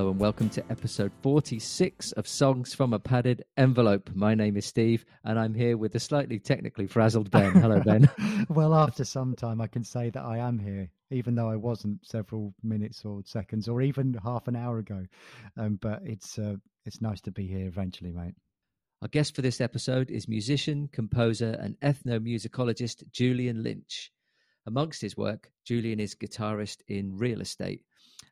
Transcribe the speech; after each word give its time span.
Hello 0.00 0.12
and 0.12 0.18
welcome 0.18 0.48
to 0.48 0.64
episode 0.70 1.12
46 1.20 2.12
of 2.12 2.26
Songs 2.26 2.72
from 2.72 2.94
a 2.94 2.98
Padded 2.98 3.44
Envelope. 3.58 4.08
My 4.14 4.34
name 4.34 4.56
is 4.56 4.64
Steve 4.64 5.04
and 5.24 5.38
I'm 5.38 5.52
here 5.52 5.76
with 5.76 5.92
the 5.92 6.00
slightly 6.00 6.38
technically 6.38 6.86
frazzled 6.86 7.30
Ben. 7.30 7.52
Hello, 7.52 7.82
Ben. 7.84 8.08
well, 8.48 8.74
after 8.74 9.04
some 9.04 9.36
time, 9.36 9.60
I 9.60 9.66
can 9.66 9.84
say 9.84 10.08
that 10.08 10.24
I 10.24 10.38
am 10.38 10.58
here, 10.58 10.88
even 11.10 11.34
though 11.34 11.50
I 11.50 11.56
wasn't 11.56 11.98
several 12.02 12.54
minutes 12.62 13.04
or 13.04 13.20
seconds 13.26 13.68
or 13.68 13.82
even 13.82 14.18
half 14.24 14.48
an 14.48 14.56
hour 14.56 14.78
ago. 14.78 15.04
Um, 15.58 15.78
but 15.82 16.00
it's, 16.02 16.38
uh, 16.38 16.56
it's 16.86 17.02
nice 17.02 17.20
to 17.20 17.30
be 17.30 17.46
here 17.46 17.66
eventually, 17.66 18.10
mate. 18.10 18.36
Our 19.02 19.08
guest 19.08 19.36
for 19.36 19.42
this 19.42 19.60
episode 19.60 20.10
is 20.10 20.26
musician, 20.28 20.88
composer, 20.90 21.58
and 21.60 21.78
ethnomusicologist 21.80 23.02
Julian 23.12 23.62
Lynch. 23.62 24.10
Amongst 24.64 25.02
his 25.02 25.18
work, 25.18 25.52
Julian 25.66 26.00
is 26.00 26.14
guitarist 26.14 26.78
in 26.88 27.18
Real 27.18 27.42
Estate 27.42 27.82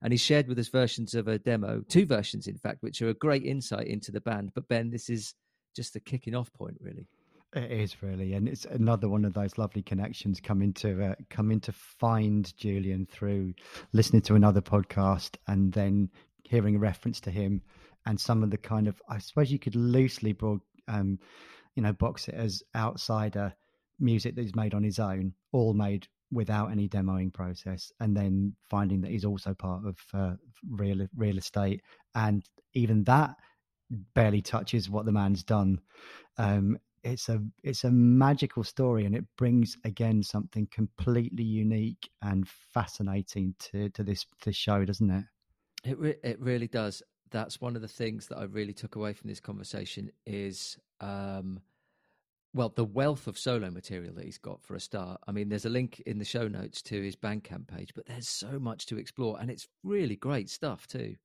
and 0.03 0.13
he 0.13 0.17
shared 0.17 0.49
with 0.49 0.59
us 0.59 0.69
versions 0.69 1.15
of 1.15 1.29
a 1.29 1.39
demo, 1.39 1.83
two 1.89 2.07
versions 2.07 2.47
in 2.47 2.57
fact, 2.57 2.83
which 2.83 3.03
are 3.03 3.09
a 3.09 3.15
great 3.15 3.45
insight 3.45 3.87
into 3.87 4.13
the 4.13 4.21
band. 4.21 4.53
But 4.55 4.69
Ben, 4.69 4.91
this 4.91 5.11
is 5.11 5.35
just 5.75 5.93
the 5.93 6.01
kicking 6.01 6.35
off 6.35 6.53
point, 6.53 6.77
really. 6.81 7.07
It 7.55 7.73
is 7.73 8.03
really, 8.03 8.35
and 8.35 8.47
it's 8.47 8.67
another 8.67 9.09
one 9.09 9.25
of 9.25 9.33
those 9.33 9.57
lovely 9.57 9.83
connections 9.83 10.39
coming 10.39 10.75
to 10.75 11.03
uh, 11.03 11.15
coming 11.31 11.61
to 11.61 11.73
find 11.73 12.55
Julian 12.59 13.07
through 13.11 13.55
listening 13.95 14.21
to 14.23 14.35
another 14.35 14.61
podcast 14.61 15.37
and 15.47 15.73
then 15.73 16.11
hearing 16.45 16.77
a 16.77 16.79
reference 16.79 17.21
to 17.21 17.31
him 17.31 17.63
and 18.05 18.21
some 18.21 18.43
of 18.43 18.51
the 18.51 18.59
kind 18.59 18.87
of 18.87 19.01
I 19.09 19.19
suppose 19.19 19.51
you 19.51 19.59
could 19.59 19.77
loosely 19.77 20.35
broad, 20.35 20.61
um, 20.89 21.19
you 21.75 21.83
know, 21.83 21.95
box 21.95 22.29
it 22.29 22.35
as 22.35 22.63
outsider 22.77 23.55
music 23.99 24.35
that 24.35 24.43
he's 24.43 24.55
made 24.55 24.75
on 24.75 24.83
his 24.83 24.99
own, 24.99 25.33
all 25.53 25.73
made 25.73 26.07
without 26.31 26.71
any 26.71 26.89
demoing 26.89 27.33
process, 27.33 27.91
and 28.01 28.17
then 28.17 28.55
finding 28.69 29.01
that 29.01 29.11
he's 29.11 29.25
also 29.25 29.55
part 29.55 29.85
of 29.85 29.99
uh, 30.15 30.35
real 30.71 31.07
real 31.17 31.39
estate, 31.39 31.83
and 32.15 32.45
even 32.75 33.05
that 33.05 33.35
barely 34.15 34.43
touches 34.43 34.91
what 34.91 35.07
the 35.07 35.13
man's 35.13 35.43
done. 35.43 35.81
Um, 36.37 36.79
it's 37.05 37.29
a 37.29 37.41
it's 37.63 37.85
a 37.85 37.91
magical 37.91 38.65
story, 38.65 39.07
and 39.07 39.15
it 39.15 39.25
brings 39.37 39.77
again 39.85 40.23
something 40.23 40.69
completely 40.71 41.45
unique 41.45 42.11
and 42.23 42.49
fascinating 42.49 43.55
to 43.61 43.89
to 43.91 44.03
this 44.03 44.27
this 44.45 44.57
show, 44.57 44.85
doesn't 44.85 45.11
it? 45.11 45.25
It 45.85 45.99
re- 45.99 46.17
it 46.23 46.41
really 46.41 46.69
does. 46.69 47.03
That's 47.31 47.61
one 47.61 47.77
of 47.77 47.83
the 47.83 47.89
things 47.89 48.27
that 48.29 48.39
I 48.39 48.45
really 48.45 48.73
took 48.73 48.97
away 48.97 49.13
from 49.13 49.29
this 49.29 49.41
conversation 49.41 50.11
is 50.27 50.79
um, 51.01 51.61
well, 52.55 52.71
the 52.75 52.85
wealth 52.85 53.27
of 53.27 53.39
solo 53.39 53.71
material 53.71 54.15
that 54.15 54.25
he's 54.25 54.39
got 54.39 54.63
for 54.63 54.75
a 54.75 54.81
start. 54.81 55.21
I 55.27 55.33
mean, 55.33 55.49
there's 55.49 55.67
a 55.67 55.71
link 55.71 56.01
in 56.07 56.19
the 56.19 56.25
show 56.25 56.49
notes 56.49 56.83
to 56.83 57.03
his 57.03 57.17
Bandcamp 57.17 57.69
page, 57.69 57.93
but 57.95 58.07
there's 58.07 58.29
so 58.29 58.59
much 58.59 58.87
to 58.87 58.99
explore, 58.99 59.39
and 59.41 59.51
it's 59.51 59.69
really 59.85 60.17
great 60.17 60.49
stuff 60.49 60.87
too. 60.87 61.17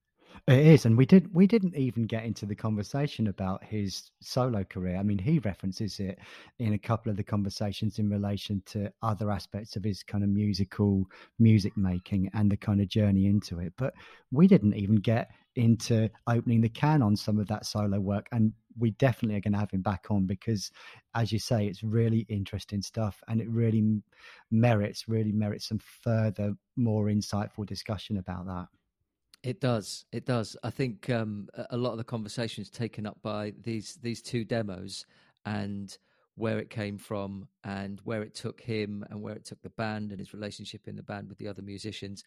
It 0.47 0.59
is, 0.59 0.85
and 0.85 0.97
we 0.97 1.05
did 1.05 1.33
we 1.33 1.47
didn't 1.47 1.75
even 1.75 2.03
get 2.03 2.25
into 2.25 2.45
the 2.45 2.55
conversation 2.55 3.27
about 3.27 3.63
his 3.63 4.11
solo 4.21 4.63
career. 4.63 4.97
I 4.97 5.03
mean, 5.03 5.17
he 5.17 5.39
references 5.39 5.99
it 5.99 6.19
in 6.59 6.73
a 6.73 6.77
couple 6.77 7.09
of 7.09 7.17
the 7.17 7.23
conversations 7.23 7.99
in 7.99 8.09
relation 8.09 8.61
to 8.67 8.91
other 9.01 9.31
aspects 9.31 9.75
of 9.75 9.83
his 9.83 10.03
kind 10.03 10.23
of 10.23 10.29
musical 10.29 11.05
music 11.39 11.77
making 11.77 12.29
and 12.33 12.51
the 12.51 12.57
kind 12.57 12.81
of 12.81 12.89
journey 12.89 13.25
into 13.27 13.59
it. 13.59 13.73
But 13.77 13.93
we 14.31 14.47
didn't 14.47 14.75
even 14.75 14.97
get 14.97 15.31
into 15.55 16.09
opening 16.27 16.61
the 16.61 16.69
can 16.69 17.01
on 17.01 17.15
some 17.15 17.39
of 17.39 17.47
that 17.47 17.65
solo 17.65 17.99
work 17.99 18.27
and 18.31 18.51
we 18.79 18.89
definitely 18.91 19.37
are 19.37 19.41
going 19.41 19.53
to 19.53 19.59
have 19.59 19.69
him 19.69 19.83
back 19.83 20.07
on 20.09 20.25
because 20.25 20.71
as 21.13 21.31
you 21.31 21.37
say 21.37 21.67
it's 21.67 21.83
really 21.83 22.25
interesting 22.27 22.81
stuff 22.81 23.21
and 23.27 23.39
it 23.39 23.47
really 23.49 24.01
merits 24.49 25.07
really 25.07 25.31
merits 25.31 25.67
some 25.67 25.77
further 25.77 26.55
more 26.75 27.05
insightful 27.05 27.63
discussion 27.67 28.17
about 28.17 28.47
that 28.47 28.65
it 29.43 29.59
does 29.59 30.05
it 30.11 30.25
does. 30.25 30.55
I 30.63 30.69
think 30.69 31.09
um, 31.09 31.49
a 31.69 31.77
lot 31.77 31.91
of 31.91 31.97
the 31.97 32.03
conversations 32.03 32.69
taken 32.69 33.05
up 33.05 33.21
by 33.21 33.53
these 33.61 33.99
these 34.01 34.21
two 34.21 34.45
demos 34.45 35.05
and 35.45 35.95
where 36.35 36.57
it 36.57 36.69
came 36.69 36.97
from 36.97 37.47
and 37.63 37.99
where 38.05 38.23
it 38.23 38.33
took 38.33 38.61
him 38.61 39.05
and 39.09 39.21
where 39.21 39.35
it 39.35 39.45
took 39.45 39.61
the 39.61 39.69
band 39.69 40.09
and 40.11 40.19
his 40.19 40.33
relationship 40.33 40.87
in 40.87 40.95
the 40.95 41.03
band 41.03 41.29
with 41.29 41.37
the 41.37 41.47
other 41.47 41.61
musicians. 41.61 42.23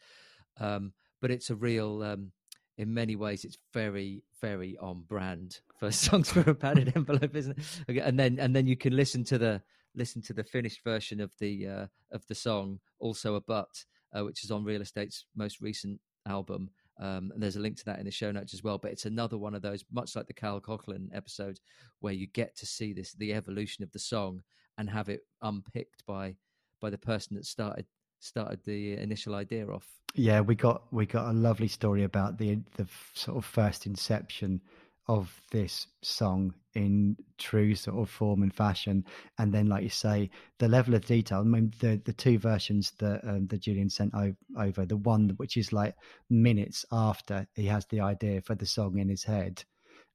Um, 0.61 0.93
but 1.21 1.31
it's 1.31 1.51
a 1.51 1.57
real 1.57 2.03
um, 2.03 2.33
in 2.77 2.93
many 2.93 3.17
ways 3.17 3.45
it's 3.45 3.59
very 3.73 4.23
very 4.41 4.77
on 4.79 5.03
brand 5.09 5.61
for 5.79 5.91
songs 5.91 6.31
for 6.31 6.49
a 6.49 6.55
padded 6.55 6.93
envelope 6.95 7.35
isn't 7.35 7.59
it? 7.89 7.97
And 7.97 8.19
then 8.19 8.39
and 8.39 8.55
then 8.55 8.67
you 8.67 8.77
can 8.77 8.95
listen 8.95 9.25
to 9.25 9.39
the 9.39 9.63
listen 9.95 10.21
to 10.21 10.35
the 10.35 10.45
finished 10.45 10.85
version 10.85 11.21
of 11.23 11.33
the 11.41 11.67
uh, 11.67 11.87
of 12.13 12.27
the 12.27 12.35
song 12.35 12.81
also 13.01 13.37
a 13.37 13.41
but 13.41 13.85
uh, 14.15 14.25
which 14.25 14.45
is 14.45 14.51
on 14.51 14.65
real 14.65 14.83
estate's 14.83 15.25
most 15.35 15.63
recent 15.63 15.99
album 16.27 16.71
um, 16.99 17.31
and 17.35 17.43
there's 17.43 17.57
a 17.57 17.61
link 17.61 17.77
to 17.77 17.85
that 17.85 17.99
in 17.99 18.05
the 18.05 18.11
show 18.11 18.31
notes 18.33 18.55
as 18.55 18.63
well 18.63 18.79
but 18.79 18.91
it's 18.91 19.07
another 19.07 19.39
one 19.39 19.55
of 19.55 19.63
those 19.63 19.85
much 19.93 20.17
like 20.17 20.27
the 20.27 20.33
Carl 20.33 20.61
Coughlin 20.61 21.09
episode 21.13 21.59
where 22.01 22.13
you 22.13 22.27
get 22.27 22.57
to 22.57 22.67
see 22.67 22.93
this 22.93 23.13
the 23.15 23.35
evolution 23.35 23.83
of 23.85 23.93
the 23.93 23.99
song 23.99 24.43
and 24.79 24.91
have 24.91 25.09
it 25.09 25.21
unpicked 25.43 26.05
by 26.07 26.35
by 26.81 26.91
the 26.91 26.99
person 26.99 27.37
that 27.37 27.47
started 27.47 27.87
started 28.21 28.61
the 28.65 28.95
initial 28.95 29.35
idea 29.35 29.67
off. 29.69 29.87
Yeah, 30.15 30.41
we 30.41 30.55
got 30.55 30.83
we 30.93 31.07
got 31.07 31.29
a 31.29 31.33
lovely 31.33 31.69
story 31.69 32.05
about 32.05 32.39
the 32.39 32.59
the 32.77 32.87
sort 33.15 33.37
of 33.37 33.45
first 33.45 33.87
inception 33.87 34.63
of 35.09 35.41
this 35.51 35.87
song 36.03 36.53
in 36.75 37.17
true 37.39 37.75
sort 37.75 37.97
of 37.97 38.11
form 38.11 38.43
and 38.43 38.55
fashion, 38.55 39.05
and 39.39 39.53
then, 39.53 39.67
like 39.67 39.83
you 39.83 39.89
say, 39.89 40.31
the 40.59 40.69
level 40.69 40.95
of 40.95 41.07
detail. 41.07 41.41
I 41.41 41.45
mean, 41.45 41.73
the 41.81 42.01
the 42.05 42.13
two 42.13 42.39
versions 42.39 42.93
that 42.99 43.25
um, 43.25 43.47
that 43.47 43.63
Julian 43.63 43.89
sent 43.89 44.15
over, 44.15 44.85
the 44.85 44.97
one 44.97 45.31
which 45.37 45.57
is 45.57 45.73
like 45.73 45.95
minutes 46.29 46.85
after 46.93 47.47
he 47.55 47.67
has 47.67 47.87
the 47.87 48.01
idea 48.01 48.41
for 48.43 48.55
the 48.55 48.67
song 48.67 48.99
in 48.99 49.09
his 49.09 49.25
head, 49.25 49.65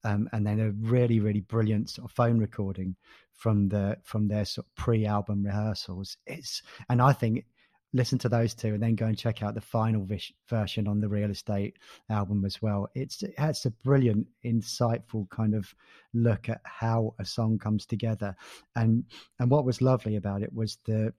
um, 0.03 0.29
and 0.33 0.45
then 0.45 0.59
a 0.59 0.71
really 0.71 1.19
really 1.19 1.41
brilliant 1.41 1.89
sort 1.89 2.09
of 2.09 2.15
phone 2.15 2.37
recording 2.37 2.95
from 3.33 3.69
the 3.69 3.97
from 4.03 4.27
their 4.27 4.45
sort 4.45 4.67
of 4.67 4.75
pre-album 4.75 5.43
rehearsals. 5.43 6.17
It's 6.27 6.61
and 6.89 7.01
I 7.01 7.13
think 7.13 7.45
listen 7.93 8.17
to 8.19 8.29
those 8.29 8.53
two 8.53 8.73
and 8.73 8.81
then 8.81 8.95
go 8.95 9.05
and 9.05 9.17
check 9.17 9.43
out 9.43 9.53
the 9.53 9.61
final 9.61 10.03
vis- 10.05 10.31
version 10.47 10.87
on 10.87 10.99
the 10.99 11.09
real 11.09 11.29
estate 11.29 11.77
album 12.09 12.45
as 12.45 12.61
well. 12.61 12.87
It's 12.95 13.23
it's 13.23 13.65
a 13.65 13.71
brilliant 13.71 14.27
insightful 14.45 15.29
kind 15.29 15.55
of 15.55 15.73
look 16.13 16.49
at 16.49 16.61
how 16.63 17.15
a 17.19 17.25
song 17.25 17.59
comes 17.59 17.85
together. 17.85 18.35
And 18.75 19.03
and 19.39 19.49
what 19.49 19.65
was 19.65 19.81
lovely 19.81 20.15
about 20.15 20.41
it 20.41 20.53
was 20.53 20.77
the 20.85 21.13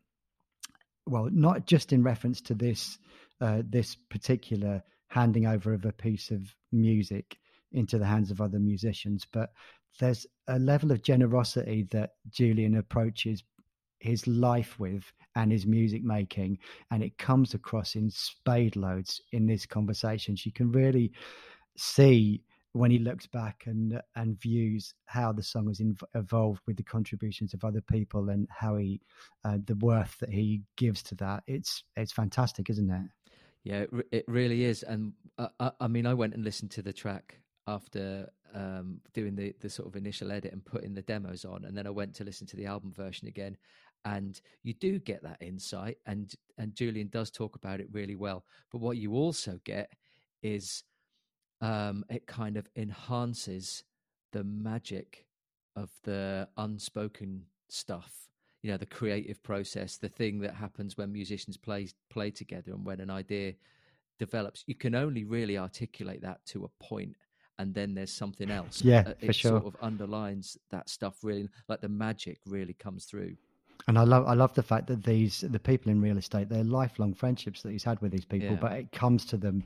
well 1.07 1.29
not 1.33 1.67
just 1.67 1.93
in 1.93 2.03
reference 2.03 2.41
to 2.43 2.55
this 2.55 2.99
uh, 3.41 3.63
this 3.69 3.97
particular 4.09 4.83
handing 5.09 5.47
over 5.47 5.75
of 5.75 5.85
a 5.85 5.93
piece 5.93 6.31
of 6.31 6.55
music 6.71 7.39
into 7.73 7.99
the 7.99 8.07
hands 8.07 8.31
of 8.31 8.41
other 8.41 8.59
musicians 8.59 9.27
but 9.33 9.51
there's 9.99 10.27
a 10.49 10.59
level 10.59 10.91
of 10.91 11.03
generosity 11.03 11.87
that 11.91 12.15
Julian 12.31 12.77
approaches 12.77 13.43
his 14.03 14.27
life 14.27 14.79
with 14.79 15.05
and 15.37 15.51
his 15.51 15.65
music 15.65 16.03
making 16.03 16.59
and 16.91 17.03
it 17.03 17.17
comes 17.19 17.55
across 17.55 17.95
in 17.95 18.11
spade 18.11 18.77
loads 18.77 19.21
in 19.33 19.47
this 19.47 19.65
conversation. 19.65 20.37
You 20.45 20.53
can 20.53 20.73
really 20.73 21.13
see 21.77 22.43
when 22.73 22.91
he 22.91 22.99
looks 22.99 23.27
back 23.27 23.65
and 23.67 24.01
and 24.17 24.41
views 24.41 24.95
how 25.07 25.33
the 25.33 25.43
song 25.43 25.69
has 25.69 25.81
evolved 26.15 26.63
with 26.67 26.77
the 26.77 26.83
contributions 26.83 27.55
of 27.55 27.65
other 27.65 27.83
people 27.83 28.31
and 28.31 28.49
how 28.51 28.77
he 28.77 29.01
uh, 29.45 29.59
the 29.67 29.77
worth 29.77 30.19
that 30.19 30.31
he 30.31 30.63
gives 30.77 31.03
to 31.05 31.15
that. 31.17 31.43
It's 31.47 31.85
it's 31.97 32.13
fantastic 32.13 32.71
isn't 32.71 32.91
it? 32.91 33.09
Yeah 33.65 33.85
it, 34.11 34.25
really 34.27 34.65
is. 34.65 34.83
And 34.83 35.13
I, 35.39 35.71
I 35.81 35.87
mean 35.87 36.07
i 36.07 36.15
went 36.15 36.35
and 36.35 36.45
listened 36.45 36.73
to 36.73 36.83
the 36.83 36.93
track 36.93 37.39
after 37.67 38.29
um, 38.55 39.01
doing 39.13 39.35
the 39.35 39.55
the 39.61 39.71
sort 39.71 39.89
of 39.89 39.97
initial 39.97 40.33
edit 40.33 40.53
and 40.53 40.65
putting 40.65 40.95
the 40.95 41.03
demos 41.03 41.45
on, 41.45 41.65
and 41.65 41.77
then 41.77 41.87
I 41.87 41.91
went 41.91 42.15
to 42.17 42.25
listen 42.25 42.47
to 42.49 42.57
the 42.57 42.67
album 42.67 42.93
version 42.93 43.29
again, 43.29 43.57
and 44.05 44.41
you 44.63 44.75
do 44.75 44.99
get 44.99 45.23
that 45.23 45.41
insight, 45.41 45.99
and 46.07 46.35
and 46.59 46.75
Julian 46.75 47.09
does 47.09 47.31
talk 47.31 47.57
about 47.57 47.81
it 47.81 47.89
really 47.93 48.17
well. 48.17 48.45
But 48.71 48.81
what 48.81 48.97
you 48.97 49.15
also 49.15 49.61
get 49.65 49.93
is 50.43 50.85
um, 51.61 52.05
it 52.09 52.27
kind 52.27 52.57
of 52.57 52.69
enhances 52.77 53.85
the 54.33 54.45
magic 54.45 55.27
of 55.77 55.91
the 56.03 56.49
unspoken 56.59 57.45
stuff 57.69 58.29
you 58.61 58.71
know 58.71 58.77
the 58.77 58.85
creative 58.85 59.43
process 59.43 59.97
the 59.97 60.09
thing 60.09 60.39
that 60.39 60.55
happens 60.55 60.99
when 60.99 61.11
musicians 61.11 61.57
play 61.57 61.89
play 62.11 62.31
together 62.31 62.73
and 62.73 62.85
when 62.85 63.01
an 63.01 63.09
idea 63.09 63.55
develops 64.19 64.65
you 64.67 64.75
can 64.75 64.95
only 64.95 65.25
really 65.25 65.57
articulate 65.57 66.21
that 66.21 66.45
to 66.45 66.65
a 66.65 66.85
point 66.85 67.17
and 67.59 67.75
then 67.75 67.95
there's 67.95 68.13
something 68.13 68.51
else. 68.51 68.83
Yeah, 68.83 69.09
it 69.21 69.27
for 69.27 69.33
sure. 69.33 69.51
Sort 69.61 69.67
of 69.67 69.77
underlines 69.81 70.59
that 70.71 70.89
stuff 70.89 71.19
really, 71.23 71.49
like 71.69 71.81
the 71.81 71.89
magic 71.89 72.41
really 72.47 72.75
comes 72.75 73.05
through. 73.05 73.37
And 73.89 73.99
I 73.99 74.05
love, 74.05 74.27
I 74.27 74.35
love 74.35 74.55
the 74.55 74.63
fact 74.63 74.87
that 74.89 75.05
these 75.05 75.41
the 75.49 75.59
people 75.59 75.91
in 75.91 76.01
real 76.01 76.19
estate, 76.19 76.49
they're 76.49 76.65
lifelong 76.65 77.15
friendships 77.15 77.63
that 77.63 77.73
he's 77.73 77.85
had 77.85 78.01
with 78.01 78.13
these 78.13 78.25
people, 78.25 78.51
yeah. 78.51 78.59
but 78.61 78.73
it 78.73 78.93
comes 78.93 79.25
to 79.27 79.37
them 79.37 79.65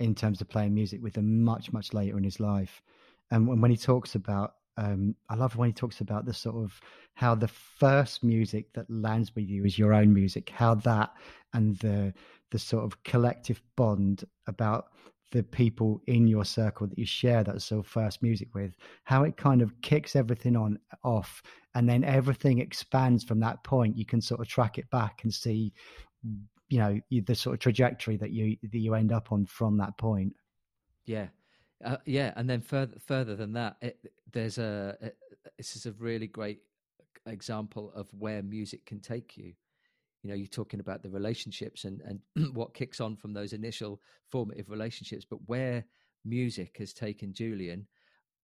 in 0.00 0.14
terms 0.14 0.40
of 0.40 0.48
playing 0.48 0.74
music 0.74 1.02
with 1.02 1.14
them 1.14 1.42
much, 1.44 1.72
much 1.72 1.94
later 1.94 2.18
in 2.18 2.24
his 2.24 2.40
life. 2.40 2.82
And 3.30 3.46
when, 3.46 3.60
when 3.60 3.70
he 3.70 3.76
talks 3.76 4.14
about 4.14 4.54
um, 4.76 5.14
I 5.28 5.36
love 5.36 5.56
when 5.56 5.68
he 5.68 5.72
talks 5.72 6.00
about 6.00 6.24
the 6.24 6.34
sort 6.34 6.56
of 6.56 6.80
how 7.14 7.34
the 7.34 7.48
first 7.48 8.24
music 8.24 8.72
that 8.72 8.90
lands 8.90 9.34
with 9.34 9.48
you 9.48 9.64
is 9.64 9.78
your 9.78 9.92
own 9.92 10.12
music, 10.12 10.50
how 10.50 10.74
that 10.76 11.12
and 11.52 11.76
the 11.78 12.12
the 12.50 12.58
sort 12.58 12.84
of 12.84 13.02
collective 13.04 13.62
bond 13.76 14.24
about 14.46 14.88
the 15.32 15.42
people 15.42 16.00
in 16.06 16.28
your 16.28 16.44
circle 16.44 16.86
that 16.86 16.98
you 16.98 17.06
share 17.06 17.42
that 17.42 17.60
sort 17.60 17.84
of 17.84 17.90
first 17.90 18.22
music 18.22 18.54
with, 18.54 18.76
how 19.02 19.24
it 19.24 19.36
kind 19.36 19.62
of 19.62 19.80
kicks 19.80 20.14
everything 20.14 20.56
on 20.56 20.78
off, 21.02 21.42
and 21.74 21.88
then 21.88 22.04
everything 22.04 22.58
expands 22.58 23.24
from 23.24 23.40
that 23.40 23.62
point. 23.64 23.96
You 23.96 24.04
can 24.04 24.20
sort 24.20 24.40
of 24.40 24.48
track 24.48 24.78
it 24.78 24.88
back 24.90 25.20
and 25.24 25.32
see, 25.32 25.72
you 26.68 26.78
know, 26.78 27.00
the 27.10 27.34
sort 27.34 27.54
of 27.54 27.60
trajectory 27.60 28.16
that 28.16 28.30
you 28.30 28.56
that 28.62 28.78
you 28.78 28.94
end 28.94 29.12
up 29.12 29.32
on 29.32 29.46
from 29.46 29.76
that 29.78 29.96
point. 29.98 30.34
Yeah, 31.04 31.28
uh, 31.84 31.98
yeah, 32.06 32.32
and 32.36 32.48
then 32.48 32.60
further 32.60 32.98
further 32.98 33.36
than 33.36 33.52
that, 33.54 33.76
it, 33.80 33.98
there's 34.32 34.58
a, 34.58 34.96
a 35.02 35.10
this 35.58 35.76
is 35.76 35.86
a 35.86 35.92
really 35.92 36.26
great 36.26 36.60
example 37.26 37.92
of 37.94 38.06
where 38.18 38.42
music 38.42 38.84
can 38.84 39.00
take 39.00 39.36
you 39.36 39.54
you 40.22 40.30
know 40.30 40.36
you're 40.36 40.46
talking 40.46 40.80
about 40.80 41.02
the 41.02 41.08
relationships 41.08 41.84
and 41.84 42.00
and 42.02 42.20
what 42.54 42.74
kicks 42.74 43.00
on 43.00 43.16
from 43.16 43.32
those 43.32 43.52
initial 43.52 44.00
formative 44.30 44.68
relationships 44.68 45.24
but 45.28 45.38
where 45.46 45.84
music 46.24 46.76
has 46.78 46.92
taken 46.92 47.32
julian 47.32 47.86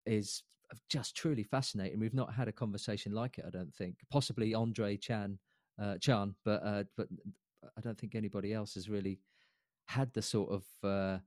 is 0.06 0.43
just 0.88 1.17
truly 1.17 1.43
fascinating 1.43 1.99
we've 1.99 2.14
not 2.14 2.32
had 2.32 2.49
a 2.49 2.52
conversation 2.52 3.12
like 3.12 3.38
it 3.38 3.44
i 3.46 3.50
don't 3.50 3.75
think 3.75 3.96
possibly 4.11 4.55
andre 4.55 4.96
chan 4.96 5.38
uh, 5.81 5.96
chan 5.99 6.34
but 6.44 6.62
uh, 6.64 6.84
but 6.96 7.08
i 7.76 7.81
don't 7.81 7.99
think 7.99 8.14
anybody 8.14 8.52
else 8.52 8.75
has 8.75 8.88
really 8.88 9.19
had 9.87 10.12
the 10.12 10.22
sort 10.22 10.50
of 10.50 10.64
uh, 10.88 11.19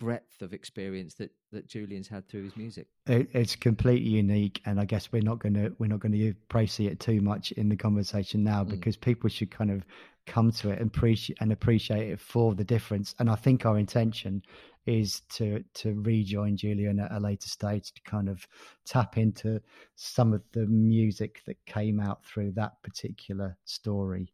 breadth 0.00 0.40
of 0.40 0.52
experience 0.52 1.14
that 1.14 1.30
that 1.52 1.68
Julian's 1.68 2.08
had 2.08 2.26
through 2.26 2.44
his 2.44 2.56
music. 2.56 2.86
It, 3.06 3.28
it's 3.32 3.54
completely 3.54 4.08
unique, 4.08 4.60
and 4.64 4.80
I 4.80 4.86
guess 4.86 5.12
we're 5.12 5.22
not 5.22 5.38
going 5.38 5.54
to 5.54 5.72
we're 5.78 5.86
not 5.86 6.00
going 6.00 6.12
to 6.12 6.34
praise 6.48 6.80
it 6.80 6.98
too 6.98 7.20
much 7.20 7.52
in 7.52 7.68
the 7.68 7.76
conversation 7.76 8.42
now 8.42 8.64
mm. 8.64 8.70
because 8.70 8.96
people 8.96 9.28
should 9.28 9.50
kind 9.50 9.70
of 9.70 9.84
come 10.26 10.50
to 10.52 10.70
it 10.70 10.78
and 10.80 10.88
appreciate 10.88 11.36
and 11.40 11.52
appreciate 11.52 12.10
it 12.10 12.20
for 12.20 12.54
the 12.54 12.64
difference. 12.64 13.14
And 13.18 13.30
I 13.30 13.34
think 13.36 13.66
our 13.66 13.78
intention 13.78 14.42
is 14.86 15.20
to 15.28 15.62
to 15.74 15.94
rejoin 16.00 16.56
Julian 16.56 17.00
at 17.00 17.12
a 17.12 17.20
later 17.20 17.48
stage 17.48 17.92
to 17.92 18.00
kind 18.02 18.28
of 18.28 18.46
tap 18.86 19.18
into 19.18 19.60
some 19.96 20.32
of 20.32 20.42
the 20.52 20.66
music 20.66 21.42
that 21.46 21.56
came 21.66 22.00
out 22.00 22.24
through 22.24 22.52
that 22.52 22.82
particular 22.82 23.56
story. 23.64 24.32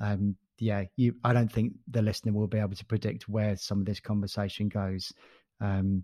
Um, 0.00 0.36
yeah, 0.58 0.84
you. 0.96 1.14
I 1.24 1.32
don't 1.32 1.52
think 1.52 1.74
the 1.88 2.02
listener 2.02 2.32
will 2.32 2.46
be 2.46 2.58
able 2.58 2.76
to 2.76 2.84
predict 2.84 3.28
where 3.28 3.56
some 3.56 3.80
of 3.80 3.86
this 3.86 4.00
conversation 4.00 4.68
goes, 4.68 5.12
um, 5.60 6.02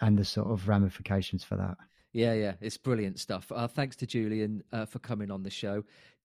and 0.00 0.18
the 0.18 0.24
sort 0.24 0.50
of 0.50 0.68
ramifications 0.68 1.44
for 1.44 1.56
that. 1.56 1.76
Yeah, 2.12 2.34
yeah, 2.34 2.54
it's 2.60 2.76
brilliant 2.76 3.18
stuff. 3.18 3.50
Uh, 3.50 3.66
thanks 3.66 3.96
to 3.96 4.06
Julian 4.06 4.62
uh, 4.72 4.84
for 4.84 4.98
coming 4.98 5.30
on 5.30 5.42
the 5.42 5.50
show. 5.50 5.82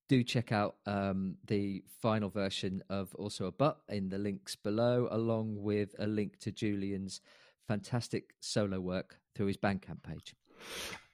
Do 0.10 0.24
check 0.24 0.54
out 0.54 0.76
um, 0.86 1.36
the 1.48 1.84
final 2.02 2.30
version 2.30 2.82
of 2.90 3.14
Also 3.16 3.48
a 3.48 3.52
But 3.52 3.80
in 3.90 4.08
the 4.08 4.18
links 4.18 4.56
below, 4.56 5.10
along 5.12 5.62
with 5.62 5.96
a 6.00 6.08
link 6.08 6.40
to 6.40 6.52
Julian's 6.52 7.20
fantastic 7.68 8.34
solo 8.40 8.80
work 8.80 9.20
through 9.36 9.48
his 9.48 9.58
Bandcamp 9.58 10.04
page. 10.04 10.34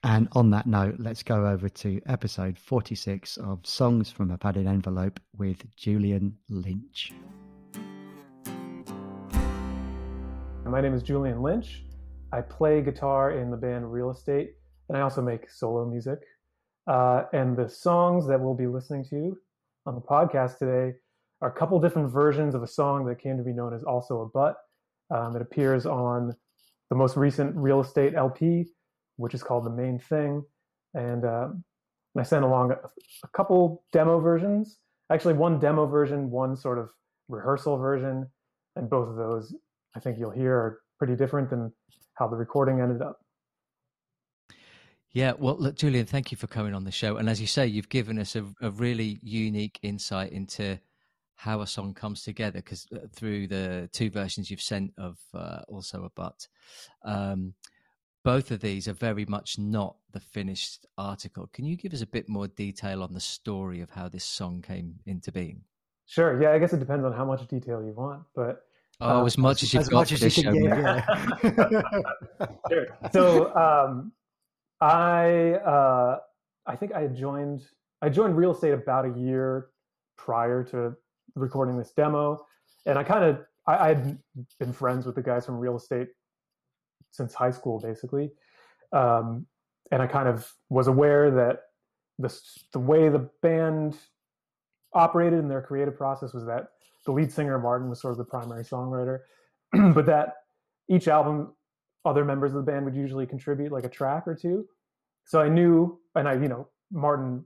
And 0.04 0.28
on 0.32 0.50
that 0.50 0.66
note, 0.66 0.96
let's 0.98 1.24
go 1.24 1.44
over 1.46 1.68
to 1.68 2.00
episode 2.06 2.56
46 2.56 3.36
of 3.38 3.66
Songs 3.66 4.12
from 4.12 4.30
a 4.30 4.38
Padded 4.38 4.68
Envelope 4.68 5.18
with 5.36 5.64
Julian 5.76 6.36
Lynch. 6.48 7.12
My 10.64 10.80
name 10.80 10.94
is 10.94 11.02
Julian 11.02 11.42
Lynch. 11.42 11.84
I 12.32 12.42
play 12.42 12.80
guitar 12.80 13.32
in 13.32 13.50
the 13.50 13.56
band 13.56 13.92
Real 13.92 14.10
Estate, 14.10 14.54
and 14.88 14.96
I 14.96 15.00
also 15.00 15.20
make 15.20 15.50
solo 15.50 15.84
music. 15.84 16.20
Uh, 16.86 17.24
and 17.32 17.56
the 17.56 17.68
songs 17.68 18.26
that 18.26 18.40
we'll 18.40 18.54
be 18.54 18.66
listening 18.66 19.04
to 19.10 19.36
on 19.86 19.94
the 19.94 20.00
podcast 20.00 20.58
today 20.58 20.96
are 21.40 21.48
a 21.48 21.52
couple 21.52 21.80
different 21.80 22.10
versions 22.10 22.54
of 22.54 22.62
a 22.62 22.66
song 22.66 23.04
that 23.06 23.18
came 23.18 23.36
to 23.36 23.42
be 23.42 23.52
known 23.52 23.74
as 23.74 23.82
Also 23.84 24.22
a 24.22 24.28
But. 24.28 24.56
Um, 25.10 25.36
it 25.36 25.42
appears 25.42 25.86
on 25.86 26.34
the 26.90 26.96
most 26.96 27.16
recent 27.16 27.54
Real 27.56 27.80
Estate 27.80 28.14
LP, 28.14 28.66
which 29.16 29.34
is 29.34 29.42
called 29.42 29.64
the 29.64 29.70
main 29.70 29.98
thing. 29.98 30.42
And, 30.94 31.24
um, 31.24 31.64
I 32.16 32.22
sent 32.22 32.44
along 32.44 32.70
a, 32.70 32.74
a, 32.74 33.28
couple 33.34 33.84
demo 33.92 34.20
versions, 34.20 34.78
actually 35.10 35.34
one 35.34 35.58
demo 35.58 35.84
version, 35.86 36.30
one 36.30 36.56
sort 36.56 36.78
of 36.78 36.90
rehearsal 37.28 37.76
version, 37.76 38.28
and 38.76 38.88
both 38.88 39.08
of 39.08 39.16
those 39.16 39.52
I 39.96 40.00
think 40.00 40.18
you'll 40.18 40.30
hear 40.30 40.54
are 40.54 40.80
pretty 40.98 41.16
different 41.16 41.50
than 41.50 41.72
how 42.14 42.28
the 42.28 42.36
recording 42.36 42.80
ended 42.80 43.02
up. 43.02 43.23
Yeah, 45.14 45.34
well, 45.38 45.56
look, 45.56 45.76
Julian, 45.76 46.06
thank 46.06 46.32
you 46.32 46.36
for 46.36 46.48
coming 46.48 46.74
on 46.74 46.82
the 46.82 46.90
show. 46.90 47.18
And 47.18 47.30
as 47.30 47.40
you 47.40 47.46
say, 47.46 47.68
you've 47.68 47.88
given 47.88 48.18
us 48.18 48.34
a, 48.34 48.44
a 48.60 48.70
really 48.72 49.20
unique 49.22 49.78
insight 49.82 50.32
into 50.32 50.78
how 51.36 51.60
a 51.60 51.66
song 51.68 51.94
comes 51.94 52.24
together 52.24 52.58
because 52.58 52.86
uh, 52.92 52.98
through 53.12 53.46
the 53.46 53.88
two 53.92 54.10
versions 54.10 54.50
you've 54.50 54.60
sent 54.60 54.92
of 54.98 55.18
uh, 55.32 55.60
also 55.68 56.04
a 56.04 56.10
but 56.16 56.46
um, 57.04 57.54
both 58.24 58.50
of 58.50 58.60
these 58.60 58.88
are 58.88 58.92
very 58.92 59.24
much 59.26 59.56
not 59.56 59.96
the 60.12 60.18
finished 60.18 60.84
article. 60.98 61.48
Can 61.52 61.64
you 61.64 61.76
give 61.76 61.92
us 61.92 62.02
a 62.02 62.06
bit 62.06 62.28
more 62.28 62.48
detail 62.48 63.02
on 63.02 63.12
the 63.12 63.20
story 63.20 63.80
of 63.82 63.90
how 63.90 64.08
this 64.08 64.24
song 64.24 64.62
came 64.62 64.96
into 65.06 65.30
being? 65.30 65.60
Sure. 66.06 66.42
Yeah, 66.42 66.52
I 66.52 66.58
guess 66.58 66.72
it 66.72 66.80
depends 66.80 67.04
on 67.04 67.12
how 67.12 67.24
much 67.24 67.46
detail 67.46 67.84
you 67.84 67.92
want, 67.92 68.22
but 68.34 68.64
oh, 69.00 69.20
uh, 69.20 69.24
as 69.26 69.38
much 69.38 69.62
as, 69.62 69.68
as 69.68 69.74
you've 69.74 69.82
as 69.82 69.88
got 69.90 70.08
for 70.08 70.16
this 70.16 70.34
show. 70.34 70.52
Yeah. 70.52 71.04
sure. 72.68 72.98
So 73.12 73.54
um, 73.54 74.12
I 74.80 75.54
uh, 75.54 76.18
I 76.66 76.76
think 76.76 76.92
I 76.92 77.00
had 77.02 77.16
joined 77.16 77.62
I 78.02 78.08
joined 78.08 78.36
real 78.36 78.52
estate 78.52 78.72
about 78.72 79.06
a 79.06 79.18
year 79.18 79.68
prior 80.16 80.62
to 80.64 80.94
recording 81.34 81.78
this 81.78 81.92
demo, 81.92 82.44
and 82.86 82.98
I 82.98 83.04
kind 83.04 83.24
of 83.24 83.40
I, 83.66 83.88
had 83.88 84.18
been 84.58 84.72
friends 84.72 85.06
with 85.06 85.14
the 85.14 85.22
guys 85.22 85.46
from 85.46 85.58
real 85.58 85.76
estate 85.76 86.08
since 87.10 87.32
high 87.32 87.50
school, 87.50 87.80
basically. 87.80 88.30
Um, 88.92 89.46
and 89.90 90.02
I 90.02 90.06
kind 90.06 90.28
of 90.28 90.50
was 90.68 90.86
aware 90.86 91.30
that 91.30 91.60
the 92.18 92.40
the 92.72 92.78
way 92.78 93.08
the 93.08 93.30
band 93.42 93.96
operated 94.92 95.38
in 95.38 95.48
their 95.48 95.62
creative 95.62 95.96
process 95.96 96.32
was 96.32 96.44
that 96.46 96.68
the 97.06 97.12
lead 97.12 97.32
singer 97.32 97.58
Martin 97.58 97.88
was 97.88 98.00
sort 98.00 98.12
of 98.12 98.18
the 98.18 98.24
primary 98.24 98.64
songwriter, 98.64 99.20
but 99.94 100.06
that 100.06 100.34
each 100.88 101.08
album, 101.08 101.54
other 102.04 102.24
members 102.24 102.52
of 102.52 102.64
the 102.64 102.70
band 102.70 102.84
would 102.84 102.94
usually 102.94 103.26
contribute 103.26 103.72
like 103.72 103.84
a 103.84 103.88
track 103.88 104.24
or 104.26 104.34
two. 104.34 104.66
So 105.24 105.40
I 105.40 105.48
knew, 105.48 105.98
and 106.14 106.28
I, 106.28 106.34
you 106.34 106.48
know, 106.48 106.68
Martin 106.92 107.44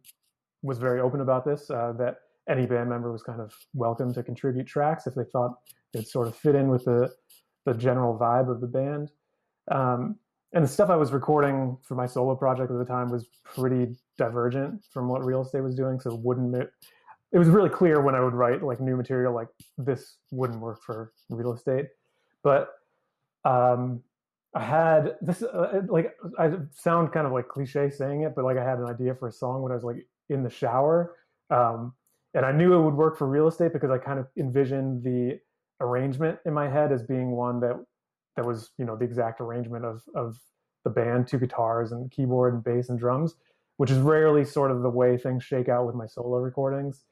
was 0.62 0.78
very 0.78 1.00
open 1.00 1.20
about 1.20 1.44
this, 1.44 1.70
uh, 1.70 1.92
that 1.98 2.16
any 2.48 2.66
band 2.66 2.88
member 2.88 3.12
was 3.12 3.22
kind 3.22 3.40
of 3.40 3.54
welcome 3.74 4.12
to 4.14 4.22
contribute 4.22 4.66
tracks 4.66 5.06
if 5.06 5.14
they 5.14 5.24
thought 5.24 5.54
it 5.94 6.08
sort 6.08 6.26
of 6.26 6.36
fit 6.36 6.54
in 6.54 6.68
with 6.68 6.84
the 6.84 7.10
the 7.64 7.74
general 7.74 8.18
vibe 8.18 8.50
of 8.50 8.60
the 8.60 8.66
band. 8.66 9.10
Um, 9.70 10.16
and 10.54 10.64
the 10.64 10.68
stuff 10.68 10.88
I 10.88 10.96
was 10.96 11.12
recording 11.12 11.76
for 11.82 11.94
my 11.94 12.06
solo 12.06 12.34
project 12.34 12.70
at 12.70 12.78
the 12.78 12.84
time 12.84 13.10
was 13.10 13.26
pretty 13.44 13.94
divergent 14.16 14.82
from 14.90 15.08
what 15.08 15.22
real 15.24 15.42
estate 15.42 15.60
was 15.60 15.74
doing. 15.74 16.00
So 16.00 16.14
wouldn't 16.14 16.54
it, 16.54 16.70
it 17.32 17.38
was 17.38 17.48
really 17.48 17.68
clear 17.68 18.00
when 18.00 18.14
I 18.14 18.20
would 18.20 18.32
write 18.32 18.62
like 18.62 18.80
new 18.80 18.96
material, 18.96 19.34
like 19.34 19.48
this 19.76 20.16
wouldn't 20.30 20.60
work 20.60 20.82
for 20.82 21.12
real 21.28 21.52
estate. 21.52 21.88
But 22.42 22.70
um, 23.44 24.02
I 24.54 24.64
had 24.64 25.16
this 25.20 25.42
uh, 25.42 25.82
like 25.88 26.14
I 26.38 26.52
sound 26.72 27.12
kind 27.12 27.26
of 27.26 27.32
like 27.32 27.48
cliche 27.48 27.90
saying 27.90 28.22
it, 28.22 28.34
but 28.34 28.44
like 28.44 28.56
I 28.56 28.64
had 28.64 28.78
an 28.78 28.86
idea 28.86 29.14
for 29.14 29.28
a 29.28 29.32
song 29.32 29.62
when 29.62 29.72
I 29.72 29.74
was 29.74 29.84
like 29.84 30.06
in 30.30 30.42
the 30.42 30.50
shower, 30.50 31.16
um, 31.50 31.92
and 32.34 32.46
I 32.46 32.52
knew 32.52 32.74
it 32.74 32.82
would 32.82 32.94
work 32.94 33.18
for 33.18 33.26
real 33.28 33.48
estate 33.48 33.72
because 33.72 33.90
I 33.90 33.98
kind 33.98 34.18
of 34.18 34.26
envisioned 34.38 35.04
the 35.04 35.38
arrangement 35.80 36.38
in 36.46 36.54
my 36.54 36.68
head 36.68 36.92
as 36.92 37.02
being 37.02 37.30
one 37.30 37.60
that 37.60 37.76
that 38.36 38.44
was 38.44 38.70
you 38.78 38.84
know 38.84 38.96
the 38.96 39.04
exact 39.04 39.40
arrangement 39.40 39.84
of 39.84 40.02
of 40.14 40.38
the 40.84 40.90
band, 40.90 41.28
two 41.28 41.38
guitars 41.38 41.92
and 41.92 42.10
keyboard 42.10 42.54
and 42.54 42.64
bass 42.64 42.88
and 42.88 42.98
drums, 42.98 43.34
which 43.76 43.90
is 43.90 43.98
rarely 43.98 44.44
sort 44.44 44.70
of 44.70 44.82
the 44.82 44.90
way 44.90 45.18
things 45.18 45.44
shake 45.44 45.68
out 45.68 45.86
with 45.86 45.94
my 45.94 46.06
solo 46.06 46.38
recordings. 46.38 47.04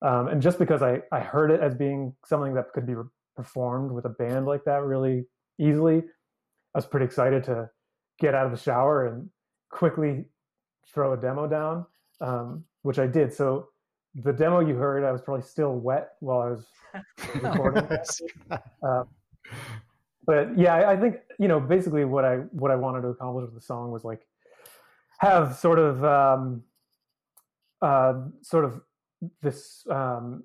Um, 0.00 0.26
and 0.26 0.42
just 0.42 0.58
because 0.58 0.82
I 0.82 1.02
I 1.12 1.20
heard 1.20 1.52
it 1.52 1.60
as 1.60 1.76
being 1.76 2.14
something 2.26 2.54
that 2.54 2.72
could 2.72 2.86
be 2.86 2.94
re- 2.94 3.04
performed 3.36 3.92
with 3.92 4.04
a 4.04 4.08
band 4.08 4.46
like 4.46 4.64
that 4.64 4.82
really 4.82 5.26
easily, 5.58 6.02
I 6.74 6.78
was 6.78 6.86
pretty 6.86 7.06
excited 7.06 7.44
to 7.44 7.70
get 8.18 8.34
out 8.34 8.46
of 8.46 8.52
the 8.52 8.58
shower 8.58 9.06
and 9.06 9.28
quickly 9.70 10.24
throw 10.92 11.12
a 11.12 11.16
demo 11.16 11.46
down, 11.46 11.86
um, 12.20 12.64
which 12.82 12.98
I 12.98 13.06
did. 13.06 13.32
So 13.32 13.68
the 14.14 14.32
demo 14.32 14.60
you 14.60 14.74
heard, 14.74 15.04
I 15.04 15.12
was 15.12 15.22
probably 15.22 15.42
still 15.42 15.74
wet 15.74 16.12
while 16.20 16.40
I 16.40 16.50
was 16.50 16.66
recording. 17.42 17.88
uh, 18.82 19.04
but 20.24 20.56
yeah, 20.56 20.74
I, 20.74 20.92
I 20.92 20.96
think 20.96 21.16
you 21.38 21.48
know 21.48 21.58
basically 21.58 22.04
what 22.04 22.24
I 22.24 22.36
what 22.52 22.70
I 22.70 22.76
wanted 22.76 23.02
to 23.02 23.08
accomplish 23.08 23.46
with 23.46 23.54
the 23.54 23.60
song 23.60 23.90
was 23.90 24.04
like 24.04 24.26
have 25.18 25.56
sort 25.56 25.78
of 25.78 26.04
um, 26.04 26.62
uh, 27.80 28.14
sort 28.42 28.64
of 28.64 28.80
this 29.40 29.84
um, 29.90 30.44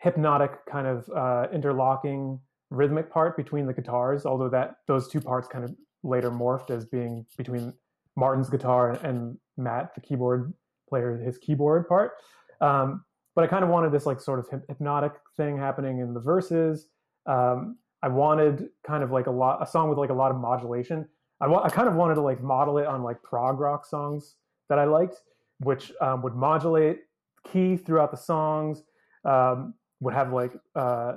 hypnotic 0.00 0.64
kind 0.66 0.86
of 0.86 1.08
uh, 1.14 1.46
interlocking 1.52 2.40
rhythmic 2.70 3.10
part 3.10 3.36
between 3.36 3.66
the 3.66 3.72
guitars, 3.72 4.26
although 4.26 4.48
that 4.48 4.76
those 4.86 5.08
two 5.08 5.20
parts 5.20 5.48
kind 5.48 5.64
of 5.64 5.74
later 6.02 6.30
morphed 6.30 6.70
as 6.70 6.84
being 6.84 7.24
between 7.36 7.72
Martin's 8.16 8.50
guitar 8.50 8.92
and, 9.02 9.38
Matt, 9.56 9.94
the 9.94 10.00
keyboard 10.00 10.54
player, 10.88 11.16
his 11.16 11.36
keyboard 11.38 11.88
part. 11.88 12.12
Um, 12.60 13.04
but 13.34 13.44
I 13.44 13.48
kind 13.48 13.64
of 13.64 13.70
wanted 13.70 13.92
this 13.92 14.06
like 14.06 14.20
sort 14.20 14.38
of 14.38 14.62
hypnotic 14.68 15.12
thing 15.36 15.58
happening 15.58 15.98
in 15.98 16.14
the 16.14 16.20
verses, 16.20 16.88
um, 17.26 17.76
I 18.02 18.08
wanted 18.08 18.68
kind 18.86 19.02
of 19.02 19.10
like 19.10 19.26
a 19.26 19.30
lot 19.30 19.60
a 19.62 19.66
song 19.66 19.88
with 19.88 19.98
like 19.98 20.10
a 20.10 20.14
lot 20.14 20.30
of 20.30 20.36
modulation. 20.36 21.06
I, 21.40 21.46
wa- 21.46 21.62
I 21.62 21.68
kind 21.68 21.88
of 21.88 21.94
wanted 21.94 22.14
to 22.16 22.20
like 22.20 22.42
model 22.42 22.78
it 22.78 22.86
on 22.86 23.02
like 23.02 23.22
prog 23.22 23.60
rock 23.60 23.84
songs 23.86 24.36
that 24.68 24.78
I 24.78 24.84
liked, 24.84 25.16
which 25.60 25.92
um, 26.00 26.22
would 26.22 26.34
modulate 26.34 27.00
key 27.44 27.76
throughout 27.76 28.10
the 28.10 28.16
songs, 28.16 28.82
um, 29.24 29.74
would 30.00 30.14
have 30.14 30.32
like 30.32 30.52
uh, 30.76 31.14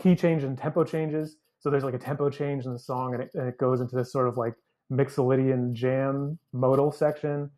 key 0.00 0.16
change 0.16 0.44
and 0.44 0.56
tempo 0.56 0.84
changes. 0.84 1.36
So 1.60 1.70
there's 1.70 1.84
like 1.84 1.94
a 1.94 1.98
tempo 1.98 2.30
change 2.30 2.64
in 2.64 2.72
the 2.72 2.78
song, 2.78 3.14
and 3.14 3.22
it, 3.22 3.30
and 3.34 3.48
it 3.48 3.58
goes 3.58 3.80
into 3.80 3.94
this 3.94 4.12
sort 4.12 4.28
of 4.28 4.36
like 4.36 4.54
Mixolydian 4.90 5.72
jam 5.72 6.38
modal 6.52 6.90
section. 6.90 7.50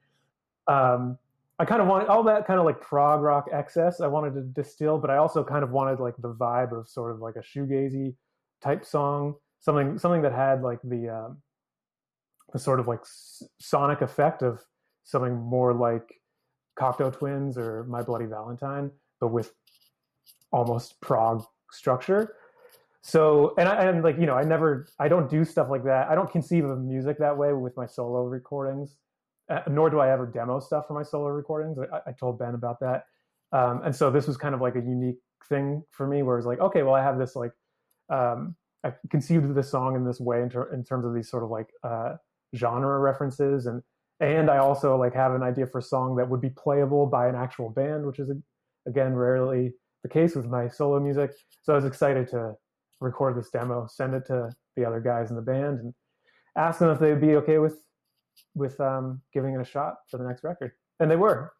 Um, 0.66 1.18
I 1.58 1.64
kind 1.64 1.80
of 1.80 1.86
wanted 1.86 2.08
all 2.08 2.24
that 2.24 2.46
kind 2.46 2.58
of 2.58 2.66
like 2.66 2.80
prog 2.80 3.20
rock 3.22 3.48
excess. 3.52 4.00
I 4.00 4.08
wanted 4.08 4.34
to 4.34 4.42
distill, 4.42 4.98
but 4.98 5.10
I 5.10 5.18
also 5.18 5.44
kind 5.44 5.62
of 5.62 5.70
wanted 5.70 6.00
like 6.00 6.16
the 6.18 6.34
vibe 6.34 6.76
of 6.76 6.88
sort 6.88 7.12
of 7.12 7.20
like 7.20 7.36
a 7.36 7.40
shoegazy 7.40 8.14
type 8.62 8.84
song, 8.84 9.34
something 9.60 9.98
something 9.98 10.22
that 10.22 10.32
had 10.32 10.62
like 10.62 10.80
the 10.82 11.08
um, 11.08 11.38
the 12.52 12.58
sort 12.58 12.80
of 12.80 12.88
like 12.88 13.00
s- 13.00 13.44
sonic 13.60 14.00
effect 14.00 14.42
of 14.42 14.60
something 15.04 15.34
more 15.34 15.72
like 15.72 16.20
Cocteau 16.78 17.12
Twins 17.12 17.56
or 17.56 17.84
My 17.84 18.02
Bloody 18.02 18.26
Valentine, 18.26 18.90
but 19.20 19.28
with 19.28 19.52
almost 20.50 21.00
prog 21.00 21.44
structure. 21.72 22.34
So, 23.02 23.54
and 23.58 23.68
I, 23.68 23.84
and 23.84 24.04
like 24.04 24.16
you 24.18 24.26
know, 24.26 24.36
I 24.36 24.44
never, 24.44 24.86
I 25.00 25.08
don't 25.08 25.28
do 25.28 25.44
stuff 25.44 25.68
like 25.68 25.84
that. 25.84 26.08
I 26.08 26.14
don't 26.14 26.30
conceive 26.30 26.64
of 26.64 26.80
music 26.80 27.18
that 27.18 27.36
way 27.36 27.52
with 27.52 27.76
my 27.76 27.86
solo 27.86 28.24
recordings, 28.24 28.96
uh, 29.50 29.60
nor 29.68 29.90
do 29.90 29.98
I 29.98 30.12
ever 30.12 30.26
demo 30.26 30.60
stuff 30.60 30.86
for 30.86 30.94
my 30.94 31.02
solo 31.02 31.28
recordings. 31.28 31.78
I, 31.78 32.10
I 32.10 32.12
told 32.12 32.38
Ben 32.38 32.54
about 32.54 32.78
that, 32.80 33.06
um, 33.50 33.82
and 33.84 33.94
so 33.94 34.10
this 34.10 34.28
was 34.28 34.36
kind 34.36 34.54
of 34.54 34.60
like 34.60 34.76
a 34.76 34.80
unique 34.80 35.18
thing 35.48 35.82
for 35.90 36.06
me, 36.06 36.22
where 36.22 36.38
it's 36.38 36.46
like, 36.46 36.60
okay, 36.60 36.84
well, 36.84 36.94
I 36.94 37.02
have 37.02 37.18
this 37.18 37.34
like, 37.34 37.50
um, 38.08 38.54
I 38.84 38.92
conceived 39.10 39.52
this 39.52 39.68
song 39.68 39.96
in 39.96 40.04
this 40.04 40.20
way 40.20 40.40
in, 40.40 40.48
ter- 40.48 40.72
in 40.72 40.84
terms 40.84 41.04
of 41.04 41.12
these 41.12 41.28
sort 41.28 41.42
of 41.42 41.50
like 41.50 41.70
uh, 41.82 42.14
genre 42.54 43.00
references, 43.00 43.66
and 43.66 43.82
and 44.20 44.48
I 44.48 44.58
also 44.58 44.96
like 44.96 45.14
have 45.14 45.34
an 45.34 45.42
idea 45.42 45.66
for 45.66 45.78
a 45.78 45.82
song 45.82 46.14
that 46.16 46.28
would 46.30 46.40
be 46.40 46.50
playable 46.50 47.06
by 47.06 47.26
an 47.26 47.34
actual 47.34 47.70
band, 47.70 48.06
which 48.06 48.20
is 48.20 48.30
again 48.86 49.14
rarely 49.14 49.72
the 50.02 50.08
case 50.08 50.34
with 50.34 50.46
my 50.46 50.68
solo 50.68 51.00
music. 51.00 51.32
So 51.62 51.72
I 51.72 51.76
was 51.76 51.84
excited 51.84 52.28
to 52.30 52.54
record 53.00 53.36
this 53.36 53.50
demo, 53.50 53.86
send 53.86 54.14
it 54.14 54.26
to 54.26 54.50
the 54.76 54.84
other 54.84 55.00
guys 55.00 55.30
in 55.30 55.36
the 55.36 55.42
band, 55.42 55.80
and 55.80 55.94
ask 56.56 56.78
them 56.78 56.90
if 56.90 56.98
they'd 56.98 57.20
be 57.20 57.36
okay 57.36 57.58
with 57.58 57.82
with 58.54 58.80
um, 58.80 59.20
giving 59.32 59.54
it 59.54 59.60
a 59.60 59.64
shot 59.64 59.96
for 60.10 60.18
the 60.18 60.24
next 60.24 60.42
record, 60.44 60.72
and 61.00 61.10
they 61.10 61.16
were. 61.16 61.52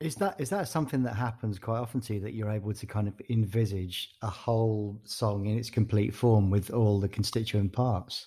Is 0.00 0.16
that 0.16 0.40
is 0.40 0.50
that 0.50 0.68
something 0.68 1.02
that 1.04 1.14
happens 1.14 1.58
quite 1.58 1.78
often 1.78 2.00
to 2.02 2.14
you 2.14 2.20
that 2.20 2.34
you're 2.34 2.50
able 2.50 2.72
to 2.72 2.86
kind 2.86 3.08
of 3.08 3.14
envisage 3.30 4.16
a 4.22 4.28
whole 4.28 5.00
song 5.04 5.46
in 5.46 5.56
its 5.56 5.70
complete 5.70 6.14
form 6.14 6.50
with 6.50 6.70
all 6.70 7.00
the 7.00 7.08
constituent 7.08 7.72
parts? 7.72 8.26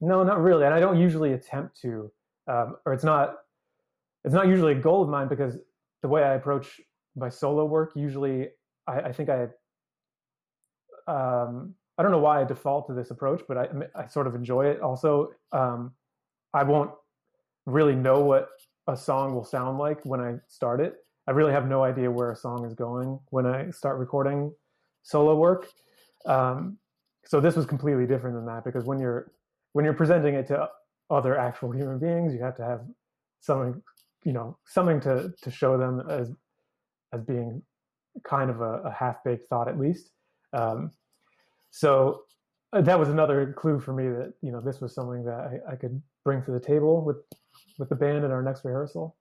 No, 0.00 0.22
not 0.22 0.40
really, 0.40 0.64
and 0.64 0.74
I 0.74 0.80
don't 0.80 0.98
usually 0.98 1.32
attempt 1.32 1.80
to, 1.82 2.10
um, 2.48 2.76
or 2.84 2.92
it's 2.92 3.04
not 3.04 3.36
it's 4.24 4.34
not 4.34 4.48
usually 4.48 4.72
a 4.72 4.76
goal 4.76 5.02
of 5.02 5.08
mine 5.08 5.28
because 5.28 5.56
the 6.02 6.08
way 6.08 6.22
I 6.22 6.34
approach 6.34 6.80
my 7.16 7.28
solo 7.28 7.64
work 7.64 7.92
usually 7.94 8.48
I, 8.86 9.00
I 9.00 9.12
think 9.12 9.28
I 9.28 9.48
um, 11.06 11.74
I 11.96 12.02
don't 12.02 12.12
know 12.12 12.18
why 12.18 12.40
I 12.40 12.44
default 12.44 12.86
to 12.88 12.94
this 12.94 13.10
approach, 13.10 13.42
but 13.46 13.56
I, 13.56 13.68
I 13.94 14.06
sort 14.06 14.26
of 14.26 14.34
enjoy 14.34 14.66
it. 14.66 14.80
Also, 14.80 15.30
um, 15.52 15.92
I 16.52 16.62
won't 16.64 16.90
really 17.66 17.94
know 17.94 18.20
what 18.20 18.48
a 18.86 18.96
song 18.96 19.34
will 19.34 19.44
sound 19.44 19.78
like 19.78 20.04
when 20.04 20.20
I 20.20 20.36
start 20.48 20.80
it. 20.80 20.96
I 21.26 21.30
really 21.30 21.52
have 21.52 21.68
no 21.68 21.84
idea 21.84 22.10
where 22.10 22.30
a 22.30 22.36
song 22.36 22.66
is 22.66 22.74
going 22.74 23.18
when 23.30 23.46
I 23.46 23.70
start 23.70 23.98
recording 23.98 24.52
solo 25.02 25.36
work. 25.36 25.68
Um, 26.26 26.78
so 27.24 27.40
this 27.40 27.56
was 27.56 27.64
completely 27.64 28.06
different 28.06 28.36
than 28.36 28.46
that 28.46 28.64
because 28.64 28.84
when 28.84 28.98
you're 28.98 29.30
when 29.72 29.84
you're 29.84 29.94
presenting 29.94 30.34
it 30.34 30.46
to 30.48 30.68
other 31.10 31.38
actual 31.38 31.70
human 31.72 31.98
beings, 31.98 32.34
you 32.34 32.42
have 32.42 32.56
to 32.56 32.64
have 32.64 32.80
something, 33.40 33.82
you 34.24 34.32
know, 34.32 34.58
something 34.66 35.00
to 35.00 35.32
to 35.42 35.50
show 35.50 35.78
them 35.78 36.02
as 36.08 36.30
as 37.14 37.22
being 37.22 37.62
kind 38.22 38.50
of 38.50 38.60
a, 38.60 38.82
a 38.82 38.90
half 38.90 39.22
baked 39.24 39.48
thought 39.48 39.68
at 39.68 39.78
least. 39.78 40.10
Um, 40.52 40.90
so 41.70 42.22
uh, 42.72 42.80
that 42.82 42.98
was 42.98 43.08
another 43.08 43.52
clue 43.56 43.80
for 43.80 43.92
me 43.92 44.08
that 44.08 44.34
you 44.42 44.52
know 44.52 44.60
this 44.60 44.80
was 44.80 44.94
something 44.94 45.24
that 45.24 45.60
I, 45.68 45.72
I 45.72 45.76
could 45.76 46.00
bring 46.24 46.42
to 46.44 46.50
the 46.50 46.60
table 46.60 47.04
with 47.04 47.16
with 47.78 47.88
the 47.88 47.96
band 47.96 48.24
at 48.24 48.30
our 48.30 48.42
next 48.42 48.64
rehearsal. 48.64 49.16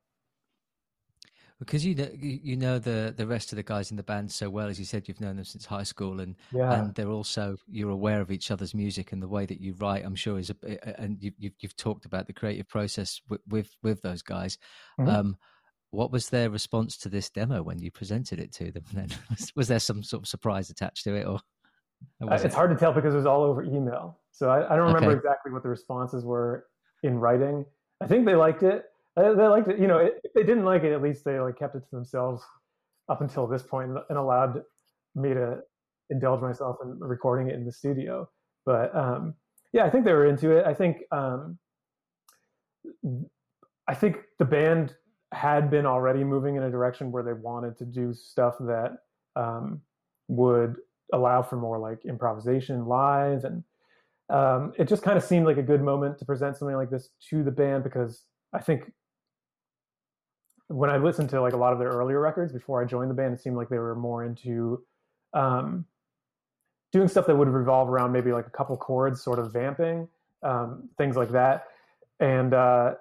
Because 1.60 1.86
you 1.86 1.96
know 1.96 2.10
you 2.20 2.58
know 2.58 2.80
the 2.80 3.14
the 3.16 3.26
rest 3.26 3.52
of 3.52 3.56
the 3.56 3.64
guys 3.64 3.90
in 3.90 3.98
the 3.98 4.04
band 4.04 4.32
so 4.32 4.50
well, 4.50 4.68
as 4.68 4.80
you 4.80 4.86
said, 4.86 5.08
you've 5.08 5.22
known 5.22 5.38
them 5.38 5.46
since 5.46 5.66
high 5.66 5.84
school, 5.84 6.20
and 6.20 6.36
yeah. 6.52 6.74
and 6.74 6.94
they're 6.96 7.10
also 7.10 7.56
you're 7.70 7.92
aware 7.92 8.22
of 8.22 8.32
each 8.32 8.52
other's 8.52 8.74
music 8.74 9.12
and 9.12 9.22
the 9.22 9.28
way 9.28 9.46
that 9.46 9.62
you 9.62 9.74
write. 9.80 10.04
I'm 10.04 10.16
sure 10.16 10.40
is 10.40 10.50
a, 10.50 11.00
and 11.00 11.22
you, 11.22 11.32
you've 11.38 11.54
you've 11.60 11.78
talked 11.78 12.06
about 12.06 12.28
the 12.28 12.34
creative 12.34 12.68
process 12.68 13.22
with 13.30 13.42
with, 13.48 13.76
with 13.82 14.02
those 14.02 14.24
guys. 14.24 14.58
Mm-hmm. 15.00 15.10
Um, 15.10 15.38
what 15.94 16.12
was 16.12 16.30
their 16.30 16.50
response 16.50 16.98
to 16.98 17.10
this 17.10 17.30
demo 17.30 17.62
when 17.62 17.80
you 17.80 17.92
presented 17.92 18.40
it 18.40 18.52
to 18.54 18.72
them? 18.72 18.84
Then 18.94 19.10
was 19.56 19.68
there 19.68 19.80
some 19.80 20.04
sort 20.04 20.24
of 20.24 20.28
surprise 20.28 20.70
attached 20.70 21.04
to 21.04 21.16
it, 21.16 21.28
or 21.28 21.40
it's 22.32 22.44
it? 22.44 22.54
hard 22.54 22.72
to 22.72 22.76
tell 22.76 22.92
because 22.92 23.14
it 23.14 23.18
was 23.18 23.26
all 23.26 23.44
over 23.44 23.64
email. 23.64 24.20
So 24.32 24.50
I, 24.50 24.74
I 24.74 24.76
don't 24.76 24.88
remember 24.88 25.12
okay. 25.12 25.18
exactly 25.18 25.52
what 25.52 25.62
the 25.62 25.70
responses 25.70 26.26
were 26.26 26.66
in 27.04 27.20
writing. 27.20 27.66
I 28.02 28.08
think 28.08 28.26
they 28.26 28.36
liked 28.36 28.64
it. 28.64 28.86
Uh, 29.16 29.34
they 29.34 29.46
liked 29.46 29.68
it. 29.68 29.80
You 29.80 29.88
know, 29.88 30.00
if 30.00 30.34
they 30.34 30.42
didn't 30.42 30.66
like 30.66 30.84
it, 30.84 30.94
at 30.94 31.02
least 31.02 31.24
they 31.24 31.40
like 31.40 31.60
kept 31.60 31.76
it 31.76 31.82
to 31.82 31.92
themselves 31.92 32.42
up 33.08 33.22
until 33.22 33.46
this 33.46 33.62
point 33.62 33.92
and 34.10 34.18
allowed 34.18 34.64
me 35.14 35.36
to 35.36 35.60
indulge 36.10 36.42
myself 36.42 36.78
in 36.84 36.98
recording 37.00 37.50
it 37.50 37.56
in 37.56 37.66
the 37.66 37.72
studio. 37.72 38.28
But 38.66 38.96
um, 38.96 39.36
yeah, 39.74 39.86
I 39.86 39.92
think 39.92 40.06
they 40.06 40.14
were 40.14 40.26
into 40.26 40.58
it. 40.58 40.66
I 40.66 40.74
think 40.74 41.04
um, 41.12 41.60
I 43.88 43.94
think 43.94 44.18
the 44.40 44.46
band 44.46 44.96
had 45.34 45.70
been 45.70 45.86
already 45.86 46.24
moving 46.24 46.56
in 46.56 46.64
a 46.64 46.72
direction 46.72 47.12
where 47.12 47.24
they 47.24 47.34
wanted 47.34 47.78
to 47.78 47.86
do 47.86 48.14
stuff 48.14 48.56
that 48.60 48.98
um, 49.36 49.82
would 50.28 50.76
allow 51.12 51.42
for 51.42 51.58
more 51.58 51.78
like 51.78 52.06
improvisation 52.06 52.86
live 52.86 53.44
and 53.44 53.64
um, 54.30 54.74
it 54.78 54.88
just 54.88 55.04
kind 55.04 55.18
of 55.18 55.24
seemed 55.24 55.46
like 55.46 55.58
a 55.58 55.64
good 55.64 55.82
moment 55.82 56.18
to 56.18 56.26
present 56.26 56.58
something 56.58 56.78
like 56.78 56.90
this 56.90 57.10
to 57.30 57.44
the 57.44 57.52
band 57.52 57.84
because 57.84 58.24
i 58.54 58.60
think 58.60 58.92
when 60.68 60.90
i 60.90 60.98
listened 60.98 61.30
to 61.30 61.42
like 61.42 61.54
a 61.54 61.58
lot 61.58 61.74
of 61.74 61.80
their 61.80 61.90
earlier 61.90 62.20
records 62.20 62.54
before 62.54 62.82
i 62.82 62.86
joined 62.86 63.10
the 63.10 63.16
band 63.16 63.34
it 63.34 63.42
seemed 63.42 63.58
like 63.58 63.70
they 63.70 63.78
were 63.78 63.96
more 63.96 64.24
into 64.24 64.84
um, 65.34 65.86
doing 66.92 67.08
stuff 67.08 67.26
that 67.26 67.36
would 67.36 67.48
revolve 67.48 67.90
around 67.90 68.12
maybe 68.12 68.32
like 68.32 68.48
a 68.48 68.52
couple 68.52 68.78
chords 68.78 69.22
sort 69.22 69.40
of 69.40 69.52
vamping 69.52 70.08
um, 70.44 70.90
things 70.98 71.16
like 71.16 71.32
that. 71.32 71.66
And 72.20 72.54
uh, 72.54 72.94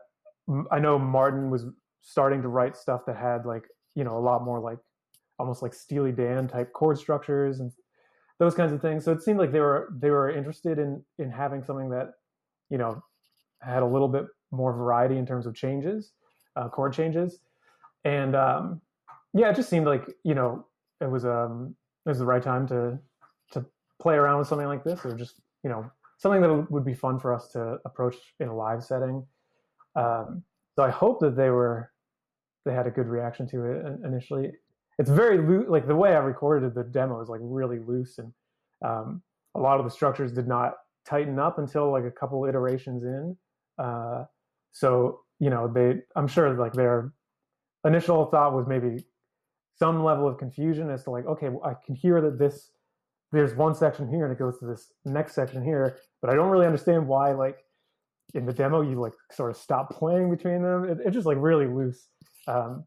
i 0.71 0.79
know 0.79 0.99
martin 0.99 1.51
was 1.51 1.65
starting 2.03 2.43
to 2.43 2.49
write 2.49 2.77
stuff 2.77 3.07
that 3.07 3.17
had 3.17 3.47
like 3.47 3.65
you 3.95 4.05
know 4.05 4.17
a 4.17 4.21
lot 4.21 4.45
more 4.45 4.61
like 4.61 4.79
almost 5.39 5.63
like 5.63 5.73
Steely 5.75 6.13
Dan 6.13 6.47
type 6.47 6.73
chord 6.73 6.99
structures 6.99 7.61
and 7.61 7.73
those 8.39 8.55
kinds 8.55 8.73
of 8.73 8.83
things. 8.83 9.05
So 9.05 9.13
it 9.13 9.23
seemed 9.23 9.39
like 9.39 9.53
they 9.53 9.61
were 9.61 9.93
they 9.99 10.11
were 10.11 10.31
interested 10.31 10.79
in 10.79 11.03
in 11.19 11.31
having 11.31 11.63
something 11.63 11.91
that 11.91 12.15
you 12.71 12.79
know 12.79 13.03
had 13.61 13.83
a 13.83 13.87
little 13.87 14.09
bit 14.09 14.27
more 14.51 14.73
variety 14.73 15.17
in 15.17 15.25
terms 15.25 15.47
of 15.47 15.55
changes, 15.55 16.13
uh, 16.57 16.69
chord 16.69 16.93
changes, 16.93 17.39
and 18.05 18.35
um, 18.35 18.81
yeah, 19.33 19.51
it 19.51 19.57
just 19.57 19.69
seemed 19.69 19.87
like 19.87 20.07
you 20.25 20.35
know 20.35 20.67
it 21.01 21.11
was 21.11 21.25
um 21.25 21.75
it 22.05 22.09
was 22.09 22.19
the 22.19 22.27
right 22.27 22.43
time 22.43 22.67
to 22.69 22.99
to 23.53 23.65
play 24.01 24.17
around 24.17 24.41
with 24.41 24.49
something 24.49 24.67
like 24.67 24.85
this, 24.85 25.05
or 25.05 25.17
just 25.17 25.41
you 25.63 25.71
know 25.71 25.89
something 26.19 26.41
that 26.41 26.71
would 26.71 26.85
be 26.85 26.95
fun 26.95 27.19
for 27.19 27.33
us 27.33 27.49
to 27.49 27.79
approach 27.85 28.17
in 28.41 28.49
a 28.49 28.57
live 28.57 28.83
setting. 28.83 29.25
Um, 29.95 30.43
so 30.75 30.83
I 30.83 30.91
hope 30.91 31.21
that 31.21 31.37
they 31.37 31.51
were 31.51 31.92
they 32.64 32.73
had 32.73 32.87
a 32.87 32.90
good 32.90 33.07
reaction 33.07 33.49
to 33.49 33.64
it 33.64 34.00
initially. 34.04 34.52
It's 34.99 35.11
very 35.11 35.38
loose. 35.38 35.66
Like 35.69 35.87
the 35.87 35.97
way 35.97 36.14
I 36.14 36.19
recorded 36.19 36.75
the 36.75 36.85
demo 36.85 37.21
is 37.21 37.28
like 37.28 37.40
really 37.42 37.78
loose, 37.78 38.19
and 38.19 38.33
um, 38.85 39.23
a 39.54 39.61
lot 39.61 39.78
of 39.78 39.85
the 39.85 39.90
structures 39.90 40.33
did 40.33 40.47
not 40.47 40.75
tighten 41.04 41.38
up 41.38 41.59
until 41.59 41.90
like 41.90 42.04
a 42.04 42.11
couple 42.11 42.45
iterations 42.47 43.02
in. 43.02 43.37
Uh, 43.78 44.25
so 44.73 45.21
you 45.40 45.50
know, 45.50 45.66
they 45.73 46.00
I'm 46.14 46.28
sure 46.28 46.52
like 46.54 46.73
their 46.73 47.12
initial 47.85 48.26
thought 48.26 48.52
was 48.52 48.66
maybe 48.66 49.04
some 49.76 50.04
level 50.04 50.28
of 50.28 50.38
confusion 50.38 50.90
as 50.90 51.02
to 51.04 51.11
like, 51.11 51.26
okay, 51.26 51.49
well, 51.49 51.64
I 51.64 51.75
can 51.85 51.95
hear 51.95 52.21
that 52.21 52.38
this 52.38 52.71
there's 53.33 53.54
one 53.54 53.75
section 53.75 54.09
here 54.09 54.25
and 54.25 54.33
it 54.33 54.38
goes 54.38 54.59
to 54.59 54.66
this 54.66 54.92
next 55.04 55.35
section 55.35 55.64
here, 55.64 55.97
but 56.21 56.31
I 56.31 56.35
don't 56.35 56.50
really 56.50 56.66
understand 56.66 57.09
why 57.09 57.33
like 57.33 57.64
in 58.35 58.47
the 58.47 58.52
demo 58.52 58.83
you 58.83 59.00
like 59.00 59.14
sort 59.31 59.50
of 59.50 59.57
stop 59.57 59.90
playing 59.90 60.31
between 60.31 60.62
them. 60.62 60.88
It, 60.88 60.99
it's 61.04 61.14
just 61.14 61.26
like 61.26 61.38
really 61.40 61.66
loose. 61.66 62.09
Um, 62.47 62.85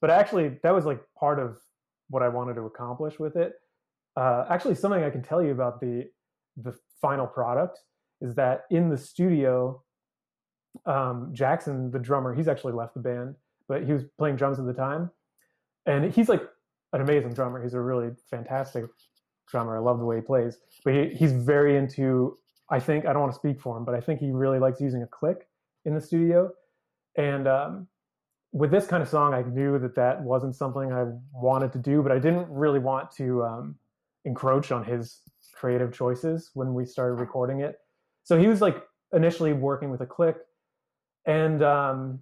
but 0.00 0.10
actually, 0.10 0.58
that 0.62 0.74
was 0.74 0.84
like 0.84 1.00
part 1.18 1.38
of 1.38 1.58
what 2.08 2.22
I 2.22 2.28
wanted 2.28 2.54
to 2.54 2.62
accomplish 2.62 3.18
with 3.18 3.36
it. 3.36 3.54
Uh, 4.16 4.44
actually, 4.48 4.74
something 4.74 5.02
I 5.02 5.10
can 5.10 5.22
tell 5.22 5.42
you 5.42 5.52
about 5.52 5.80
the 5.80 6.08
the 6.56 6.74
final 7.02 7.26
product 7.26 7.80
is 8.20 8.34
that 8.34 8.64
in 8.70 8.88
the 8.88 8.96
studio, 8.96 9.82
um, 10.86 11.30
Jackson, 11.32 11.90
the 11.90 11.98
drummer, 11.98 12.34
he's 12.34 12.48
actually 12.48 12.72
left 12.72 12.94
the 12.94 13.00
band, 13.00 13.34
but 13.68 13.84
he 13.84 13.92
was 13.92 14.04
playing 14.18 14.36
drums 14.36 14.58
at 14.58 14.64
the 14.64 14.72
time, 14.72 15.10
and 15.84 16.12
he's 16.12 16.28
like 16.28 16.42
an 16.92 17.00
amazing 17.00 17.34
drummer. 17.34 17.62
He's 17.62 17.74
a 17.74 17.80
really 17.80 18.10
fantastic 18.30 18.84
drummer. 19.48 19.76
I 19.76 19.80
love 19.80 19.98
the 19.98 20.04
way 20.04 20.16
he 20.16 20.22
plays, 20.22 20.58
but 20.84 20.94
he, 20.94 21.08
he's 21.14 21.32
very 21.32 21.76
into. 21.76 22.38
I 22.70 22.80
think 22.80 23.06
I 23.06 23.12
don't 23.12 23.22
want 23.22 23.32
to 23.32 23.38
speak 23.38 23.60
for 23.60 23.76
him, 23.76 23.84
but 23.84 23.94
I 23.94 24.00
think 24.00 24.20
he 24.20 24.30
really 24.30 24.58
likes 24.58 24.80
using 24.80 25.02
a 25.02 25.06
click 25.06 25.46
in 25.84 25.94
the 25.94 26.00
studio. 26.00 26.50
And 27.16 27.46
um, 27.46 27.86
with 28.56 28.70
this 28.70 28.86
kind 28.86 29.02
of 29.02 29.08
song, 29.08 29.34
I 29.34 29.42
knew 29.42 29.78
that 29.78 29.94
that 29.96 30.22
wasn't 30.22 30.56
something 30.56 30.90
I 30.90 31.04
wanted 31.30 31.72
to 31.72 31.78
do, 31.78 32.02
but 32.02 32.10
I 32.10 32.18
didn't 32.18 32.48
really 32.48 32.78
want 32.78 33.10
to 33.16 33.44
um, 33.44 33.74
encroach 34.24 34.72
on 34.72 34.82
his 34.82 35.20
creative 35.54 35.92
choices 35.92 36.52
when 36.54 36.72
we 36.72 36.86
started 36.86 37.20
recording 37.20 37.60
it. 37.60 37.78
So 38.24 38.38
he 38.38 38.46
was 38.46 38.62
like 38.62 38.82
initially 39.12 39.52
working 39.52 39.90
with 39.90 40.00
a 40.00 40.06
click, 40.06 40.38
and 41.26 41.62
um, 41.62 42.20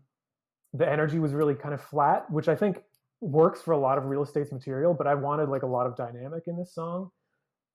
the 0.73 0.91
energy 0.91 1.21
was 1.21 1.33
really 1.33 1.55
kind 1.55 1.73
of 1.73 1.81
flat, 1.81 2.29
which 2.33 2.49
I 2.49 2.57
think 2.57 2.83
works 3.21 3.63
for 3.63 3.71
a 3.71 3.79
lot 3.79 3.97
of 3.97 4.07
real 4.07 4.25
estate's 4.25 4.51
material. 4.51 4.93
But 4.93 5.07
I 5.07 5.15
wanted 5.15 5.51
like 5.51 5.63
a 5.63 5.69
lot 5.69 5.87
of 5.87 5.97
dynamic 5.97 6.49
in 6.49 6.57
this 6.57 6.75
song. 6.75 7.13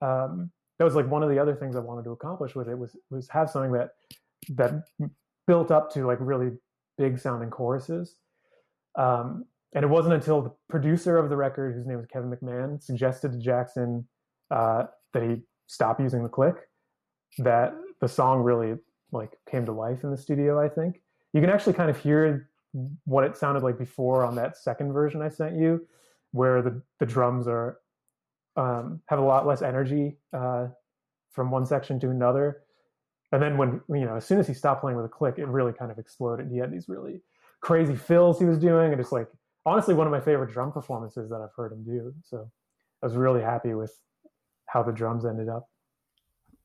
Um, 0.02 0.52
that 0.80 0.84
was 0.84 0.96
like 0.96 1.10
one 1.10 1.24
of 1.24 1.30
the 1.30 1.40
other 1.40 1.56
things 1.56 1.78
I 1.78 1.80
wanted 1.80 2.04
to 2.04 2.12
accomplish 2.12 2.56
with 2.56 2.68
it 2.68 2.78
was 2.78 2.94
was 3.10 3.30
have 3.30 3.50
something 3.50 3.72
that 3.72 3.92
that 4.50 4.84
built 5.48 5.72
up 5.72 5.94
to 5.94 6.06
like 6.06 6.18
really 6.20 6.52
big 6.98 7.20
sounding 7.20 7.50
choruses. 7.50 8.18
Um, 8.96 9.46
and 9.74 9.84
it 9.84 9.88
wasn't 9.88 10.16
until 10.16 10.42
the 10.42 10.52
producer 10.68 11.18
of 11.18 11.30
the 11.30 11.38
record, 11.38 11.76
whose 11.76 11.86
name 11.86 11.98
was 11.98 12.08
Kevin 12.08 12.32
McMahon, 12.32 12.82
suggested 12.82 13.32
to 13.32 13.38
Jackson 13.38 14.08
uh, 14.50 14.86
that 15.14 15.24
he 15.24 15.42
stop 15.68 16.00
using 16.00 16.24
the 16.24 16.30
click, 16.30 16.56
that 17.40 17.74
the 18.02 18.08
song 18.08 18.42
really 18.42 18.76
like 19.12 19.38
came 19.50 19.66
to 19.66 19.72
life 19.72 20.04
in 20.04 20.12
the 20.12 20.18
studio. 20.18 20.60
I 20.60 20.70
think 20.70 21.02
you 21.34 21.42
can 21.42 21.50
actually 21.50 21.74
kind 21.74 21.90
of 21.90 21.98
hear 21.98 22.50
what 23.06 23.24
it 23.24 23.38
sounded 23.38 23.64
like 23.64 23.78
before 23.78 24.24
on 24.24 24.36
that 24.36 24.58
second 24.58 24.94
version 24.94 25.22
I 25.22 25.30
sent 25.30 25.56
you, 25.56 25.86
where 26.32 26.62
the 26.62 26.82
the 27.00 27.06
drums 27.06 27.48
are 27.48 27.80
um, 28.56 29.02
have 29.08 29.20
a 29.20 29.24
lot 29.24 29.46
less 29.46 29.62
energy 29.62 30.18
uh, 30.34 30.68
from 31.32 31.52
one 31.52 31.66
section 31.66 32.00
to 32.00 32.10
another. 32.10 32.64
And 33.32 33.42
then 33.42 33.58
when 33.58 33.82
you 33.90 34.06
know, 34.06 34.16
as 34.16 34.26
soon 34.26 34.40
as 34.40 34.48
he 34.48 34.56
stopped 34.56 34.82
playing 34.82 34.98
with 34.98 35.06
a 35.06 35.10
click, 35.10 35.36
it 35.38 35.48
really 35.48 35.74
kind 35.74 35.92
of 35.92 36.00
exploded. 36.00 36.50
He 36.52 36.58
had 36.58 36.72
these 36.72 36.90
really 36.90 37.22
crazy 37.62 37.96
fills 37.96 38.40
he 38.40 38.46
was 38.46 38.58
doing, 38.58 38.92
and 38.92 39.02
it's 39.02 39.12
like 39.12 39.28
honestly 39.66 39.94
one 39.94 40.08
of 40.08 40.12
my 40.12 40.22
favorite 40.22 40.52
drum 40.52 40.72
performances 40.72 41.30
that 41.30 41.42
I've 41.42 41.54
heard 41.56 41.72
him 41.72 41.84
do. 41.84 42.14
So 42.24 42.50
I 43.02 43.06
was 43.06 43.16
really 43.16 43.42
happy 43.42 43.74
with 43.74 43.94
how 44.68 44.84
the 44.84 44.92
drums 44.92 45.26
ended 45.26 45.50
up. 45.50 45.68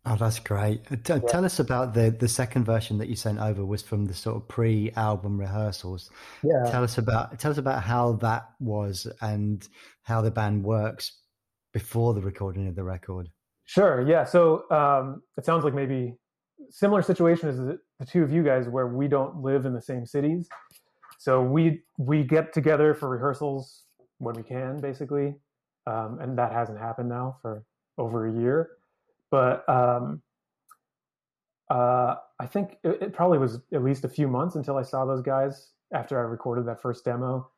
Oh, 0.07 0.17
that's 0.17 0.39
great. 0.39 0.83
Uh, 0.91 0.97
t- 1.03 1.15
yeah. 1.15 1.19
Tell 1.29 1.45
us 1.45 1.59
about 1.59 1.95
the 1.95 2.11
the 2.11 2.29
second 2.29 2.65
version 2.65 2.99
that 2.99 3.09
you 3.09 3.17
sent 3.17 3.39
over 3.39 3.65
was 3.65 3.83
from 3.83 4.05
the 4.05 4.15
sort 4.15 4.37
of 4.37 4.47
pre-album 4.49 5.39
rehearsals. 5.39 6.11
Yeah. 6.43 6.71
Tell 6.71 6.85
us 6.85 6.99
about 6.99 7.39
tell 7.39 7.51
us 7.51 7.59
about 7.59 7.83
how 7.83 8.13
that 8.15 8.51
was 8.61 9.07
and 9.23 9.67
how 10.03 10.21
the 10.21 10.31
band 10.31 10.63
works 10.63 11.13
before 11.73 12.13
the 12.13 12.21
recording 12.21 12.69
of 12.69 12.77
the 12.77 12.85
record. 12.85 13.31
Sure. 13.65 14.07
Yeah. 14.07 14.25
So 14.25 14.71
um, 14.71 15.23
it 15.39 15.47
sounds 15.47 15.65
like 15.65 15.73
maybe 15.75 16.15
similar 16.71 17.01
situation 17.01 17.49
as 17.49 17.57
the, 17.57 17.79
the 17.99 18.05
two 18.05 18.23
of 18.23 18.31
you 18.31 18.43
guys, 18.43 18.69
where 18.69 18.89
we 18.89 19.09
don't 19.09 19.39
live 19.43 19.65
in 19.65 19.73
the 19.73 19.81
same 19.81 20.05
cities. 20.05 20.49
So 21.18 21.42
we 21.42 21.83
we 21.99 22.23
get 22.23 22.52
together 22.52 22.94
for 22.94 23.09
rehearsals 23.09 23.85
when 24.18 24.35
we 24.35 24.42
can, 24.42 24.81
basically, 24.81 25.35
um, 25.87 26.18
and 26.20 26.38
that 26.38 26.53
hasn't 26.53 26.79
happened 26.79 27.09
now 27.09 27.37
for 27.42 27.64
over 27.98 28.27
a 28.27 28.33
year. 28.33 28.70
But 29.31 29.68
um, 29.68 30.22
uh, 31.70 32.16
I 32.38 32.46
think 32.46 32.79
it, 32.85 33.03
it, 33.03 33.12
probably 33.12 33.38
was 33.38 33.61
at 33.72 33.83
least 33.83 34.05
a 34.05 34.09
few 34.09 34.29
months 34.29 34.55
until 34.55 34.77
I 34.77 34.83
saw 34.83 35.05
those 35.05 35.22
guys 35.22 35.70
after 35.92 36.18
I 36.18 36.22
recorded 36.22 36.66
that 36.66 36.81
first 36.81 37.05
demo. 37.05 37.50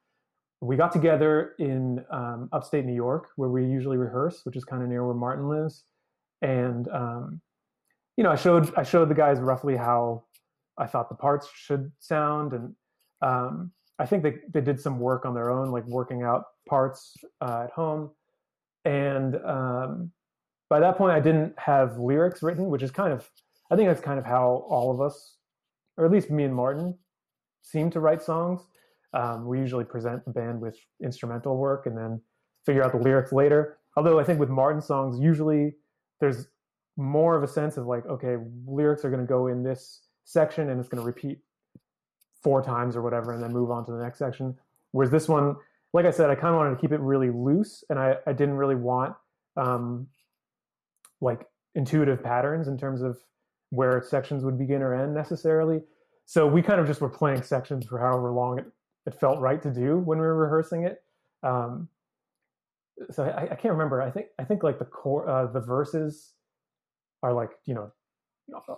We 0.61 0.77
got 0.77 0.93
together 0.93 1.55
in 1.59 2.05
um, 2.11 2.49
upstate 2.53 2.85
New 2.85 2.95
York, 2.95 3.29
where 3.37 3.51
we 3.51 3.65
usually 3.65 3.99
rehearse, 3.99 4.41
which 4.45 4.57
is 4.57 4.65
kind 4.65 4.83
of 4.83 4.89
near 4.89 5.05
where 5.05 5.15
Martin 5.15 5.49
lives, 5.49 5.85
and 6.41 6.89
um, 6.89 7.41
you 8.17 8.25
know, 8.25 8.31
I 8.31 8.37
showed 8.37 8.73
I 8.77 8.83
showed 8.83 9.11
the 9.11 9.15
guys 9.15 9.39
roughly 9.39 9.77
how 9.77 10.25
I 10.79 10.87
thought 10.87 11.09
the 11.09 11.15
parts 11.15 11.49
should 11.55 11.93
sound, 11.99 12.53
and 12.53 12.75
um, 13.23 13.73
I 13.99 14.07
think 14.07 14.23
they 14.23 14.37
they 14.53 14.61
did 14.61 14.81
some 14.81 14.99
work 14.99 15.25
on 15.25 15.35
their 15.35 15.51
own, 15.51 15.71
like 15.71 15.87
working 15.87 16.23
out 16.23 16.45
parts 16.69 17.17
uh, 17.41 17.65
at 17.65 17.71
home, 17.71 18.11
and 18.85 19.37
um, 19.45 20.13
by 20.69 20.81
that 20.81 20.97
point, 20.97 21.13
I 21.13 21.21
didn't 21.21 21.55
have 21.59 21.99
lyrics 21.99 22.43
written, 22.43 22.69
which 22.69 22.83
is 22.83 22.91
kind 22.91 23.13
of, 23.13 23.29
I 23.71 23.77
think 23.77 23.89
that's 23.89 24.01
kind 24.01 24.19
of 24.19 24.25
how 24.25 24.67
all 24.69 24.91
of 24.91 25.01
us, 25.01 25.37
or 25.97 26.05
at 26.05 26.11
least 26.11 26.31
me 26.31 26.45
and 26.45 26.55
Martin, 26.55 26.97
seem 27.63 27.91
to 27.91 28.01
write 28.01 28.23
songs. 28.23 28.63
Um, 29.15 29.47
we 29.47 29.59
usually 29.59 29.85
present 29.85 30.25
the 30.25 30.33
band 30.33 30.61
with 30.61 30.77
instrumental 31.03 31.57
work 31.57 31.87
and 31.87 31.97
then 31.97 32.21
figure 32.65 32.83
out 32.83 32.93
the 32.93 32.99
lyrics 32.99 33.33
later. 33.33 33.79
Although 33.97 34.19
I 34.19 34.25
think 34.25 34.41
with 34.41 34.51
Martin 34.51 34.83
songs, 34.83 35.19
usually 35.19 35.75
there's 36.21 36.49
more 36.97 37.37
of 37.37 37.43
a 37.43 37.49
sense 37.49 37.77
of 37.77 37.87
like, 37.87 38.05
okay, 38.07 38.37
lyrics 38.67 39.05
are 39.05 39.11
going 39.11 39.23
to 39.23 39.27
go 39.27 39.47
in 39.47 39.63
this 39.63 40.01
section 40.25 40.71
and 40.71 40.81
it's 40.81 40.89
going 40.89 41.01
to 41.01 41.07
repeat 41.07 41.39
four 42.47 42.63
times 42.63 42.95
or 42.95 43.03
whatever, 43.03 43.33
and 43.33 43.43
then 43.43 43.53
move 43.53 43.73
on 43.73 43.85
to 43.85 43.91
the 43.91 43.99
next 43.99 44.21
section. 44.21 44.55
Whereas 44.93 45.11
this 45.11 45.29
one, 45.29 45.57
like 45.93 46.07
I 46.07 46.13
said, 46.13 46.31
I 46.31 46.37
kind 46.37 46.55
of 46.55 46.59
wanted 46.59 46.77
to 46.77 46.81
keep 46.81 46.93
it 46.93 47.01
really 47.01 47.29
loose, 47.29 47.83
and 47.91 47.99
I, 47.99 48.19
I 48.25 48.33
didn't 48.33 48.55
really 48.55 48.77
want 48.77 49.17
um, 49.57 50.07
like 51.21 51.45
intuitive 51.75 52.23
patterns 52.23 52.69
in 52.69 52.79
terms 52.79 53.03
of 53.03 53.19
where 53.71 54.01
sections 54.01 54.45
would 54.45 54.57
begin 54.57 54.81
or 54.81 54.95
end 54.95 55.13
necessarily. 55.13 55.81
So 56.25 56.47
we 56.47 56.63
kind 56.63 56.81
of 56.81 56.87
just 56.87 57.01
were 57.01 57.09
playing 57.09 57.43
sections 57.43 57.85
for 57.85 57.99
however 57.99 58.31
long 58.31 58.61
it, 58.61 58.67
it 59.07 59.15
felt 59.19 59.41
right 59.41 59.61
to 59.63 59.71
do 59.73 59.99
when 59.99 60.19
we 60.21 60.25
were 60.25 60.37
rehearsing 60.37 60.85
it. 60.85 61.03
Um, 61.43 61.89
so 63.11 63.25
I, 63.25 63.43
I, 63.43 63.57
can't 63.57 63.73
remember. 63.73 64.01
I 64.03 64.11
think 64.13 64.27
I 64.39 64.45
think 64.45 64.63
like 64.63 64.79
the 64.79 64.85
core 64.85 65.29
uh, 65.29 65.47
the 65.47 65.61
verses 65.61 66.35
are 67.25 67.33
like 67.33 67.51
you 67.65 67.75
know 67.75 67.91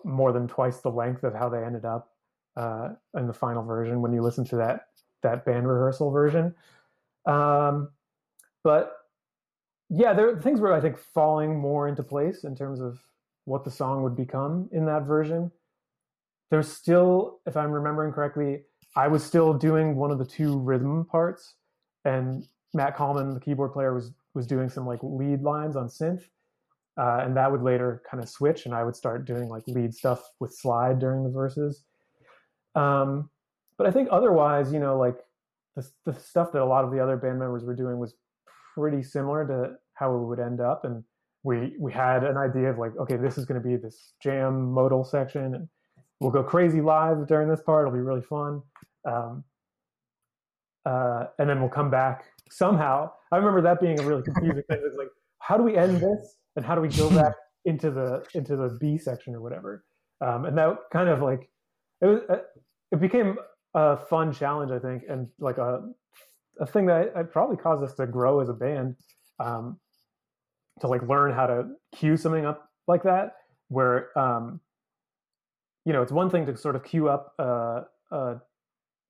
more 0.06 0.32
than 0.32 0.48
twice 0.48 0.78
the 0.78 0.90
length 0.90 1.22
of 1.22 1.34
how 1.34 1.50
they 1.50 1.62
ended 1.62 1.84
up 1.84 2.14
uh, 2.58 2.88
in 3.16 3.26
the 3.26 3.32
final 3.32 3.62
version 3.62 4.02
when 4.02 4.12
you 4.12 4.20
listen 4.20 4.44
to 4.44 4.56
that 4.56 4.88
that 5.22 5.44
band 5.44 5.66
rehearsal 5.68 6.10
version. 6.10 6.54
Um, 7.24 7.90
but 8.64 8.96
yeah, 9.88 10.12
there 10.12 10.40
things 10.40 10.60
were 10.60 10.72
I 10.72 10.80
think 10.80 10.98
falling 10.98 11.58
more 11.58 11.88
into 11.88 12.02
place 12.02 12.44
in 12.44 12.56
terms 12.56 12.80
of 12.80 12.98
what 13.44 13.64
the 13.64 13.70
song 13.70 14.02
would 14.02 14.16
become 14.16 14.68
in 14.72 14.84
that 14.86 15.04
version. 15.04 15.50
There's 16.50 16.70
still, 16.70 17.40
if 17.46 17.56
I'm 17.56 17.70
remembering 17.70 18.12
correctly, 18.12 18.62
I 18.96 19.08
was 19.08 19.22
still 19.22 19.54
doing 19.54 19.96
one 19.96 20.10
of 20.10 20.18
the 20.18 20.24
two 20.24 20.58
rhythm 20.58 21.04
parts, 21.04 21.54
and 22.04 22.46
Matt 22.74 22.96
Kallman, 22.96 23.34
the 23.34 23.40
keyboard 23.40 23.72
player, 23.72 23.94
was 23.94 24.10
was 24.34 24.46
doing 24.46 24.68
some 24.68 24.86
like 24.86 25.00
lead 25.02 25.42
lines 25.42 25.76
on 25.76 25.88
synth, 25.88 26.24
uh, 26.96 27.20
and 27.22 27.36
that 27.36 27.52
would 27.52 27.62
later 27.62 28.02
kind 28.10 28.22
of 28.22 28.28
switch, 28.28 28.66
and 28.66 28.74
I 28.74 28.82
would 28.82 28.96
start 28.96 29.26
doing 29.26 29.48
like 29.48 29.62
lead 29.68 29.94
stuff 29.94 30.22
with 30.40 30.52
slide 30.52 30.98
during 30.98 31.22
the 31.22 31.30
verses. 31.30 31.84
Um, 32.78 33.30
but 33.76 33.86
I 33.86 33.90
think 33.90 34.08
otherwise, 34.10 34.72
you 34.72 34.78
know, 34.78 34.98
like 34.98 35.18
the 35.76 35.88
the 36.04 36.14
stuff 36.14 36.52
that 36.52 36.62
a 36.62 36.64
lot 36.64 36.84
of 36.84 36.90
the 36.90 37.00
other 37.00 37.16
band 37.16 37.38
members 37.38 37.64
were 37.64 37.74
doing 37.74 37.98
was 37.98 38.14
pretty 38.74 39.02
similar 39.02 39.46
to 39.46 39.74
how 39.94 40.14
it 40.14 40.26
would 40.26 40.40
end 40.40 40.60
up. 40.60 40.84
And 40.84 41.02
we 41.42 41.74
we 41.78 41.92
had 41.92 42.24
an 42.24 42.36
idea 42.36 42.70
of 42.70 42.78
like, 42.78 42.96
okay, 42.96 43.16
this 43.16 43.38
is 43.38 43.44
going 43.44 43.60
to 43.60 43.66
be 43.66 43.76
this 43.76 44.12
jam 44.22 44.70
modal 44.70 45.04
section, 45.04 45.54
and 45.54 45.68
we'll 46.20 46.30
go 46.30 46.42
crazy 46.42 46.80
live 46.80 47.26
during 47.26 47.48
this 47.48 47.62
part. 47.62 47.86
It'll 47.86 47.96
be 47.96 48.02
really 48.02 48.22
fun. 48.22 48.62
Um, 49.04 49.44
uh, 50.84 51.26
and 51.38 51.48
then 51.48 51.60
we'll 51.60 51.68
come 51.68 51.90
back 51.90 52.24
somehow. 52.50 53.10
I 53.30 53.36
remember 53.36 53.60
that 53.62 53.80
being 53.80 54.00
a 54.00 54.02
really 54.04 54.22
confusing 54.22 54.62
thing. 54.68 54.80
It's 54.84 54.96
like, 54.96 55.08
how 55.40 55.56
do 55.56 55.62
we 55.62 55.76
end 55.76 55.96
this, 55.96 56.36
and 56.56 56.64
how 56.64 56.74
do 56.74 56.80
we 56.80 56.88
go 56.88 57.10
back 57.22 57.34
into 57.64 57.90
the 57.90 58.24
into 58.34 58.56
the 58.56 58.76
B 58.80 58.98
section 58.98 59.34
or 59.34 59.40
whatever? 59.40 59.84
Um, 60.20 60.46
and 60.46 60.58
that 60.58 60.76
kind 60.92 61.08
of 61.08 61.22
like 61.22 61.48
it 62.00 62.06
was. 62.06 62.20
It 62.92 63.00
became 63.00 63.36
a 63.74 63.96
fun 63.96 64.32
challenge, 64.32 64.70
I 64.72 64.78
think, 64.78 65.04
and 65.08 65.28
like 65.38 65.58
a 65.58 65.82
a 66.60 66.66
thing 66.66 66.86
that 66.86 67.12
it 67.14 67.32
probably 67.32 67.56
caused 67.56 67.82
us 67.82 67.94
to 67.94 68.06
grow 68.06 68.40
as 68.40 68.48
a 68.48 68.52
band 68.52 68.96
um, 69.38 69.78
to 70.80 70.86
like 70.88 71.02
learn 71.08 71.32
how 71.32 71.46
to 71.46 71.68
cue 71.94 72.16
something 72.16 72.44
up 72.44 72.68
like 72.86 73.02
that 73.02 73.36
where 73.68 74.16
um, 74.18 74.60
you 75.84 75.92
know 75.92 76.02
it's 76.02 76.12
one 76.12 76.30
thing 76.30 76.46
to 76.46 76.56
sort 76.56 76.76
of 76.76 76.84
cue 76.84 77.08
up 77.08 77.32
a, 77.38 77.82
a, 78.10 78.36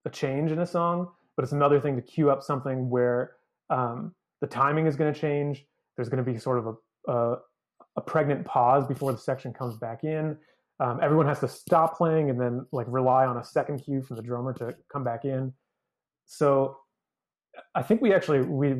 a, 0.04 0.10
change 0.10 0.50
in 0.50 0.58
a 0.60 0.66
song 0.66 1.08
but 1.36 1.42
it's 1.42 1.52
another 1.52 1.80
thing 1.80 1.96
to 1.96 2.02
cue 2.02 2.30
up 2.30 2.42
something 2.42 2.88
where 2.90 3.32
um, 3.70 4.14
the 4.40 4.46
timing 4.46 4.86
is 4.86 4.96
going 4.96 5.12
to 5.12 5.18
change 5.18 5.64
there's 5.96 6.08
going 6.08 6.22
to 6.22 6.30
be 6.30 6.38
sort 6.38 6.58
of 6.58 6.66
a, 6.66 7.12
a, 7.12 7.36
a, 7.96 8.00
pregnant 8.00 8.44
pause 8.44 8.86
before 8.86 9.12
the 9.12 9.18
section 9.18 9.52
comes 9.52 9.76
back 9.76 10.04
in 10.04 10.36
um, 10.80 11.00
everyone 11.02 11.26
has 11.26 11.40
to 11.40 11.48
stop 11.48 11.96
playing 11.96 12.30
and 12.30 12.40
then 12.40 12.64
like 12.72 12.86
rely 12.88 13.26
on 13.26 13.36
a 13.36 13.44
second 13.44 13.78
cue 13.80 14.02
from 14.02 14.16
the 14.16 14.22
drummer 14.22 14.52
to 14.52 14.74
come 14.92 15.04
back 15.04 15.24
in 15.24 15.52
so 16.26 16.76
I 17.74 17.82
think 17.82 18.00
we 18.00 18.14
actually 18.14 18.42
we 18.42 18.76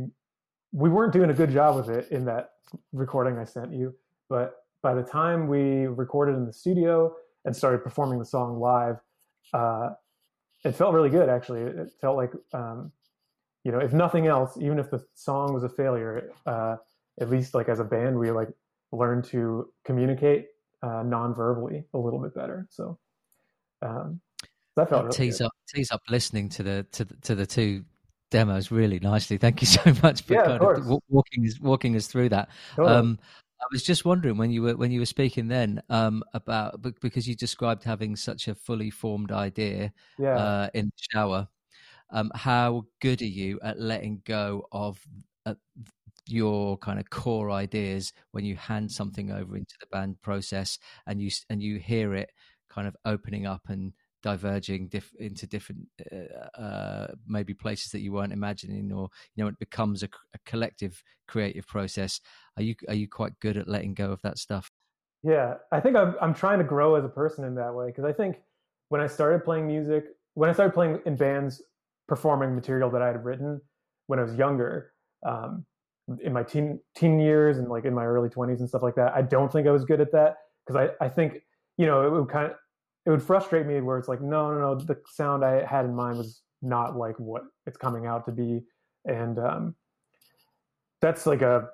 we 0.73 0.91
weren't 0.91 1.13
doing 1.13 1.31
a 1.31 1.35
good 1.35 1.51
job 1.51 1.77
with 1.77 1.89
it 1.89 2.11
in 2.11 2.25
that 2.27 2.51
recording 2.93 3.39
I 3.39 3.45
sent 3.45 3.73
you, 3.73 3.95
but 4.29 4.55
by 4.83 4.95
the 4.95 5.03
time 5.03 5.49
we 5.49 5.87
recorded 5.87 6.37
in 6.37 6.45
the 6.45 6.53
studio 6.53 7.15
and 7.45 7.57
started 7.57 7.83
performing 7.83 8.19
the 8.19 8.25
song 8.27 8.61
live, 8.61 8.97
uh, 9.55 9.91
it 10.65 10.73
felt 10.73 10.93
really 10.93 11.09
good. 11.09 11.29
Actually, 11.29 11.63
it 11.63 11.91
felt 12.01 12.17
like 12.17 12.33
um, 12.53 12.93
you 13.65 13.73
know, 13.73 13.79
if 13.79 13.93
nothing 13.93 14.27
else, 14.27 14.57
even 14.61 14.79
if 14.79 14.91
the 14.91 15.05
song 15.15 15.55
was 15.55 15.65
a 15.65 15.69
failure, 15.69 16.31
uh, 16.47 16.77
at 17.21 17.31
least 17.31 17.55
like 17.55 17.69
as 17.69 17.81
a 17.81 17.85
band, 17.85 18.19
we 18.19 18.31
like 18.31 18.49
learned 18.93 19.25
to 19.25 19.71
communicate 19.85 20.47
uh, 20.83 21.03
non-verbally 21.03 21.85
a 21.95 21.99
little 21.99 22.21
bit 22.21 22.35
better. 22.35 22.67
So 22.71 22.99
um, 23.83 24.21
that 24.77 24.89
felt 24.89 25.05
really 25.05 25.17
tease 25.17 25.39
good. 25.39 25.47
up 25.47 25.53
tease 25.75 25.91
up 25.91 26.03
listening 26.09 26.49
to 26.51 26.63
the 26.63 26.87
to 26.93 27.05
the, 27.05 27.15
to 27.17 27.35
the 27.35 27.47
two 27.47 27.85
demos 28.31 28.71
really 28.71 28.99
nicely. 29.01 29.39
Thank 29.39 29.61
you 29.61 29.67
so 29.67 29.93
much 30.03 30.23
for 30.23 30.35
Yeah, 30.35 30.45
kind 30.45 30.63
of, 30.63 30.77
w- 30.77 31.01
walking 31.09 31.47
us 31.47 31.61
walking 31.61 31.97
us 31.97 32.07
through 32.07 32.31
that. 32.31 32.49
Totally. 32.77 32.95
Um, 32.95 33.19
I 33.61 33.65
was 33.73 33.83
just 33.83 34.05
wondering 34.05 34.37
when 34.37 34.51
you 34.53 34.63
were 34.63 34.77
when 34.77 34.93
you 34.93 35.01
were 35.01 35.07
speaking 35.07 35.49
then 35.49 35.83
um, 35.91 36.23
about 36.33 36.81
because 37.01 37.27
you 37.27 37.35
described 37.35 37.83
having 37.83 38.15
such 38.15 38.47
a 38.47 38.55
fully 38.55 38.91
formed 38.91 39.33
idea 39.33 39.93
yeah. 40.19 40.37
uh, 40.37 40.71
in 40.75 40.87
the 40.87 41.03
shower. 41.13 41.49
Um, 42.11 42.31
how 42.35 42.87
good 43.01 43.21
are 43.21 43.27
you 43.27 43.59
at 43.63 43.79
letting 43.79 44.23
go 44.25 44.67
of 44.73 44.99
uh, 45.45 45.55
your 46.29 46.77
kind 46.79 46.99
of 46.99 47.11
core 47.11 47.51
ideas 47.51 48.13
when 48.33 48.45
you 48.45 48.57
hand 48.57 48.91
something 48.91 49.31
over 49.31 49.57
into 49.57 49.75
the 49.81 49.87
band 49.87 50.21
process 50.23 50.79
and 51.07 51.21
you 51.21 51.31
and 51.49 51.63
you 51.63 51.79
hear 51.79 52.15
it 52.15 52.31
kind 52.69 52.87
of 52.87 52.97
opening 53.05 53.47
up 53.47 53.63
and 53.69 53.93
diverging 54.23 54.89
diff- 54.89 55.15
into 55.19 55.47
different 55.47 55.87
uh, 56.13 56.61
uh, 56.61 57.07
maybe 57.27 57.55
places 57.55 57.93
that 57.93 58.01
you 58.01 58.13
weren't 58.13 58.33
imagining 58.33 58.93
or 58.93 59.09
you 59.35 59.45
know 59.45 59.49
it 59.49 59.59
becomes 59.59 60.03
a 60.03 60.09
collective 60.45 61.03
creative 61.27 61.67
process. 61.67 62.21
Are 62.57 62.63
you 62.63 62.75
are 62.89 62.95
you 62.95 63.09
quite 63.09 63.39
good 63.41 63.57
at 63.57 63.69
letting 63.69 63.95
go 63.95 64.11
of 64.11 64.23
that 64.23 64.39
stuff? 64.39 64.71
Yeah, 65.23 65.55
I 65.73 65.81
think 65.81 65.97
I'm 65.97 66.15
I'm 66.21 66.35
trying 66.35 66.59
to 66.59 66.65
grow 66.65 66.95
as 66.97 67.05
a 67.05 67.09
person 67.09 67.45
in 67.45 67.55
that 67.57 67.75
way 67.75 67.87
because 67.87 68.05
I 68.05 68.13
think 68.13 68.41
when 68.89 69.01
I 69.01 69.07
started 69.07 69.45
playing 69.45 69.67
music, 69.67 70.05
when 70.35 70.51
I 70.51 70.53
started 70.53 70.73
playing 70.73 71.01
in 71.07 71.17
bands, 71.17 71.63
performing 72.07 72.55
material 72.55 72.91
that 72.91 73.03
I 73.03 73.07
had 73.07 73.25
written 73.25 73.61
when 74.07 74.19
I 74.19 74.23
was 74.23 74.35
younger, 74.35 74.93
um, 75.27 75.65
in 76.23 76.33
my 76.33 76.43
teen 76.43 76.81
teen 76.97 77.19
years 77.19 77.59
and 77.59 77.69
like 77.69 77.85
in 77.85 77.95
my 77.95 78.05
early 78.05 78.29
20s 78.29 78.61
and 78.61 78.69
stuff 78.69 78.83
like 78.83 78.95
that, 78.97 79.15
I 79.15 79.23
don't 79.23 79.53
think 79.53 79.67
I 79.67 79.71
was 79.71 79.85
good 79.85 80.01
at 80.01 80.13
that 80.13 80.37
because 80.67 80.89
I 81.01 81.05
I 81.05 81.09
think 81.09 81.43
you 81.77 81.87
know 81.87 82.07
it 82.07 82.11
would 82.11 82.29
kind 82.29 82.47
of 82.47 82.53
it 83.07 83.11
would 83.11 83.23
frustrate 83.23 83.67
me 83.67 83.81
where 83.81 83.99
it's 83.99 84.09
like 84.09 84.21
no 84.21 84.53
no 84.53 84.59
no 84.59 84.75
the 84.75 84.97
sound 85.07 85.45
I 85.45 85.65
had 85.65 85.85
in 85.85 85.95
mind 85.95 86.19
was 86.19 86.43
not 86.63 86.97
like 86.97 87.19
what 87.19 87.43
it's 87.67 87.77
coming 87.77 88.07
out 88.07 88.25
to 88.27 88.33
be. 88.33 88.63
And 89.05 89.39
um, 89.39 89.75
that's 91.01 91.27
like 91.27 91.43
a 91.43 91.69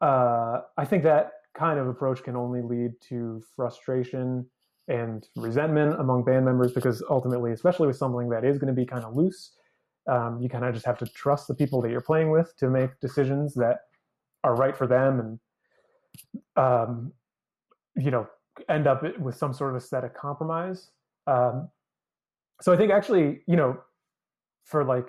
uh, 0.00 0.60
I 0.76 0.84
think 0.84 1.04
that 1.04 1.32
kind 1.56 1.78
of 1.78 1.88
approach 1.88 2.22
can 2.22 2.36
only 2.36 2.60
lead 2.62 2.92
to 3.08 3.42
frustration 3.54 4.46
and 4.88 5.26
resentment 5.36 5.98
among 5.98 6.24
band 6.24 6.44
members 6.44 6.72
because 6.72 7.02
ultimately, 7.10 7.52
especially 7.52 7.86
with 7.86 7.96
something 7.96 8.28
that 8.28 8.44
is 8.44 8.58
going 8.58 8.72
to 8.72 8.78
be 8.78 8.86
kind 8.86 9.04
of 9.04 9.16
loose, 9.16 9.52
um, 10.08 10.40
you 10.40 10.48
kind 10.48 10.64
of 10.64 10.72
just 10.74 10.86
have 10.86 10.98
to 10.98 11.06
trust 11.06 11.48
the 11.48 11.54
people 11.54 11.80
that 11.82 11.90
you're 11.90 12.00
playing 12.00 12.30
with 12.30 12.56
to 12.58 12.70
make 12.70 12.90
decisions 13.00 13.54
that 13.54 13.80
are 14.44 14.54
right 14.54 14.76
for 14.76 14.86
them 14.86 15.20
and, 15.20 15.40
um, 16.56 17.12
you 17.96 18.10
know, 18.10 18.26
end 18.68 18.86
up 18.86 19.02
with 19.18 19.36
some 19.36 19.52
sort 19.52 19.70
of 19.70 19.76
aesthetic 19.76 20.14
compromise. 20.14 20.90
Um, 21.26 21.68
so 22.60 22.72
I 22.72 22.76
think 22.76 22.92
actually, 22.92 23.42
you 23.46 23.56
know, 23.56 23.78
for 24.64 24.84
like 24.84 25.06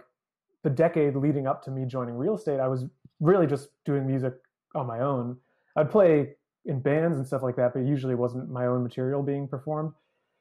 the 0.63 0.69
decade 0.69 1.15
leading 1.15 1.47
up 1.47 1.63
to 1.63 1.71
me 1.71 1.85
joining 1.85 2.15
real 2.15 2.35
estate, 2.35 2.59
I 2.59 2.67
was 2.67 2.85
really 3.19 3.47
just 3.47 3.69
doing 3.85 4.05
music 4.05 4.33
on 4.75 4.85
my 4.85 4.99
own. 4.99 5.37
I'd 5.75 5.91
play 5.91 6.35
in 6.65 6.81
bands 6.81 7.17
and 7.17 7.25
stuff 7.25 7.43
like 7.43 7.55
that, 7.55 7.73
but 7.73 7.85
usually 7.85 8.15
wasn't 8.15 8.49
my 8.49 8.65
own 8.65 8.83
material 8.83 9.23
being 9.23 9.47
performed. 9.47 9.93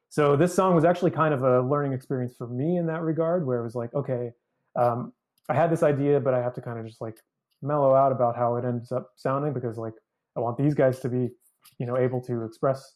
So 0.08 0.36
this 0.36 0.54
song 0.54 0.74
was 0.74 0.84
actually 0.84 1.10
kind 1.10 1.34
of 1.34 1.42
a 1.42 1.60
learning 1.60 1.92
experience 1.92 2.34
for 2.36 2.46
me 2.46 2.76
in 2.76 2.86
that 2.86 3.02
regard, 3.02 3.46
where 3.46 3.58
it 3.60 3.62
was 3.62 3.74
like, 3.74 3.92
okay, 3.94 4.32
um, 4.76 5.12
I 5.48 5.54
had 5.54 5.70
this 5.70 5.82
idea, 5.82 6.20
but 6.20 6.34
I 6.34 6.42
have 6.42 6.54
to 6.54 6.60
kind 6.60 6.78
of 6.78 6.86
just 6.86 7.00
like 7.00 7.18
mellow 7.62 7.94
out 7.94 8.12
about 8.12 8.36
how 8.36 8.56
it 8.56 8.64
ends 8.64 8.92
up 8.92 9.10
sounding 9.16 9.52
because 9.52 9.78
like 9.78 9.94
I 10.36 10.40
want 10.40 10.58
these 10.58 10.74
guys 10.74 11.00
to 11.00 11.08
be, 11.08 11.30
you 11.78 11.86
know, 11.86 11.96
able 11.96 12.20
to 12.22 12.44
express 12.44 12.94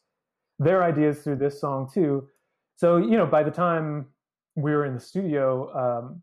their 0.58 0.82
ideas 0.82 1.22
through 1.22 1.36
this 1.36 1.60
song 1.60 1.88
too. 1.92 2.28
So 2.76 2.96
you 2.96 3.16
know, 3.16 3.26
by 3.26 3.42
the 3.42 3.50
time 3.50 4.06
we 4.56 4.72
were 4.72 4.84
in 4.84 4.94
the 4.94 5.00
studio, 5.00 5.72
um, 5.74 6.22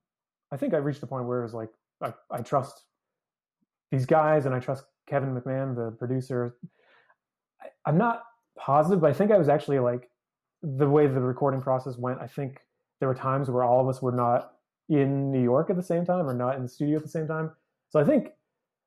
I 0.52 0.58
think 0.58 0.74
I 0.74 0.78
reached 0.78 1.02
the 1.02 1.08
point 1.08 1.26
where 1.26 1.40
it 1.40 1.44
was 1.44 1.54
like 1.54 1.70
I, 2.02 2.14
I 2.32 2.42
trust 2.42 2.84
these 3.92 4.06
guys 4.06 4.46
and 4.46 4.54
I 4.54 4.60
trust 4.60 4.84
Kevin 5.08 5.36
McMahon, 5.36 5.76
the 5.76 5.96
producer. 5.98 6.58
I, 7.62 7.68
I'm 7.86 7.98
not 7.98 8.24
positive, 8.58 9.02
but 9.02 9.10
I 9.10 9.14
think 9.14 9.32
I 9.32 9.38
was 9.38 9.50
actually 9.50 9.80
like 9.80 10.10
the 10.62 10.90
way 10.90 11.08
the 11.08 11.22
recording 11.22 11.62
process 11.62 11.98
went. 11.98 12.20
I 12.20 12.28
think 12.28 12.60
there 13.00 13.08
were 13.08 13.16
times 13.16 13.50
where 13.50 13.64
all 13.64 13.82
of 13.82 13.88
us 13.88 14.02
were 14.02 14.12
not 14.12 14.52
in 14.90 15.32
New 15.32 15.42
York 15.42 15.70
at 15.70 15.76
the 15.76 15.84
same 15.84 16.06
time 16.06 16.28
or 16.28 16.34
not 16.34 16.56
in 16.56 16.64
the 16.64 16.70
studio 16.70 16.98
at 16.98 17.04
the 17.04 17.10
same 17.10 17.28
time. 17.28 17.52
So 17.90 18.00
I 18.00 18.04
think 18.04 18.30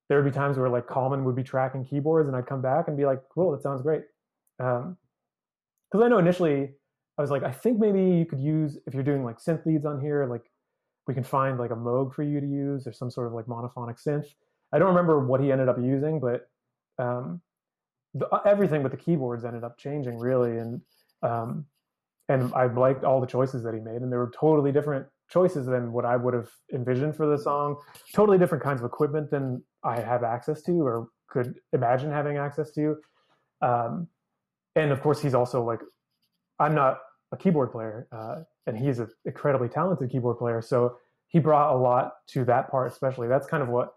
there 0.09 0.21
would 0.21 0.31
be 0.31 0.37
times 0.37 0.59
where 0.59 0.69
like 0.69 0.87
Kallman 0.87 1.25
would 1.25 1.37
be 1.37 1.43
tracking 1.43 1.85
keyboards 1.85 2.29
and 2.29 2.37
I'd 2.37 2.47
come 2.47 2.63
back 2.63 2.89
and 2.89 2.97
be 2.97 3.07
like, 3.07 3.21
cool, 3.33 3.53
that 3.53 3.63
sounds 3.63 3.83
great. 3.83 4.03
Um, 4.59 4.97
cause 5.93 6.03
I 6.03 6.09
know 6.09 6.19
initially 6.19 6.71
I 7.17 7.23
was 7.23 7.31
like, 7.31 7.43
I 7.43 7.53
think 7.53 7.79
maybe 7.79 8.01
you 8.01 8.25
could 8.25 8.41
use, 8.41 8.79
if 8.87 8.95
you're 8.95 9.03
doing 9.03 9.25
like 9.25 9.39
synth 9.39 9.65
leads 9.67 9.85
on 9.85 10.01
here, 10.01 10.27
like 10.27 10.51
we 11.07 11.15
can 11.15 11.25
find 11.25 11.59
like 11.59 11.71
a 11.71 11.77
Moog 11.77 12.15
for 12.15 12.23
you 12.23 12.41
to 12.41 12.47
use 12.47 12.87
or 12.87 12.93
some 12.93 13.11
sort 13.11 13.27
of 13.27 13.35
like 13.35 13.47
monophonic 13.47 14.03
synth. 14.03 14.27
I 14.73 14.79
don't 14.79 14.89
remember 14.89 15.25
what 15.25 15.41
he 15.41 15.53
ended 15.53 15.69
up 15.69 15.79
using, 15.79 16.19
but 16.19 16.49
um, 16.99 17.41
the, 18.15 18.27
everything 18.47 18.83
with 18.83 18.93
the 18.93 18.99
keyboards 18.99 19.45
ended 19.45 19.65
up 19.65 19.79
changing 19.79 20.19
really. 20.19 20.59
And, 20.59 20.81
um, 21.23 21.67
and 22.29 22.53
I 22.55 22.67
liked 22.67 23.05
all 23.05 23.21
the 23.21 23.27
choices 23.27 23.63
that 23.65 23.75
he 23.75 23.81
made 23.81 24.03
and 24.03 24.13
they 24.13 24.17
were 24.17 24.33
totally 24.35 24.73
different 24.73 25.07
choices 25.31 25.67
than 25.67 25.93
what 25.93 26.05
I 26.05 26.17
would 26.17 26.35
have 26.35 26.49
envisioned 26.75 27.17
for 27.17 27.27
the 27.27 27.39
song. 27.39 27.77
Totally 28.15 28.39
different 28.39 28.63
kinds 28.65 28.81
of 28.81 28.87
equipment 28.87 29.31
than 29.31 29.63
I 29.85 30.01
have 30.01 30.25
access 30.25 30.63
to 30.63 30.73
or 30.73 31.09
could 31.29 31.55
imagine 31.73 32.11
having 32.11 32.37
access 32.37 32.73
to. 32.73 32.97
Um, 33.63 34.09
and 34.77 34.93
of 34.93 35.01
course, 35.01 35.21
he's 35.21 35.35
also 35.35 35.63
like, 35.65 35.81
I'm 36.59 36.75
not 36.75 36.99
a 37.33 37.37
keyboard 37.37 37.73
player, 37.73 38.09
uh, 38.13 38.43
and 38.67 38.77
he's 38.77 38.99
an 38.99 39.09
incredibly 39.25 39.69
talented 39.69 40.11
keyboard 40.11 40.39
player. 40.39 40.61
So 40.61 40.97
he 41.29 41.39
brought 41.39 41.75
a 41.75 41.79
lot 41.79 42.13
to 42.31 42.45
that 42.45 42.71
part, 42.71 42.91
especially. 42.91 43.29
That's 43.29 43.47
kind 43.47 43.63
of 43.63 43.69
what 43.69 43.95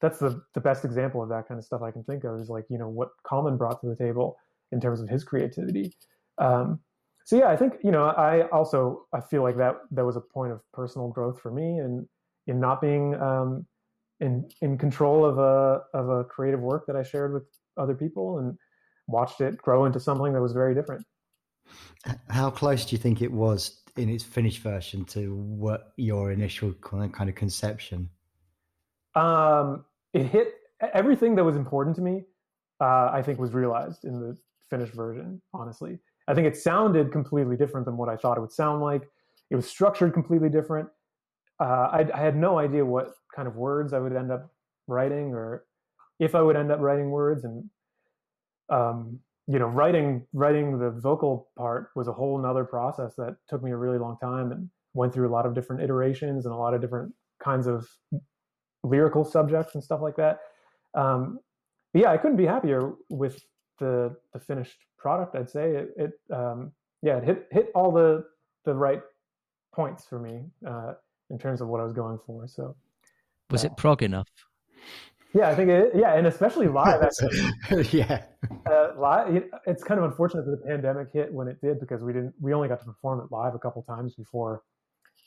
that's 0.00 0.18
the 0.18 0.42
the 0.52 0.60
best 0.60 0.84
example 0.84 1.22
of 1.22 1.30
that 1.30 1.48
kind 1.48 1.58
of 1.58 1.64
stuff 1.64 1.82
I 1.82 1.90
can 1.90 2.04
think 2.04 2.24
of 2.24 2.38
is 2.38 2.50
like 2.50 2.66
you 2.68 2.78
know 2.78 2.88
what 2.88 3.08
Kallman 3.26 3.56
brought 3.56 3.80
to 3.80 3.88
the 3.88 3.96
table 3.96 4.36
in 4.70 4.80
terms 4.80 5.00
of 5.00 5.08
his 5.08 5.24
creativity. 5.24 5.94
Um, 6.38 6.80
so 7.24 7.36
yeah, 7.36 7.48
I 7.48 7.56
think 7.56 7.74
you 7.82 7.90
know 7.90 8.04
I 8.04 8.48
also 8.48 9.06
I 9.12 9.20
feel 9.20 9.42
like 9.42 9.56
that 9.56 9.76
that 9.92 10.04
was 10.04 10.16
a 10.16 10.20
point 10.20 10.52
of 10.52 10.60
personal 10.72 11.08
growth 11.08 11.40
for 11.40 11.50
me 11.50 11.78
and 11.78 12.06
in 12.46 12.60
not 12.60 12.80
being 12.80 13.14
um, 13.14 13.66
in 14.20 14.48
in 14.60 14.76
control 14.76 15.24
of 15.24 15.38
a 15.38 15.82
of 15.94 16.10
a 16.10 16.24
creative 16.24 16.60
work 16.60 16.86
that 16.86 16.96
I 16.96 17.02
shared 17.02 17.32
with 17.32 17.44
other 17.78 17.94
people 17.94 18.38
and 18.38 18.56
watched 19.06 19.40
it 19.40 19.56
grow 19.56 19.86
into 19.86 20.00
something 20.00 20.32
that 20.34 20.40
was 20.40 20.52
very 20.52 20.74
different. 20.74 21.04
How 22.28 22.50
close 22.50 22.84
do 22.84 22.94
you 22.94 23.00
think 23.00 23.22
it 23.22 23.32
was 23.32 23.82
in 23.96 24.10
its 24.10 24.22
finished 24.22 24.62
version 24.62 25.04
to 25.06 25.34
what 25.34 25.92
your 25.96 26.30
initial 26.30 26.74
kind 26.74 27.28
of 27.28 27.34
conception? 27.34 28.10
Um, 29.14 29.86
it 30.12 30.26
hit 30.26 30.54
everything 30.92 31.36
that 31.36 31.44
was 31.44 31.56
important 31.56 31.96
to 31.96 32.02
me. 32.02 32.24
Uh, 32.80 33.08
I 33.12 33.22
think 33.22 33.38
was 33.38 33.54
realized 33.54 34.04
in 34.04 34.20
the 34.20 34.36
finished 34.68 34.92
version. 34.92 35.40
Honestly, 35.54 36.00
I 36.26 36.34
think 36.34 36.46
it 36.46 36.56
sounded 36.56 37.12
completely 37.12 37.56
different 37.56 37.86
than 37.86 37.96
what 37.96 38.08
I 38.08 38.16
thought 38.16 38.38
it 38.38 38.40
would 38.40 38.52
sound 38.52 38.80
like. 38.82 39.02
It 39.50 39.56
was 39.56 39.68
structured 39.68 40.14
completely 40.14 40.48
different. 40.48 40.88
Uh, 41.60 41.88
I, 41.92 42.06
I 42.14 42.20
had 42.20 42.36
no 42.36 42.58
idea 42.58 42.84
what 42.84 43.12
kind 43.34 43.46
of 43.46 43.56
words 43.56 43.92
I 43.92 43.98
would 43.98 44.14
end 44.14 44.32
up 44.32 44.50
writing, 44.86 45.32
or 45.34 45.64
if 46.18 46.34
I 46.34 46.40
would 46.40 46.56
end 46.56 46.72
up 46.72 46.80
writing 46.80 47.10
words. 47.10 47.44
And 47.44 47.70
um, 48.70 49.20
you 49.46 49.58
know, 49.58 49.66
writing 49.66 50.26
writing 50.32 50.78
the 50.78 50.90
vocal 50.90 51.48
part 51.56 51.90
was 51.94 52.08
a 52.08 52.12
whole 52.12 52.38
nother 52.38 52.64
process 52.64 53.14
that 53.16 53.36
took 53.48 53.62
me 53.62 53.70
a 53.70 53.76
really 53.76 53.98
long 53.98 54.16
time 54.20 54.50
and 54.50 54.70
went 54.94 55.12
through 55.12 55.28
a 55.28 55.32
lot 55.32 55.44
of 55.44 55.54
different 55.54 55.82
iterations 55.82 56.46
and 56.46 56.54
a 56.54 56.56
lot 56.56 56.72
of 56.72 56.80
different 56.80 57.12
kinds 57.42 57.66
of 57.66 57.86
lyrical 58.82 59.24
subjects 59.24 59.74
and 59.74 59.84
stuff 59.84 60.00
like 60.00 60.16
that. 60.16 60.38
Um, 60.94 61.40
yeah, 61.92 62.10
I 62.10 62.16
couldn't 62.16 62.36
be 62.36 62.46
happier 62.46 62.92
with 63.08 63.44
the 63.78 64.16
the 64.32 64.40
finished 64.40 64.78
product. 64.98 65.34
I'd 65.36 65.50
say 65.50 65.70
it, 65.76 65.88
it 65.96 66.34
um, 66.34 66.72
yeah, 67.02 67.18
it 67.18 67.24
hit 67.24 67.48
hit 67.50 67.70
all 67.74 67.92
the 67.92 68.24
the 68.64 68.74
right 68.74 69.02
points 69.72 70.06
for 70.06 70.18
me 70.18 70.44
uh, 70.66 70.94
in 71.30 71.38
terms 71.38 71.60
of 71.60 71.68
what 71.68 71.80
I 71.80 71.84
was 71.84 71.92
going 71.92 72.18
for. 72.26 72.46
So, 72.46 72.76
was 73.50 73.64
uh, 73.64 73.68
it 73.68 73.76
prog 73.76 74.02
enough? 74.02 74.28
Yeah, 75.34 75.48
I 75.48 75.54
think 75.56 75.68
it. 75.68 75.92
Yeah, 75.94 76.14
and 76.14 76.26
especially 76.26 76.68
live. 76.68 77.02
Actually. 77.02 77.88
yeah, 77.98 78.22
uh, 78.70 78.92
live. 78.96 79.44
It's 79.66 79.82
kind 79.82 79.98
of 79.98 80.04
unfortunate 80.04 80.46
that 80.46 80.62
the 80.62 80.66
pandemic 80.66 81.08
hit 81.12 81.32
when 81.32 81.48
it 81.48 81.60
did 81.60 81.80
because 81.80 82.02
we 82.02 82.12
didn't. 82.12 82.34
We 82.40 82.54
only 82.54 82.68
got 82.68 82.78
to 82.80 82.86
perform 82.86 83.20
it 83.20 83.26
live 83.30 83.54
a 83.54 83.58
couple 83.58 83.82
times 83.82 84.14
before 84.14 84.62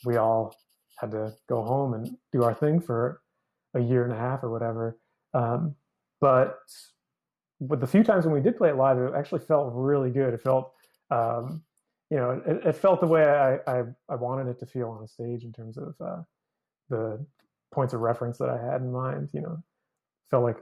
we 0.05 0.15
all 0.15 0.55
had 0.97 1.12
to 1.12 1.33
go 1.47 1.62
home 1.62 1.93
and 1.93 2.17
do 2.31 2.43
our 2.43 2.53
thing 2.53 2.79
for 2.79 3.21
a 3.73 3.79
year 3.79 4.03
and 4.03 4.13
a 4.13 4.17
half 4.17 4.43
or 4.43 4.49
whatever. 4.49 4.97
Um, 5.33 5.75
but 6.19 6.57
with 7.59 7.81
the 7.81 7.87
few 7.87 8.03
times 8.03 8.25
when 8.25 8.33
we 8.33 8.41
did 8.41 8.57
play 8.57 8.69
it 8.69 8.75
live, 8.75 8.97
it 8.97 9.13
actually 9.15 9.39
felt 9.39 9.71
really 9.73 10.11
good. 10.11 10.33
It 10.33 10.41
felt, 10.41 10.73
um, 11.09 11.63
you 12.09 12.17
know, 12.17 12.41
it, 12.45 12.67
it, 12.67 12.75
felt 12.75 13.01
the 13.01 13.07
way 13.07 13.23
I, 13.23 13.55
I, 13.67 13.83
I 14.09 14.15
wanted 14.15 14.47
it 14.49 14.59
to 14.59 14.65
feel 14.65 14.89
on 14.89 15.01
the 15.01 15.07
stage 15.07 15.43
in 15.43 15.51
terms 15.51 15.77
of 15.77 15.95
uh, 15.99 16.21
the 16.89 17.25
points 17.71 17.93
of 17.93 18.01
reference 18.01 18.37
that 18.37 18.49
I 18.49 18.63
had 18.63 18.81
in 18.81 18.91
mind. 18.91 19.29
You 19.33 19.41
know, 19.41 19.63
felt 20.29 20.43
like 20.43 20.57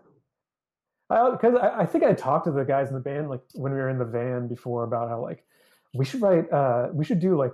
because 1.10 1.55
I, 1.55 1.67
I, 1.67 1.79
I, 1.81 1.86
think 1.86 2.03
I 2.03 2.13
talked 2.13 2.45
to 2.45 2.51
the 2.51 2.63
guys 2.63 2.88
in 2.88 2.95
the 2.95 2.99
band 2.99 3.29
like 3.29 3.41
when 3.53 3.71
we 3.71 3.77
were 3.77 3.89
in 3.89 3.99
the 3.99 4.05
van 4.05 4.47
before 4.47 4.84
about 4.84 5.10
how 5.10 5.21
like 5.21 5.45
we 5.93 6.03
should 6.03 6.21
write 6.21 6.51
uh 6.51 6.88
we 6.91 7.05
should 7.05 7.19
do 7.19 7.38
like 7.38 7.53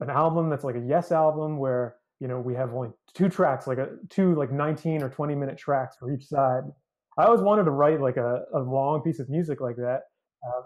an 0.00 0.10
album 0.10 0.50
that's 0.50 0.64
like 0.64 0.74
a 0.74 0.80
yes 0.80 1.12
album 1.12 1.58
where 1.58 1.96
you 2.18 2.26
know 2.26 2.40
we 2.40 2.54
have 2.54 2.74
only 2.74 2.90
two 3.14 3.28
tracks 3.28 3.66
like 3.68 3.78
a 3.78 3.90
two 4.08 4.34
like 4.34 4.50
19 4.50 5.02
or 5.02 5.08
20 5.08 5.34
minute 5.36 5.56
tracks 5.56 5.96
for 5.96 6.12
each 6.12 6.26
side 6.26 6.64
i 7.16 7.24
always 7.24 7.40
wanted 7.40 7.64
to 7.64 7.70
write 7.70 8.00
like 8.00 8.16
a, 8.16 8.44
a 8.54 8.58
long 8.58 9.00
piece 9.02 9.18
of 9.18 9.28
music 9.28 9.60
like 9.60 9.76
that 9.76 10.02
um, 10.46 10.62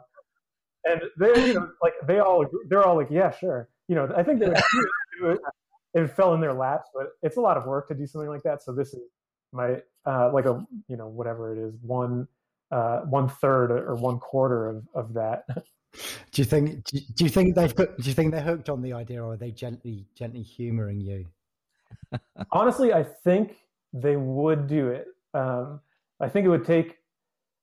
and 0.85 1.03
they 1.19 1.49
you 1.49 1.55
know 1.55 1.69
like 1.83 1.95
they 2.07 2.19
all 2.19 2.45
they're 2.69 2.85
all 2.85 2.97
like 2.97 3.11
yeah 3.11 3.31
sure. 3.31 3.69
You 3.89 3.97
know 3.97 4.13
i 4.17 4.23
think 4.23 4.41
they 4.41 4.47
would 4.47 4.63
do 5.21 5.27
it 5.31 5.41
it 5.95 6.09
fell 6.09 6.35
in 6.35 6.41
their 6.41 6.53
laps 6.53 6.89
but 6.95 7.09
it's 7.23 7.37
a 7.37 7.41
lot 7.41 7.57
of 7.57 7.67
work 7.67 7.89
to 7.89 7.95
do 7.95 8.07
something 8.07 8.31
like 8.31 8.43
that 8.45 8.63
so 8.63 8.73
this 8.73 8.95
is 8.95 9.01
my 9.53 9.77
uh 10.07 10.31
like 10.33 10.47
a 10.47 10.65
you 10.89 10.97
know 10.97 11.09
whatever 11.09 11.53
it 11.53 11.59
is 11.59 11.75
one 11.83 12.29
uh 12.71 13.01
one 13.01 13.29
third 13.29 13.73
or 13.73 13.95
one 13.97 14.19
quarter 14.19 14.69
of 14.69 14.87
of 14.95 15.15
that. 15.15 15.45
Do 16.31 16.41
you 16.41 16.45
think 16.45 16.85
do 16.85 17.25
you 17.25 17.29
think 17.29 17.57
they've 17.57 17.75
do 17.75 17.89
you 18.03 18.13
think 18.13 18.31
they're 18.31 18.41
hooked 18.41 18.69
on 18.69 18.81
the 18.81 18.93
idea 18.93 19.25
or 19.25 19.33
are 19.33 19.37
they 19.37 19.51
gently 19.51 20.07
gently 20.15 20.43
humoring 20.43 21.01
you? 21.01 21.27
Honestly 22.53 22.93
i 22.93 23.03
think 23.03 23.57
they 23.93 24.15
would 24.15 24.69
do 24.69 24.87
it 24.87 25.09
um 25.35 25.81
i 26.21 26.29
think 26.29 26.45
it 26.47 26.49
would 26.49 26.65
take 26.65 26.97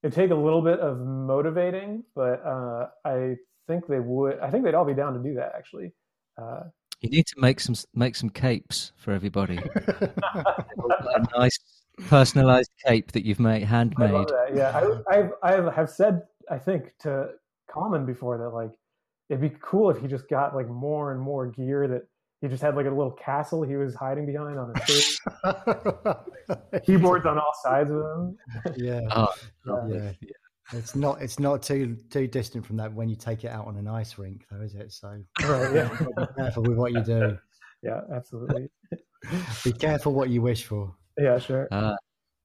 it 0.03 0.13
take 0.13 0.31
a 0.31 0.35
little 0.35 0.61
bit 0.61 0.79
of 0.79 0.99
motivating 0.99 2.03
but 2.15 2.41
uh 2.45 2.87
i 3.05 3.35
think 3.67 3.87
they 3.87 3.99
would 3.99 4.39
i 4.39 4.49
think 4.49 4.63
they'd 4.63 4.73
all 4.73 4.85
be 4.85 4.93
down 4.93 5.13
to 5.13 5.19
do 5.19 5.35
that 5.35 5.53
actually. 5.55 5.93
Uh 6.41 6.63
you 7.01 7.09
need 7.09 7.27
to 7.27 7.35
make 7.37 7.59
some 7.59 7.75
make 7.93 8.15
some 8.15 8.29
capes 8.29 8.91
for 8.97 9.11
everybody. 9.11 9.57
A 9.85 11.37
nice 11.37 11.59
personalized 12.07 12.71
cape 12.85 13.11
that 13.11 13.23
you've 13.23 13.39
made 13.39 13.63
handmade. 13.63 14.27
yeah. 14.53 14.97
I, 15.09 15.17
I've, 15.17 15.31
I 15.43 15.71
have 15.71 15.89
said 15.89 16.21
i 16.49 16.57
think 16.57 16.93
to 16.99 17.29
Kallman 17.69 18.05
before 18.05 18.37
that 18.37 18.49
like 18.49 18.71
it'd 19.29 19.41
be 19.41 19.55
cool 19.61 19.89
if 19.89 19.99
he 19.99 20.07
just 20.07 20.29
got 20.29 20.55
like 20.55 20.67
more 20.67 21.11
and 21.11 21.21
more 21.21 21.47
gear 21.47 21.87
that 21.87 22.03
he 22.41 22.47
just 22.47 22.61
had 22.61 22.75
like 22.75 22.85
a 22.85 22.89
little 22.89 23.11
castle 23.11 23.63
he 23.63 23.75
was 23.75 23.95
hiding 23.95 24.25
behind 24.25 24.59
on 24.59 24.73
his 24.75 24.83
face. 24.85 25.19
Keyboards 26.85 27.25
on 27.25 27.39
all 27.39 27.53
sides 27.63 27.89
of 27.89 27.97
him. 27.97 28.37
Yeah. 28.75 29.01
Oh, 29.11 29.33
yeah. 29.87 30.11
yeah. 30.21 30.29
It's 30.73 30.95
not 30.95 31.21
it's 31.21 31.39
not 31.39 31.63
too 31.63 31.97
too 32.09 32.27
distant 32.27 32.65
from 32.65 32.77
that 32.77 32.93
when 32.93 33.07
you 33.07 33.15
take 33.15 33.45
it 33.45 33.47
out 33.47 33.67
on 33.67 33.77
an 33.77 33.87
ice 33.87 34.17
rink 34.17 34.45
though, 34.51 34.61
is 34.61 34.75
it? 34.75 34.91
So 34.91 35.23
right, 35.41 35.73
yeah. 35.73 35.97
be 36.17 36.25
careful 36.35 36.63
with 36.63 36.77
what 36.77 36.93
you 36.93 37.01
do. 37.03 37.37
Yeah, 37.83 38.01
absolutely. 38.11 38.69
be 39.63 39.71
careful 39.71 40.11
what 40.11 40.31
you 40.31 40.41
wish 40.41 40.63
for. 40.63 40.95
Yeah, 41.15 41.37
sure. 41.37 41.67
Uh, 41.71 41.95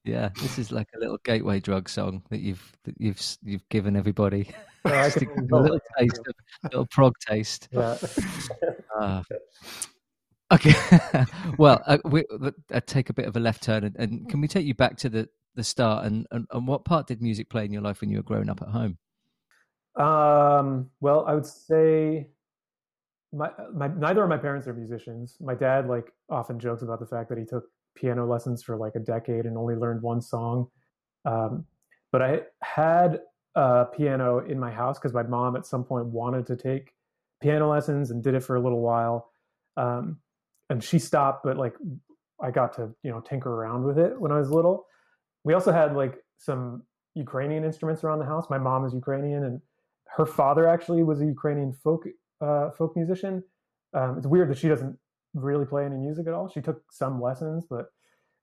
yeah, 0.04 0.28
this 0.40 0.58
is 0.58 0.70
like 0.70 0.88
a 0.94 0.98
little 0.98 1.16
gateway 1.24 1.58
drug 1.58 1.88
song 1.88 2.22
that 2.28 2.40
you've 2.40 2.76
that 2.84 2.94
you've 2.98 3.20
you've 3.42 3.66
given 3.70 3.96
everybody. 3.96 4.50
A 4.84 5.56
little 5.56 5.80
taste, 5.98 6.18
of 6.26 6.34
a 6.64 6.66
little 6.66 6.86
prog 6.86 7.14
taste. 7.20 7.68
Yeah. 7.70 7.96
Uh, 8.98 9.22
okay. 10.52 10.74
well, 11.58 11.82
uh, 11.86 11.98
we 12.04 12.24
uh, 12.42 12.80
take 12.86 13.08
a 13.08 13.12
bit 13.12 13.26
of 13.26 13.36
a 13.36 13.40
left 13.40 13.62
turn, 13.62 13.84
and, 13.84 13.96
and, 13.96 14.28
can 14.28 14.40
we 14.40 14.48
take 14.48 14.66
you 14.66 14.74
back 14.74 14.96
to 14.98 15.08
the 15.08 15.28
the 15.54 15.62
start? 15.62 16.04
And, 16.04 16.26
and 16.32 16.46
and 16.50 16.66
what 16.66 16.84
part 16.84 17.06
did 17.06 17.22
music 17.22 17.48
play 17.48 17.64
in 17.64 17.72
your 17.72 17.82
life 17.82 18.00
when 18.00 18.10
you 18.10 18.16
were 18.16 18.24
growing 18.24 18.50
up 18.50 18.60
at 18.60 18.68
home? 18.68 18.98
Um. 19.96 20.90
Well, 21.00 21.24
I 21.26 21.34
would 21.34 21.46
say 21.46 22.28
my, 23.32 23.50
my 23.72 23.88
neither 23.88 24.22
of 24.22 24.28
my 24.28 24.36
parents 24.36 24.66
are 24.66 24.74
musicians. 24.74 25.36
My 25.40 25.54
dad 25.54 25.88
like 25.88 26.12
often 26.28 26.58
jokes 26.58 26.82
about 26.82 27.00
the 27.00 27.06
fact 27.06 27.28
that 27.30 27.38
he 27.38 27.44
took 27.44 27.64
piano 27.94 28.26
lessons 28.26 28.62
for 28.62 28.76
like 28.76 28.94
a 28.94 29.00
decade 29.00 29.46
and 29.46 29.56
only 29.56 29.74
learned 29.74 30.02
one 30.02 30.20
song. 30.20 30.68
Um, 31.24 31.64
but 32.10 32.22
I 32.22 32.40
had 32.62 33.20
a 33.54 33.86
piano 33.96 34.38
in 34.38 34.58
my 34.58 34.70
house 34.70 34.98
because 34.98 35.12
my 35.12 35.22
mom 35.22 35.56
at 35.56 35.66
some 35.66 35.84
point 35.84 36.06
wanted 36.06 36.46
to 36.46 36.56
take 36.56 36.92
piano 37.42 37.70
lessons 37.70 38.10
and 38.10 38.22
did 38.22 38.34
it 38.34 38.42
for 38.42 38.56
a 38.56 38.60
little 38.60 38.80
while. 38.80 39.30
Um, 39.76 40.18
and 40.70 40.82
she 40.82 40.98
stopped, 40.98 41.44
but 41.44 41.56
like 41.56 41.74
I 42.42 42.50
got 42.50 42.74
to, 42.76 42.94
you 43.02 43.10
know, 43.10 43.20
tinker 43.20 43.52
around 43.52 43.84
with 43.84 43.98
it 43.98 44.18
when 44.20 44.32
I 44.32 44.38
was 44.38 44.50
little. 44.50 44.86
We 45.44 45.54
also 45.54 45.72
had 45.72 45.94
like 45.94 46.16
some 46.38 46.84
Ukrainian 47.14 47.64
instruments 47.64 48.04
around 48.04 48.20
the 48.20 48.24
house. 48.24 48.46
My 48.48 48.58
mom 48.58 48.84
is 48.84 48.94
Ukrainian 48.94 49.44
and 49.44 49.60
her 50.16 50.26
father 50.26 50.68
actually 50.68 51.02
was 51.02 51.20
a 51.20 51.26
Ukrainian 51.26 51.72
folk 51.72 52.04
uh, 52.40 52.70
folk 52.70 52.96
musician. 52.96 53.42
Um, 53.94 54.18
it's 54.18 54.26
weird 54.26 54.50
that 54.50 54.58
she 54.58 54.68
doesn't 54.68 54.96
really 55.34 55.64
play 55.64 55.84
any 55.84 55.96
music 55.96 56.26
at 56.26 56.34
all. 56.34 56.48
She 56.48 56.60
took 56.60 56.82
some 56.90 57.20
lessons, 57.20 57.64
but 57.68 57.86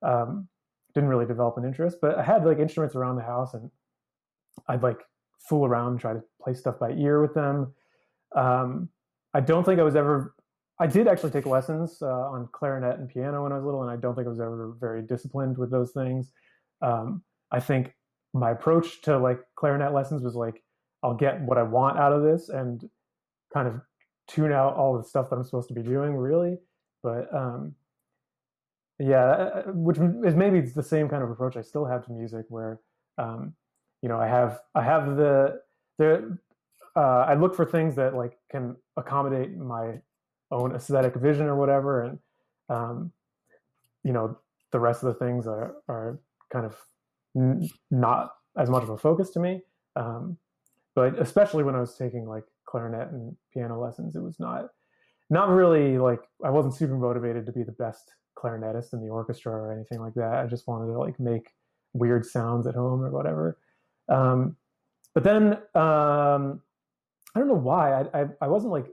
um, 0.01 0.47
didn't 0.93 1.09
really 1.09 1.25
develop 1.25 1.57
an 1.57 1.65
interest. 1.65 1.97
But 2.01 2.17
I 2.17 2.23
had 2.23 2.45
like 2.45 2.59
instruments 2.59 2.95
around 2.95 3.17
the 3.17 3.23
house, 3.23 3.53
and 3.53 3.69
I'd 4.67 4.83
like 4.83 4.99
fool 5.39 5.65
around, 5.65 5.99
try 5.99 6.13
to 6.13 6.23
play 6.41 6.53
stuff 6.53 6.79
by 6.79 6.91
ear 6.91 7.21
with 7.21 7.33
them. 7.33 7.73
Um, 8.35 8.89
I 9.33 9.39
don't 9.39 9.63
think 9.63 9.79
I 9.79 9.83
was 9.83 9.95
ever. 9.95 10.35
I 10.79 10.87
did 10.87 11.07
actually 11.07 11.31
take 11.31 11.45
lessons 11.45 12.01
uh, 12.01 12.07
on 12.07 12.47
clarinet 12.51 12.99
and 12.99 13.09
piano 13.09 13.43
when 13.43 13.51
I 13.51 13.55
was 13.55 13.65
little, 13.65 13.81
and 13.81 13.91
I 13.91 13.97
don't 13.97 14.15
think 14.15 14.27
I 14.27 14.29
was 14.29 14.39
ever 14.39 14.75
very 14.79 15.01
disciplined 15.01 15.57
with 15.57 15.71
those 15.71 15.91
things. 15.91 16.31
Um, 16.81 17.23
I 17.51 17.59
think 17.59 17.93
my 18.33 18.51
approach 18.51 19.01
to 19.01 19.17
like 19.17 19.39
clarinet 19.55 19.93
lessons 19.93 20.23
was 20.23 20.35
like, 20.35 20.63
I'll 21.03 21.15
get 21.15 21.41
what 21.41 21.57
I 21.57 21.63
want 21.63 21.97
out 21.97 22.13
of 22.13 22.23
this, 22.23 22.49
and 22.49 22.89
kind 23.53 23.67
of 23.67 23.81
tune 24.27 24.51
out 24.51 24.75
all 24.75 24.97
the 24.97 25.03
stuff 25.03 25.29
that 25.29 25.35
I'm 25.35 25.43
supposed 25.43 25.67
to 25.69 25.73
be 25.73 25.81
doing, 25.81 26.15
really. 26.15 26.57
But 27.01 27.33
um, 27.33 27.75
yeah, 28.99 29.25
uh, 29.25 29.63
uh, 29.67 29.71
which 29.71 29.97
is 29.97 30.35
maybe 30.35 30.61
the 30.61 30.83
same 30.83 31.09
kind 31.09 31.23
of 31.23 31.31
approach 31.31 31.57
I 31.57 31.61
still 31.61 31.85
have 31.85 32.05
to 32.05 32.11
music, 32.11 32.45
where 32.49 32.79
um, 33.17 33.53
you 34.01 34.09
know 34.09 34.19
I 34.19 34.27
have 34.27 34.59
I 34.75 34.83
have 34.83 35.15
the 35.15 35.61
the 35.97 36.37
uh, 36.95 37.25
I 37.27 37.35
look 37.35 37.55
for 37.55 37.65
things 37.65 37.95
that 37.95 38.15
like 38.15 38.37
can 38.51 38.75
accommodate 38.97 39.55
my 39.55 40.01
own 40.51 40.75
aesthetic 40.75 41.15
vision 41.15 41.45
or 41.45 41.55
whatever, 41.55 42.03
and 42.03 42.19
um, 42.69 43.11
you 44.03 44.13
know 44.13 44.37
the 44.71 44.79
rest 44.79 45.03
of 45.03 45.07
the 45.13 45.25
things 45.25 45.47
are 45.47 45.75
are 45.87 46.19
kind 46.51 46.65
of 46.65 46.75
n- 47.35 47.69
not 47.91 48.33
as 48.57 48.69
much 48.69 48.83
of 48.83 48.89
a 48.89 48.97
focus 48.97 49.29
to 49.31 49.39
me. 49.39 49.61
Um, 49.95 50.37
but 50.95 51.19
especially 51.19 51.63
when 51.63 51.75
I 51.75 51.79
was 51.79 51.95
taking 51.95 52.27
like 52.27 52.43
clarinet 52.65 53.11
and 53.11 53.35
piano 53.53 53.79
lessons, 53.79 54.15
it 54.15 54.21
was 54.21 54.39
not 54.39 54.69
not 55.29 55.49
really 55.49 55.97
like 55.97 56.21
I 56.43 56.49
wasn't 56.49 56.75
super 56.75 56.95
motivated 56.97 57.45
to 57.45 57.51
be 57.51 57.63
the 57.63 57.71
best 57.73 58.13
clarinetist 58.37 58.93
in 58.93 59.01
the 59.01 59.09
orchestra 59.09 59.51
or 59.51 59.71
anything 59.71 59.99
like 59.99 60.13
that. 60.15 60.35
I 60.35 60.47
just 60.47 60.67
wanted 60.67 60.91
to 60.91 60.97
like 60.97 61.19
make 61.19 61.53
weird 61.93 62.25
sounds 62.25 62.67
at 62.67 62.75
home 62.75 63.01
or 63.01 63.11
whatever. 63.11 63.57
Um, 64.09 64.55
but 65.13 65.23
then 65.23 65.53
um, 65.75 66.61
I 67.35 67.39
don't 67.39 67.47
know 67.47 67.53
why 67.53 68.01
I, 68.01 68.21
I, 68.21 68.25
I 68.41 68.47
wasn't 68.47 68.73
like 68.73 68.87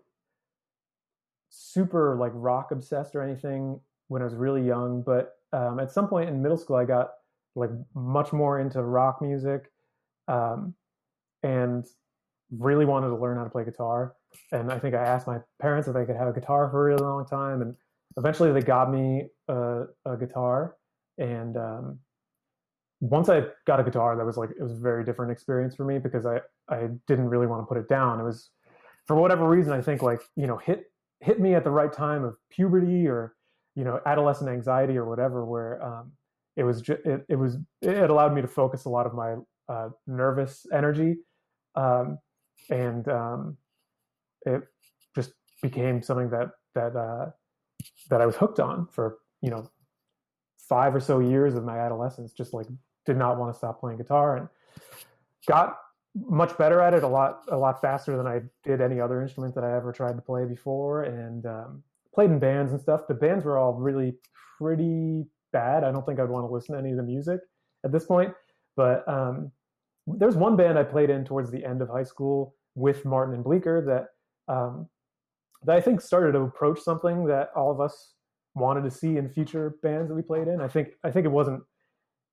super 1.50 2.16
like 2.16 2.32
rock 2.34 2.70
obsessed 2.70 3.14
or 3.14 3.22
anything 3.22 3.80
when 4.08 4.22
I 4.22 4.24
was 4.24 4.34
really 4.34 4.62
young. 4.62 5.02
But 5.02 5.34
um, 5.52 5.80
at 5.80 5.90
some 5.90 6.08
point 6.08 6.28
in 6.28 6.42
middle 6.42 6.58
school, 6.58 6.76
I 6.76 6.84
got 6.84 7.10
like 7.54 7.70
much 7.94 8.32
more 8.32 8.60
into 8.60 8.82
rock 8.82 9.22
music, 9.22 9.70
um, 10.28 10.74
and 11.42 11.86
really 12.50 12.84
wanted 12.84 13.08
to 13.08 13.16
learn 13.16 13.36
how 13.36 13.44
to 13.44 13.50
play 13.50 13.64
guitar. 13.64 14.14
And 14.52 14.70
I 14.70 14.78
think 14.78 14.94
I 14.94 15.02
asked 15.02 15.26
my 15.26 15.38
parents 15.60 15.88
if 15.88 15.96
I 15.96 16.04
could 16.04 16.16
have 16.16 16.28
a 16.28 16.32
guitar 16.32 16.68
for 16.70 16.82
a 16.82 16.92
really 16.92 17.02
long 17.02 17.26
time, 17.26 17.62
and 17.62 17.74
eventually 18.16 18.52
they 18.52 18.60
got 18.60 18.90
me 18.90 19.28
a, 19.48 19.84
a 20.04 20.16
guitar. 20.18 20.76
And 21.18 21.56
um, 21.56 21.98
once 23.00 23.28
I 23.28 23.44
got 23.66 23.80
a 23.80 23.84
guitar, 23.84 24.16
that 24.16 24.24
was 24.24 24.36
like 24.36 24.50
it 24.50 24.62
was 24.62 24.72
a 24.72 24.80
very 24.80 25.04
different 25.04 25.32
experience 25.32 25.74
for 25.74 25.84
me 25.84 25.98
because 25.98 26.26
I 26.26 26.40
I 26.68 26.88
didn't 27.06 27.28
really 27.28 27.46
want 27.46 27.62
to 27.62 27.66
put 27.66 27.76
it 27.76 27.88
down. 27.88 28.20
It 28.20 28.24
was 28.24 28.50
for 29.06 29.16
whatever 29.16 29.48
reason 29.48 29.72
I 29.72 29.80
think 29.80 30.02
like 30.02 30.22
you 30.36 30.46
know 30.46 30.56
hit 30.56 30.84
hit 31.20 31.40
me 31.40 31.54
at 31.54 31.64
the 31.64 31.70
right 31.70 31.92
time 31.92 32.24
of 32.24 32.36
puberty 32.50 33.06
or 33.06 33.34
you 33.74 33.84
know 33.84 34.00
adolescent 34.06 34.50
anxiety 34.50 34.96
or 34.96 35.04
whatever 35.04 35.44
where 35.44 35.82
um, 35.82 36.12
it 36.56 36.64
was 36.64 36.80
just, 36.80 37.00
it, 37.04 37.24
it 37.28 37.36
was 37.36 37.58
it 37.82 38.10
allowed 38.10 38.34
me 38.34 38.42
to 38.42 38.48
focus 38.48 38.84
a 38.84 38.88
lot 38.88 39.06
of 39.06 39.14
my 39.14 39.36
uh, 39.68 39.88
nervous 40.06 40.66
energy 40.72 41.16
um, 41.74 42.18
and 42.70 43.08
um, 43.08 43.56
it 44.46 44.62
just 45.14 45.32
became 45.62 46.02
something 46.02 46.30
that 46.30 46.50
that 46.74 46.96
uh, 46.96 47.30
that 48.10 48.20
I 48.20 48.26
was 48.26 48.36
hooked 48.36 48.60
on 48.60 48.88
for 48.90 49.18
you 49.42 49.50
know 49.50 49.70
five 50.68 50.94
or 50.94 51.00
so 51.00 51.20
years 51.20 51.54
of 51.54 51.64
my 51.64 51.78
adolescence. 51.78 52.32
Just 52.32 52.54
like 52.54 52.66
did 53.06 53.16
not 53.16 53.38
want 53.38 53.52
to 53.52 53.58
stop 53.58 53.80
playing 53.80 53.98
guitar 53.98 54.36
and 54.36 54.48
got 55.46 55.76
much 56.14 56.56
better 56.56 56.80
at 56.80 56.94
it 56.94 57.02
a 57.02 57.08
lot 57.08 57.42
a 57.50 57.56
lot 57.56 57.80
faster 57.80 58.16
than 58.16 58.26
I 58.26 58.40
did 58.64 58.80
any 58.80 59.00
other 59.00 59.22
instrument 59.22 59.54
that 59.54 59.64
I 59.64 59.76
ever 59.76 59.92
tried 59.92 60.16
to 60.16 60.22
play 60.22 60.44
before 60.44 61.04
and 61.04 61.44
um, 61.46 61.82
played 62.14 62.30
in 62.30 62.38
bands 62.38 62.72
and 62.72 62.80
stuff. 62.80 63.02
The 63.06 63.14
bands 63.14 63.44
were 63.44 63.58
all 63.58 63.74
really 63.74 64.14
pretty 64.58 65.26
bad. 65.52 65.84
I 65.84 65.92
don't 65.92 66.04
think 66.04 66.18
I'd 66.18 66.28
want 66.28 66.48
to 66.48 66.52
listen 66.52 66.74
to 66.74 66.80
any 66.80 66.90
of 66.90 66.96
the 66.96 67.02
music 67.02 67.40
at 67.84 67.92
this 67.92 68.04
point. 68.04 68.32
But 68.76 69.06
um, 69.08 69.52
there's 70.06 70.36
one 70.36 70.56
band 70.56 70.78
I 70.78 70.84
played 70.84 71.10
in 71.10 71.24
towards 71.24 71.50
the 71.50 71.64
end 71.64 71.82
of 71.82 71.88
high 71.88 72.04
school 72.04 72.54
with 72.74 73.04
Martin 73.04 73.34
and 73.34 73.44
Bleeker 73.44 73.82
that 73.86 74.52
um, 74.52 74.88
that 75.64 75.76
I 75.76 75.80
think 75.80 76.00
started 76.00 76.32
to 76.32 76.40
approach 76.40 76.80
something 76.80 77.26
that 77.26 77.50
all 77.56 77.70
of 77.70 77.80
us 77.80 78.12
wanted 78.54 78.84
to 78.84 78.90
see 78.90 79.16
in 79.16 79.28
future 79.28 79.76
bands 79.82 80.08
that 80.08 80.14
we 80.14 80.22
played 80.22 80.48
in. 80.48 80.60
I 80.60 80.68
think 80.68 80.88
I 81.04 81.10
think 81.10 81.26
it 81.26 81.32
wasn't 81.32 81.62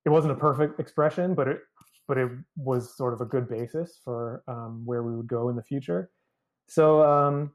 it 0.05 0.09
wasn't 0.09 0.33
a 0.33 0.35
perfect 0.35 0.79
expression, 0.79 1.33
but 1.33 1.47
it 1.47 1.59
but 2.07 2.17
it 2.17 2.29
was 2.57 2.95
sort 2.95 3.13
of 3.13 3.21
a 3.21 3.25
good 3.25 3.47
basis 3.47 3.99
for 4.03 4.43
um, 4.47 4.81
where 4.85 5.03
we 5.03 5.15
would 5.15 5.27
go 5.27 5.49
in 5.49 5.55
the 5.55 5.63
future. 5.63 6.09
So 6.67 7.01
um, 7.03 7.51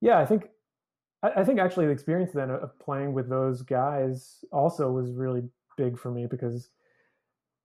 yeah, 0.00 0.18
I 0.18 0.26
think 0.26 0.48
I, 1.22 1.40
I, 1.40 1.44
think 1.44 1.58
actually 1.58 1.86
the 1.86 1.92
experience 1.92 2.32
then 2.32 2.50
of 2.50 2.78
playing 2.78 3.12
with 3.12 3.28
those 3.28 3.62
guys 3.62 4.44
also 4.52 4.90
was 4.90 5.12
really 5.12 5.42
big 5.76 5.98
for 5.98 6.10
me 6.10 6.26
because 6.26 6.70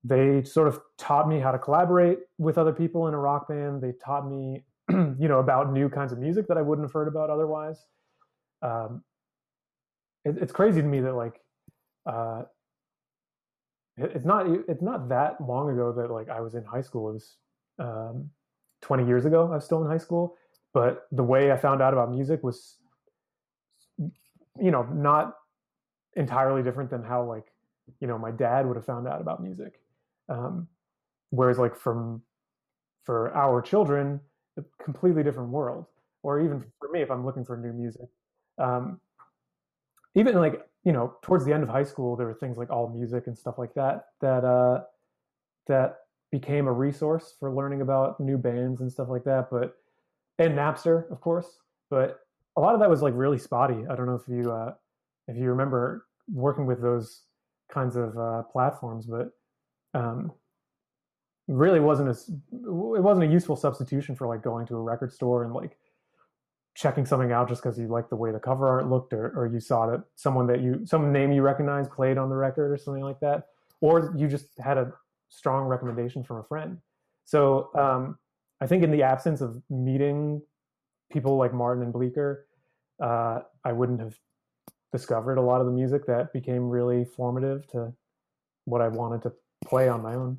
they 0.03 0.43
sort 0.43 0.67
of 0.67 0.81
taught 0.97 1.29
me 1.29 1.39
how 1.39 1.51
to 1.51 1.59
collaborate 1.59 2.19
with 2.37 2.57
other 2.57 2.73
people 2.73 3.07
in 3.07 3.13
a 3.13 3.19
rock 3.19 3.47
band. 3.47 3.81
They 3.81 3.93
taught 4.03 4.29
me, 4.29 4.65
you 4.89 5.27
know, 5.27 5.39
about 5.39 5.71
new 5.71 5.87
kinds 5.87 6.11
of 6.11 6.19
music 6.19 6.47
that 6.47 6.57
I 6.57 6.61
wouldn't 6.61 6.85
have 6.85 6.93
heard 6.93 7.07
about 7.07 7.29
otherwise. 7.29 7.85
Um, 8.61 9.03
it, 10.25 10.37
it's 10.41 10.51
crazy 10.51 10.81
to 10.81 10.87
me 10.87 10.99
that 11.01 11.13
like 11.13 11.39
uh, 12.05 12.43
it's 13.97 14.25
not 14.25 14.47
it's 14.67 14.81
not 14.81 15.09
that 15.09 15.39
long 15.39 15.69
ago 15.69 15.91
that 15.93 16.11
like 16.11 16.29
I 16.29 16.41
was 16.41 16.55
in 16.55 16.63
high 16.63 16.81
school. 16.81 17.09
It 17.09 17.13
was 17.13 17.35
um, 17.79 18.29
20 18.81 19.05
years 19.05 19.25
ago. 19.25 19.47
I 19.51 19.55
was 19.55 19.65
still 19.65 19.83
in 19.83 19.89
high 19.89 19.97
school, 19.97 20.35
but 20.73 21.07
the 21.11 21.23
way 21.23 21.51
I 21.51 21.57
found 21.57 21.81
out 21.81 21.93
about 21.93 22.11
music 22.11 22.43
was, 22.43 22.77
you 23.97 24.71
know, 24.71 24.83
not 24.93 25.35
entirely 26.15 26.63
different 26.63 26.89
than 26.89 27.03
how 27.03 27.23
like 27.23 27.45
you 27.99 28.07
know 28.07 28.17
my 28.17 28.31
dad 28.31 28.65
would 28.65 28.75
have 28.75 28.85
found 28.85 29.07
out 29.07 29.21
about 29.21 29.43
music. 29.43 29.79
Um, 30.29 30.67
whereas 31.29 31.59
like 31.59 31.75
from 31.75 32.21
for 33.03 33.35
our 33.35 33.61
children, 33.61 34.19
a 34.57 34.63
completely 34.83 35.23
different 35.23 35.49
world. 35.49 35.85
Or 36.23 36.39
even 36.39 36.63
for 36.79 36.89
me, 36.89 37.01
if 37.01 37.11
I'm 37.11 37.25
looking 37.25 37.43
for 37.43 37.57
new 37.57 37.73
music, 37.73 38.07
um, 38.57 38.99
even 40.15 40.35
like 40.35 40.65
you 40.83 40.91
know, 40.91 41.15
towards 41.21 41.45
the 41.45 41.53
end 41.53 41.63
of 41.63 41.69
high 41.69 41.83
school, 41.83 42.15
there 42.15 42.27
were 42.27 42.33
things 42.33 42.57
like 42.57 42.69
All 42.69 42.89
Music 42.89 43.27
and 43.27 43.37
stuff 43.37 43.57
like 43.57 43.73
that 43.75 44.07
that 44.21 44.43
uh, 44.43 44.81
that 45.67 45.97
became 46.31 46.67
a 46.67 46.71
resource 46.71 47.35
for 47.39 47.53
learning 47.53 47.81
about 47.81 48.19
new 48.19 48.37
bands 48.37 48.81
and 48.81 48.91
stuff 48.91 49.07
like 49.09 49.23
that. 49.23 49.47
But 49.51 49.75
and 50.39 50.57
Napster, 50.57 51.09
of 51.11 51.21
course. 51.21 51.59
But 51.89 52.19
a 52.57 52.61
lot 52.61 52.73
of 52.73 52.79
that 52.81 52.89
was 52.89 53.01
like 53.01 53.13
really 53.15 53.37
spotty. 53.37 53.85
I 53.89 53.95
don't 53.95 54.05
know 54.05 54.15
if 54.15 54.27
you 54.27 54.51
uh, 54.51 54.73
if 55.27 55.37
you 55.37 55.49
remember 55.49 56.07
working 56.31 56.65
with 56.65 56.81
those 56.81 57.23
kinds 57.71 57.95
of 57.95 58.17
uh, 58.17 58.43
platforms, 58.43 59.05
but 59.05 59.31
um, 59.93 60.31
really 61.47 61.79
wasn't 61.79 62.09
as 62.09 62.29
it 62.29 62.33
wasn't 62.51 63.29
a 63.29 63.31
useful 63.31 63.55
substitution 63.55 64.15
for 64.15 64.27
like 64.27 64.41
going 64.41 64.65
to 64.67 64.75
a 64.75 64.81
record 64.81 65.11
store 65.11 65.43
and 65.43 65.53
like 65.53 65.77
checking 66.75 67.05
something 67.05 67.31
out 67.31 67.47
just 67.47 67.61
because 67.61 67.77
you 67.77 67.87
liked 67.87 68.09
the 68.09 68.15
way 68.15 68.31
the 68.31 68.39
cover 68.39 68.67
art 68.67 68.89
looked 68.89 69.13
or, 69.13 69.27
or 69.37 69.47
you 69.47 69.59
saw 69.59 69.85
that 69.87 70.03
someone 70.15 70.47
that 70.47 70.61
you 70.61 70.81
some 70.85 71.11
name 71.11 71.31
you 71.31 71.41
recognize 71.41 71.87
played 71.87 72.17
on 72.17 72.29
the 72.29 72.35
record 72.35 72.71
or 72.71 72.77
something 72.77 73.03
like 73.03 73.19
that 73.19 73.47
or 73.81 74.13
you 74.17 74.27
just 74.27 74.47
had 74.57 74.77
a 74.77 74.91
strong 75.29 75.65
recommendation 75.65 76.23
from 76.23 76.37
a 76.37 76.43
friend. 76.43 76.77
So 77.25 77.69
um, 77.75 78.17
i 78.61 78.67
think 78.67 78.83
in 78.83 78.91
the 78.91 79.03
absence 79.03 79.41
of 79.41 79.61
meeting 79.69 80.41
people 81.11 81.37
like 81.37 81.53
martin 81.53 81.83
and 81.83 81.93
bleeker 81.93 82.47
uh, 83.01 83.41
i 83.63 83.71
wouldn't 83.71 83.99
have 83.99 84.15
discovered 84.91 85.37
a 85.37 85.41
lot 85.41 85.59
of 85.59 85.65
the 85.65 85.71
music 85.71 86.05
that 86.05 86.33
became 86.33 86.69
really 86.69 87.05
formative 87.05 87.67
to 87.67 87.93
what 88.65 88.81
i 88.81 88.87
wanted 88.87 89.21
to 89.21 89.31
play 89.63 89.87
on 89.87 90.01
my 90.01 90.15
own. 90.15 90.37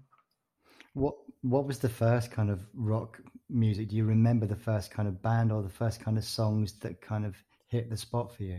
What 0.92 1.14
what 1.42 1.66
was 1.66 1.79
the 1.79 1.88
first 1.88 2.31
kind 2.31 2.51
of 2.51 2.61
rock 2.75 3.20
music? 3.48 3.88
Do 3.88 3.96
you 3.96 4.04
remember 4.04 4.46
the 4.46 4.57
first 4.57 4.90
kind 4.90 5.09
of 5.09 5.22
band 5.22 5.52
or 5.52 5.62
the 5.62 5.68
first 5.68 6.00
kind 6.00 6.18
of 6.18 6.24
songs 6.24 6.72
that 6.80 7.00
kind 7.00 7.24
of 7.24 7.37
hit 7.68 7.90
the 7.90 7.96
spot 7.96 8.35
for 8.35 8.42
you? 8.42 8.59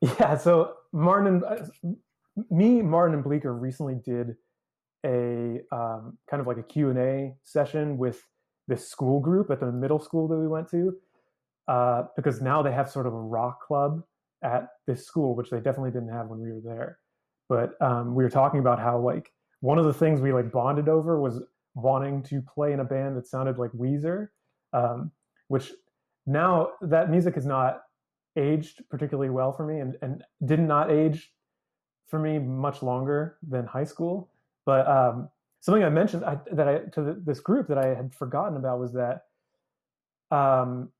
Yeah, 0.00 0.36
so 0.36 0.74
Martin, 0.92 1.42
uh, 1.44 1.66
me, 2.50 2.82
Martin, 2.82 3.14
and 3.14 3.24
Bleeker 3.24 3.54
recently 3.54 3.94
did 4.04 4.36
a 5.04 5.60
um, 5.70 6.18
kind 6.28 6.40
of 6.40 6.46
like 6.46 6.58
a 6.58 6.62
Q 6.62 6.90
and 6.90 6.98
A 6.98 7.34
session 7.42 7.98
with 7.98 8.20
this 8.68 8.88
school 8.88 9.20
group 9.20 9.50
at 9.50 9.60
the 9.60 9.70
middle 9.70 10.00
school 10.00 10.28
that 10.28 10.36
we 10.36 10.48
went 10.48 10.68
to, 10.70 10.96
uh, 11.68 12.04
because 12.16 12.40
now 12.40 12.62
they 12.62 12.72
have 12.72 12.90
sort 12.90 13.06
of 13.06 13.12
a 13.12 13.20
rock 13.20 13.60
club 13.66 14.02
at 14.42 14.68
this 14.86 15.06
school, 15.06 15.36
which 15.36 15.50
they 15.50 15.58
definitely 15.58 15.90
didn't 15.90 16.12
have 16.12 16.26
when 16.28 16.40
we 16.40 16.52
were 16.52 16.60
there. 16.64 16.98
But 17.48 17.80
um, 17.80 18.14
we 18.14 18.24
were 18.24 18.30
talking 18.30 18.60
about 18.60 18.80
how 18.80 18.98
like 18.98 19.30
one 19.60 19.78
of 19.78 19.84
the 19.84 19.94
things 19.94 20.20
we 20.20 20.32
like 20.32 20.50
bonded 20.50 20.88
over 20.88 21.20
was 21.20 21.40
wanting 21.74 22.22
to 22.24 22.42
play 22.42 22.72
in 22.72 22.80
a 22.80 22.84
band 22.84 23.16
that 23.16 23.26
sounded 23.26 23.58
like 23.58 23.70
Weezer, 23.72 24.28
um, 24.72 25.10
which 25.48 25.72
now 26.26 26.70
that 26.80 27.10
music 27.10 27.34
has 27.34 27.46
not 27.46 27.82
aged 28.36 28.82
particularly 28.88 29.30
well 29.30 29.52
for 29.52 29.66
me 29.66 29.80
and, 29.80 29.96
and 30.02 30.24
did 30.44 30.60
not 30.60 30.90
age 30.90 31.32
for 32.08 32.18
me 32.18 32.38
much 32.38 32.82
longer 32.82 33.36
than 33.46 33.66
high 33.66 33.84
school. 33.84 34.30
But 34.64 34.86
um, 34.86 35.28
something 35.60 35.82
I 35.82 35.88
mentioned 35.88 36.24
I, 36.24 36.38
that 36.52 36.68
I 36.68 36.78
to 36.92 37.02
the, 37.02 37.22
this 37.24 37.40
group 37.40 37.68
that 37.68 37.78
I 37.78 37.94
had 37.94 38.14
forgotten 38.14 38.56
about 38.56 38.78
was 38.78 38.92
that, 38.92 39.24
um, 40.30 40.90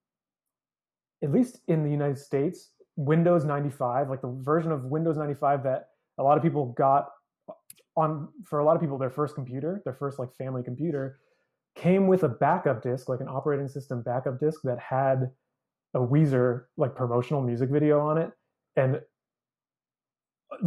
at 1.23 1.31
least 1.31 1.61
in 1.69 1.85
the 1.85 1.91
United 1.91 2.19
States, 2.19 2.71
Windows 2.97 3.45
95, 3.45 4.11
like 4.11 4.21
the 4.21 4.35
version 4.41 4.73
of 4.73 4.85
Windows 4.85 5.17
95 5.17 5.63
that 5.65 5.89
a 6.19 6.23
lot 6.23 6.37
of 6.37 6.43
people 6.43 6.67
got 6.73 7.11
on 7.97 8.29
for 8.45 8.59
a 8.59 8.65
lot 8.65 8.75
of 8.75 8.81
people 8.81 8.97
their 8.97 9.11
first 9.11 9.35
computer 9.35 9.83
their 9.85 9.95
first 9.95 10.19
like 10.19 10.35
family 10.37 10.63
computer 10.63 11.19
came 11.75 12.07
with 12.07 12.23
a 12.23 12.29
backup 12.29 12.83
disk 12.83 13.09
like 13.09 13.21
an 13.21 13.29
operating 13.29 13.69
system 13.69 14.03
backup 14.03 14.39
disk 14.39 14.61
that 14.65 14.79
had 14.79 15.31
a 15.95 15.99
Weezer 15.99 16.65
like 16.77 16.95
promotional 16.95 17.43
music 17.43 17.71
video 17.71 18.01
on 18.01 18.19
it. 18.19 18.31
And 18.77 19.01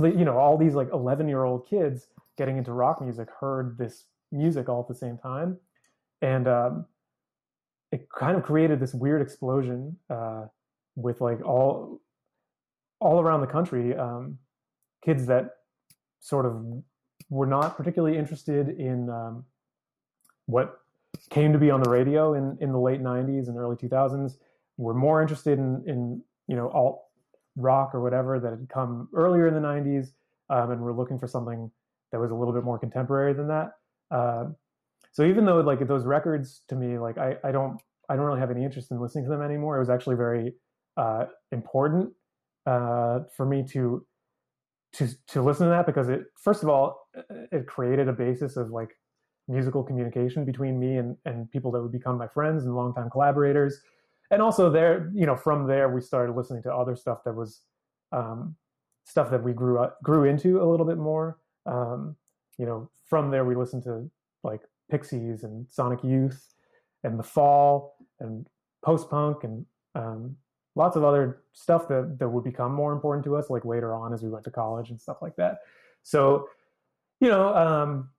you 0.03 0.25
know 0.25 0.37
all 0.37 0.57
these 0.57 0.73
like 0.73 0.89
11 0.91 1.27
year 1.27 1.43
old 1.43 1.67
kids 1.67 2.07
getting 2.37 2.57
into 2.57 2.73
rock 2.73 3.01
music 3.01 3.29
heard 3.39 3.77
this 3.77 4.05
music 4.31 4.67
all 4.67 4.81
at 4.81 4.87
the 4.87 4.95
same 4.95 5.17
time. 5.17 5.57
And 6.21 6.47
um, 6.47 6.85
it 7.91 8.07
kind 8.09 8.35
of 8.35 8.43
created 8.43 8.79
this 8.79 8.93
weird 8.93 9.21
explosion 9.21 9.97
uh, 10.09 10.45
with 10.95 11.21
like 11.21 11.43
all 11.43 12.01
all 12.99 13.21
around 13.21 13.41
the 13.41 13.47
country 13.47 13.95
um, 13.95 14.37
kids 15.03 15.25
that 15.27 15.51
sort 16.19 16.45
of 16.45 16.83
were 17.29 17.45
not 17.45 17.77
particularly 17.77 18.17
interested 18.17 18.69
in 18.69 19.09
um, 19.09 19.45
what 20.45 20.79
came 21.29 21.53
to 21.53 21.59
be 21.59 21.71
on 21.71 21.81
the 21.81 21.89
radio 21.89 22.33
in, 22.33 22.57
in 22.61 22.71
the 22.71 22.79
late 22.79 23.01
90s 23.01 23.47
and 23.47 23.57
early 23.57 23.75
2000s 23.75 24.33
were 24.77 24.93
more 24.93 25.21
interested 25.21 25.57
in, 25.57 25.83
in 25.87 26.21
you 26.47 26.55
know 26.55 26.69
alt 26.69 27.01
rock 27.55 27.95
or 27.95 28.01
whatever 28.01 28.39
that 28.39 28.51
had 28.51 28.67
come 28.69 29.07
earlier 29.13 29.47
in 29.47 29.53
the 29.53 29.59
90s 29.59 30.07
um, 30.49 30.71
and 30.71 30.81
were 30.81 30.93
looking 30.93 31.17
for 31.17 31.27
something 31.27 31.71
that 32.11 32.19
was 32.19 32.31
a 32.31 32.35
little 32.35 32.53
bit 32.53 32.63
more 32.63 32.77
contemporary 32.77 33.33
than 33.33 33.47
that. 33.47 33.71
Uh, 34.11 34.45
so 35.11 35.23
even 35.23 35.45
though 35.45 35.61
like 35.61 35.85
those 35.87 36.05
records 36.05 36.61
to 36.67 36.75
me 36.75 36.97
like 36.97 37.17
I, 37.17 37.35
I 37.43 37.51
don't 37.51 37.81
i 38.09 38.15
don't 38.15 38.25
really 38.25 38.39
have 38.39 38.51
any 38.51 38.63
interest 38.63 38.91
in 38.91 38.99
listening 38.99 39.23
to 39.25 39.29
them 39.29 39.41
anymore. 39.41 39.77
It 39.77 39.79
was 39.79 39.89
actually 39.89 40.17
very 40.17 40.53
uh, 40.97 41.25
important 41.51 42.11
uh, 42.65 43.19
for 43.35 43.45
me 43.45 43.65
to 43.71 44.05
to 44.93 45.07
to 45.27 45.41
listen 45.41 45.65
to 45.67 45.71
that 45.71 45.85
because 45.85 46.09
it 46.09 46.25
first 46.37 46.63
of 46.63 46.69
all 46.69 47.04
it 47.51 47.67
created 47.67 48.07
a 48.07 48.13
basis 48.13 48.57
of 48.57 48.69
like 48.69 48.97
musical 49.47 49.83
communication 49.83 50.45
between 50.45 50.79
me 50.79 50.97
and 50.97 51.15
and 51.25 51.49
people 51.51 51.71
that 51.71 51.81
would 51.81 51.91
become 51.91 52.17
my 52.17 52.27
friends 52.27 52.65
and 52.65 52.75
longtime 52.75 53.09
collaborators. 53.09 53.79
And 54.31 54.41
also 54.41 54.69
there 54.69 55.11
you 55.13 55.25
know 55.25 55.35
from 55.35 55.67
there 55.67 55.89
we 55.89 56.01
started 56.01 56.35
listening 56.35 56.63
to 56.63 56.73
other 56.73 56.95
stuff 56.95 57.23
that 57.25 57.33
was 57.33 57.61
um, 58.11 58.55
stuff 59.03 59.29
that 59.31 59.43
we 59.43 59.53
grew 59.53 59.79
up 59.79 60.01
grew 60.01 60.25
into 60.25 60.61
a 60.61 60.65
little 60.65 60.85
bit 60.85 60.97
more. 60.97 61.37
Um, 61.65 62.15
you 62.57 62.65
know 62.65 62.89
from 63.05 63.31
there 63.31 63.45
we 63.45 63.55
listened 63.55 63.83
to 63.83 64.09
like 64.43 64.61
pixies 64.89 65.43
and 65.43 65.67
sonic 65.69 66.03
youth 66.03 66.53
and 67.03 67.19
the 67.19 67.23
fall 67.23 67.97
and 68.19 68.47
post 68.83 69.09
punk 69.09 69.43
and 69.43 69.65
um, 69.95 70.35
lots 70.75 70.95
of 70.95 71.03
other 71.03 71.41
stuff 71.53 71.87
that 71.87 72.17
that 72.19 72.29
would 72.29 72.43
become 72.43 72.73
more 72.73 72.93
important 72.93 73.23
to 73.25 73.35
us 73.35 73.49
like 73.49 73.65
later 73.65 73.93
on 73.93 74.13
as 74.13 74.21
we 74.21 74.29
went 74.29 74.43
to 74.43 74.51
college 74.51 74.89
and 74.89 74.99
stuff 74.99 75.17
like 75.21 75.35
that. 75.35 75.59
So 76.03 76.47
you 77.19 77.29
know 77.29 77.55
um, 77.55 78.09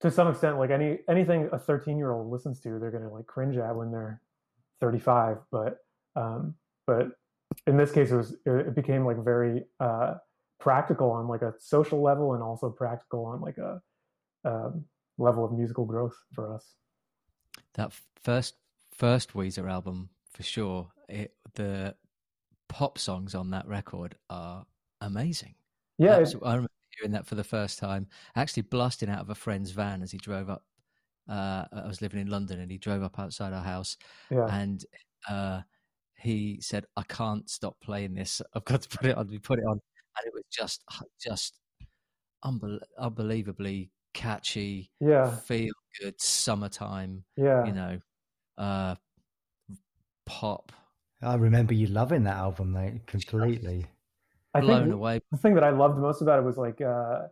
to 0.00 0.10
some 0.10 0.28
extent 0.28 0.58
like 0.58 0.70
any 0.70 0.98
anything 1.08 1.48
a 1.52 1.58
13 1.58 1.96
year 1.96 2.12
old 2.12 2.30
listens 2.30 2.60
to 2.60 2.78
they're 2.78 2.90
going 2.90 3.02
to 3.02 3.08
like 3.08 3.26
cringe 3.26 3.56
at 3.56 3.74
when 3.74 3.90
they're 3.90 4.20
35 4.80 5.38
but 5.50 5.78
um, 6.16 6.54
but 6.86 7.08
in 7.66 7.76
this 7.76 7.92
case 7.92 8.10
it 8.10 8.16
was 8.16 8.34
it 8.46 8.74
became 8.74 9.04
like 9.04 9.22
very 9.22 9.64
uh, 9.80 10.14
practical 10.58 11.10
on 11.10 11.28
like 11.28 11.42
a 11.42 11.54
social 11.58 12.02
level 12.02 12.34
and 12.34 12.42
also 12.42 12.70
practical 12.70 13.26
on 13.26 13.40
like 13.40 13.58
a 13.58 13.80
um, 14.44 14.84
level 15.18 15.44
of 15.44 15.52
musical 15.52 15.84
growth 15.84 16.16
for 16.32 16.54
us 16.54 16.74
that 17.74 17.92
first 18.22 18.54
first 18.92 19.32
Weezer 19.32 19.70
album 19.70 20.10
for 20.30 20.42
sure. 20.42 20.88
It, 21.08 21.34
the 21.54 21.94
pop 22.68 22.98
songs 22.98 23.34
on 23.34 23.50
that 23.50 23.66
record 23.66 24.16
are 24.28 24.64
amazing. 25.00 25.54
Yeah, 25.98 26.24
I 26.44 26.54
remember 26.54 26.68
hearing 26.96 27.12
that 27.12 27.26
for 27.26 27.34
the 27.34 27.44
first 27.44 27.78
time. 27.78 28.06
Actually, 28.36 28.62
blasting 28.64 29.08
out 29.08 29.20
of 29.20 29.30
a 29.30 29.34
friend's 29.34 29.70
van 29.70 30.02
as 30.02 30.10
he 30.10 30.18
drove 30.18 30.50
up. 30.50 30.64
Uh, 31.28 31.64
I 31.72 31.86
was 31.86 32.02
living 32.02 32.20
in 32.20 32.28
London, 32.28 32.60
and 32.60 32.70
he 32.70 32.78
drove 32.78 33.02
up 33.02 33.18
outside 33.18 33.52
our 33.52 33.62
house, 33.62 33.96
yeah. 34.30 34.46
and 34.50 34.84
uh, 35.28 35.60
he 36.16 36.60
said, 36.60 36.86
"I 36.96 37.02
can't 37.02 37.48
stop 37.48 37.76
playing 37.80 38.14
this. 38.14 38.42
I've 38.54 38.64
got 38.64 38.82
to 38.82 38.88
put 38.88 39.06
it 39.06 39.16
on." 39.16 39.28
We 39.28 39.38
put 39.38 39.58
it 39.58 39.64
on, 39.64 39.72
and 39.72 40.26
it 40.26 40.32
was 40.34 40.44
just, 40.50 40.82
just 41.20 41.60
unbel- 42.44 42.80
unbelievably 42.98 43.90
catchy. 44.12 44.90
Yeah, 44.98 45.30
feel 45.36 45.72
good 46.00 46.20
summertime. 46.20 47.24
Yeah, 47.36 47.64
you 47.64 47.72
know, 47.72 48.00
uh, 48.58 48.96
pop. 50.26 50.72
I 51.22 51.34
remember 51.34 51.74
you 51.74 51.86
loving 51.86 52.24
that 52.24 52.36
album, 52.36 52.72
mate, 52.72 53.06
completely. 53.06 53.86
I 54.54 54.60
blown 54.60 54.82
think 54.82 54.94
away. 54.94 55.20
The 55.30 55.38
thing 55.38 55.54
that 55.54 55.64
I 55.64 55.70
loved 55.70 55.98
most 55.98 56.22
about 56.22 56.38
it 56.38 56.44
was 56.44 56.56
like, 56.56 56.80
uh, 56.80 57.22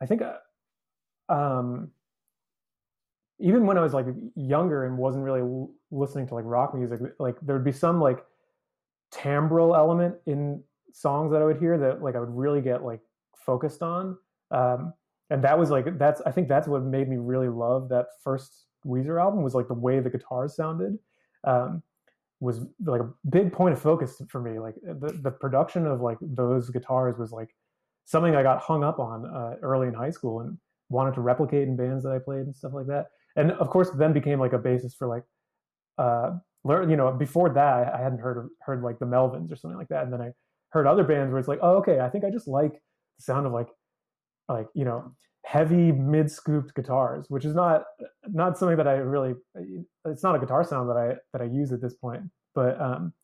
I 0.00 0.06
think, 0.06 0.22
uh, 0.22 1.32
um, 1.32 1.90
even 3.38 3.66
when 3.66 3.78
I 3.78 3.82
was 3.82 3.92
like 3.92 4.06
younger 4.34 4.86
and 4.86 4.96
wasn't 4.98 5.24
really 5.24 5.40
l- 5.40 5.70
listening 5.90 6.26
to 6.28 6.34
like 6.34 6.44
rock 6.46 6.74
music, 6.74 7.00
like 7.18 7.36
there 7.42 7.54
would 7.54 7.64
be 7.64 7.72
some 7.72 8.00
like 8.00 8.24
timbral 9.12 9.76
element 9.76 10.16
in 10.26 10.62
songs 10.92 11.30
that 11.32 11.42
I 11.42 11.44
would 11.44 11.58
hear 11.58 11.78
that 11.78 12.02
like 12.02 12.16
I 12.16 12.20
would 12.20 12.34
really 12.34 12.60
get 12.60 12.82
like 12.82 13.00
focused 13.36 13.82
on. 13.82 14.16
Um, 14.50 14.94
and 15.30 15.44
that 15.44 15.58
was 15.58 15.70
like 15.70 15.98
that's 15.98 16.20
I 16.24 16.30
think 16.30 16.48
that's 16.48 16.66
what 16.66 16.82
made 16.82 17.08
me 17.08 17.16
really 17.16 17.48
love 17.48 17.88
that 17.90 18.06
first 18.24 18.64
Weezer 18.86 19.20
album 19.20 19.42
was 19.42 19.54
like 19.54 19.68
the 19.68 19.74
way 19.74 20.00
the 20.00 20.10
guitars 20.10 20.56
sounded. 20.56 20.98
Um, 21.44 21.82
was 22.40 22.60
like 22.84 23.00
a 23.00 23.10
big 23.30 23.52
point 23.52 23.72
of 23.72 23.80
focus 23.80 24.20
for 24.28 24.40
me. 24.40 24.58
Like 24.58 24.74
the, 24.82 25.18
the 25.22 25.30
production 25.30 25.86
of 25.86 26.00
like 26.00 26.18
those 26.20 26.70
guitars 26.70 27.18
was 27.18 27.32
like 27.32 27.48
something 28.04 28.34
I 28.36 28.42
got 28.42 28.60
hung 28.60 28.84
up 28.84 28.98
on 28.98 29.26
uh, 29.26 29.56
early 29.62 29.88
in 29.88 29.94
high 29.94 30.10
school 30.10 30.40
and 30.40 30.56
wanted 30.88 31.14
to 31.14 31.20
replicate 31.20 31.68
in 31.68 31.76
bands 31.76 32.04
that 32.04 32.12
I 32.12 32.18
played 32.18 32.46
and 32.46 32.54
stuff 32.54 32.72
like 32.72 32.86
that. 32.86 33.06
And 33.36 33.52
of 33.52 33.68
course, 33.68 33.90
then 33.90 34.12
became 34.12 34.40
like 34.40 34.52
a 34.52 34.58
basis 34.58 34.94
for 34.94 35.06
like, 35.06 35.24
uh, 35.98 36.38
learn. 36.64 36.90
You 36.90 36.96
know, 36.96 37.12
before 37.12 37.50
that, 37.50 37.94
I 37.94 38.00
hadn't 38.00 38.20
heard 38.20 38.38
of, 38.38 38.50
heard 38.60 38.82
like 38.82 38.98
the 38.98 39.06
Melvins 39.06 39.52
or 39.52 39.56
something 39.56 39.78
like 39.78 39.88
that. 39.88 40.04
And 40.04 40.12
then 40.12 40.20
I 40.20 40.30
heard 40.70 40.86
other 40.86 41.04
bands 41.04 41.30
where 41.30 41.38
it's 41.38 41.48
like, 41.48 41.60
oh, 41.62 41.76
okay, 41.76 42.00
I 42.00 42.08
think 42.08 42.24
I 42.24 42.30
just 42.30 42.48
like 42.48 42.72
the 42.72 43.22
sound 43.22 43.46
of 43.46 43.52
like, 43.52 43.68
like 44.48 44.68
you 44.74 44.84
know, 44.84 45.14
heavy 45.48 45.92
mid 45.92 46.30
scooped 46.30 46.74
guitars, 46.74 47.24
which 47.30 47.46
is 47.46 47.54
not 47.54 47.84
not 48.26 48.58
something 48.58 48.76
that 48.76 48.86
I 48.86 48.96
really. 48.96 49.34
It's 50.04 50.22
not 50.22 50.34
a 50.34 50.38
guitar 50.38 50.62
sound 50.62 50.90
that 50.90 50.96
I 50.98 51.14
that 51.32 51.40
I 51.40 51.46
use 51.46 51.72
at 51.72 51.80
this 51.80 51.94
point, 51.94 52.22
but 52.54 52.78
um, 52.78 53.14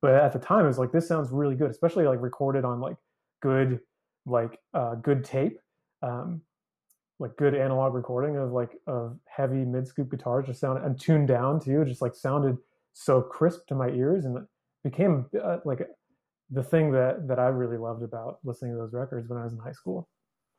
but 0.00 0.14
at 0.14 0.32
the 0.32 0.38
time 0.38 0.64
it 0.64 0.68
was 0.68 0.78
like 0.78 0.92
this 0.92 1.06
sounds 1.06 1.28
really 1.30 1.54
good, 1.54 1.70
especially 1.70 2.06
like 2.06 2.22
recorded 2.22 2.64
on 2.64 2.80
like 2.80 2.96
good 3.42 3.80
like 4.24 4.58
uh, 4.72 4.94
good 4.94 5.24
tape, 5.24 5.58
um, 6.02 6.40
like 7.18 7.36
good 7.36 7.54
analog 7.54 7.92
recording 7.92 8.38
of 8.38 8.50
like 8.50 8.78
of 8.86 9.18
heavy 9.26 9.66
mid 9.66 9.86
scoop 9.86 10.10
guitars, 10.10 10.46
just 10.46 10.60
sound 10.60 10.82
and 10.82 10.98
tuned 10.98 11.28
down 11.28 11.60
too, 11.60 11.84
just 11.84 12.00
like 12.00 12.14
sounded 12.14 12.56
so 12.94 13.20
crisp 13.20 13.66
to 13.66 13.74
my 13.74 13.90
ears, 13.90 14.24
and 14.24 14.38
became 14.84 15.26
uh, 15.42 15.58
like 15.66 15.86
the 16.48 16.62
thing 16.62 16.92
that 16.92 17.28
that 17.28 17.38
I 17.38 17.48
really 17.48 17.76
loved 17.76 18.02
about 18.02 18.38
listening 18.42 18.72
to 18.72 18.78
those 18.78 18.94
records 18.94 19.28
when 19.28 19.38
I 19.38 19.44
was 19.44 19.52
in 19.52 19.58
high 19.58 19.72
school. 19.72 20.08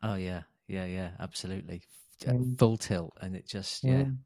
Oh 0.04 0.16
yeah, 0.16 0.44
yeah, 0.68 0.86
yeah, 0.86 1.10
absolutely. 1.20 1.82
Mm. 2.24 2.58
Full 2.58 2.78
tilt, 2.78 3.14
and 3.22 3.36
it 3.36 3.46
just 3.46 3.84
yeah, 3.84 4.06
Mm. 4.06 4.18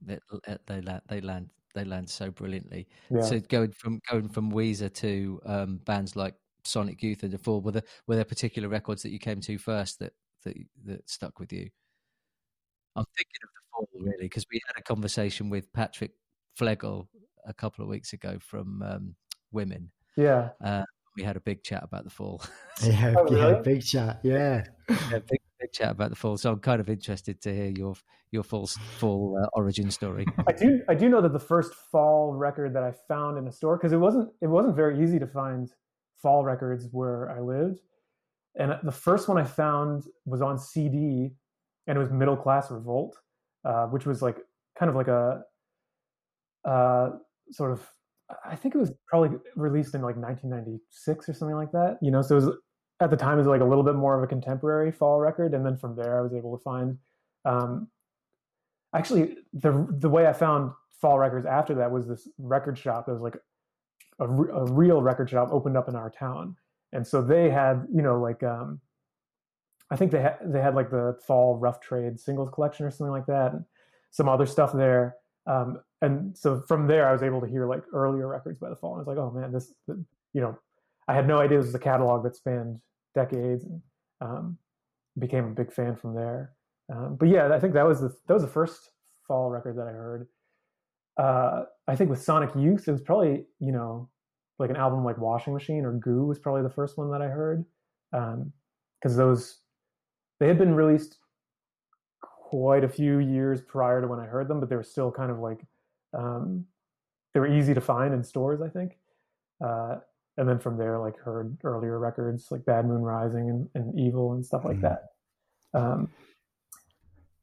they, 0.45 0.57
they 0.67 0.81
land 0.81 1.01
they 1.07 1.21
land 1.21 1.49
they 1.73 1.83
land 1.83 2.07
so 2.09 2.29
brilliantly. 2.29 2.87
Yeah. 3.09 3.21
So 3.21 3.39
going 3.39 3.71
from 3.71 3.99
going 4.09 4.29
from 4.29 4.51
Weezer 4.51 4.93
to 4.95 5.41
um, 5.45 5.77
bands 5.85 6.15
like 6.15 6.35
Sonic 6.63 7.01
Youth 7.01 7.23
and 7.23 7.31
The 7.33 7.39
Fall, 7.39 7.61
were 7.61 7.71
there 7.71 7.83
were 8.07 8.15
there 8.15 8.25
particular 8.25 8.69
records 8.69 9.01
that 9.03 9.09
you 9.09 9.17
came 9.19 9.41
to 9.41 9.57
first 9.57 9.97
that 9.99 10.13
that 10.43 10.55
that 10.85 11.09
stuck 11.09 11.39
with 11.39 11.51
you? 11.51 11.69
I'm 12.95 13.05
thinking 13.17 13.39
of 13.43 13.49
The 13.55 13.61
Fall 13.71 13.89
really 13.95 14.25
because 14.25 14.45
we 14.51 14.61
had 14.67 14.79
a 14.79 14.83
conversation 14.83 15.49
with 15.49 15.71
Patrick 15.73 16.11
Flegel 16.55 17.09
a 17.45 17.53
couple 17.53 17.83
of 17.83 17.89
weeks 17.89 18.13
ago 18.13 18.37
from 18.39 18.83
um, 18.83 19.15
Women. 19.51 19.89
yeah. 20.15 20.49
Uh, 20.63 20.83
we 21.15 21.23
had 21.23 21.35
a 21.37 21.41
big 21.41 21.63
chat 21.63 21.83
about 21.83 22.03
The 22.03 22.09
Fall. 22.11 22.41
Yeah, 22.83 23.15
Oh, 23.17 23.35
yeah, 23.35 23.45
really? 23.49 23.61
big 23.63 23.83
chat. 23.83 24.19
Yeah. 24.23 24.63
yeah, 24.89 25.19
big, 25.27 25.39
big 25.69 25.77
chat 25.77 25.91
about 25.91 26.09
the 26.09 26.15
fall. 26.15 26.37
So 26.37 26.51
I'm 26.51 26.59
kind 26.59 26.79
of 26.79 26.89
interested 26.89 27.41
to 27.41 27.53
hear 27.53 27.69
your 27.69 27.95
your 28.31 28.43
full 28.43 28.67
full 28.67 29.37
uh, 29.41 29.47
origin 29.53 29.89
story. 29.91 30.25
I 30.47 30.51
do 30.51 30.81
I 30.87 30.95
do 30.95 31.09
know 31.09 31.21
that 31.21 31.33
the 31.33 31.39
first 31.39 31.73
fall 31.73 32.33
record 32.33 32.73
that 32.75 32.83
I 32.83 32.93
found 33.07 33.37
in 33.37 33.47
a 33.47 33.51
store 33.51 33.77
because 33.77 33.93
it 33.93 33.97
wasn't 33.97 34.29
it 34.41 34.47
wasn't 34.47 34.75
very 34.75 35.01
easy 35.03 35.19
to 35.19 35.27
find 35.27 35.71
fall 36.21 36.43
records 36.43 36.87
where 36.91 37.31
I 37.31 37.39
lived, 37.39 37.79
and 38.55 38.75
the 38.83 38.91
first 38.91 39.27
one 39.27 39.37
I 39.37 39.43
found 39.43 40.03
was 40.25 40.41
on 40.41 40.57
CD, 40.57 41.31
and 41.87 41.97
it 41.97 41.99
was 41.99 42.11
Middle 42.11 42.37
Class 42.37 42.69
Revolt, 42.71 43.17
uh, 43.65 43.85
which 43.85 44.05
was 44.05 44.21
like 44.21 44.37
kind 44.77 44.89
of 44.89 44.95
like 44.95 45.07
a 45.07 45.43
uh, 46.65 47.11
sort 47.51 47.71
of 47.71 47.87
I 48.45 48.55
think 48.55 48.75
it 48.75 48.77
was 48.77 48.91
probably 49.07 49.39
released 49.55 49.95
in 49.95 50.01
like 50.01 50.15
1996 50.15 51.29
or 51.29 51.33
something 51.33 51.55
like 51.55 51.71
that. 51.71 51.97
You 52.01 52.11
know, 52.11 52.21
so 52.21 52.37
it 52.37 52.45
was 52.45 52.55
at 52.99 53.09
the 53.09 53.17
time 53.17 53.37
was 53.37 53.47
like 53.47 53.61
a 53.61 53.65
little 53.65 53.83
bit 53.83 53.95
more 53.95 54.17
of 54.17 54.23
a 54.23 54.27
contemporary 54.27 54.91
fall 54.91 55.19
record, 55.19 55.53
and 55.53 55.65
then 55.65 55.77
from 55.77 55.95
there 55.95 56.19
I 56.19 56.21
was 56.21 56.33
able 56.33 56.57
to 56.57 56.63
find. 56.63 56.97
Um, 57.45 57.87
actually 58.93 59.37
the 59.53 59.87
the 59.99 60.09
way 60.09 60.27
I 60.27 60.33
found 60.33 60.71
fall 60.99 61.19
records 61.19 61.45
after 61.45 61.75
that 61.75 61.91
was 61.91 62.07
this 62.07 62.27
record 62.37 62.77
shop 62.77 63.05
that 63.05 63.13
was 63.13 63.21
like 63.21 63.37
a, 64.19 64.27
re- 64.27 64.51
a 64.53 64.65
real 64.65 65.01
record 65.01 65.29
shop 65.29 65.49
opened 65.51 65.77
up 65.77 65.87
in 65.87 65.95
our 65.95 66.09
town, 66.09 66.55
and 66.91 67.05
so 67.05 67.21
they 67.21 67.49
had 67.49 67.87
you 67.93 68.01
know 68.01 68.19
like 68.19 68.43
um, 68.43 68.79
I 69.91 69.95
think 69.95 70.11
they 70.11 70.21
had 70.21 70.37
they 70.43 70.61
had 70.61 70.75
like 70.75 70.89
the 70.89 71.17
fall 71.25 71.57
rough 71.57 71.79
trade 71.79 72.19
singles 72.19 72.49
collection 72.53 72.85
or 72.85 72.91
something 72.91 73.11
like 73.11 73.27
that, 73.27 73.53
and 73.53 73.65
some 74.11 74.27
other 74.27 74.45
stuff 74.45 74.73
there. 74.73 75.15
Um, 75.47 75.79
and 76.01 76.37
so 76.37 76.61
from 76.67 76.87
there, 76.87 77.07
I 77.07 77.11
was 77.11 77.23
able 77.23 77.41
to 77.41 77.47
hear 77.47 77.65
like 77.65 77.83
earlier 77.93 78.27
records 78.27 78.59
by 78.59 78.69
the 78.69 78.75
fall. 78.75 78.93
And 78.93 78.99
I 78.99 79.03
was 79.03 79.07
like, 79.07 79.17
oh 79.17 79.31
man, 79.31 79.51
this 79.51 79.73
you 80.33 80.41
know, 80.41 80.57
I 81.09 81.15
had 81.15 81.27
no 81.27 81.39
idea 81.39 81.57
this 81.57 81.65
was 81.65 81.75
a 81.75 81.79
catalog 81.79 82.23
that 82.23 82.35
spanned 82.35 82.79
decades, 83.15 83.65
and 83.65 83.81
um, 84.21 84.57
became 85.17 85.45
a 85.45 85.49
big 85.49 85.73
fan 85.73 85.95
from 85.95 86.13
there. 86.13 86.53
Um, 86.93 87.17
but 87.19 87.29
yeah, 87.29 87.51
I 87.51 87.59
think 87.59 87.73
that 87.73 87.87
was 87.87 87.99
the 87.99 88.15
that 88.27 88.33
was 88.35 88.43
the 88.43 88.49
first 88.49 88.91
fall 89.27 89.49
record 89.49 89.75
that 89.77 89.87
I 89.87 89.91
heard. 89.91 90.27
Uh, 91.17 91.63
I 91.87 91.95
think 91.95 92.11
with 92.11 92.21
Sonic 92.21 92.51
Youth, 92.55 92.87
it 92.87 92.91
was 92.91 93.01
probably 93.01 93.45
you 93.59 93.71
know 93.71 94.07
like 94.59 94.69
an 94.69 94.75
album 94.75 95.03
like 95.03 95.17
Washing 95.17 95.53
Machine 95.53 95.83
or 95.83 95.93
Goo 95.93 96.27
was 96.27 96.37
probably 96.37 96.61
the 96.61 96.69
first 96.69 96.95
one 96.95 97.09
that 97.11 97.23
I 97.23 97.27
heard 97.27 97.65
because 98.11 99.17
those 99.17 99.61
they 100.39 100.47
had 100.47 100.59
been 100.59 100.75
released 100.75 101.17
quite 102.21 102.83
a 102.83 102.89
few 102.89 103.17
years 103.17 103.61
prior 103.61 104.01
to 104.01 104.07
when 104.07 104.19
I 104.19 104.25
heard 104.25 104.47
them, 104.47 104.59
but 104.59 104.69
they 104.69 104.75
were 104.75 104.83
still 104.83 105.11
kind 105.11 105.31
of 105.31 105.39
like 105.39 105.65
um, 106.15 106.65
they 107.33 107.39
were 107.39 107.47
easy 107.47 107.73
to 107.73 107.81
find 107.81 108.13
in 108.13 108.23
stores, 108.23 108.61
I 108.61 108.69
think. 108.69 108.97
Uh, 109.63 109.97
and 110.39 110.47
then 110.47 110.57
from 110.57 110.77
there, 110.77 110.97
like 110.99 111.17
heard 111.19 111.57
earlier 111.63 111.99
records 111.99 112.47
like 112.49 112.63
Bad 112.65 112.85
Moon 112.87 113.01
Rising 113.01 113.49
and, 113.49 113.69
and 113.75 113.93
EVOL 113.93 114.33
and 114.35 114.45
stuff 114.45 114.63
like 114.65 114.77
Mhm. 114.77 114.81
that. 114.81 115.03
Um, 115.73 116.09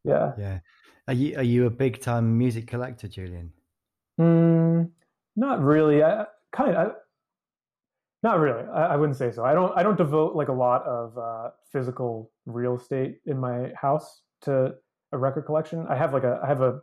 yeah. 0.02 0.32
Yeah. 0.38 0.58
Are 1.08 1.14
you 1.14 1.36
are 1.36 1.42
you 1.42 1.66
a 1.66 1.70
big 1.70 2.00
time 2.00 2.36
music 2.36 2.66
collector, 2.66 3.06
Julian? 3.06 3.52
Mm, 4.18 4.90
not 5.36 5.60
really. 5.62 6.02
I 6.02 6.26
kind 6.52 6.74
of. 6.74 6.88
I, 6.88 6.92
not 8.22 8.40
really. 8.40 8.62
I, 8.68 8.94
I 8.94 8.96
wouldn't 8.96 9.16
say 9.18 9.30
so. 9.30 9.44
I 9.44 9.52
don't. 9.54 9.76
I 9.76 9.82
don't 9.82 9.98
devote 9.98 10.34
like 10.34 10.48
a 10.48 10.52
lot 10.52 10.82
of 10.84 11.16
uh, 11.18 11.50
physical 11.70 12.32
real 12.46 12.76
estate 12.76 13.20
in 13.26 13.38
my 13.38 13.72
house 13.80 14.22
to 14.42 14.74
a 15.12 15.18
record 15.18 15.42
collection. 15.46 15.86
I 15.88 15.94
have 15.96 16.12
like 16.12 16.24
a. 16.24 16.40
I 16.42 16.46
have 16.46 16.62
a 16.62 16.80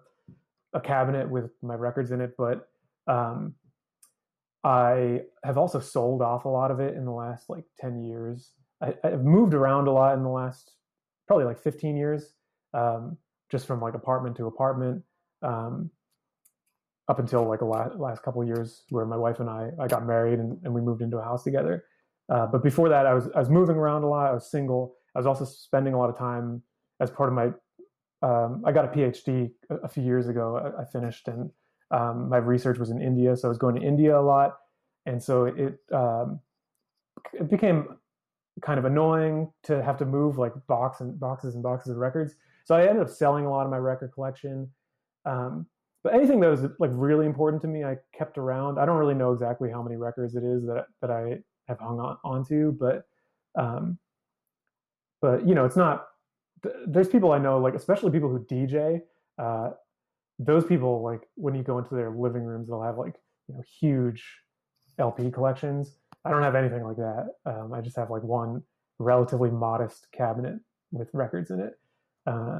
a 0.73 0.79
cabinet 0.79 1.29
with 1.29 1.51
my 1.61 1.75
records 1.75 2.11
in 2.11 2.21
it, 2.21 2.35
but 2.37 2.67
um, 3.07 3.53
I 4.63 5.21
have 5.43 5.57
also 5.57 5.79
sold 5.79 6.21
off 6.21 6.45
a 6.45 6.49
lot 6.49 6.71
of 6.71 6.79
it 6.79 6.95
in 6.95 7.05
the 7.05 7.11
last 7.11 7.49
like 7.49 7.65
ten 7.79 8.01
years. 8.01 8.51
I, 8.81 8.93
I've 9.03 9.23
moved 9.23 9.53
around 9.53 9.87
a 9.87 9.91
lot 9.91 10.15
in 10.15 10.23
the 10.23 10.29
last 10.29 10.71
probably 11.27 11.45
like 11.45 11.59
fifteen 11.59 11.97
years, 11.97 12.33
um, 12.73 13.17
just 13.51 13.67
from 13.67 13.81
like 13.81 13.93
apartment 13.93 14.37
to 14.37 14.47
apartment. 14.47 15.03
Um, 15.41 15.89
up 17.09 17.19
until 17.19 17.45
like 17.45 17.59
the 17.59 17.65
last, 17.65 17.95
last 17.97 18.23
couple 18.23 18.41
years 18.45 18.83
where 18.89 19.05
my 19.05 19.17
wife 19.17 19.41
and 19.41 19.49
I, 19.49 19.71
I 19.77 19.87
got 19.87 20.07
married 20.07 20.39
and, 20.39 20.57
and 20.63 20.73
we 20.73 20.79
moved 20.79 21.01
into 21.01 21.17
a 21.17 21.21
house 21.21 21.43
together. 21.43 21.83
Uh, 22.31 22.47
but 22.47 22.63
before 22.63 22.87
that, 22.87 23.05
I 23.05 23.13
was, 23.13 23.27
I 23.35 23.39
was 23.39 23.49
moving 23.49 23.75
around 23.75 24.03
a 24.03 24.07
lot. 24.07 24.31
I 24.31 24.33
was 24.33 24.49
single. 24.49 24.95
I 25.13 25.19
was 25.19 25.25
also 25.25 25.43
spending 25.43 25.93
a 25.93 25.99
lot 25.99 26.09
of 26.09 26.17
time 26.17 26.63
as 27.01 27.11
part 27.11 27.27
of 27.27 27.35
my, 27.35 27.47
um, 28.25 28.63
I 28.65 28.71
got 28.71 28.85
a 28.85 28.87
PhD 28.87 29.51
a, 29.69 29.75
a 29.83 29.89
few 29.89 30.01
years 30.01 30.29
ago. 30.29 30.73
I, 30.77 30.83
I 30.83 30.85
finished 30.85 31.27
and 31.27 31.51
um, 31.93 32.27
my 32.27 32.37
research 32.37 32.79
was 32.79 32.89
in 32.89 33.01
India. 33.01 33.37
So 33.37 33.47
I 33.47 33.49
was 33.49 33.57
going 33.57 33.75
to 33.75 33.81
India 33.81 34.19
a 34.19 34.21
lot. 34.21 34.57
And 35.05 35.21
so 35.21 35.45
it, 35.45 35.79
um, 35.93 36.39
it 37.33 37.49
became 37.49 37.87
kind 38.61 38.79
of 38.79 38.85
annoying 38.85 39.51
to 39.63 39.83
have 39.83 39.97
to 39.97 40.05
move 40.05 40.37
like 40.37 40.53
box 40.67 41.01
and 41.01 41.19
boxes 41.19 41.53
and 41.53 41.63
boxes 41.63 41.91
of 41.91 41.97
records. 41.97 42.35
So 42.65 42.75
I 42.75 42.87
ended 42.87 43.03
up 43.03 43.09
selling 43.09 43.45
a 43.45 43.49
lot 43.49 43.65
of 43.65 43.71
my 43.71 43.77
record 43.77 44.11
collection. 44.13 44.69
Um, 45.25 45.67
but 46.03 46.13
anything 46.13 46.39
that 46.41 46.49
was 46.49 46.61
like 46.79 46.91
really 46.93 47.25
important 47.25 47.61
to 47.61 47.67
me, 47.67 47.83
I 47.83 47.97
kept 48.17 48.37
around. 48.37 48.79
I 48.79 48.85
don't 48.85 48.97
really 48.97 49.13
know 49.13 49.31
exactly 49.31 49.69
how 49.69 49.81
many 49.81 49.95
records 49.95 50.35
it 50.35 50.43
is 50.43 50.65
that 50.65 50.87
that 51.01 51.11
I 51.11 51.39
have 51.67 51.79
hung 51.79 51.99
on 51.99 52.17
onto, 52.25 52.73
but 52.73 53.05
um, 53.55 53.97
but 55.21 55.47
you 55.47 55.55
know, 55.55 55.63
it's 55.63 55.77
not. 55.77 56.07
There's 56.85 57.07
people 57.07 57.31
I 57.31 57.37
know, 57.37 57.57
like 57.57 57.73
especially 57.73 58.11
people 58.11 58.29
who 58.29 58.39
DJ. 58.39 59.01
Uh, 59.37 59.71
those 60.39 60.65
people, 60.65 61.01
like 61.01 61.21
when 61.35 61.55
you 61.55 61.63
go 61.63 61.77
into 61.77 61.95
their 61.95 62.09
living 62.09 62.43
rooms, 62.43 62.67
they'll 62.67 62.81
have 62.81 62.97
like 62.97 63.15
you 63.47 63.55
know 63.55 63.63
huge 63.79 64.23
LP 64.99 65.31
collections. 65.31 65.97
I 66.25 66.31
don't 66.31 66.43
have 66.43 66.55
anything 66.55 66.83
like 66.83 66.97
that. 66.97 67.27
Um, 67.45 67.73
I 67.73 67.81
just 67.81 67.97
have 67.97 68.09
like 68.09 68.23
one 68.23 68.63
relatively 68.99 69.51
modest 69.51 70.07
cabinet 70.11 70.59
with 70.91 71.09
records 71.13 71.51
in 71.51 71.59
it. 71.59 71.77
Uh, 72.25 72.59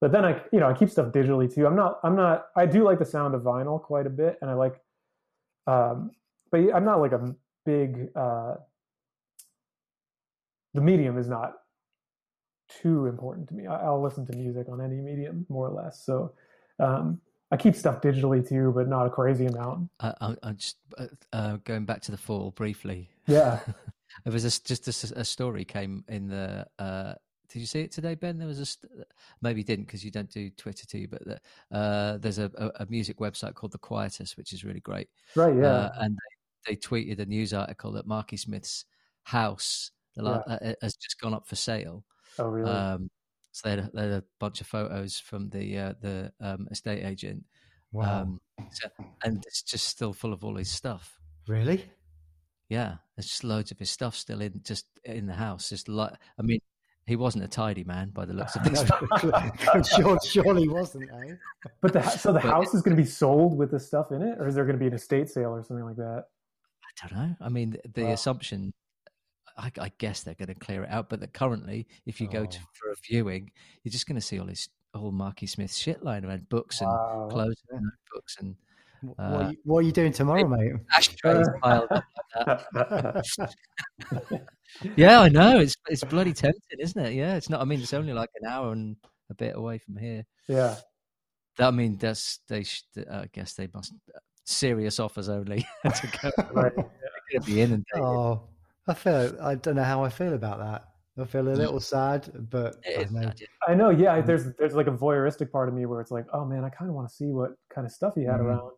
but 0.00 0.12
then 0.12 0.24
I, 0.24 0.40
you 0.52 0.60
know, 0.60 0.68
I 0.68 0.74
keep 0.74 0.90
stuff 0.90 1.12
digitally 1.12 1.52
too. 1.52 1.66
I'm 1.66 1.76
not, 1.76 2.00
I'm 2.02 2.16
not, 2.16 2.46
I 2.56 2.66
do 2.66 2.84
like 2.84 2.98
the 2.98 3.04
sound 3.04 3.34
of 3.34 3.42
vinyl 3.42 3.80
quite 3.80 4.06
a 4.06 4.10
bit, 4.10 4.38
and 4.40 4.50
I 4.50 4.54
like, 4.54 4.80
um, 5.66 6.10
but 6.50 6.58
I'm 6.74 6.84
not 6.84 7.00
like 7.00 7.12
a 7.12 7.34
big. 7.64 8.08
Uh, 8.14 8.54
the 10.74 10.80
medium 10.80 11.18
is 11.18 11.28
not 11.28 11.54
too 12.82 13.06
important 13.06 13.48
to 13.48 13.54
me. 13.54 13.66
I, 13.66 13.90
will 13.90 14.02
listen 14.02 14.26
to 14.26 14.36
music 14.36 14.66
on 14.70 14.80
any 14.80 15.00
medium, 15.00 15.46
more 15.48 15.68
or 15.68 15.82
less. 15.82 16.04
So. 16.04 16.32
Um, 16.78 17.20
I 17.50 17.56
keep 17.56 17.74
stuff 17.74 18.00
digitally 18.00 18.46
too, 18.46 18.72
but 18.74 18.88
not 18.88 19.06
a 19.06 19.10
crazy 19.10 19.46
amount. 19.46 19.90
I, 20.00 20.34
am 20.42 20.56
just 20.56 20.78
uh, 20.96 21.06
uh, 21.34 21.56
going 21.64 21.84
back 21.84 22.00
to 22.02 22.10
the 22.10 22.16
fall 22.16 22.50
briefly. 22.52 23.10
Yeah, 23.26 23.60
there 24.24 24.32
was 24.32 24.44
a, 24.44 24.62
just 24.64 24.88
a, 24.88 25.20
a, 25.20 25.24
story 25.24 25.64
came 25.64 26.02
in 26.08 26.28
the. 26.28 26.66
Uh, 26.78 27.14
did 27.50 27.60
you 27.60 27.66
see 27.66 27.80
it 27.80 27.92
today, 27.92 28.14
Ben? 28.14 28.38
There 28.38 28.48
was 28.48 28.58
a 28.60 29.04
maybe 29.42 29.60
you 29.60 29.64
didn't 29.64 29.84
because 29.84 30.02
you 30.02 30.10
don't 30.10 30.30
do 30.30 30.48
Twitter 30.50 30.86
too, 30.86 31.06
but 31.10 31.22
the, 31.26 31.76
uh, 31.76 32.16
there's 32.16 32.38
a, 32.38 32.50
a, 32.76 32.86
music 32.88 33.18
website 33.18 33.54
called 33.54 33.72
The 33.72 33.78
Quietus, 33.78 34.38
which 34.38 34.54
is 34.54 34.64
really 34.64 34.80
great. 34.80 35.08
Right. 35.36 35.54
Yeah. 35.54 35.66
Uh, 35.66 35.90
and 36.00 36.16
they, 36.66 36.72
they, 36.72 36.76
tweeted 36.76 37.18
a 37.18 37.26
news 37.26 37.52
article 37.52 37.92
that 37.92 38.06
Marky 38.06 38.38
Smith's 38.38 38.86
house 39.24 39.90
yeah. 40.16 40.22
Uh, 40.22 40.72
has 40.80 40.96
just 40.96 41.20
gone 41.20 41.34
up 41.34 41.46
for 41.46 41.56
sale. 41.56 42.04
Oh, 42.38 42.46
really? 42.46 42.70
Um, 42.70 43.10
so 43.52 43.68
they 43.68 43.76
had, 43.76 43.90
they 43.92 44.02
had, 44.02 44.10
a 44.10 44.24
bunch 44.40 44.60
of 44.60 44.66
photos 44.66 45.18
from 45.18 45.50
the 45.50 45.78
uh, 45.78 45.92
the 46.00 46.32
um, 46.40 46.66
estate 46.70 47.04
agent. 47.04 47.44
Wow. 47.92 48.22
Um, 48.22 48.40
so, 48.70 48.88
and 49.22 49.44
it's 49.46 49.62
just 49.62 49.86
still 49.86 50.14
full 50.14 50.32
of 50.32 50.42
all 50.42 50.56
his 50.56 50.70
stuff. 50.70 51.20
Really? 51.46 51.84
Yeah, 52.70 52.96
there's 53.14 53.28
just 53.28 53.44
loads 53.44 53.70
of 53.70 53.78
his 53.78 53.90
stuff 53.90 54.16
still 54.16 54.40
in 54.40 54.62
just 54.64 54.86
in 55.04 55.26
the 55.26 55.34
house. 55.34 55.68
Just 55.68 55.88
like 55.88 56.14
I 56.38 56.42
mean, 56.42 56.60
he 57.06 57.16
wasn't 57.16 57.44
a 57.44 57.48
tidy 57.48 57.84
man 57.84 58.10
by 58.10 58.24
the 58.24 58.32
looks 58.32 58.56
of 58.56 58.64
this. 58.64 59.90
sure, 59.96 60.18
surely 60.24 60.68
wasn't, 60.68 61.10
eh? 61.10 61.34
But 61.82 61.92
the, 61.92 62.02
so 62.02 62.32
the 62.32 62.40
but, 62.40 62.48
house 62.48 62.72
is 62.72 62.80
going 62.80 62.96
to 62.96 63.02
be 63.02 63.08
sold 63.08 63.58
with 63.58 63.70
the 63.70 63.80
stuff 63.80 64.12
in 64.12 64.22
it, 64.22 64.38
or 64.38 64.48
is 64.48 64.54
there 64.54 64.64
going 64.64 64.76
to 64.76 64.80
be 64.80 64.86
an 64.86 64.94
estate 64.94 65.28
sale 65.28 65.50
or 65.50 65.62
something 65.62 65.84
like 65.84 65.96
that? 65.96 66.24
I 66.84 67.08
don't 67.08 67.18
know. 67.18 67.36
I 67.40 67.48
mean, 67.48 67.76
the 67.92 68.04
wow. 68.04 68.12
assumption 68.12 68.72
I, 69.56 69.70
I, 69.78 69.92
guess 69.98 70.22
they're 70.22 70.34
going 70.34 70.48
to 70.48 70.54
clear 70.54 70.84
it 70.84 70.90
out. 70.90 71.08
But 71.08 71.20
that 71.20 71.32
currently, 71.32 71.86
if 72.06 72.20
you 72.20 72.28
oh. 72.28 72.32
go 72.32 72.46
to, 72.46 72.58
oh. 72.60 72.68
for 72.72 72.90
a 72.90 72.94
viewing, 73.08 73.50
you're 73.82 73.92
just 73.92 74.06
going 74.06 74.20
to 74.20 74.26
see 74.26 74.38
all 74.38 74.46
this 74.46 74.68
all 74.94 75.10
Marky 75.10 75.46
Smith 75.46 75.74
shit 75.74 76.02
lying 76.02 76.24
around, 76.24 76.48
books 76.48 76.80
wow. 76.80 77.22
and 77.22 77.32
clothes 77.32 77.62
and 77.70 77.90
books 78.12 78.36
and. 78.40 78.56
Uh, 79.18 79.30
what, 79.30 79.42
are 79.42 79.50
you, 79.50 79.56
what, 79.64 79.78
are 79.78 79.82
you, 79.82 79.90
doing 79.90 80.12
tomorrow, 80.12 80.46
mate? 80.46 80.74
Ashtrays 80.94 81.48
piled 81.60 81.88
up 81.90 82.64
like 82.72 83.24
yeah, 84.96 85.20
I 85.20 85.28
know. 85.28 85.58
It's 85.58 85.74
it's 85.88 86.04
bloody 86.04 86.32
tempting, 86.32 86.78
isn't 86.78 87.06
it? 87.06 87.14
Yeah, 87.14 87.34
it's 87.34 87.50
not. 87.50 87.60
I 87.60 87.64
mean, 87.64 87.80
it's 87.80 87.94
only 87.94 88.12
like 88.12 88.30
an 88.40 88.48
hour 88.48 88.70
and 88.70 88.96
a 89.28 89.34
bit 89.34 89.56
away 89.56 89.78
from 89.78 89.96
here. 89.96 90.24
Yeah. 90.46 90.76
That, 91.56 91.66
I 91.66 91.70
mean, 91.72 91.96
that's 91.96 92.38
they. 92.48 92.64
Uh, 92.96 93.22
I 93.22 93.28
guess 93.32 93.54
they 93.54 93.68
must 93.74 93.92
serious 94.44 95.00
offers 95.00 95.28
only 95.28 95.66
to 95.84 96.12
go. 96.22 96.30
right. 96.52 96.72
They're 96.74 96.84
going 97.32 97.42
to 97.42 97.46
be 97.46 97.60
inundated. 97.60 98.02
Oh, 98.02 98.42
I 98.86 98.94
feel 98.94 99.36
I 99.40 99.54
don't 99.54 99.76
know 99.76 99.84
how 99.84 100.04
I 100.04 100.08
feel 100.08 100.34
about 100.34 100.58
that. 100.58 100.84
I 101.18 101.26
feel 101.26 101.46
a 101.46 101.50
little 101.50 101.80
sad, 101.80 102.30
but 102.50 102.76
I 102.86 103.06
know. 103.10 103.32
I 103.68 103.74
know. 103.74 103.90
Yeah, 103.90 104.20
mm. 104.20 104.26
there's 104.26 104.46
there's 104.58 104.74
like 104.74 104.86
a 104.86 104.92
voyeuristic 104.92 105.50
part 105.50 105.68
of 105.68 105.74
me 105.74 105.84
where 105.84 106.00
it's 106.00 106.10
like, 106.10 106.26
oh 106.32 106.44
man, 106.44 106.64
I 106.64 106.70
kind 106.70 106.88
of 106.88 106.94
want 106.94 107.08
to 107.08 107.14
see 107.14 107.26
what 107.26 107.52
kind 107.72 107.86
of 107.86 107.92
stuff 107.92 108.14
he 108.14 108.22
had 108.22 108.36
mm-hmm. 108.36 108.46
around, 108.46 108.70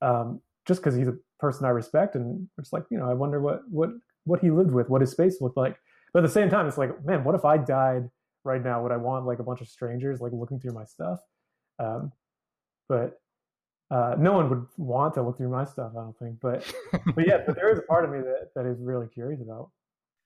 um, 0.00 0.40
just 0.66 0.80
because 0.80 0.94
he's 0.94 1.08
a 1.08 1.16
person 1.40 1.66
I 1.66 1.70
respect, 1.70 2.14
and 2.14 2.48
it's 2.58 2.72
like, 2.72 2.84
you 2.90 2.98
know, 2.98 3.10
I 3.10 3.14
wonder 3.14 3.40
what 3.40 3.62
what 3.68 3.90
what 4.24 4.40
he 4.40 4.50
lived 4.50 4.70
with, 4.70 4.88
what 4.88 5.00
his 5.00 5.10
space 5.10 5.40
looked 5.40 5.56
like. 5.56 5.76
But 6.12 6.20
at 6.20 6.26
the 6.26 6.32
same 6.32 6.48
time, 6.48 6.68
it's 6.68 6.78
like, 6.78 7.04
man, 7.04 7.24
what 7.24 7.34
if 7.34 7.44
I 7.44 7.56
died 7.56 8.08
right 8.44 8.62
now? 8.62 8.82
Would 8.82 8.92
I 8.92 8.96
want 8.96 9.26
like 9.26 9.40
a 9.40 9.44
bunch 9.44 9.60
of 9.60 9.68
strangers 9.68 10.20
like 10.20 10.32
looking 10.32 10.60
through 10.60 10.74
my 10.74 10.84
stuff? 10.84 11.20
Um, 11.80 12.12
but 12.88 13.20
uh, 13.90 14.14
no 14.18 14.32
one 14.32 14.48
would 14.48 14.66
want 14.76 15.14
to 15.14 15.22
look 15.22 15.36
through 15.36 15.48
my 15.48 15.64
stuff, 15.64 15.92
I 15.96 16.02
don't 16.02 16.18
think. 16.18 16.40
But 16.40 16.72
but 17.14 17.26
yeah, 17.26 17.38
but 17.44 17.56
there 17.56 17.72
is 17.72 17.78
a 17.78 17.82
part 17.82 18.04
of 18.04 18.10
me 18.10 18.20
that, 18.20 18.50
that 18.54 18.66
is 18.66 18.78
really 18.80 19.08
curious 19.08 19.40
about 19.40 19.70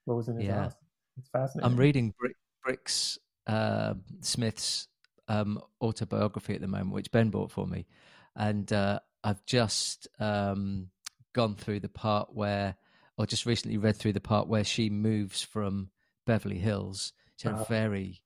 what 0.05 0.15
was 0.15 0.27
in 0.27 0.35
his 0.35 0.45
yeah. 0.45 0.63
house. 0.63 0.75
It's 1.17 1.29
fascinating. 1.29 1.71
I'm 1.71 1.77
reading 1.77 2.13
Brick, 2.19 2.35
Brix 2.65 3.17
uh, 3.47 3.95
Smith's 4.19 4.87
um, 5.27 5.59
autobiography 5.81 6.53
at 6.53 6.61
the 6.61 6.67
moment, 6.67 6.91
which 6.91 7.11
Ben 7.11 7.29
bought 7.29 7.51
for 7.51 7.65
me, 7.65 7.87
and 8.35 8.71
uh, 8.71 8.99
I've 9.23 9.43
just 9.45 10.07
um, 10.19 10.89
gone 11.33 11.55
through 11.55 11.79
the 11.79 11.89
part 11.89 12.33
where, 12.33 12.75
or 13.17 13.25
just 13.25 13.47
recently 13.47 13.77
read 13.77 13.95
through 13.95 14.13
the 14.13 14.21
part 14.21 14.47
where 14.47 14.63
she 14.63 14.91
moves 14.91 15.41
from 15.41 15.89
Beverly 16.27 16.59
Hills. 16.59 17.13
She 17.37 17.47
had 17.47 17.55
uh-huh. 17.55 17.65
a 17.67 17.73
very 17.73 18.21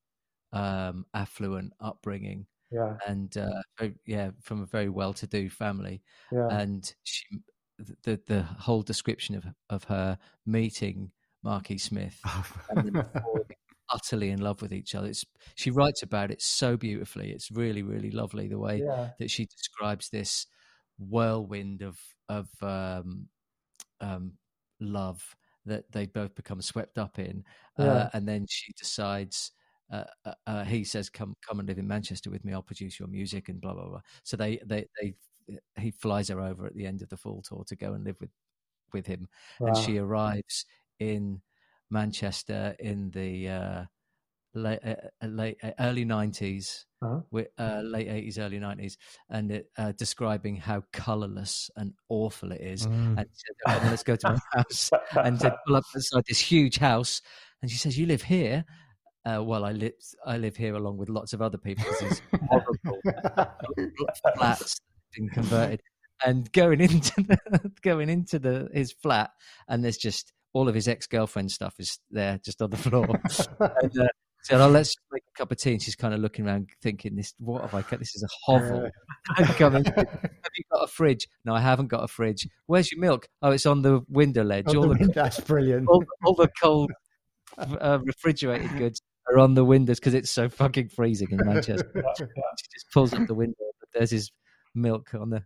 um, 0.52 1.06
affluent 1.14 1.74
upbringing 1.80 2.48
yeah 2.72 2.96
and 3.08 3.38
uh, 3.38 3.88
yeah 4.06 4.32
from 4.42 4.62
a 4.62 4.66
very 4.66 4.90
well-to-do 4.90 5.50
family 5.50 6.02
yeah. 6.32 6.48
and 6.52 6.94
she 7.04 7.26
the 8.04 8.20
the 8.28 8.42
whole 8.44 8.82
description 8.82 9.36
of 9.36 9.46
of 9.70 9.84
her 9.86 10.18
meeting 10.46 11.12
Marky 11.44 11.78
Smith 11.78 12.20
and 12.70 13.06
utterly 13.90 14.30
in 14.30 14.42
love 14.42 14.62
with 14.62 14.74
each 14.74 14.96
other. 14.96 15.08
It's, 15.08 15.26
she 15.56 15.72
writes 15.72 16.04
about 16.04 16.32
it 16.32 16.42
so 16.42 16.78
beautifully. 16.78 17.32
It's 17.32 17.52
really, 17.52 17.82
really 17.82 18.12
lovely 18.12 18.48
the 18.48 18.60
way 18.60 18.82
yeah. 18.84 19.10
that 19.20 19.32
she 19.32 19.46
describes 19.46 20.10
this 20.10 20.46
whirlwind 20.98 21.82
of 21.82 21.98
of 22.28 22.50
um, 22.62 23.28
um, 24.02 24.34
love 24.80 25.36
that 25.66 25.92
they 25.92 26.06
both 26.06 26.36
become 26.36 26.62
swept 26.62 26.98
up 26.98 27.18
in, 27.20 27.44
uh, 27.80 27.84
yeah. 27.84 27.92
uh, 27.92 28.10
and 28.14 28.28
then 28.28 28.46
she 28.48 28.72
decides 28.78 29.52
uh, 29.92 30.04
uh, 30.26 30.34
uh, 30.46 30.64
he 30.64 30.84
says, 30.84 31.10
"Come, 31.10 31.36
come 31.46 31.60
and 31.60 31.68
live 31.68 31.80
in 31.80 31.88
Manchester 31.88 32.30
with 32.30 32.46
me. 32.46 32.54
I'll 32.54 32.62
produce 32.62 33.00
your 33.00 33.08
music 33.08 33.50
and 33.50 33.60
blah 33.60 33.74
blah 33.74 33.88
blah." 33.88 34.02
So 34.24 34.38
they, 34.38 34.60
they, 34.66 34.86
they, 35.02 35.14
he 35.80 35.92
flies 35.92 36.30
her 36.30 36.40
over 36.42 36.68
at 36.68 36.76
the 36.76 36.86
end 36.86 37.02
of 37.02 37.10
the 37.10 37.18
fall 37.18 37.42
tour 37.42 37.64
to 37.68 37.76
go 37.76 37.94
and 37.94 38.04
live 38.04 38.18
with, 38.20 38.30
with 38.94 39.08
him, 39.08 39.28
wow. 39.60 39.70
and 39.70 39.78
she 39.78 39.98
arrives 39.98 40.66
in 41.00 41.42
Manchester 41.90 42.76
in 42.80 43.10
the 43.12 43.50
uh, 43.50 43.84
late, 44.54 44.80
uh, 44.86 45.26
late 45.26 45.58
early 45.80 46.06
90s 46.06 46.86
uh-huh. 47.02 47.22
with, 47.32 47.48
late 47.58 48.10
eighties, 48.10 48.38
early 48.38 48.60
nineties, 48.60 48.96
and 49.32 49.52
it, 49.52 49.70
describing 49.98 50.56
how 50.56 50.84
colourless 50.94 51.72
and 51.78 51.94
awful 52.10 52.52
it 52.52 52.62
is. 52.62 52.86
Mm. 52.86 53.18
And 53.18 53.26
said, 53.32 53.56
oh, 53.68 53.82
"Let's 53.86 54.04
go 54.04 54.16
to 54.18 54.34
my 54.34 54.40
house," 54.54 54.92
and 55.16 55.40
to 55.40 55.58
pull 55.66 55.78
up 55.78 55.86
beside 55.92 56.26
this 56.28 56.40
huge 56.40 56.78
house. 56.78 57.24
And 57.64 57.72
she 57.72 57.78
says, 57.78 57.98
"You 57.98 58.06
live 58.06 58.22
here." 58.22 58.66
Uh, 59.26 59.44
well, 59.44 59.66
I 59.66 59.72
live 59.72 59.94
I 60.26 60.38
live 60.38 60.56
here 60.56 60.76
along 60.76 60.98
with 60.98 61.10
lots 61.10 61.34
of 61.34 61.42
other 61.42 61.58
people 61.58 61.84
because 61.84 62.00
these 62.10 62.22
horrible 62.50 63.00
flats 64.38 64.80
been 65.16 65.30
converted. 65.30 65.82
And 66.26 66.52
going 66.52 66.82
into 66.82 67.14
the, 67.16 67.72
going 67.82 68.10
into 68.10 68.40
the 68.40 68.70
his 68.74 68.92
flat, 68.92 69.32
and 69.68 69.84
there's 69.84 69.98
just 69.98 70.34
all 70.54 70.68
of 70.68 70.76
his 70.76 70.88
ex 70.88 71.08
girlfriend 71.08 71.52
stuff 71.52 71.76
is 71.80 72.00
there 72.12 72.40
just 72.44 72.62
on 72.62 72.70
the 72.70 72.78
floor. 72.78 73.08
and, 73.60 74.00
uh, 74.00 74.08
said, 74.42 74.62
"Oh, 74.62 74.68
let's 74.68 74.96
make 75.12 75.24
a 75.34 75.38
cup 75.38 75.52
of 75.52 75.58
tea." 75.58 75.72
And 75.74 75.82
she's 75.82 75.96
kind 75.96 76.14
of 76.14 76.20
looking 76.20 76.46
around, 76.46 76.70
thinking, 76.82 77.16
"This, 77.16 77.34
what 77.40 77.62
have 77.62 77.74
I 77.74 77.82
got? 77.82 78.00
This 78.00 78.16
is 78.16 78.24
a 78.24 78.28
hovel." 78.46 78.90
Have 79.38 79.50
you 79.50 80.64
got 80.72 80.84
a 80.84 80.88
fridge? 80.88 81.28
No, 81.46 81.54
I 81.56 81.62
haven't 81.62 81.88
got 81.88 82.04
a 82.04 82.08
fridge. 82.08 82.48
Where's 82.66 82.92
your 82.92 83.00
milk? 83.00 83.28
Oh, 83.42 83.52
it's 83.52 83.66
on 83.66 83.82
the 83.82 84.02
window 84.10 84.44
ledge. 84.44 84.74
all 84.76 84.90
the, 84.90 84.96
the, 84.96 85.08
that's 85.08 85.40
brilliant. 85.40 85.88
All, 85.88 86.04
all 86.26 86.34
the 86.34 86.50
cold 86.62 86.92
uh, 87.58 88.00
refrigerated 88.04 88.78
goods 88.78 89.02
are 89.32 89.40
on 89.40 89.54
the 89.54 89.66
windows 89.66 90.00
because 90.00 90.14
it's 90.14 90.32
so 90.32 90.50
fucking 90.50 90.90
freezing 90.90 91.30
in 91.32 91.40
Manchester. 91.46 91.92
she 92.18 92.26
just 92.74 92.92
pulls 92.92 93.14
up 93.14 93.28
the 93.28 93.34
window, 93.34 93.56
but 93.80 93.90
there's 93.94 94.12
his 94.12 94.32
milk 94.76 95.14
on 95.14 95.30
the. 95.30 95.44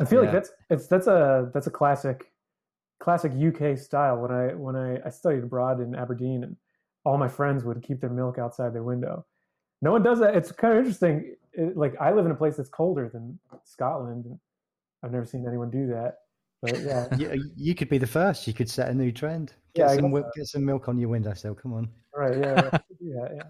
I 0.00 0.04
feel 0.04 0.20
yeah. 0.22 0.30
like 0.30 0.32
that's 0.32 0.50
it's 0.70 0.86
that's 0.86 1.06
a 1.06 1.50
that's 1.52 1.66
a 1.66 1.70
classic 1.70 2.32
classic 2.98 3.32
UK 3.32 3.78
style. 3.78 4.18
When 4.18 4.30
I 4.30 4.54
when 4.54 4.76
I, 4.76 5.00
I 5.06 5.10
studied 5.10 5.44
abroad 5.44 5.80
in 5.80 5.94
Aberdeen, 5.94 6.44
and 6.44 6.56
all 7.04 7.18
my 7.18 7.28
friends 7.28 7.64
would 7.64 7.82
keep 7.82 8.00
their 8.00 8.10
milk 8.10 8.38
outside 8.38 8.74
their 8.74 8.82
window. 8.82 9.24
No 9.82 9.92
one 9.92 10.02
does 10.02 10.18
that. 10.20 10.34
It's 10.34 10.52
kind 10.52 10.74
of 10.74 10.78
interesting. 10.78 11.36
It, 11.52 11.76
like 11.76 11.94
I 12.00 12.12
live 12.12 12.26
in 12.26 12.32
a 12.32 12.36
place 12.36 12.56
that's 12.56 12.68
colder 12.68 13.08
than 13.08 13.38
Scotland, 13.64 14.26
and 14.26 14.38
I've 15.02 15.12
never 15.12 15.24
seen 15.24 15.46
anyone 15.46 15.70
do 15.70 15.86
that. 15.88 16.18
But 16.70 16.80
yeah, 16.82 17.06
you, 17.18 17.50
you 17.56 17.74
could 17.74 17.88
be 17.88 17.98
the 17.98 18.06
first. 18.06 18.46
You 18.46 18.52
could 18.52 18.68
set 18.68 18.88
a 18.88 18.94
new 18.94 19.12
trend. 19.12 19.52
Get, 19.74 19.90
yeah, 19.90 19.94
some, 19.96 20.12
get 20.12 20.46
some 20.46 20.64
milk 20.64 20.88
on 20.88 20.98
your 20.98 21.10
windowsill. 21.10 21.54
Come 21.54 21.74
on. 21.74 21.88
Right. 22.14 22.38
Yeah. 22.38 22.70
yeah. 23.00 23.28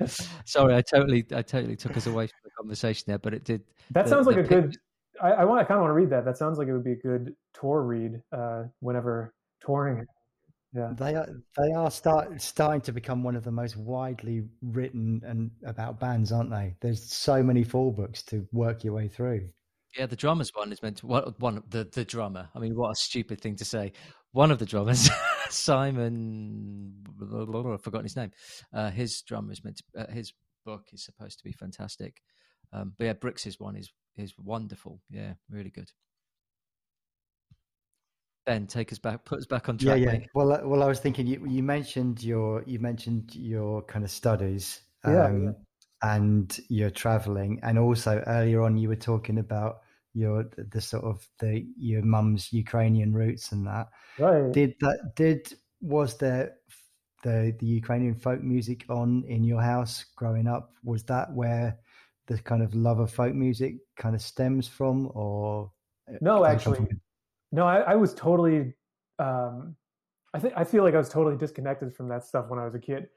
Yeah. 0.00 0.06
Sorry, 0.44 0.74
I 0.74 0.82
totally, 0.82 1.26
I 1.34 1.42
totally 1.42 1.74
took 1.74 1.96
us 1.96 2.06
away 2.06 2.28
from 2.28 2.38
the 2.44 2.50
conversation 2.50 3.04
there, 3.08 3.18
but 3.18 3.34
it 3.34 3.44
did. 3.44 3.62
That 3.90 4.04
the, 4.04 4.10
sounds 4.10 4.26
like 4.26 4.36
a 4.36 4.42
good. 4.42 4.76
I, 5.20 5.30
I 5.30 5.44
want. 5.44 5.60
I 5.60 5.64
kind 5.64 5.78
of 5.78 5.82
want 5.82 5.90
to 5.90 5.94
read 5.94 6.10
that. 6.10 6.24
That 6.24 6.38
sounds 6.38 6.58
like 6.58 6.68
it 6.68 6.72
would 6.72 6.84
be 6.84 6.92
a 6.92 6.96
good 6.96 7.34
tour 7.54 7.82
read. 7.82 8.22
Uh, 8.32 8.64
whenever 8.80 9.34
touring. 9.60 10.06
Yeah. 10.74 10.92
They 10.96 11.14
are. 11.14 11.28
They 11.56 11.72
are 11.72 11.90
start 11.90 12.40
starting 12.40 12.82
to 12.82 12.92
become 12.92 13.22
one 13.22 13.34
of 13.34 13.42
the 13.42 13.50
most 13.50 13.76
widely 13.76 14.44
written 14.62 15.22
and 15.24 15.50
about 15.64 15.98
bands, 15.98 16.30
aren't 16.30 16.50
they? 16.50 16.76
There's 16.80 17.02
so 17.02 17.42
many 17.42 17.64
fall 17.64 17.90
books 17.90 18.22
to 18.24 18.46
work 18.52 18.84
your 18.84 18.94
way 18.94 19.08
through. 19.08 19.48
Yeah, 19.96 20.06
the 20.06 20.16
drummers 20.16 20.50
one 20.54 20.72
is 20.72 20.82
meant 20.82 20.98
to 20.98 21.06
one, 21.06 21.34
one 21.38 21.62
the 21.68 21.84
the 21.84 22.04
drummer. 22.04 22.48
I 22.54 22.58
mean, 22.58 22.74
what 22.76 22.90
a 22.90 22.94
stupid 22.94 23.40
thing 23.40 23.56
to 23.56 23.64
say. 23.64 23.92
One 24.32 24.50
of 24.50 24.58
the 24.58 24.66
drummers, 24.66 25.08
Simon, 25.48 26.92
I've 27.20 27.82
forgotten 27.82 28.04
his 28.04 28.16
name. 28.16 28.30
Uh, 28.72 28.90
his 28.90 29.22
drummer 29.22 29.52
is 29.52 29.64
meant 29.64 29.78
to, 29.78 30.02
uh, 30.02 30.12
his 30.12 30.34
book 30.66 30.88
is 30.92 31.04
supposed 31.04 31.38
to 31.38 31.44
be 31.44 31.52
fantastic. 31.52 32.20
Um, 32.72 32.92
but 32.98 33.04
yeah, 33.04 33.12
Brix's 33.14 33.58
one 33.58 33.76
is 33.76 33.90
is 34.16 34.34
wonderful. 34.38 35.00
Yeah, 35.08 35.34
really 35.48 35.70
good. 35.70 35.90
Ben, 38.44 38.66
take 38.66 38.92
us 38.92 38.98
back, 38.98 39.24
put 39.24 39.38
us 39.38 39.46
back 39.46 39.68
on 39.68 39.78
track. 39.78 39.98
Yeah, 39.98 40.06
yeah. 40.06 40.18
Mate. 40.18 40.28
Well, 40.34 40.52
uh, 40.52 40.60
well, 40.66 40.82
I 40.82 40.86
was 40.86 41.00
thinking 41.00 41.26
you, 41.26 41.46
you 41.46 41.62
mentioned 41.62 42.22
your 42.22 42.62
you 42.66 42.78
mentioned 42.78 43.34
your 43.34 43.82
kind 43.82 44.04
of 44.04 44.10
studies, 44.10 44.80
um, 45.04 45.14
yeah, 45.14 45.32
yeah. 45.32 45.50
And 46.02 46.58
you're 46.68 46.90
traveling, 46.90 47.60
and 47.62 47.78
also 47.78 48.22
earlier 48.26 48.62
on 48.62 48.76
you 48.76 48.88
were 48.88 48.96
talking 48.96 49.38
about 49.38 49.80
your 50.14 50.50
the 50.72 50.80
sort 50.80 51.04
of 51.04 51.26
the 51.38 51.66
your 51.76 52.02
mum's 52.02 52.52
Ukrainian 52.52 53.12
roots 53.12 53.52
and 53.52 53.66
that. 53.66 53.88
Right. 54.18 54.52
Did 54.52 54.74
that 54.80 55.12
did 55.16 55.52
was 55.80 56.16
there 56.18 56.54
the 57.22 57.54
the 57.58 57.66
Ukrainian 57.66 58.14
folk 58.14 58.42
music 58.42 58.84
on 58.88 59.24
in 59.28 59.44
your 59.44 59.62
house 59.62 60.04
growing 60.16 60.46
up? 60.46 60.72
Was 60.84 61.04
that 61.04 61.32
where 61.32 61.78
the 62.26 62.38
kind 62.38 62.62
of 62.62 62.74
love 62.74 63.00
of 63.00 63.10
folk 63.10 63.34
music 63.34 63.76
kind 63.96 64.14
of 64.14 64.22
stems 64.22 64.68
from, 64.68 65.10
or 65.14 65.70
no? 66.20 66.44
Actually, 66.44 66.86
no. 67.52 67.66
I, 67.66 67.78
I 67.80 67.94
was 67.96 68.14
totally. 68.14 68.74
Um, 69.18 69.76
I 70.34 70.38
think 70.38 70.54
I 70.56 70.64
feel 70.64 70.84
like 70.84 70.94
I 70.94 70.98
was 70.98 71.08
totally 71.08 71.36
disconnected 71.36 71.94
from 71.94 72.08
that 72.08 72.24
stuff 72.24 72.48
when 72.48 72.58
I 72.58 72.64
was 72.64 72.74
a 72.74 72.78
kid. 72.78 73.08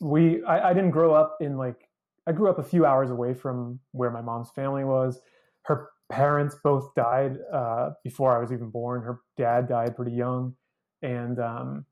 We 0.00 0.42
I, 0.44 0.70
I 0.70 0.74
didn't 0.74 0.90
grow 0.90 1.14
up 1.14 1.38
in 1.40 1.56
like 1.56 1.88
I 2.26 2.32
grew 2.32 2.48
up 2.48 2.58
a 2.58 2.62
few 2.62 2.86
hours 2.86 3.10
away 3.10 3.34
from 3.34 3.80
where 3.92 4.10
my 4.10 4.20
mom's 4.20 4.50
family 4.50 4.84
was. 4.84 5.20
Her 5.64 5.90
parents 6.10 6.56
both 6.62 6.94
died 6.94 7.38
uh, 7.52 7.90
before 8.04 8.36
I 8.36 8.40
was 8.40 8.52
even 8.52 8.70
born. 8.70 9.02
Her 9.02 9.20
dad 9.36 9.68
died 9.68 9.96
pretty 9.96 10.12
young, 10.12 10.54
and 11.02 11.38
um, 11.38 11.86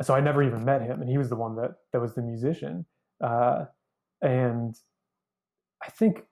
so 0.00 0.14
I 0.14 0.20
never 0.20 0.42
even 0.42 0.64
met 0.64 0.82
him, 0.82 1.00
and 1.00 1.08
he 1.08 1.18
was 1.18 1.28
the 1.28 1.36
one 1.36 1.56
that 1.56 1.72
that 1.92 2.00
was 2.00 2.14
the 2.14 2.22
musician. 2.22 2.86
Uh, 3.22 3.66
and 4.20 4.76
I 5.82 5.90
think 5.90 6.24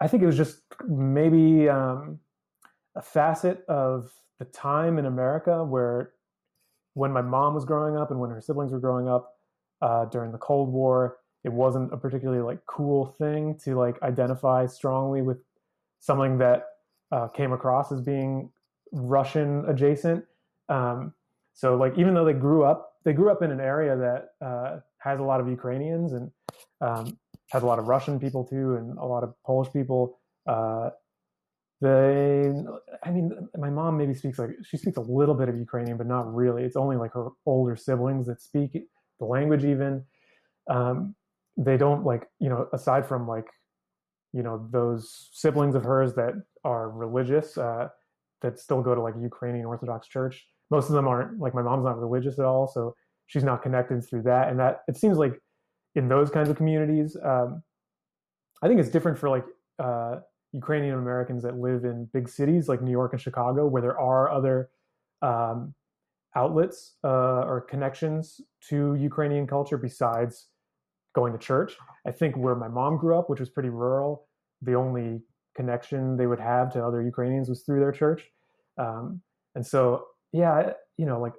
I 0.00 0.08
think 0.08 0.22
it 0.22 0.26
was 0.26 0.36
just 0.36 0.60
maybe 0.86 1.68
um, 1.68 2.20
a 2.94 3.02
facet 3.02 3.64
of 3.68 4.10
the 4.38 4.44
time 4.44 4.98
in 4.98 5.06
America 5.06 5.64
where 5.64 6.12
when 6.94 7.12
my 7.12 7.22
mom 7.22 7.54
was 7.54 7.64
growing 7.64 7.96
up 7.96 8.10
and 8.10 8.20
when 8.20 8.30
her 8.30 8.40
siblings 8.40 8.72
were 8.72 8.80
growing 8.80 9.08
up 9.08 9.36
uh, 9.82 10.04
during 10.06 10.32
the 10.32 10.38
Cold 10.38 10.72
War, 10.72 11.18
it 11.46 11.52
wasn't 11.52 11.92
a 11.94 11.96
particularly 11.96 12.42
like 12.42 12.58
cool 12.66 13.14
thing 13.18 13.56
to 13.64 13.78
like 13.78 14.02
identify 14.02 14.66
strongly 14.66 15.22
with 15.22 15.38
something 16.00 16.38
that 16.38 16.64
uh, 17.12 17.28
came 17.28 17.52
across 17.52 17.92
as 17.92 18.00
being 18.00 18.50
Russian 18.92 19.64
adjacent. 19.68 20.24
Um, 20.68 21.14
so 21.54 21.76
like 21.76 21.96
even 21.96 22.14
though 22.14 22.24
they 22.24 22.32
grew 22.32 22.64
up, 22.64 22.94
they 23.04 23.12
grew 23.12 23.30
up 23.30 23.42
in 23.42 23.52
an 23.52 23.60
area 23.60 23.96
that 23.96 24.46
uh, 24.46 24.80
has 24.98 25.20
a 25.20 25.22
lot 25.22 25.40
of 25.40 25.48
Ukrainians 25.48 26.12
and 26.12 26.32
um, 26.80 27.16
has 27.52 27.62
a 27.62 27.66
lot 27.66 27.78
of 27.78 27.86
Russian 27.86 28.18
people 28.18 28.44
too, 28.44 28.74
and 28.74 28.98
a 28.98 29.04
lot 29.04 29.22
of 29.22 29.32
Polish 29.44 29.72
people. 29.72 30.18
Uh, 30.48 30.90
they, 31.80 32.52
I 33.04 33.10
mean, 33.10 33.48
my 33.56 33.70
mom 33.70 33.98
maybe 33.98 34.14
speaks 34.14 34.38
like 34.38 34.50
she 34.64 34.78
speaks 34.78 34.96
a 34.96 35.02
little 35.02 35.34
bit 35.34 35.48
of 35.48 35.56
Ukrainian, 35.56 35.96
but 35.96 36.08
not 36.08 36.34
really. 36.34 36.64
It's 36.64 36.76
only 36.76 36.96
like 36.96 37.12
her 37.12 37.28
older 37.44 37.76
siblings 37.76 38.26
that 38.26 38.40
speak 38.40 38.72
the 39.20 39.26
language. 39.26 39.64
Even 39.64 40.04
um, 40.68 41.14
they 41.56 41.76
don't 41.76 42.04
like 42.04 42.26
you 42.38 42.48
know 42.48 42.68
aside 42.72 43.06
from 43.06 43.26
like 43.26 43.46
you 44.32 44.42
know 44.42 44.68
those 44.70 45.30
siblings 45.32 45.74
of 45.74 45.84
hers 45.84 46.14
that 46.14 46.34
are 46.64 46.90
religious 46.90 47.56
uh, 47.56 47.88
that 48.42 48.58
still 48.58 48.82
go 48.82 48.94
to 48.94 49.00
like 49.00 49.14
Ukrainian 49.20 49.64
Orthodox 49.66 50.08
Church. 50.08 50.46
Most 50.70 50.88
of 50.88 50.94
them 50.94 51.08
aren't 51.08 51.38
like 51.38 51.54
my 51.54 51.62
mom's 51.62 51.84
not 51.84 51.98
religious 51.98 52.38
at 52.38 52.44
all, 52.44 52.66
so 52.66 52.94
she's 53.26 53.44
not 53.44 53.62
connected 53.62 54.04
through 54.04 54.22
that. 54.22 54.48
And 54.48 54.58
that 54.60 54.82
it 54.88 54.96
seems 54.96 55.16
like 55.16 55.40
in 55.94 56.08
those 56.08 56.30
kinds 56.30 56.48
of 56.48 56.56
communities, 56.56 57.16
um, 57.24 57.62
I 58.62 58.68
think 58.68 58.80
it's 58.80 58.90
different 58.90 59.18
for 59.18 59.30
like 59.30 59.44
uh, 59.78 60.16
Ukrainian 60.52 60.98
Americans 60.98 61.42
that 61.44 61.56
live 61.56 61.84
in 61.84 62.08
big 62.12 62.28
cities 62.28 62.68
like 62.68 62.82
New 62.82 62.90
York 62.90 63.12
and 63.12 63.20
Chicago, 63.20 63.66
where 63.66 63.82
there 63.82 63.98
are 63.98 64.30
other 64.30 64.70
um, 65.22 65.74
outlets 66.34 66.96
uh, 67.04 67.42
or 67.50 67.62
connections 67.62 68.40
to 68.68 68.94
Ukrainian 68.96 69.46
culture 69.46 69.78
besides 69.78 70.48
going 71.16 71.32
to 71.32 71.38
church. 71.50 71.72
I 72.06 72.12
think 72.18 72.32
where 72.36 72.54
my 72.64 72.70
mom 72.78 72.92
grew 73.02 73.14
up, 73.18 73.26
which 73.30 73.40
was 73.40 73.50
pretty 73.56 73.72
rural, 73.84 74.12
the 74.68 74.74
only 74.74 75.08
connection 75.58 76.00
they 76.18 76.28
would 76.30 76.42
have 76.52 76.66
to 76.74 76.84
other 76.88 77.02
Ukrainians 77.12 77.48
was 77.52 77.62
through 77.62 77.80
their 77.80 77.96
church. 78.02 78.22
Um, 78.84 79.04
and 79.56 79.64
so, 79.72 79.80
yeah, 80.32 80.56
you 81.00 81.06
know, 81.06 81.18
like 81.26 81.36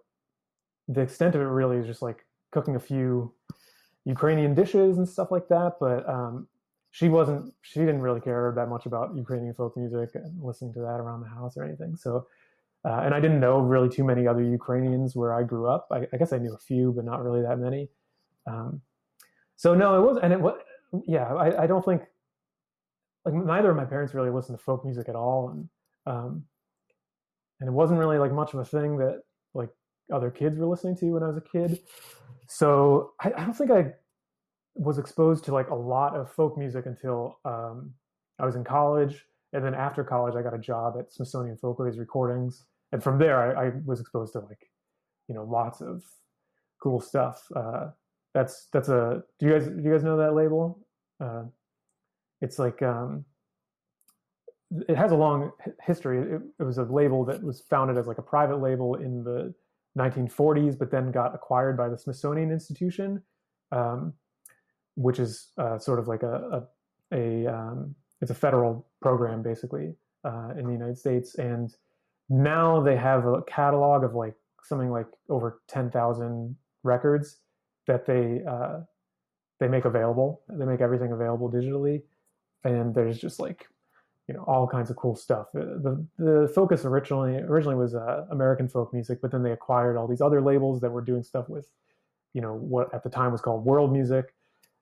the 0.95 1.01
extent 1.07 1.35
of 1.35 1.41
it 1.41 1.51
really 1.59 1.77
is 1.77 1.87
just 1.91 2.01
like 2.01 2.19
cooking 2.55 2.75
a 2.75 2.79
few 2.91 3.07
Ukrainian 4.15 4.53
dishes 4.61 4.97
and 4.97 5.07
stuff 5.15 5.29
like 5.35 5.47
that. 5.55 5.73
But 5.79 6.01
um, 6.17 6.47
she 6.97 7.07
wasn't, 7.17 7.53
she 7.61 7.79
didn't 7.81 8.01
really 8.07 8.23
care 8.29 8.51
that 8.55 8.69
much 8.73 8.85
about 8.89 9.15
Ukrainian 9.15 9.53
folk 9.53 9.77
music 9.77 10.09
and 10.15 10.43
listening 10.49 10.73
to 10.73 10.79
that 10.87 10.99
around 11.03 11.21
the 11.21 11.29
house 11.37 11.53
or 11.57 11.63
anything. 11.63 11.95
So, 11.95 12.11
uh, 12.87 13.01
and 13.05 13.13
I 13.13 13.19
didn't 13.19 13.41
know 13.45 13.59
really 13.73 13.89
too 13.97 14.05
many 14.11 14.23
other 14.31 14.45
Ukrainians 14.59 15.15
where 15.19 15.33
I 15.39 15.43
grew 15.51 15.65
up. 15.75 15.83
I, 15.91 15.99
I 16.13 16.17
guess 16.19 16.33
I 16.33 16.39
knew 16.39 16.53
a 16.55 16.63
few, 16.69 16.85
but 16.95 17.05
not 17.11 17.23
really 17.25 17.43
that 17.47 17.59
many. 17.67 17.83
Um, 18.51 18.81
so 19.57 19.73
no, 19.73 19.97
it 19.97 20.07
was, 20.07 20.19
and 20.21 20.31
it 20.31 20.39
was, 20.39 20.59
yeah, 21.05 21.33
I, 21.33 21.63
I 21.63 21.67
don't 21.67 21.83
think 21.83 22.03
like 23.25 23.33
neither 23.33 23.71
of 23.71 23.75
my 23.75 23.85
parents 23.85 24.13
really 24.13 24.29
listened 24.29 24.57
to 24.57 24.63
folk 24.63 24.85
music 24.85 25.09
at 25.09 25.15
all, 25.15 25.49
and 25.49 25.69
um, 26.05 26.43
and 27.59 27.67
it 27.67 27.73
wasn't 27.73 27.99
really 27.99 28.19
like 28.19 28.31
much 28.31 28.53
of 28.53 28.59
a 28.59 28.65
thing 28.65 28.97
that 28.97 29.23
like 29.53 29.69
other 30.13 30.29
kids 30.29 30.57
were 30.57 30.67
listening 30.67 30.95
to 30.97 31.11
when 31.11 31.23
I 31.23 31.27
was 31.27 31.37
a 31.37 31.41
kid. 31.41 31.79
So 32.47 33.11
I, 33.19 33.33
I 33.35 33.43
don't 33.43 33.53
think 33.53 33.71
I 33.71 33.93
was 34.75 34.99
exposed 34.99 35.43
to 35.45 35.53
like 35.53 35.69
a 35.69 35.75
lot 35.75 36.15
of 36.15 36.31
folk 36.31 36.57
music 36.57 36.85
until 36.85 37.39
um, 37.43 37.93
I 38.39 38.45
was 38.45 38.55
in 38.55 38.63
college, 38.63 39.25
and 39.53 39.65
then 39.65 39.73
after 39.73 40.03
college, 40.03 40.35
I 40.35 40.43
got 40.43 40.53
a 40.53 40.59
job 40.59 40.95
at 40.99 41.11
Smithsonian 41.11 41.57
Folkways 41.57 41.97
Recordings, 41.97 42.65
and 42.91 43.03
from 43.03 43.17
there, 43.17 43.57
I, 43.57 43.67
I 43.67 43.71
was 43.85 43.99
exposed 43.99 44.33
to 44.33 44.39
like 44.39 44.69
you 45.27 45.33
know 45.33 45.43
lots 45.43 45.81
of 45.81 46.03
cool 46.81 47.01
stuff. 47.01 47.43
Uh, 47.55 47.87
that's 48.37 48.67
that's 48.71 48.89
a. 48.89 49.23
Do 49.39 49.47
you 49.47 49.53
guys 49.53 49.67
do 49.67 49.81
you 49.83 49.91
guys 49.91 50.03
know 50.03 50.17
that 50.17 50.35
label? 50.35 50.79
Uh, 51.19 51.45
it's 52.39 52.59
like 52.59 52.83
um, 52.83 53.25
it 54.87 54.95
has 54.95 55.11
a 55.11 55.15
long 55.15 55.51
history. 55.83 56.19
It, 56.19 56.41
it, 56.59 56.63
was 56.63 56.77
a 56.77 56.83
label 56.83 57.25
that 57.25 57.41
was 57.41 57.63
founded 57.67 57.97
as 57.97 58.05
like 58.05 58.19
a 58.19 58.21
private 58.21 58.61
label 58.61 58.93
in 58.93 59.23
the 59.23 59.55
1940s, 59.97 60.77
but 60.77 60.91
then 60.91 61.11
got 61.11 61.33
acquired 61.33 61.75
by 61.77 61.89
the 61.89 61.97
Smithsonian 61.97 62.51
Institution, 62.51 63.23
um, 63.71 64.13
which 64.93 65.17
is 65.17 65.47
uh, 65.57 65.79
sort 65.79 65.97
of 65.97 66.07
like 66.07 66.21
a 66.21 66.67
a, 67.11 67.47
a 67.47 67.51
um, 67.51 67.95
it's 68.21 68.29
a 68.29 68.35
federal 68.35 68.87
program 69.01 69.41
basically 69.41 69.95
uh, 70.25 70.49
in 70.55 70.67
the 70.67 70.73
United 70.73 70.99
States, 70.99 71.39
and 71.39 71.73
now 72.29 72.83
they 72.83 72.97
have 72.97 73.25
a 73.25 73.41
catalog 73.47 74.03
of 74.03 74.13
like 74.13 74.35
something 74.61 74.91
like 74.91 75.07
over 75.27 75.61
10,000 75.69 76.55
records 76.83 77.37
that 77.87 78.05
they 78.05 78.43
uh, 78.47 78.81
they 79.59 79.67
make 79.67 79.85
available. 79.85 80.41
They 80.49 80.65
make 80.65 80.81
everything 80.81 81.11
available 81.11 81.51
digitally, 81.51 82.03
and 82.63 82.93
there's 82.93 83.17
just 83.17 83.39
like 83.39 83.67
you 84.27 84.35
know 84.35 84.43
all 84.43 84.67
kinds 84.67 84.89
of 84.89 84.95
cool 84.97 85.15
stuff. 85.15 85.47
The 85.53 86.05
the 86.17 86.51
focus 86.53 86.85
originally 86.85 87.37
originally 87.37 87.75
was 87.75 87.95
uh, 87.95 88.25
American 88.29 88.67
folk 88.67 88.93
music, 88.93 89.19
but 89.21 89.31
then 89.31 89.43
they 89.43 89.51
acquired 89.51 89.97
all 89.97 90.07
these 90.07 90.21
other 90.21 90.41
labels 90.41 90.81
that 90.81 90.91
were 90.91 91.01
doing 91.01 91.23
stuff 91.23 91.49
with 91.49 91.67
you 92.33 92.41
know 92.41 92.53
what 92.53 92.93
at 92.93 93.03
the 93.03 93.09
time 93.09 93.31
was 93.31 93.41
called 93.41 93.65
world 93.65 93.91
music. 93.91 94.35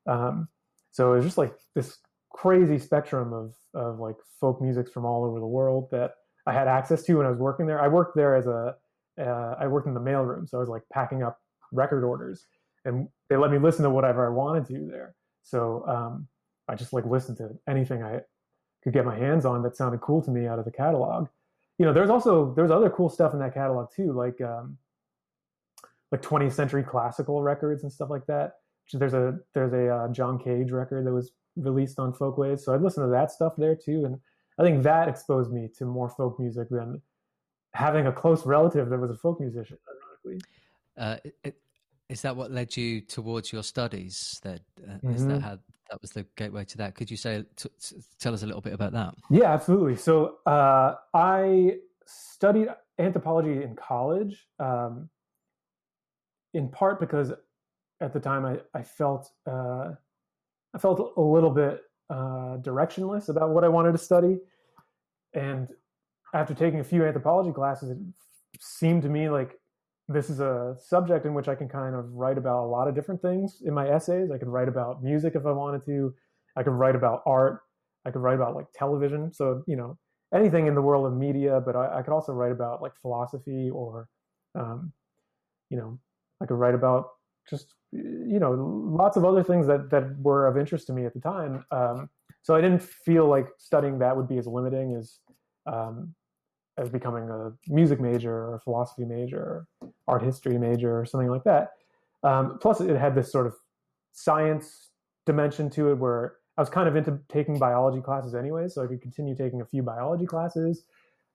Um, 0.07 0.47
so 0.91 1.13
it 1.13 1.17
was 1.17 1.25
just 1.25 1.37
like 1.37 1.53
this 1.73 1.99
crazy 2.31 2.79
spectrum 2.79 3.33
of 3.33 3.53
of 3.73 3.99
like 3.99 4.15
folk 4.39 4.61
musics 4.61 4.91
from 4.91 5.05
all 5.05 5.23
over 5.23 5.39
the 5.39 5.45
world 5.45 5.89
that 5.91 6.15
I 6.47 6.53
had 6.53 6.67
access 6.67 7.03
to 7.03 7.15
when 7.15 7.25
I 7.25 7.29
was 7.29 7.39
working 7.39 7.65
there. 7.65 7.81
I 7.81 7.87
worked 7.87 8.15
there 8.15 8.35
as 8.35 8.47
a 8.47 8.75
uh, 9.19 9.55
I 9.59 9.67
worked 9.67 9.87
in 9.87 9.93
the 9.93 10.01
mailroom, 10.01 10.49
so 10.49 10.57
I 10.57 10.59
was 10.59 10.69
like 10.69 10.83
packing 10.91 11.23
up 11.23 11.39
record 11.71 12.03
orders 12.03 12.45
and 12.85 13.07
they 13.29 13.37
let 13.37 13.51
me 13.51 13.57
listen 13.57 13.83
to 13.83 13.89
whatever 13.89 14.25
I 14.25 14.29
wanted 14.29 14.65
to 14.67 14.87
there. 14.89 15.15
So 15.43 15.85
um, 15.87 16.27
I 16.67 16.75
just 16.75 16.93
like 16.93 17.05
listened 17.05 17.37
to 17.37 17.49
anything 17.67 18.03
I 18.03 18.21
could 18.83 18.93
get 18.93 19.05
my 19.05 19.17
hands 19.17 19.45
on 19.45 19.63
that 19.63 19.75
sounded 19.75 20.01
cool 20.01 20.21
to 20.21 20.31
me 20.31 20.47
out 20.47 20.59
of 20.59 20.65
the 20.65 20.71
catalog. 20.71 21.27
You 21.77 21.85
know, 21.85 21.93
there's 21.93 22.09
also 22.09 22.53
there's 22.53 22.71
other 22.71 22.89
cool 22.89 23.09
stuff 23.09 23.33
in 23.33 23.39
that 23.39 23.53
catalog 23.53 23.91
too, 23.93 24.13
like 24.13 24.39
um, 24.41 24.77
like 26.11 26.21
20th 26.21 26.53
century 26.53 26.83
classical 26.83 27.41
records 27.41 27.83
and 27.83 27.91
stuff 27.91 28.09
like 28.09 28.25
that. 28.27 28.53
There's 28.93 29.13
a 29.13 29.39
there's 29.53 29.73
a 29.73 29.89
uh, 29.89 30.07
John 30.09 30.39
Cage 30.39 30.71
record 30.71 31.05
that 31.05 31.11
was 31.11 31.31
released 31.55 31.99
on 31.99 32.13
Folkways, 32.13 32.63
so 32.63 32.73
I'd 32.73 32.81
listen 32.81 33.03
to 33.03 33.09
that 33.09 33.31
stuff 33.31 33.53
there 33.57 33.75
too, 33.75 34.05
and 34.05 34.19
I 34.59 34.63
think 34.63 34.83
that 34.83 35.07
exposed 35.07 35.51
me 35.51 35.69
to 35.77 35.85
more 35.85 36.09
folk 36.09 36.39
music 36.39 36.69
than 36.69 37.01
having 37.73 38.07
a 38.07 38.11
close 38.11 38.45
relative 38.45 38.89
that 38.89 38.99
was 38.99 39.09
a 39.09 39.15
folk 39.15 39.41
musician. 39.41 39.77
Ironically, 40.23 40.45
uh, 40.97 41.17
it, 41.43 41.57
is 42.09 42.21
that 42.21 42.35
what 42.35 42.51
led 42.51 42.75
you 42.77 43.01
towards 43.01 43.51
your 43.51 43.63
studies? 43.63 44.39
That 44.43 44.61
uh, 44.83 44.93
mm-hmm. 44.93 45.13
is 45.13 45.25
that 45.25 45.33
mm-hmm. 45.33 45.41
how 45.41 45.57
that 45.89 46.01
was 46.01 46.11
the 46.11 46.25
gateway 46.35 46.65
to 46.65 46.77
that? 46.77 46.95
Could 46.95 47.09
you 47.09 47.17
say 47.17 47.43
t- 47.55 47.69
t- 47.79 47.95
tell 48.19 48.33
us 48.33 48.43
a 48.43 48.45
little 48.45 48.61
bit 48.61 48.73
about 48.73 48.91
that? 48.93 49.13
Yeah, 49.29 49.51
absolutely. 49.53 49.95
So 49.95 50.37
uh, 50.45 50.95
I 51.13 51.77
studied 52.05 52.69
anthropology 52.99 53.63
in 53.63 53.75
college, 53.75 54.47
um, 54.59 55.09
in 56.53 56.69
part 56.69 56.99
because 56.99 57.31
at 58.01 58.13
the 58.13 58.19
time 58.19 58.45
I, 58.45 58.57
I 58.73 58.83
felt 58.83 59.31
uh, 59.47 59.91
I 60.73 60.77
felt 60.77 61.13
a 61.17 61.21
little 61.21 61.51
bit 61.51 61.81
uh, 62.09 62.57
directionless 62.61 63.29
about 63.29 63.49
what 63.49 63.63
I 63.63 63.67
wanted 63.67 63.93
to 63.93 63.97
study. 63.97 64.39
And 65.33 65.69
after 66.33 66.53
taking 66.53 66.79
a 66.79 66.83
few 66.83 67.05
anthropology 67.05 67.51
classes, 67.51 67.89
it 67.89 67.97
seemed 68.59 69.01
to 69.03 69.09
me 69.09 69.29
like 69.29 69.57
this 70.07 70.29
is 70.29 70.39
a 70.39 70.75
subject 70.79 71.25
in 71.25 71.33
which 71.33 71.47
I 71.47 71.55
can 71.55 71.67
kind 71.67 71.95
of 71.95 72.11
write 72.13 72.37
about 72.37 72.65
a 72.65 72.67
lot 72.67 72.87
of 72.87 72.95
different 72.95 73.21
things 73.21 73.61
in 73.65 73.73
my 73.73 73.87
essays. 73.89 74.29
I 74.31 74.37
could 74.37 74.47
write 74.47 74.67
about 74.67 75.03
music 75.03 75.33
if 75.35 75.45
I 75.45 75.51
wanted 75.51 75.83
to. 75.85 76.13
I 76.55 76.63
could 76.63 76.73
write 76.73 76.95
about 76.95 77.21
art. 77.25 77.61
I 78.05 78.11
could 78.11 78.21
write 78.21 78.35
about 78.35 78.55
like 78.55 78.67
television. 78.73 79.33
So, 79.33 79.63
you 79.65 79.75
know, 79.75 79.97
anything 80.33 80.67
in 80.67 80.75
the 80.75 80.81
world 80.81 81.07
of 81.07 81.13
media, 81.13 81.59
but 81.65 81.75
I, 81.75 81.99
I 81.99 82.01
could 82.03 82.13
also 82.13 82.33
write 82.33 82.51
about 82.51 82.81
like 82.81 82.95
philosophy 83.01 83.69
or, 83.71 84.07
um, 84.53 84.93
you 85.69 85.77
know, 85.77 85.99
I 86.41 86.45
could 86.45 86.55
write 86.55 86.75
about 86.75 87.09
just, 87.49 87.73
you 87.91 88.39
know, 88.39 88.51
lots 88.51 89.17
of 89.17 89.25
other 89.25 89.43
things 89.43 89.65
that, 89.67 89.89
that 89.89 90.17
were 90.19 90.47
of 90.47 90.57
interest 90.57 90.87
to 90.87 90.93
me 90.93 91.05
at 91.05 91.13
the 91.13 91.19
time. 91.19 91.65
Um, 91.71 92.09
so 92.43 92.53
I 92.53 92.61
didn't 92.61 92.83
feel 92.83 93.27
like 93.27 93.47
studying 93.57 93.99
that 93.99 94.15
would 94.15 94.27
be 94.27 94.37
as 94.37 94.45
limiting 94.45 94.95
as, 94.95 95.19
um, 95.65 96.13
as 96.77 96.89
becoming 96.89 97.29
a 97.29 97.51
music 97.67 97.99
major 97.99 98.33
or 98.33 98.55
a 98.55 98.59
philosophy 98.59 99.05
major 99.05 99.39
or 99.39 99.67
art 100.07 100.23
history 100.23 100.57
major 100.57 100.99
or 100.99 101.05
something 101.05 101.29
like 101.29 101.43
that. 101.43 101.69
Um, 102.23 102.57
plus, 102.59 102.81
it 102.81 102.97
had 102.97 103.15
this 103.15 103.31
sort 103.31 103.47
of 103.47 103.55
science 104.11 104.89
dimension 105.25 105.69
to 105.71 105.91
it 105.91 105.95
where 105.95 106.35
I 106.57 106.61
was 106.61 106.69
kind 106.69 106.87
of 106.87 106.95
into 106.95 107.19
taking 107.29 107.59
biology 107.59 108.01
classes 108.01 108.33
anyway, 108.33 108.67
so 108.67 108.83
I 108.83 108.87
could 108.87 109.01
continue 109.01 109.35
taking 109.35 109.61
a 109.61 109.65
few 109.65 109.83
biology 109.83 110.25
classes. 110.25 110.85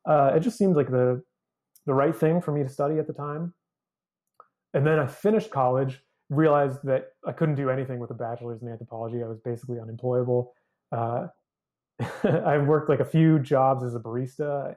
Uh, 0.07 0.33
it 0.35 0.41
just 0.41 0.59
seemed 0.59 0.77
like 0.77 0.91
the 0.91 1.23
the 1.87 1.95
right 1.95 2.15
thing 2.15 2.41
for 2.41 2.53
me 2.53 2.63
to 2.63 2.69
study 2.69 2.99
at 2.99 3.07
the 3.07 3.13
time. 3.13 3.55
And 4.75 4.87
then 4.87 4.99
I 4.99 5.07
finished 5.07 5.51
college, 5.51 6.01
realized 6.29 6.79
that 6.85 7.09
I 7.27 7.33
couldn't 7.33 7.55
do 7.57 7.71
anything 7.71 7.99
with 7.99 8.11
a 8.11 8.15
bachelor's 8.15 8.63
in 8.63 8.69
anthropology. 8.69 9.23
I 9.23 9.27
was 9.27 9.39
basically 9.41 9.81
unemployable. 9.81 10.53
Uh, 10.93 11.29
I 12.25 12.59
worked 12.59 12.89
like 12.89 13.01
a 13.01 13.05
few 13.05 13.39
jobs 13.39 13.83
as 13.83 13.95
a 13.95 13.99
barista 13.99 14.77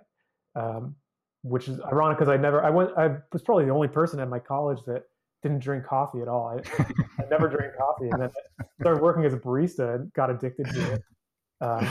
um, 0.55 0.95
which 1.41 1.67
is 1.67 1.79
ironic 1.81 2.17
because 2.17 2.29
I 2.29 2.37
never 2.37 2.63
I 2.63 2.69
went 2.69 2.91
I 2.97 3.17
was 3.31 3.41
probably 3.41 3.65
the 3.65 3.71
only 3.71 3.87
person 3.87 4.19
at 4.19 4.29
my 4.29 4.39
college 4.39 4.79
that 4.87 5.03
didn't 5.43 5.59
drink 5.59 5.85
coffee 5.85 6.21
at 6.21 6.27
all. 6.27 6.47
I, 6.47 6.83
I 7.19 7.25
never 7.29 7.47
drank 7.49 7.75
coffee, 7.77 8.09
and 8.09 8.21
then 8.21 8.29
I 8.59 8.63
started 8.79 9.03
working 9.03 9.25
as 9.25 9.33
a 9.33 9.37
barista 9.37 9.95
and 9.95 10.13
got 10.13 10.29
addicted 10.29 10.67
to 10.67 10.93
it. 10.93 11.01
Um, 11.61 11.87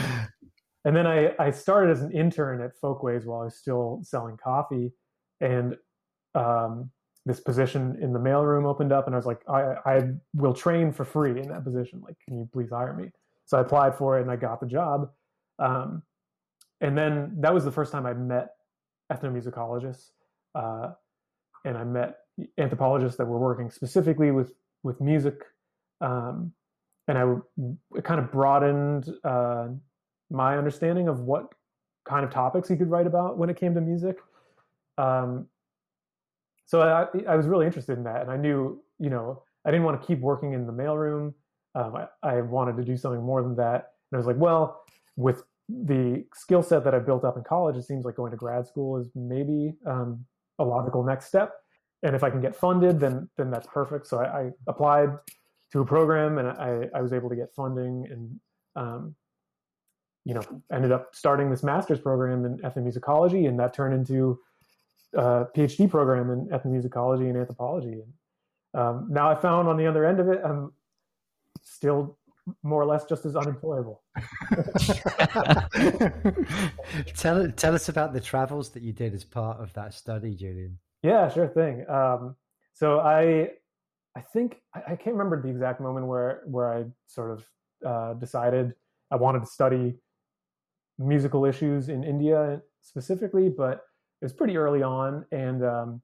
and 0.85 0.95
then 0.95 1.07
I, 1.07 1.33
I 1.39 1.51
started 1.51 1.91
as 1.91 2.01
an 2.01 2.11
intern 2.11 2.61
at 2.61 2.71
Folkways 2.81 3.25
while 3.25 3.41
I 3.41 3.45
was 3.45 3.57
still 3.57 4.01
selling 4.03 4.37
coffee, 4.37 4.91
and 5.39 5.75
um, 6.35 6.89
this 7.25 7.39
position 7.39 7.97
in 8.01 8.11
the 8.11 8.19
mailroom 8.19 8.65
opened 8.65 8.91
up, 8.91 9.05
and 9.05 9.15
I 9.15 9.17
was 9.17 9.25
like, 9.25 9.41
I, 9.47 9.75
I 9.85 10.03
will 10.33 10.53
train 10.53 10.91
for 10.91 11.05
free 11.05 11.39
in 11.39 11.47
that 11.49 11.63
position. 11.63 12.01
Like, 12.01 12.15
can 12.27 12.37
you 12.37 12.49
please 12.51 12.69
hire 12.69 12.93
me? 12.93 13.11
So 13.45 13.57
I 13.57 13.61
applied 13.61 13.95
for 13.95 14.17
it, 14.17 14.23
and 14.23 14.31
I 14.31 14.35
got 14.35 14.59
the 14.59 14.67
job. 14.67 15.09
Um, 15.59 16.03
and 16.83 16.97
then 16.97 17.37
that 17.39 17.53
was 17.53 17.63
the 17.63 17.71
first 17.71 17.91
time 17.91 18.05
I 18.05 18.13
met 18.13 18.49
ethnomusicologists, 19.11 20.09
uh, 20.53 20.91
and 21.65 21.77
I 21.77 21.85
met 21.85 22.17
anthropologists 22.57 23.17
that 23.17 23.25
were 23.25 23.39
working 23.39 23.71
specifically 23.71 24.31
with 24.31 24.53
with 24.83 24.99
music, 24.99 25.45
um, 26.01 26.51
and 27.07 27.17
I 27.17 28.01
kind 28.01 28.19
of 28.19 28.31
broadened 28.31 29.09
uh, 29.23 29.69
my 30.29 30.57
understanding 30.57 31.07
of 31.07 31.21
what 31.21 31.53
kind 32.05 32.25
of 32.25 32.31
topics 32.31 32.67
he 32.67 32.75
could 32.75 32.89
write 32.89 33.07
about 33.07 33.37
when 33.37 33.49
it 33.49 33.55
came 33.55 33.73
to 33.75 33.81
music. 33.81 34.17
Um, 34.97 35.47
so 36.65 36.81
I, 36.81 37.07
I 37.29 37.35
was 37.37 37.47
really 37.47 37.65
interested 37.65 37.97
in 37.97 38.03
that, 38.03 38.21
and 38.21 38.29
I 38.29 38.35
knew, 38.35 38.81
you 38.99 39.09
know, 39.09 39.43
I 39.65 39.71
didn't 39.71 39.85
want 39.85 40.01
to 40.01 40.05
keep 40.05 40.19
working 40.19 40.51
in 40.51 40.67
the 40.67 40.73
mailroom. 40.73 41.33
Um, 41.75 41.95
I, 41.95 42.07
I 42.21 42.41
wanted 42.41 42.75
to 42.75 42.83
do 42.83 42.97
something 42.97 43.23
more 43.23 43.41
than 43.41 43.55
that, 43.55 43.93
and 44.11 44.15
I 44.15 44.17
was 44.17 44.27
like, 44.27 44.37
well, 44.37 44.83
with 45.15 45.43
the 45.69 46.25
skill 46.33 46.61
set 46.61 46.83
that 46.83 46.93
I 46.93 46.99
built 46.99 47.23
up 47.23 47.37
in 47.37 47.43
college, 47.43 47.77
it 47.77 47.83
seems 47.83 48.05
like 48.05 48.15
going 48.15 48.31
to 48.31 48.37
grad 48.37 48.67
school 48.67 48.97
is 48.97 49.09
maybe 49.15 49.73
um, 49.85 50.25
a 50.59 50.63
logical 50.63 51.03
next 51.03 51.27
step. 51.27 51.53
And 52.03 52.15
if 52.15 52.23
I 52.23 52.29
can 52.29 52.41
get 52.41 52.55
funded, 52.55 52.99
then 52.99 53.29
then 53.37 53.49
that's 53.49 53.67
perfect. 53.67 54.07
So 54.07 54.19
I, 54.19 54.41
I 54.41 54.49
applied 54.67 55.09
to 55.71 55.81
a 55.81 55.85
program, 55.85 56.37
and 56.37 56.49
I, 56.49 56.89
I 56.93 57.01
was 57.01 57.13
able 57.13 57.29
to 57.29 57.35
get 57.35 57.53
funding, 57.55 58.05
and 58.11 58.39
um, 58.75 59.15
you 60.25 60.33
know, 60.33 60.43
ended 60.71 60.91
up 60.91 61.15
starting 61.15 61.49
this 61.49 61.63
master's 61.63 61.99
program 61.99 62.45
in 62.45 62.57
ethnomusicology, 62.59 63.47
and 63.47 63.59
that 63.59 63.73
turned 63.73 63.93
into 63.93 64.39
a 65.13 65.45
PhD 65.55 65.89
program 65.89 66.29
in 66.29 66.47
ethnomusicology 66.47 67.29
and 67.29 67.37
anthropology. 67.37 68.01
And 68.01 68.13
um, 68.73 69.07
now 69.09 69.29
I 69.29 69.35
found 69.35 69.67
on 69.67 69.77
the 69.77 69.87
other 69.87 70.05
end 70.05 70.19
of 70.19 70.27
it, 70.27 70.41
I'm 70.43 70.73
still 71.61 72.17
more 72.61 72.81
or 72.81 72.85
less 72.85 73.05
just 73.05 73.25
as 73.25 73.35
unemployable. 73.35 74.01
tell 77.15 77.49
tell 77.51 77.73
us 77.73 77.89
about 77.89 78.13
the 78.13 78.21
travels 78.21 78.69
that 78.71 78.83
you 78.83 78.93
did 78.93 79.13
as 79.13 79.23
part 79.23 79.59
of 79.59 79.73
that 79.73 79.93
study, 79.93 80.35
Julian. 80.35 80.77
Yeah, 81.01 81.29
sure 81.29 81.47
thing. 81.47 81.89
Um, 81.89 82.35
so 82.73 82.99
I 82.99 83.51
I 84.15 84.21
think 84.21 84.57
I, 84.75 84.81
I, 84.91 84.95
can't 84.95 85.15
remember 85.15 85.41
the 85.41 85.49
exact 85.49 85.81
moment 85.81 86.07
where 86.07 86.43
where 86.45 86.73
I 86.73 86.85
sort 87.07 87.31
of 87.31 87.45
uh, 87.85 88.13
decided 88.15 88.73
I 89.11 89.15
wanted 89.15 89.39
to 89.41 89.47
study 89.47 89.95
musical 90.97 91.45
issues 91.45 91.89
in 91.89 92.03
India 92.03 92.61
specifically, 92.81 93.49
but 93.49 93.83
it 94.21 94.25
was 94.25 94.33
pretty 94.33 94.57
early 94.57 94.83
on, 94.83 95.25
and 95.31 95.63
um, 95.63 96.01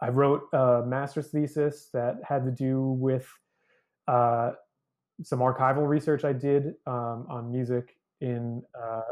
I 0.00 0.08
wrote 0.08 0.42
a 0.52 0.82
master's 0.86 1.28
thesis 1.28 1.88
that 1.92 2.16
had 2.26 2.44
to 2.44 2.50
do 2.50 2.80
with 2.80 3.28
uh, 4.06 4.52
some 5.22 5.40
archival 5.40 5.88
research 5.88 6.24
I 6.24 6.32
did 6.32 6.74
um, 6.86 7.26
on 7.28 7.50
music 7.50 7.96
in 8.20 8.62
uh, 8.80 9.02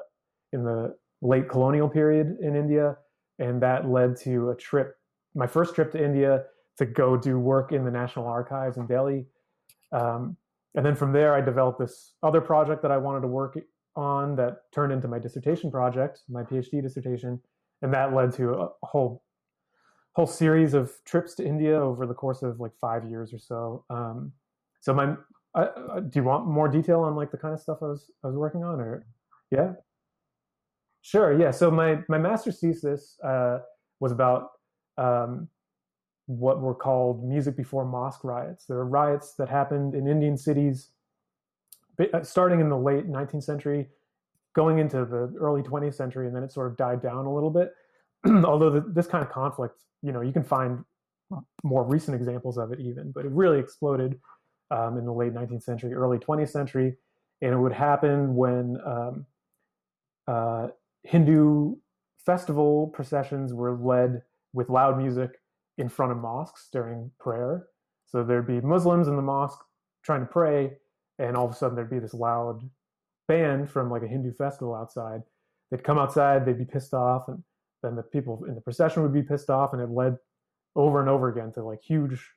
in 0.52 0.64
the 0.64 0.96
late 1.22 1.48
colonial 1.48 1.88
period 1.88 2.38
in 2.40 2.54
India, 2.54 2.96
and 3.38 3.60
that 3.62 3.88
led 3.88 4.16
to 4.18 4.50
a 4.50 4.56
trip, 4.56 4.96
my 5.34 5.46
first 5.46 5.74
trip 5.74 5.90
to 5.92 6.04
India 6.04 6.44
to 6.78 6.86
go 6.86 7.16
do 7.16 7.38
work 7.38 7.72
in 7.72 7.84
the 7.84 7.90
National 7.90 8.26
Archives 8.26 8.76
in 8.76 8.86
Delhi. 8.86 9.26
Um, 9.92 10.36
and 10.74 10.84
then 10.84 10.94
from 10.94 11.12
there, 11.12 11.34
I 11.34 11.40
developed 11.40 11.78
this 11.78 12.12
other 12.22 12.40
project 12.40 12.82
that 12.82 12.90
I 12.90 12.98
wanted 12.98 13.22
to 13.22 13.28
work 13.28 13.58
on 13.96 14.36
that 14.36 14.58
turned 14.74 14.92
into 14.92 15.08
my 15.08 15.18
dissertation 15.18 15.70
project, 15.70 16.20
my 16.28 16.42
PhD 16.42 16.82
dissertation, 16.82 17.40
and 17.80 17.92
that 17.94 18.14
led 18.14 18.32
to 18.34 18.52
a 18.52 18.68
whole 18.82 19.22
whole 20.12 20.26
series 20.26 20.72
of 20.72 20.92
trips 21.04 21.34
to 21.34 21.46
India 21.46 21.78
over 21.78 22.06
the 22.06 22.14
course 22.14 22.42
of 22.42 22.58
like 22.58 22.72
five 22.80 23.04
years 23.04 23.34
or 23.34 23.38
so. 23.38 23.84
Um, 23.90 24.32
so 24.80 24.94
my 24.94 25.14
uh, 25.56 26.00
do 26.00 26.18
you 26.18 26.22
want 26.22 26.46
more 26.46 26.68
detail 26.68 27.00
on 27.00 27.16
like 27.16 27.30
the 27.30 27.38
kind 27.38 27.54
of 27.54 27.60
stuff 27.60 27.78
I 27.82 27.86
was 27.86 28.10
I 28.22 28.28
was 28.28 28.36
working 28.36 28.62
on, 28.62 28.78
or 28.78 29.06
yeah? 29.50 29.72
Sure. 31.02 31.38
Yeah. 31.38 31.50
So 31.50 31.70
my 31.70 32.00
my 32.08 32.18
master's 32.18 32.60
thesis 32.60 33.18
uh, 33.24 33.60
was 34.00 34.12
about 34.12 34.50
um, 34.98 35.48
what 36.26 36.60
were 36.60 36.74
called 36.74 37.24
music 37.24 37.56
before 37.56 37.84
mosque 37.84 38.22
riots. 38.22 38.66
There 38.66 38.76
were 38.76 38.86
riots 38.86 39.34
that 39.38 39.48
happened 39.48 39.94
in 39.94 40.06
Indian 40.06 40.36
cities 40.36 40.90
uh, 42.12 42.22
starting 42.22 42.60
in 42.60 42.68
the 42.68 42.76
late 42.76 43.08
19th 43.08 43.44
century, 43.44 43.88
going 44.54 44.78
into 44.78 45.04
the 45.04 45.32
early 45.38 45.62
20th 45.62 45.94
century, 45.94 46.26
and 46.26 46.36
then 46.36 46.42
it 46.42 46.52
sort 46.52 46.66
of 46.66 46.76
died 46.76 47.00
down 47.00 47.24
a 47.24 47.32
little 47.32 47.50
bit. 47.50 47.72
Although 48.44 48.70
the, 48.70 48.80
this 48.80 49.06
kind 49.06 49.24
of 49.24 49.30
conflict, 49.30 49.82
you 50.02 50.12
know, 50.12 50.20
you 50.20 50.32
can 50.32 50.44
find 50.44 50.84
more 51.62 51.84
recent 51.84 52.14
examples 52.14 52.58
of 52.58 52.72
it 52.72 52.80
even, 52.80 53.12
but 53.12 53.24
it 53.24 53.32
really 53.32 53.58
exploded 53.58 54.18
um, 54.70 54.98
in 54.98 55.04
the 55.04 55.12
late 55.12 55.34
19th 55.34 55.62
century, 55.62 55.94
early 55.94 56.18
20th 56.18 56.50
century, 56.50 56.96
and 57.40 57.52
it 57.52 57.58
would 57.58 57.72
happen 57.72 58.34
when 58.34 58.78
um, 58.84 59.26
uh, 60.26 60.68
Hindu 61.04 61.76
festival 62.24 62.88
processions 62.88 63.54
were 63.54 63.76
led 63.76 64.22
with 64.52 64.68
loud 64.68 64.98
music 64.98 65.40
in 65.78 65.88
front 65.88 66.12
of 66.12 66.18
mosques 66.18 66.68
during 66.72 67.10
prayer. 67.20 67.66
So 68.06 68.24
there'd 68.24 68.46
be 68.46 68.60
Muslims 68.60 69.08
in 69.08 69.16
the 69.16 69.22
mosque 69.22 69.60
trying 70.02 70.20
to 70.20 70.26
pray, 70.26 70.72
and 71.18 71.36
all 71.36 71.46
of 71.46 71.52
a 71.52 71.54
sudden 71.54 71.76
there'd 71.76 71.90
be 71.90 71.98
this 71.98 72.14
loud 72.14 72.68
band 73.28 73.70
from 73.70 73.90
like 73.90 74.02
a 74.02 74.08
Hindu 74.08 74.32
festival 74.32 74.74
outside. 74.74 75.22
They'd 75.70 75.84
come 75.84 75.98
outside, 75.98 76.46
they'd 76.46 76.58
be 76.58 76.64
pissed 76.64 76.94
off, 76.94 77.28
and 77.28 77.42
then 77.82 77.96
the 77.96 78.02
people 78.02 78.44
in 78.48 78.54
the 78.54 78.60
procession 78.60 79.02
would 79.02 79.12
be 79.12 79.22
pissed 79.22 79.50
off, 79.50 79.72
and 79.72 79.82
it 79.82 79.90
led 79.90 80.16
over 80.74 81.00
and 81.00 81.08
over 81.08 81.28
again 81.28 81.52
to 81.52 81.64
like 81.64 81.82
huge 81.82 82.30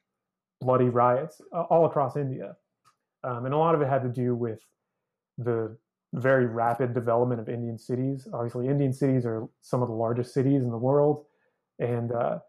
bloody 0.62 0.90
riots 0.90 1.42
all 1.52 1.86
across 1.86 2.16
India. 2.16 2.56
Um, 3.24 3.46
and 3.46 3.54
a 3.54 3.58
lot 3.58 3.76
of 3.76 3.82
it 3.82 3.90
had 3.90 4.04
to 4.04 4.10
do 4.10 4.36
with 4.36 4.60
the 5.38 5.78
very 6.14 6.46
rapid 6.46 6.94
development 6.94 7.40
of 7.40 7.50
Indian 7.50 7.78
cities. 7.78 8.28
Obviously, 8.34 8.68
Indian 8.68 8.94
cities 8.94 9.26
are 9.26 9.48
some 9.62 9.82
of 9.82 9.88
the 9.88 9.94
largest 9.94 10.34
cities 10.34 10.64
in 10.64 10.70
the 10.70 10.78
world, 10.78 11.26
and 11.80 12.12
uh, 12.12 12.40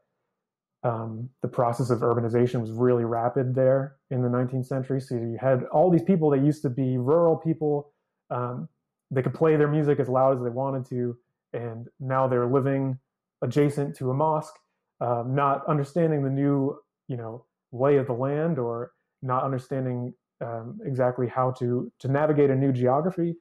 um, 0.82 1.28
the 1.42 1.48
process 1.48 1.90
of 1.90 2.00
urbanization 2.00 2.60
was 2.60 2.70
really 2.70 3.04
rapid 3.04 3.54
there 3.54 3.96
in 4.10 4.22
the 4.22 4.28
19th 4.28 4.66
century. 4.66 5.00
So 5.00 5.14
you 5.16 5.36
had 5.40 5.64
all 5.64 5.90
these 5.90 6.02
people 6.02 6.30
that 6.30 6.42
used 6.42 6.62
to 6.62 6.70
be 6.70 6.96
rural 6.96 7.36
people. 7.36 7.92
Um, 8.30 8.68
they 9.10 9.22
could 9.22 9.34
play 9.34 9.56
their 9.56 9.68
music 9.68 10.00
as 10.00 10.08
loud 10.08 10.36
as 10.36 10.42
they 10.42 10.50
wanted 10.50 10.86
to, 10.86 11.16
and 11.52 11.88
now 11.98 12.28
they're 12.28 12.46
living 12.46 12.98
adjacent 13.42 13.96
to 13.96 14.10
a 14.10 14.14
mosque, 14.14 14.54
um, 15.00 15.34
not 15.34 15.66
understanding 15.66 16.22
the 16.22 16.30
new, 16.30 16.78
you 17.08 17.16
know, 17.16 17.44
lay 17.72 17.96
of 17.96 18.06
the 18.06 18.12
land 18.12 18.58
or 18.58 18.92
not 19.22 19.44
understanding 19.44 20.14
um, 20.40 20.78
exactly 20.84 21.28
how 21.28 21.50
to 21.52 21.92
to 21.98 22.08
navigate 22.08 22.50
a 22.50 22.56
new 22.56 22.72
geography, 22.72 23.36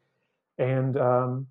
and 0.58 0.98
um, 0.98 1.48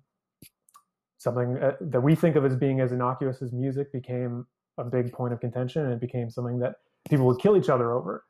something 1.17 1.57
uh, 1.57 1.73
that 1.81 2.01
we 2.01 2.15
think 2.15 2.35
of 2.35 2.45
as 2.45 2.55
being 2.55 2.79
as 2.79 2.91
innocuous 2.91 3.41
as 3.41 3.51
music 3.51 3.91
became 3.91 4.45
a 4.77 4.83
big 4.83 5.11
point 5.11 5.33
of 5.33 5.39
contention, 5.39 5.83
and 5.83 5.93
it 5.93 5.99
became 5.99 6.29
something 6.29 6.59
that 6.59 6.75
people 7.09 7.25
would 7.25 7.39
kill 7.39 7.57
each 7.57 7.69
other 7.69 7.91
over. 7.91 8.23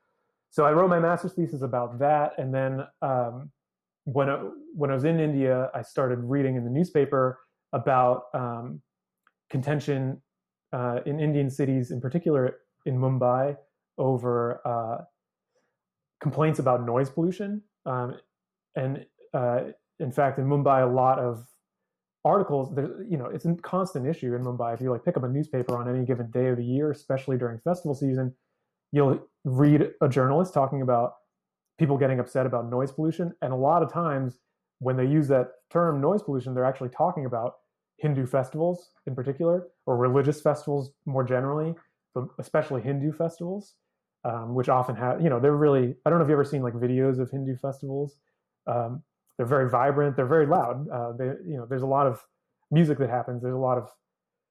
So 0.49 0.65
I 0.65 0.71
wrote 0.71 0.89
my 0.89 0.99
master's 0.99 1.33
thesis 1.33 1.61
about 1.61 1.99
that, 1.99 2.33
and 2.37 2.53
then 2.53 2.83
um, 3.01 3.51
when 4.05 4.29
I, 4.29 4.37
when 4.73 4.89
I 4.89 4.95
was 4.95 5.03
in 5.03 5.19
India, 5.19 5.69
I 5.75 5.83
started 5.83 6.19
reading 6.23 6.55
in 6.55 6.63
the 6.63 6.71
newspaper 6.71 7.39
about 7.73 8.23
um, 8.33 8.81
contention 9.51 10.21
uh, 10.73 10.99
in 11.05 11.19
Indian 11.19 11.49
cities, 11.49 11.91
in 11.91 12.01
particular 12.01 12.57
in 12.85 12.97
Mumbai, 12.97 13.55
over 13.99 14.61
uh, 14.65 15.03
complaints 16.21 16.59
about 16.59 16.85
noise 16.85 17.09
pollution. 17.09 17.61
Um, 17.85 18.15
and 18.75 19.05
uh, 19.33 19.59
in 19.99 20.11
fact, 20.11 20.39
in 20.39 20.45
Mumbai, 20.45 20.83
a 20.83 20.91
lot 20.91 21.19
of 21.19 21.45
articles, 22.25 22.75
you 23.09 23.17
know, 23.17 23.27
it's 23.27 23.45
a 23.45 23.53
constant 23.55 24.07
issue 24.07 24.33
in 24.35 24.43
Mumbai. 24.43 24.73
If 24.73 24.81
you 24.81 24.91
like 24.91 25.05
pick 25.05 25.17
up 25.17 25.23
a 25.23 25.29
newspaper 25.29 25.77
on 25.77 25.89
any 25.93 26.05
given 26.05 26.31
day 26.31 26.47
of 26.47 26.57
the 26.57 26.65
year, 26.65 26.91
especially 26.91 27.37
during 27.37 27.59
festival 27.59 27.95
season, 27.95 28.33
you'll 28.91 29.19
read 29.45 29.91
a 30.01 30.09
journalist 30.09 30.53
talking 30.53 30.81
about 30.81 31.13
people 31.77 31.97
getting 31.97 32.19
upset 32.19 32.45
about 32.45 32.69
noise 32.69 32.91
pollution. 32.91 33.33
And 33.41 33.53
a 33.53 33.55
lot 33.55 33.83
of 33.83 33.91
times 33.91 34.39
when 34.79 34.97
they 34.97 35.05
use 35.05 35.27
that 35.29 35.51
term 35.71 36.01
noise 36.01 36.21
pollution, 36.21 36.53
they're 36.53 36.65
actually 36.65 36.89
talking 36.89 37.25
about 37.25 37.53
Hindu 37.99 38.25
festivals 38.25 38.91
in 39.07 39.15
particular, 39.15 39.67
or 39.85 39.97
religious 39.97 40.41
festivals 40.41 40.91
more 41.05 41.23
generally, 41.23 41.75
but 42.13 42.25
especially 42.39 42.81
Hindu 42.81 43.11
festivals, 43.11 43.75
um, 44.23 44.53
which 44.53 44.69
often 44.69 44.95
have, 44.95 45.21
you 45.21 45.29
know, 45.29 45.39
they're 45.39 45.55
really, 45.55 45.95
I 46.05 46.09
don't 46.09 46.19
know 46.19 46.25
if 46.25 46.29
you've 46.29 46.35
ever 46.35 46.43
seen 46.43 46.61
like 46.61 46.73
videos 46.73 47.19
of 47.19 47.29
Hindu 47.31 47.55
festivals. 47.57 48.17
Um, 48.67 49.03
they're 49.37 49.45
very 49.45 49.69
vibrant. 49.69 50.15
They're 50.15 50.25
very 50.25 50.45
loud. 50.45 50.87
Uh, 50.89 51.13
they, 51.13 51.25
you 51.47 51.57
know, 51.57 51.65
there's 51.65 51.81
a 51.81 51.87
lot 51.87 52.07
of 52.07 52.25
music 52.71 52.97
that 52.99 53.09
happens. 53.09 53.41
There's 53.41 53.55
a 53.55 53.57
lot 53.57 53.77
of, 53.77 53.89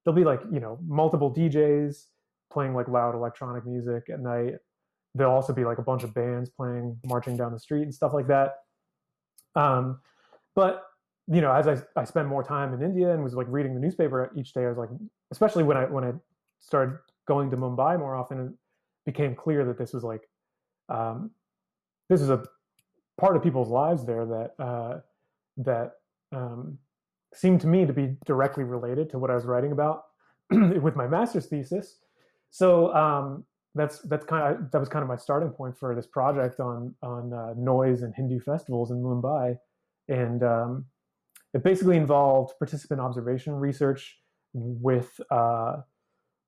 there'll 0.04 0.16
be 0.16 0.24
like, 0.24 0.40
you 0.50 0.60
know, 0.60 0.78
multiple 0.86 1.32
DJs 1.32 2.06
playing 2.50 2.74
like 2.74 2.88
loud 2.88 3.14
electronic 3.14 3.66
music 3.66 4.08
at 4.10 4.20
night. 4.20 4.54
There'll 5.14 5.34
also 5.34 5.52
be 5.52 5.64
like 5.64 5.78
a 5.78 5.82
bunch 5.82 6.04
of 6.04 6.14
bands 6.14 6.48
playing, 6.48 6.98
marching 7.04 7.36
down 7.36 7.52
the 7.52 7.58
street 7.58 7.82
and 7.82 7.94
stuff 7.94 8.14
like 8.14 8.28
that. 8.28 8.54
Um, 9.54 10.00
but 10.54 10.84
you 11.30 11.42
know, 11.42 11.52
as 11.52 11.68
I, 11.68 11.76
I 11.94 12.04
spent 12.04 12.26
more 12.26 12.42
time 12.42 12.72
in 12.72 12.82
India 12.82 13.12
and 13.12 13.22
was 13.22 13.34
like 13.34 13.46
reading 13.50 13.74
the 13.74 13.80
newspaper 13.80 14.32
each 14.34 14.54
day, 14.54 14.64
I 14.64 14.68
was 14.68 14.78
like, 14.78 14.88
especially 15.30 15.62
when 15.62 15.76
I 15.76 15.84
when 15.84 16.04
I 16.04 16.12
started 16.58 16.98
going 17.26 17.50
to 17.50 17.56
Mumbai 17.56 17.98
more 17.98 18.14
often, 18.14 18.56
became 19.08 19.34
clear 19.34 19.64
that 19.64 19.78
this 19.78 19.94
was 19.94 20.04
like, 20.04 20.28
um, 20.90 21.30
this 22.10 22.20
is 22.20 22.28
a 22.28 22.44
part 23.18 23.36
of 23.36 23.42
people's 23.42 23.70
lives 23.70 24.04
there 24.04 24.26
that 24.26 24.50
uh, 24.62 24.98
that 25.56 25.92
um, 26.30 26.76
seemed 27.32 27.62
to 27.62 27.66
me 27.66 27.86
to 27.86 27.92
be 27.94 28.16
directly 28.26 28.64
related 28.64 29.08
to 29.10 29.18
what 29.18 29.30
I 29.30 29.34
was 29.34 29.46
writing 29.46 29.72
about 29.72 30.04
with 30.50 30.94
my 30.94 31.06
master's 31.06 31.46
thesis. 31.46 32.00
So 32.50 32.94
um, 32.94 33.44
that's 33.74 34.00
that's 34.02 34.26
kind 34.26 34.54
of 34.54 34.70
that 34.72 34.78
was 34.78 34.90
kind 34.90 35.02
of 35.02 35.08
my 35.08 35.16
starting 35.16 35.48
point 35.48 35.78
for 35.78 35.94
this 35.94 36.06
project 36.06 36.60
on 36.60 36.94
on 37.02 37.32
uh, 37.32 37.54
noise 37.56 38.02
and 38.02 38.14
Hindu 38.14 38.40
festivals 38.40 38.90
in 38.90 39.02
Mumbai, 39.02 39.56
and 40.08 40.42
um, 40.42 40.84
it 41.54 41.62
basically 41.62 41.96
involved 41.96 42.58
participant 42.58 43.00
observation 43.00 43.54
research 43.54 44.18
with 44.52 45.18
uh, 45.30 45.76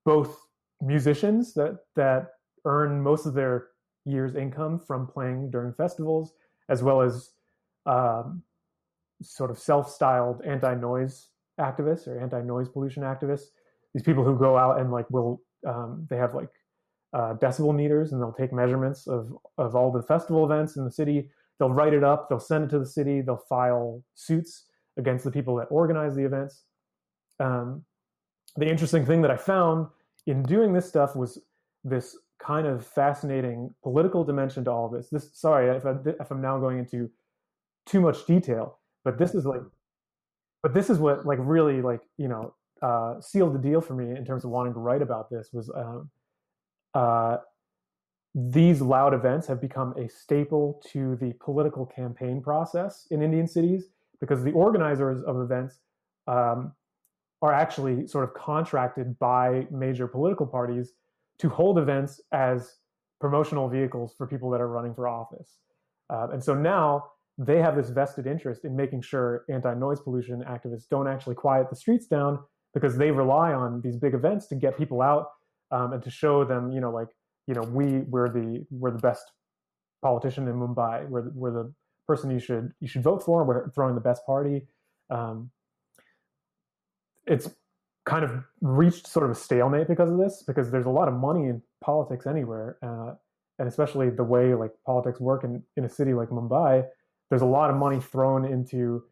both 0.05 0.37
musicians 0.79 1.53
that 1.53 1.77
that 1.95 2.33
earn 2.65 3.01
most 3.01 3.25
of 3.25 3.33
their 3.33 3.67
year's 4.05 4.35
income 4.35 4.79
from 4.79 5.07
playing 5.07 5.51
during 5.51 5.73
festivals, 5.73 6.33
as 6.69 6.81
well 6.83 7.01
as 7.01 7.31
um, 7.85 8.43
sort 9.21 9.51
of 9.51 9.57
self-styled 9.57 10.41
anti-noise 10.45 11.29
activists 11.59 12.07
or 12.07 12.19
anti-noise 12.19 12.69
pollution 12.69 13.03
activists. 13.03 13.47
These 13.93 14.03
people 14.03 14.23
who 14.23 14.37
go 14.37 14.57
out 14.57 14.79
and 14.79 14.91
like 14.91 15.09
will 15.09 15.41
um, 15.67 16.07
they 16.09 16.17
have 16.17 16.33
like 16.33 16.49
uh, 17.13 17.35
decibel 17.35 17.75
meters 17.75 18.13
and 18.13 18.21
they'll 18.21 18.33
take 18.33 18.53
measurements 18.53 19.07
of 19.07 19.33
of 19.57 19.75
all 19.75 19.91
the 19.91 20.01
festival 20.01 20.45
events 20.45 20.77
in 20.77 20.85
the 20.85 20.91
city. 20.91 21.29
They'll 21.59 21.69
write 21.69 21.93
it 21.93 22.03
up. 22.03 22.29
They'll 22.29 22.39
send 22.39 22.63
it 22.63 22.69
to 22.69 22.79
the 22.79 22.85
city. 22.85 23.21
They'll 23.21 23.45
file 23.49 24.03
suits 24.15 24.65
against 24.97 25.23
the 25.23 25.31
people 25.31 25.55
that 25.57 25.67
organize 25.69 26.15
the 26.15 26.25
events. 26.25 26.63
Um, 27.39 27.83
the 28.55 28.67
interesting 28.67 29.05
thing 29.05 29.21
that 29.21 29.31
I 29.31 29.37
found 29.37 29.87
in 30.25 30.43
doing 30.43 30.73
this 30.73 30.87
stuff 30.87 31.15
was 31.15 31.39
this 31.83 32.17
kind 32.45 32.67
of 32.67 32.85
fascinating 32.85 33.73
political 33.83 34.23
dimension 34.23 34.63
to 34.65 34.71
all 34.71 34.85
of 34.85 34.91
this. 34.91 35.09
This, 35.09 35.29
sorry 35.33 35.75
if, 35.75 35.85
I, 35.85 35.95
if 36.19 36.31
I'm 36.31 36.41
now 36.41 36.59
going 36.59 36.79
into 36.79 37.09
too 37.85 38.01
much 38.01 38.25
detail, 38.25 38.79
but 39.03 39.17
this 39.17 39.33
is 39.35 39.45
like, 39.45 39.61
but 40.63 40.73
this 40.73 40.89
is 40.89 40.99
what 40.99 41.25
like 41.25 41.39
really 41.41 41.81
like 41.81 42.01
you 42.17 42.27
know 42.27 42.53
uh, 42.81 43.19
sealed 43.19 43.53
the 43.53 43.59
deal 43.59 43.81
for 43.81 43.93
me 43.93 44.15
in 44.15 44.25
terms 44.25 44.43
of 44.43 44.51
wanting 44.51 44.73
to 44.73 44.79
write 44.79 45.01
about 45.01 45.29
this 45.29 45.49
was 45.53 45.71
um, 45.75 46.09
uh, 46.93 47.37
these 48.33 48.81
loud 48.81 49.13
events 49.13 49.47
have 49.47 49.59
become 49.59 49.93
a 49.97 50.07
staple 50.07 50.81
to 50.91 51.17
the 51.17 51.33
political 51.43 51.85
campaign 51.85 52.41
process 52.41 53.07
in 53.11 53.21
Indian 53.21 53.47
cities 53.47 53.85
because 54.19 54.43
the 54.43 54.51
organizers 54.51 55.23
of 55.25 55.41
events 55.41 55.79
um, 56.27 56.73
are 57.41 57.51
actually 57.51 58.07
sort 58.07 58.23
of 58.23 58.33
contracted 58.33 59.17
by 59.19 59.67
major 59.71 60.07
political 60.07 60.45
parties 60.45 60.93
to 61.41 61.49
hold 61.49 61.79
events 61.79 62.21
as 62.31 62.75
promotional 63.19 63.67
vehicles 63.67 64.13
for 64.17 64.27
people 64.27 64.49
that 64.51 64.61
are 64.61 64.67
running 64.67 64.93
for 64.93 65.07
office. 65.07 65.57
Uh, 66.09 66.27
and 66.31 66.43
so 66.43 66.53
now 66.53 67.03
they 67.37 67.59
have 67.59 67.75
this 67.75 67.89
vested 67.89 68.27
interest 68.27 68.63
in 68.63 68.75
making 68.75 69.01
sure 69.01 69.45
anti 69.49 69.73
noise 69.73 69.99
pollution 69.99 70.43
activists 70.43 70.87
don't 70.89 71.07
actually 71.07 71.35
quiet 71.35 71.69
the 71.69 71.75
streets 71.75 72.05
down 72.05 72.39
because 72.73 72.97
they 72.97 73.09
rely 73.09 73.53
on 73.53 73.81
these 73.81 73.97
big 73.97 74.13
events 74.13 74.47
to 74.47 74.55
get 74.55 74.77
people 74.77 75.01
out 75.01 75.27
um, 75.71 75.93
and 75.93 76.03
to 76.03 76.11
show 76.11 76.45
them, 76.45 76.71
you 76.71 76.79
know, 76.79 76.91
like, 76.91 77.07
you 77.47 77.55
know, 77.55 77.61
we 77.61 77.99
we're 78.01 78.29
the 78.29 78.63
we're 78.69 78.91
the 78.91 78.99
best 78.99 79.23
politician 80.03 80.47
in 80.47 80.55
Mumbai. 80.55 81.09
We're 81.09 81.23
the, 81.23 81.31
we're 81.33 81.51
the 81.51 81.73
person 82.07 82.29
you 82.29 82.39
should 82.39 82.71
you 82.79 82.87
should 82.87 83.03
vote 83.03 83.23
for. 83.23 83.43
We're 83.43 83.71
throwing 83.71 83.95
the 83.95 84.01
best 84.01 84.25
party. 84.25 84.67
Um, 85.09 85.49
it's 87.25 87.49
kind 88.05 88.23
of 88.23 88.43
reached 88.61 89.07
sort 89.07 89.25
of 89.25 89.31
a 89.31 89.35
stalemate 89.35 89.87
because 89.87 90.09
of 90.11 90.17
this, 90.17 90.43
because 90.45 90.71
there's 90.71 90.85
a 90.85 90.89
lot 90.89 91.07
of 91.07 91.13
money 91.13 91.47
in 91.47 91.61
politics 91.81 92.25
anywhere, 92.25 92.77
uh, 92.81 93.13
and 93.59 93.67
especially 93.67 94.09
the 94.09 94.23
way 94.23 94.53
like 94.53 94.71
politics 94.85 95.19
work 95.19 95.43
in 95.43 95.63
in 95.77 95.85
a 95.85 95.89
city 95.89 96.13
like 96.13 96.29
Mumbai. 96.29 96.85
There's 97.29 97.43
a 97.43 97.45
lot 97.45 97.69
of 97.69 97.75
money 97.75 97.99
thrown 97.99 98.45
into 98.45 99.03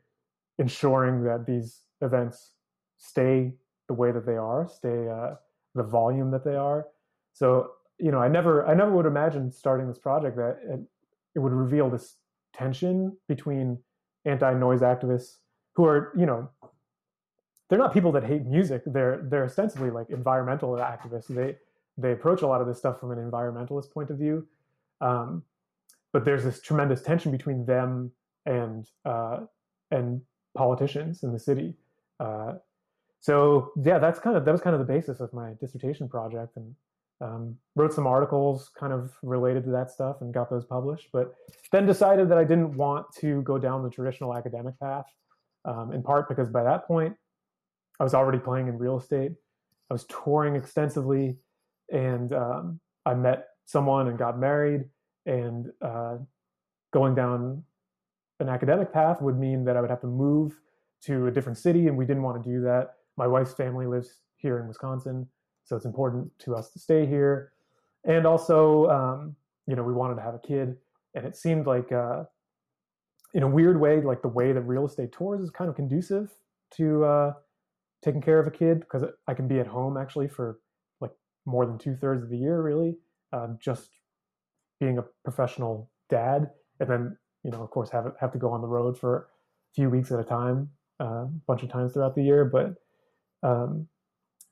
ensuring 0.58 1.24
that 1.24 1.46
these 1.46 1.82
events 2.02 2.52
stay 2.98 3.54
the 3.88 3.94
way 3.94 4.12
that 4.12 4.26
they 4.26 4.36
are, 4.36 4.68
stay 4.68 5.08
uh, 5.08 5.36
the 5.76 5.84
volume 5.84 6.32
that 6.32 6.44
they 6.44 6.56
are. 6.56 6.88
So 7.34 7.72
you 8.00 8.12
know, 8.12 8.20
I 8.20 8.28
never 8.28 8.66
I 8.66 8.74
never 8.74 8.92
would 8.92 9.06
imagine 9.06 9.52
starting 9.52 9.88
this 9.88 10.00
project 10.00 10.38
that 10.38 10.58
it, 10.68 10.80
it 11.36 11.40
would 11.40 11.54
reveal 11.54 11.90
this 11.90 12.16
tension 12.54 13.16
between 13.28 13.78
anti-noise 14.26 14.82
activists 14.82 15.38
who 15.76 15.86
are, 15.86 16.12
you 16.18 16.26
know, 16.26 16.50
they're 17.70 17.80
not 17.80 17.93
people 17.93 18.11
that 18.13 18.24
hate 18.24 18.45
music. 18.45 18.82
They're 18.86 19.22
they're 19.30 19.45
ostensibly 19.45 19.91
like 19.91 20.09
environmental 20.09 20.72
activists. 20.78 21.28
They 21.28 21.55
they 21.97 22.11
approach 22.11 22.41
a 22.41 22.47
lot 22.47 22.61
of 22.61 22.67
this 22.67 22.78
stuff 22.78 22.99
from 22.99 23.11
an 23.11 23.17
environmentalist 23.20 23.91
point 23.91 24.09
of 24.09 24.17
view, 24.17 24.47
um, 25.01 25.43
but 26.11 26.26
there's 26.26 26.43
this 26.43 26.61
tremendous 26.61 27.01
tension 27.01 27.32
between 27.32 27.65
them 27.65 28.11
and 28.45 28.88
uh, 29.05 29.41
and 29.91 30.22
politicians 30.57 31.24
in 31.24 31.32
the 31.32 31.39
city. 31.39 31.76
Uh, 32.20 32.53
so 33.20 33.72
yeah, 33.84 33.99
that's 33.99 34.20
kind 34.20 34.36
of 34.36 34.45
that 34.45 34.51
was 34.51 34.61
kind 34.61 34.76
of 34.76 34.80
the 34.80 34.91
basis 34.91 35.20
of 35.20 35.32
my 35.32 35.53
dissertation 35.61 36.09
project, 36.09 36.57
and 36.57 36.76
um, 37.22 37.55
wrote 37.76 37.93
some 37.93 38.07
articles 38.07 38.72
kind 38.80 38.93
of 38.93 39.11
related 39.22 39.63
to 39.65 39.70
that 39.72 39.91
stuff 39.91 40.17
and 40.22 40.34
got 40.34 40.49
those 40.49 40.65
published, 40.65 41.09
but 41.11 41.36
then 41.72 41.86
decided 41.86 42.30
that 42.30 42.38
I 42.38 42.43
didn't 42.43 42.76
want 42.76 43.07
to 43.20 43.41
go 43.43 43.57
down 43.57 43.84
the 43.84 43.89
traditional 43.89 44.36
academic 44.36 44.80
path, 44.80 45.05
um, 45.65 45.91
in 45.93 46.01
part 46.01 46.30
because 46.30 46.49
by 46.49 46.63
that 46.63 46.88
point, 46.88 47.15
I 48.00 48.04
was 48.04 48.14
already 48.14 48.39
playing 48.39 48.68
in 48.68 48.78
real 48.78 48.97
estate. 48.97 49.32
I 49.89 49.93
was 49.93 50.06
touring 50.06 50.56
extensively, 50.56 51.38
and 51.91 52.34
um, 52.34 52.80
I 53.06 53.14
met 53.14 53.47
someone 53.66 54.08
and 54.08 54.18
got 54.18 54.39
married. 54.39 54.86
And 55.26 55.68
uh, 55.82 56.18
going 56.91 57.16
down 57.16 57.64
an 58.39 58.50
academic 58.50 58.93
path 58.93 59.22
would 59.22 59.38
mean 59.38 59.66
that 59.66 59.76
I 59.76 59.82
would 59.82 59.89
have 59.89 60.02
to 60.02 60.08
move 60.08 60.60
to 61.02 61.28
a 61.28 61.32
different 61.32 61.58
city, 61.58 61.88
and 61.88 61.97
we 61.97 62.06
didn't 62.06 62.24
want 62.24 62.41
to 62.41 62.50
do 62.50 62.62
that. 62.62 62.95
My 63.18 63.28
wife's 63.28 63.54
family 63.54 63.86
lives 63.86 64.22
here 64.38 64.60
in 64.60 64.68
Wisconsin, 64.68 65.28
so 65.66 65.76
it's 65.76 65.86
important 65.86 66.32
to 66.39 66.56
us 66.56 66.72
to 66.72 66.80
stay 66.80 67.06
here. 67.06 67.52
And 68.06 68.26
also, 68.26 68.88
um, 68.89 69.36
you 69.68 69.76
know, 69.76 69.84
we 69.84 69.93
wanted 69.93 70.16
to 70.16 70.22
have 70.22 70.36
a 70.36 70.39
kid, 70.39 70.78
and 71.16 71.26
it 71.26 71.36
seemed 71.36 71.68
like, 71.68 71.91
uh, 71.91 72.24
in 73.34 73.43
a 73.43 73.47
weird 73.47 73.80
way, 73.80 74.02
like 74.02 74.22
the 74.22 74.28
way 74.30 74.52
that 74.54 74.62
real 74.62 74.86
estate 74.86 75.12
tours 75.12 75.41
is 75.41 75.52
kind 75.52 75.70
of 75.70 75.76
conducive 75.76 76.32
to 76.72 77.04
uh, 77.04 77.34
taking 78.04 78.22
care 78.22 78.39
of 78.39 78.47
a 78.47 78.52
kid 78.52 78.80
because 78.80 79.04
I 79.28 79.34
can 79.34 79.47
be 79.47 79.60
at 79.60 79.68
home 79.68 79.97
actually 79.97 80.28
for 80.28 80.60
like 81.02 81.12
more 81.45 81.66
than 81.66 81.78
two 81.78 81.95
thirds 81.95 82.24
of 82.24 82.30
the 82.30 82.38
year, 82.38 82.62
really, 82.62 82.97
uh, 83.34 83.47
just 83.60 83.89
being 84.80 84.97
a 84.97 85.04
professional 85.24 85.91
dad 86.10 86.50
and 86.80 86.89
then 86.89 87.18
you 87.43 87.52
know, 87.52 87.64
of 87.64 87.70
course, 87.70 87.89
have 87.91 88.12
have 88.20 88.32
to 88.34 88.38
go 88.38 88.52
on 88.52 88.62
the 88.62 88.68
road 88.68 88.97
for 88.97 89.18
a 89.18 89.74
few 89.76 89.89
weeks 89.89 90.12
at 90.12 90.20
a 90.20 90.24
time, 90.24 90.70
uh, 91.00 91.24
a 91.24 91.30
bunch 91.47 91.64
of 91.64 91.70
times 91.70 91.93
throughout 91.93 92.16
the 92.16 92.24
year. 92.24 92.45
But 92.45 92.76
um, 93.47 93.88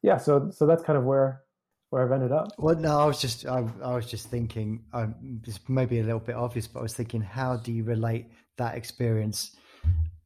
yeah, 0.01 0.17
so 0.17 0.49
so 0.51 0.65
that's 0.65 0.83
kind 0.83 0.97
of 0.97 1.03
where 1.03 1.41
where 1.89 2.05
I've 2.05 2.11
ended 2.11 2.31
up. 2.31 2.49
Well, 2.57 2.75
no, 2.75 2.99
I 2.99 3.05
was 3.05 3.19
just 3.19 3.45
I, 3.45 3.65
I 3.83 3.95
was 3.95 4.09
just 4.09 4.29
thinking 4.29 4.83
um, 4.93 5.15
this 5.45 5.59
may 5.67 5.85
be 5.85 5.99
a 5.99 6.03
little 6.03 6.19
bit 6.19 6.35
obvious, 6.35 6.67
but 6.67 6.79
I 6.79 6.83
was 6.83 6.93
thinking, 6.93 7.21
how 7.21 7.57
do 7.57 7.71
you 7.71 7.83
relate 7.83 8.31
that 8.57 8.75
experience 8.75 9.55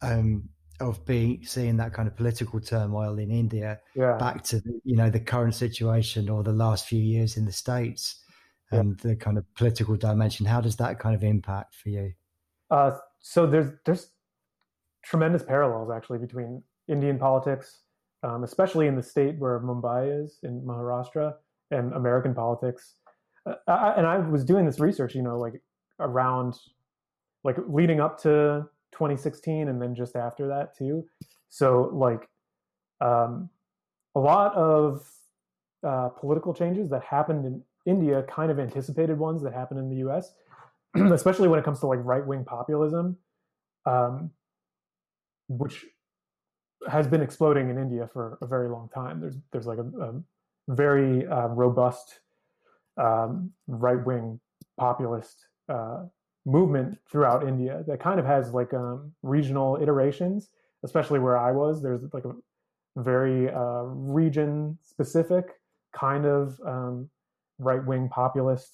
um, 0.01 0.49
of 0.81 1.05
being 1.05 1.45
seeing 1.45 1.77
that 1.77 1.93
kind 1.93 2.07
of 2.07 2.15
political 2.15 2.59
turmoil 2.59 3.17
in 3.19 3.31
India 3.31 3.79
yeah. 3.95 4.17
back 4.17 4.43
to 4.45 4.59
the, 4.59 4.79
you 4.83 4.95
know 4.95 5.09
the 5.09 5.19
current 5.19 5.55
situation 5.55 6.29
or 6.29 6.43
the 6.43 6.51
last 6.51 6.87
few 6.87 6.99
years 6.99 7.37
in 7.37 7.45
the 7.45 7.51
states 7.51 8.23
and 8.71 8.99
yeah. 9.03 9.09
the 9.09 9.15
kind 9.15 9.37
of 9.37 9.45
political 9.55 9.95
dimension? 9.95 10.45
How 10.45 10.61
does 10.61 10.75
that 10.77 10.99
kind 10.99 11.15
of 11.15 11.23
impact 11.23 11.75
for 11.75 11.89
you? 11.89 12.13
Uh, 12.69 12.97
so 13.19 13.45
there's 13.45 13.71
there's 13.85 14.09
tremendous 15.03 15.43
parallels 15.43 15.89
actually 15.91 16.19
between 16.19 16.63
Indian 16.87 17.17
politics, 17.17 17.79
um, 18.23 18.43
especially 18.43 18.87
in 18.87 18.95
the 18.95 19.03
state 19.03 19.37
where 19.39 19.59
Mumbai 19.59 20.23
is 20.23 20.39
in 20.43 20.61
Maharashtra, 20.61 21.35
and 21.71 21.93
American 21.93 22.33
politics. 22.33 22.95
Uh, 23.45 23.55
I, 23.67 23.93
and 23.97 24.05
I 24.05 24.17
was 24.17 24.43
doing 24.43 24.65
this 24.65 24.79
research, 24.79 25.15
you 25.15 25.21
know, 25.21 25.37
like 25.37 25.61
around, 25.99 26.55
like 27.43 27.57
leading 27.67 27.99
up 27.99 28.21
to 28.21 28.67
2016, 28.91 29.67
and 29.67 29.81
then 29.81 29.95
just 29.95 30.15
after 30.15 30.47
that 30.47 30.77
too. 30.77 31.05
So 31.49 31.89
like, 31.93 32.29
um, 32.99 33.49
a 34.15 34.19
lot 34.19 34.53
of 34.55 35.07
uh, 35.85 36.09
political 36.09 36.53
changes 36.53 36.89
that 36.89 37.03
happened 37.03 37.45
in 37.45 37.63
India 37.85 38.23
kind 38.23 38.51
of 38.51 38.59
anticipated 38.59 39.17
ones 39.17 39.41
that 39.43 39.53
happened 39.53 39.79
in 39.79 39.89
the 39.89 39.97
U.S. 39.97 40.33
especially 40.95 41.47
when 41.47 41.59
it 41.59 41.65
comes 41.65 41.79
to 41.79 41.87
like 41.87 41.99
right 42.03 42.25
wing 42.25 42.43
populism, 42.43 43.17
um, 43.85 44.31
which 45.47 45.85
has 46.89 47.07
been 47.07 47.21
exploding 47.21 47.69
in 47.69 47.77
India 47.77 48.09
for 48.11 48.37
a 48.41 48.47
very 48.47 48.69
long 48.69 48.89
time. 48.93 49.19
There's 49.19 49.37
there's 49.51 49.67
like 49.67 49.79
a, 49.79 49.83
a 50.01 50.21
very 50.69 51.25
uh, 51.27 51.47
robust 51.47 52.19
um, 52.97 53.51
right 53.67 54.03
wing 54.05 54.39
populist 54.77 55.45
uh, 55.69 56.05
movement 56.45 56.97
throughout 57.11 57.47
India 57.47 57.83
that 57.87 57.99
kind 57.99 58.19
of 58.19 58.25
has 58.25 58.51
like 58.51 58.73
um, 58.73 59.11
regional 59.21 59.77
iterations, 59.81 60.49
especially 60.83 61.19
where 61.19 61.37
I 61.37 61.51
was. 61.51 61.81
There's 61.81 62.01
like 62.13 62.25
a 62.25 62.33
very 62.97 63.49
uh, 63.49 63.83
region 63.83 64.77
specific 64.81 65.59
kind 65.93 66.25
of 66.25 66.59
um, 66.65 67.09
right 67.59 67.85
wing 67.85 68.09
populist 68.09 68.71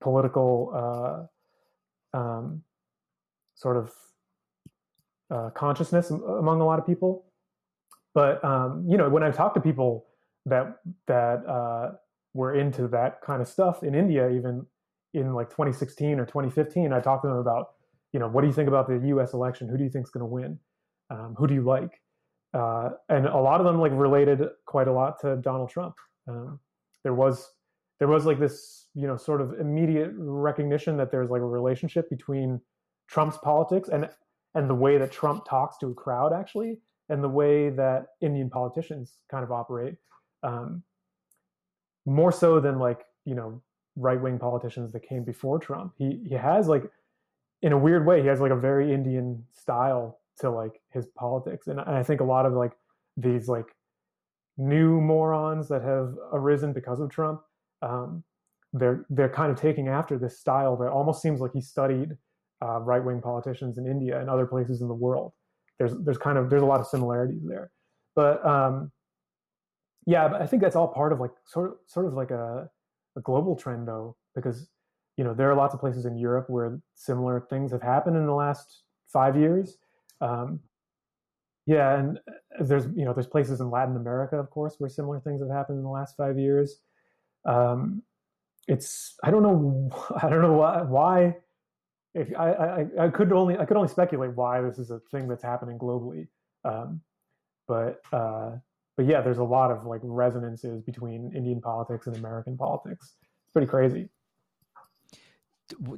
political 0.00 1.28
uh, 2.14 2.16
um, 2.16 2.62
sort 3.54 3.76
of 3.76 3.92
uh, 5.30 5.50
consciousness 5.50 6.10
among 6.10 6.60
a 6.60 6.64
lot 6.64 6.78
of 6.78 6.86
people. 6.86 7.24
But 8.14 8.42
um, 8.44 8.84
you 8.88 8.96
know, 8.96 9.08
when 9.08 9.22
I 9.22 9.30
talk 9.30 9.54
to 9.54 9.60
people 9.60 10.06
that 10.46 10.78
that 11.06 11.44
uh, 11.46 11.92
were 12.34 12.54
into 12.54 12.88
that 12.88 13.20
kind 13.22 13.42
of 13.42 13.48
stuff 13.48 13.82
in 13.82 13.94
India, 13.94 14.30
even 14.30 14.66
in 15.16 15.32
like 15.32 15.48
2016 15.50 16.20
or 16.20 16.26
2015, 16.26 16.92
I 16.92 17.00
talked 17.00 17.24
to 17.24 17.28
them 17.28 17.38
about, 17.38 17.68
you 18.12 18.20
know, 18.20 18.28
what 18.28 18.42
do 18.42 18.46
you 18.46 18.52
think 18.52 18.68
about 18.68 18.86
the 18.86 19.00
U.S. 19.08 19.32
election? 19.32 19.68
Who 19.68 19.78
do 19.78 19.84
you 19.84 19.90
think 19.90 20.06
is 20.06 20.10
going 20.10 20.20
to 20.20 20.26
win? 20.26 20.58
Um, 21.10 21.34
who 21.38 21.46
do 21.46 21.54
you 21.54 21.62
like? 21.62 22.00
Uh, 22.52 22.90
and 23.08 23.26
a 23.26 23.36
lot 23.36 23.60
of 23.60 23.66
them 23.66 23.80
like 23.80 23.92
related 23.94 24.42
quite 24.66 24.88
a 24.88 24.92
lot 24.92 25.20
to 25.20 25.36
Donald 25.36 25.70
Trump. 25.70 25.94
Um, 26.28 26.60
there 27.02 27.14
was 27.14 27.50
there 27.98 28.08
was 28.08 28.26
like 28.26 28.38
this 28.38 28.86
you 28.94 29.06
know 29.06 29.16
sort 29.16 29.40
of 29.40 29.58
immediate 29.60 30.10
recognition 30.16 30.96
that 30.96 31.10
there's 31.10 31.30
like 31.30 31.40
a 31.40 31.46
relationship 31.46 32.08
between 32.10 32.60
Trump's 33.08 33.38
politics 33.38 33.88
and 33.88 34.08
and 34.54 34.70
the 34.70 34.74
way 34.74 34.98
that 34.98 35.12
Trump 35.12 35.44
talks 35.48 35.76
to 35.78 35.88
a 35.88 35.94
crowd 35.94 36.32
actually 36.32 36.78
and 37.08 37.22
the 37.22 37.28
way 37.28 37.70
that 37.70 38.06
Indian 38.20 38.50
politicians 38.50 39.18
kind 39.30 39.44
of 39.44 39.52
operate 39.52 39.94
um, 40.42 40.82
more 42.06 42.32
so 42.32 42.58
than 42.58 42.78
like 42.78 43.04
you 43.24 43.34
know 43.34 43.62
right 43.96 44.20
wing 44.20 44.38
politicians 44.38 44.92
that 44.92 45.00
came 45.00 45.24
before 45.24 45.58
Trump. 45.58 45.94
He 45.98 46.22
he 46.28 46.34
has 46.34 46.68
like 46.68 46.84
in 47.62 47.72
a 47.72 47.78
weird 47.78 48.06
way 48.06 48.20
he 48.22 48.28
has 48.28 48.40
like 48.40 48.52
a 48.52 48.56
very 48.56 48.92
Indian 48.92 49.44
style 49.52 50.20
to 50.40 50.50
like 50.50 50.80
his 50.92 51.06
politics, 51.08 51.66
and, 51.66 51.80
and 51.80 51.96
I 51.96 52.02
think 52.02 52.20
a 52.20 52.24
lot 52.24 52.46
of 52.46 52.52
like 52.52 52.72
these 53.16 53.48
like 53.48 53.66
new 54.58 55.00
morons 55.00 55.68
that 55.68 55.82
have 55.82 56.14
arisen 56.32 56.72
because 56.72 57.00
of 57.00 57.10
Trump 57.10 57.40
um, 57.82 58.24
they're 58.72 59.06
they're 59.10 59.28
kind 59.28 59.50
of 59.50 59.58
taking 59.58 59.88
after 59.88 60.18
this 60.18 60.38
style 60.38 60.76
that 60.76 60.88
almost 60.88 61.22
seems 61.22 61.40
like 61.40 61.52
he 61.52 61.60
studied 61.60 62.10
uh, 62.62 62.80
right 62.80 63.04
wing 63.04 63.20
politicians 63.20 63.78
in 63.78 63.86
India 63.86 64.20
and 64.20 64.28
other 64.28 64.46
places 64.46 64.80
in 64.80 64.88
the 64.88 64.94
world. 64.94 65.32
There's 65.78 65.92
there's 66.04 66.18
kind 66.18 66.38
of 66.38 66.50
there's 66.50 66.62
a 66.62 66.66
lot 66.66 66.80
of 66.80 66.86
similarities 66.86 67.42
there, 67.46 67.70
but 68.14 68.44
um, 68.46 68.90
yeah, 70.06 70.28
but 70.28 70.42
I 70.42 70.46
think 70.46 70.62
that's 70.62 70.76
all 70.76 70.88
part 70.88 71.12
of 71.12 71.20
like 71.20 71.32
sort 71.46 71.70
of 71.70 71.76
sort 71.86 72.06
of 72.06 72.14
like 72.14 72.30
a, 72.30 72.68
a 73.16 73.20
global 73.20 73.56
trend 73.56 73.88
though, 73.88 74.16
because 74.34 74.68
you 75.16 75.24
know 75.24 75.34
there 75.34 75.50
are 75.50 75.54
lots 75.54 75.74
of 75.74 75.80
places 75.80 76.04
in 76.06 76.16
Europe 76.16 76.46
where 76.48 76.80
similar 76.94 77.46
things 77.48 77.72
have 77.72 77.82
happened 77.82 78.16
in 78.16 78.26
the 78.26 78.34
last 78.34 78.82
five 79.06 79.36
years. 79.36 79.78
Um, 80.20 80.60
yeah, 81.66 81.98
and 81.98 82.20
there's 82.60 82.86
you 82.94 83.04
know 83.04 83.12
there's 83.12 83.26
places 83.26 83.60
in 83.60 83.70
Latin 83.70 83.96
America, 83.96 84.36
of 84.36 84.50
course, 84.50 84.76
where 84.78 84.90
similar 84.90 85.20
things 85.20 85.40
have 85.40 85.50
happened 85.50 85.78
in 85.78 85.84
the 85.84 85.90
last 85.90 86.16
five 86.16 86.38
years 86.38 86.80
um, 87.46 88.02
it's 88.68 89.14
I 89.22 89.30
don't 89.30 89.42
know 89.42 89.90
I 90.22 90.28
don't 90.28 90.42
know 90.42 90.54
why 90.54 90.82
why 90.82 91.36
if 92.14 92.28
I, 92.38 92.50
I, 92.50 92.86
I 93.06 93.08
could 93.08 93.32
only 93.32 93.56
I 93.56 93.64
could 93.64 93.76
only 93.76 93.88
speculate 93.88 94.34
why 94.34 94.60
this 94.60 94.78
is 94.78 94.90
a 94.90 95.00
thing 95.10 95.28
that's 95.28 95.42
happening 95.42 95.78
globally, 95.78 96.28
um, 96.64 97.00
but 97.68 98.00
uh, 98.12 98.52
but 98.96 99.06
yeah, 99.06 99.20
there's 99.20 99.38
a 99.38 99.44
lot 99.44 99.70
of 99.70 99.84
like 99.84 100.00
resonances 100.02 100.82
between 100.82 101.32
Indian 101.34 101.60
politics 101.60 102.06
and 102.06 102.16
American 102.16 102.56
politics. 102.56 103.16
It's 103.22 103.52
pretty 103.52 103.68
crazy. 103.68 104.08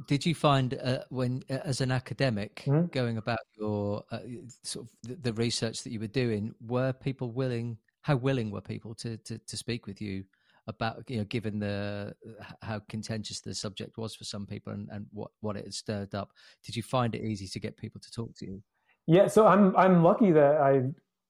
Did 0.07 0.25
you 0.25 0.35
find 0.35 0.79
uh, 0.83 1.01
when, 1.11 1.43
uh, 1.51 1.59
as 1.63 1.83
an 1.83 1.93
academic, 1.93 2.63
mm-hmm. 2.67 2.87
going 2.87 3.19
about 3.19 3.41
your 3.59 4.03
uh, 4.11 4.21
sort 4.63 4.87
of 4.87 4.93
the, 5.03 5.17
the, 5.17 5.33
research 5.35 5.83
that 5.83 5.93
you 5.93 6.01
were 6.01 6.07
doing, 6.07 6.55
were 6.67 6.95
people 6.95 7.33
willing? 7.33 7.77
How 8.01 8.17
willing 8.17 8.51
were 8.51 8.63
people 8.63 8.95
to 8.95 9.19
to, 9.19 9.39
to 9.39 9.57
speak 9.57 9.87
with 9.87 10.01
you 10.01 10.25
about 10.69 11.03
you 11.09 11.17
know 11.19 11.25
given 11.25 11.59
the 11.59 12.15
how 12.63 12.81
contentious 12.89 13.41
the 13.41 13.55
subject 13.55 13.97
was 13.97 14.15
for 14.15 14.25
some 14.25 14.47
people 14.47 14.73
and, 14.73 14.89
and 14.93 15.07
what 15.13 15.31
what 15.41 15.57
it 15.57 15.65
had 15.65 15.75
stirred 15.75 16.15
up 16.15 16.31
did 16.63 16.77
you 16.77 16.83
find 16.83 17.15
it 17.15 17.23
easy 17.23 17.49
to 17.49 17.59
get 17.59 17.77
people 17.77 17.99
to 18.01 18.11
talk 18.11 18.35
to 18.37 18.45
you 18.45 18.63
yeah 19.07 19.27
so 19.27 19.47
i'm 19.47 19.75
i'm 19.77 20.05
lucky 20.05 20.31
that 20.31 20.59
i 20.59 20.83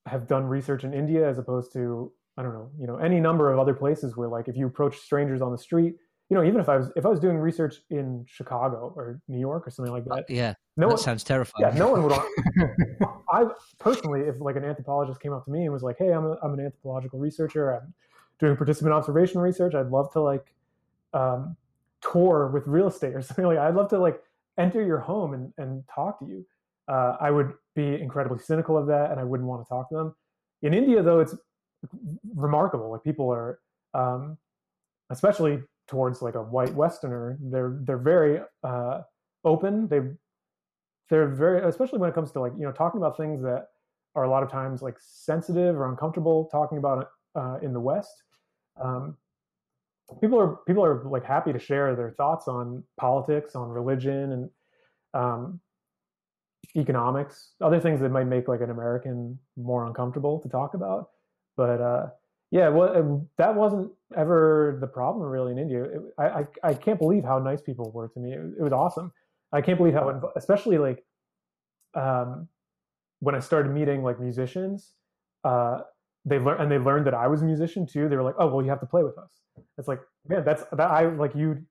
have 0.09 0.27
done 0.27 0.45
research 0.45 0.85
in 0.85 0.93
india 0.93 1.29
as 1.29 1.39
opposed 1.39 1.73
to 1.73 2.13
i 2.37 2.43
don't 2.43 2.53
know 2.53 2.71
you 2.79 2.87
know 2.87 2.97
any 2.97 3.21
number 3.21 3.53
of 3.53 3.59
other 3.59 3.75
places 3.75 4.17
where 4.17 4.29
like 4.29 4.49
if 4.49 4.57
you 4.57 4.67
approach 4.67 4.99
strangers 4.99 5.41
on 5.41 5.53
the 5.53 5.59
street 5.59 5.95
you 6.29 6.37
know 6.37 6.43
even 6.43 6.61
if 6.61 6.69
i 6.69 6.77
was 6.77 6.91
if 6.97 7.07
i 7.07 7.09
was 7.09 7.21
doing 7.21 7.37
research 7.37 7.77
in 7.91 8.25
chicago 8.27 8.93
or 8.97 9.21
new 9.29 9.41
york 9.41 9.67
or 9.67 9.71
something 9.71 9.93
like 9.93 10.05
that 10.05 10.19
uh, 10.19 10.23
yeah 10.29 10.55
no 10.77 10.89
that 10.89 10.95
one, 10.95 11.03
sounds 11.03 11.23
terrifying 11.25 11.71
yeah 11.73 11.79
no 11.79 11.89
one 11.89 12.03
would 12.03 12.13
i 13.33 13.45
personally 13.79 14.21
if 14.21 14.41
like 14.41 14.57
an 14.57 14.65
anthropologist 14.65 15.21
came 15.21 15.33
up 15.33 15.45
to 15.45 15.51
me 15.51 15.65
and 15.65 15.73
was 15.73 15.83
like 15.83 15.97
hey 15.99 16.13
i'm, 16.13 16.25
a, 16.25 16.37
I'm 16.43 16.53
an 16.55 16.61
anthropological 16.61 17.19
researcher 17.19 17.75
i'm 17.75 17.95
doing 18.39 18.57
participant 18.57 18.95
observation 18.95 19.41
research. 19.41 19.75
I'd 19.75 19.89
love 19.89 20.13
to 20.13 20.21
like 20.21 20.55
um, 21.13 21.57
tour 22.01 22.51
with 22.53 22.67
real 22.67 22.89
estate 22.89 23.15
or 23.15 23.23
something 23.23 23.45
like. 23.45 23.59
I'd 23.59 23.75
love 23.75 23.91
to 23.91 23.99
like 23.99 24.23
enter 24.57 24.85
your 24.85 24.99
home 24.99 25.35
and, 25.35 25.53
and 25.59 25.83
talk 25.93 26.19
to 26.21 26.27
you. 26.27 26.47
Uh, 26.89 27.17
I 27.21 27.31
would 27.31 27.53
be 27.77 28.01
incredibly 28.01 28.39
cynical 28.39 28.77
of 28.77 28.87
that, 28.87 29.11
and 29.11 29.21
I 29.21 29.25
wouldn't 29.25 29.49
want 29.49 29.65
to 29.65 29.69
talk 29.69 29.89
to 29.91 29.97
them. 29.97 30.15
In 30.63 30.75
India, 30.75 31.03
though, 31.03 31.21
it's 31.21 31.35
remarkable. 32.35 32.91
Like 32.91 33.05
people 33.05 33.31
are, 33.33 33.61
um, 33.95 34.39
especially 35.11 35.63
towards 35.87 36.23
like 36.23 36.35
a 36.35 36.43
white 36.43 36.75
Westerner, 36.75 37.39
they're 37.41 37.79
they're 37.83 37.99
very 37.99 38.41
uh, 38.65 39.03
open. 39.45 39.89
They 39.89 40.01
they're 41.11 41.29
very, 41.29 41.69
especially 41.69 41.99
when 41.99 42.11
it 42.11 42.15
comes 42.15 42.33
to 42.33 42.41
like 42.41 42.53
you 42.59 42.65
know 42.65 42.73
talking 42.73 43.01
about 43.01 43.17
things 43.17 43.43
that 43.43 43.67
are 44.15 44.25
a 44.25 44.31
lot 44.31 44.43
of 44.43 44.51
times 44.51 44.83
like 44.83 44.97
sensitive 44.99 45.77
or 45.77 45.89
uncomfortable 45.89 46.49
talking 46.51 46.79
about 46.79 47.09
uh, 47.35 47.59
in 47.63 47.73
the 47.73 47.81
West 47.81 48.23
um, 48.81 49.17
people 50.21 50.41
are 50.41 50.57
people 50.67 50.85
are 50.85 51.05
like 51.05 51.25
happy 51.25 51.53
to 51.53 51.59
share 51.59 51.95
their 51.95 52.11
thoughts 52.13 52.49
on 52.49 52.83
politics, 52.99 53.55
on 53.55 53.69
religion, 53.69 54.33
and 54.33 54.51
um, 55.15 55.61
economics, 56.77 57.53
other 57.61 57.81
things 57.81 58.01
that 58.01 58.11
might 58.11 58.25
make 58.25 58.49
like 58.49 58.61
an 58.61 58.71
American 58.71 59.39
more 59.57 59.87
uncomfortable 59.87 60.41
to 60.41 60.49
talk 60.49 60.75
about. 60.75 61.11
But 61.57 61.81
uh, 61.81 62.07
yeah, 62.51 62.69
well, 62.69 63.29
that 63.39 63.55
wasn't 63.55 63.91
ever 64.17 64.79
the 64.81 64.87
problem 64.87 65.29
really 65.29 65.53
in 65.53 65.59
India. 65.59 65.85
It, 65.85 66.01
I, 66.19 66.25
I, 66.25 66.45
I 66.63 66.75
can't 66.75 66.99
believe 66.99 67.25
how 67.25 67.39
nice 67.39 67.61
people 67.61 67.91
were 67.93 68.09
to 68.09 68.21
me. 68.21 68.33
It, 68.33 68.41
it 68.59 68.63
was 68.63 68.73
awesome. 68.73 69.13
I 69.53 69.61
can't 69.61 69.79
believe 69.79 69.95
how, 69.95 70.33
especially 70.37 70.79
like 70.79 71.05
um, 71.95 72.49
when 73.21 73.35
I 73.35 73.41
started 73.41 73.73
meeting 73.73 74.03
like 74.03 74.21
musicians. 74.21 74.93
Uh, 75.45 75.81
they 76.25 76.39
learned 76.39 76.61
and 76.61 76.71
they 76.71 76.79
learned 76.79 77.07
that 77.07 77.15
I 77.15 77.27
was 77.27 77.43
a 77.43 77.45
musician 77.45 77.87
too. 77.87 78.09
They 78.09 78.17
were 78.17 78.23
like, 78.23 78.35
"Oh, 78.39 78.49
well, 78.49 78.63
you 78.63 78.71
have 78.71 78.81
to 78.81 78.87
play 78.87 79.03
with 79.03 79.17
us." 79.19 79.31
It's 79.79 79.89
like, 79.89 80.01
man, 80.29 80.45
that's 80.45 80.63
that 80.73 80.91
I 80.91 81.07
like 81.07 81.35
you. 81.35 81.65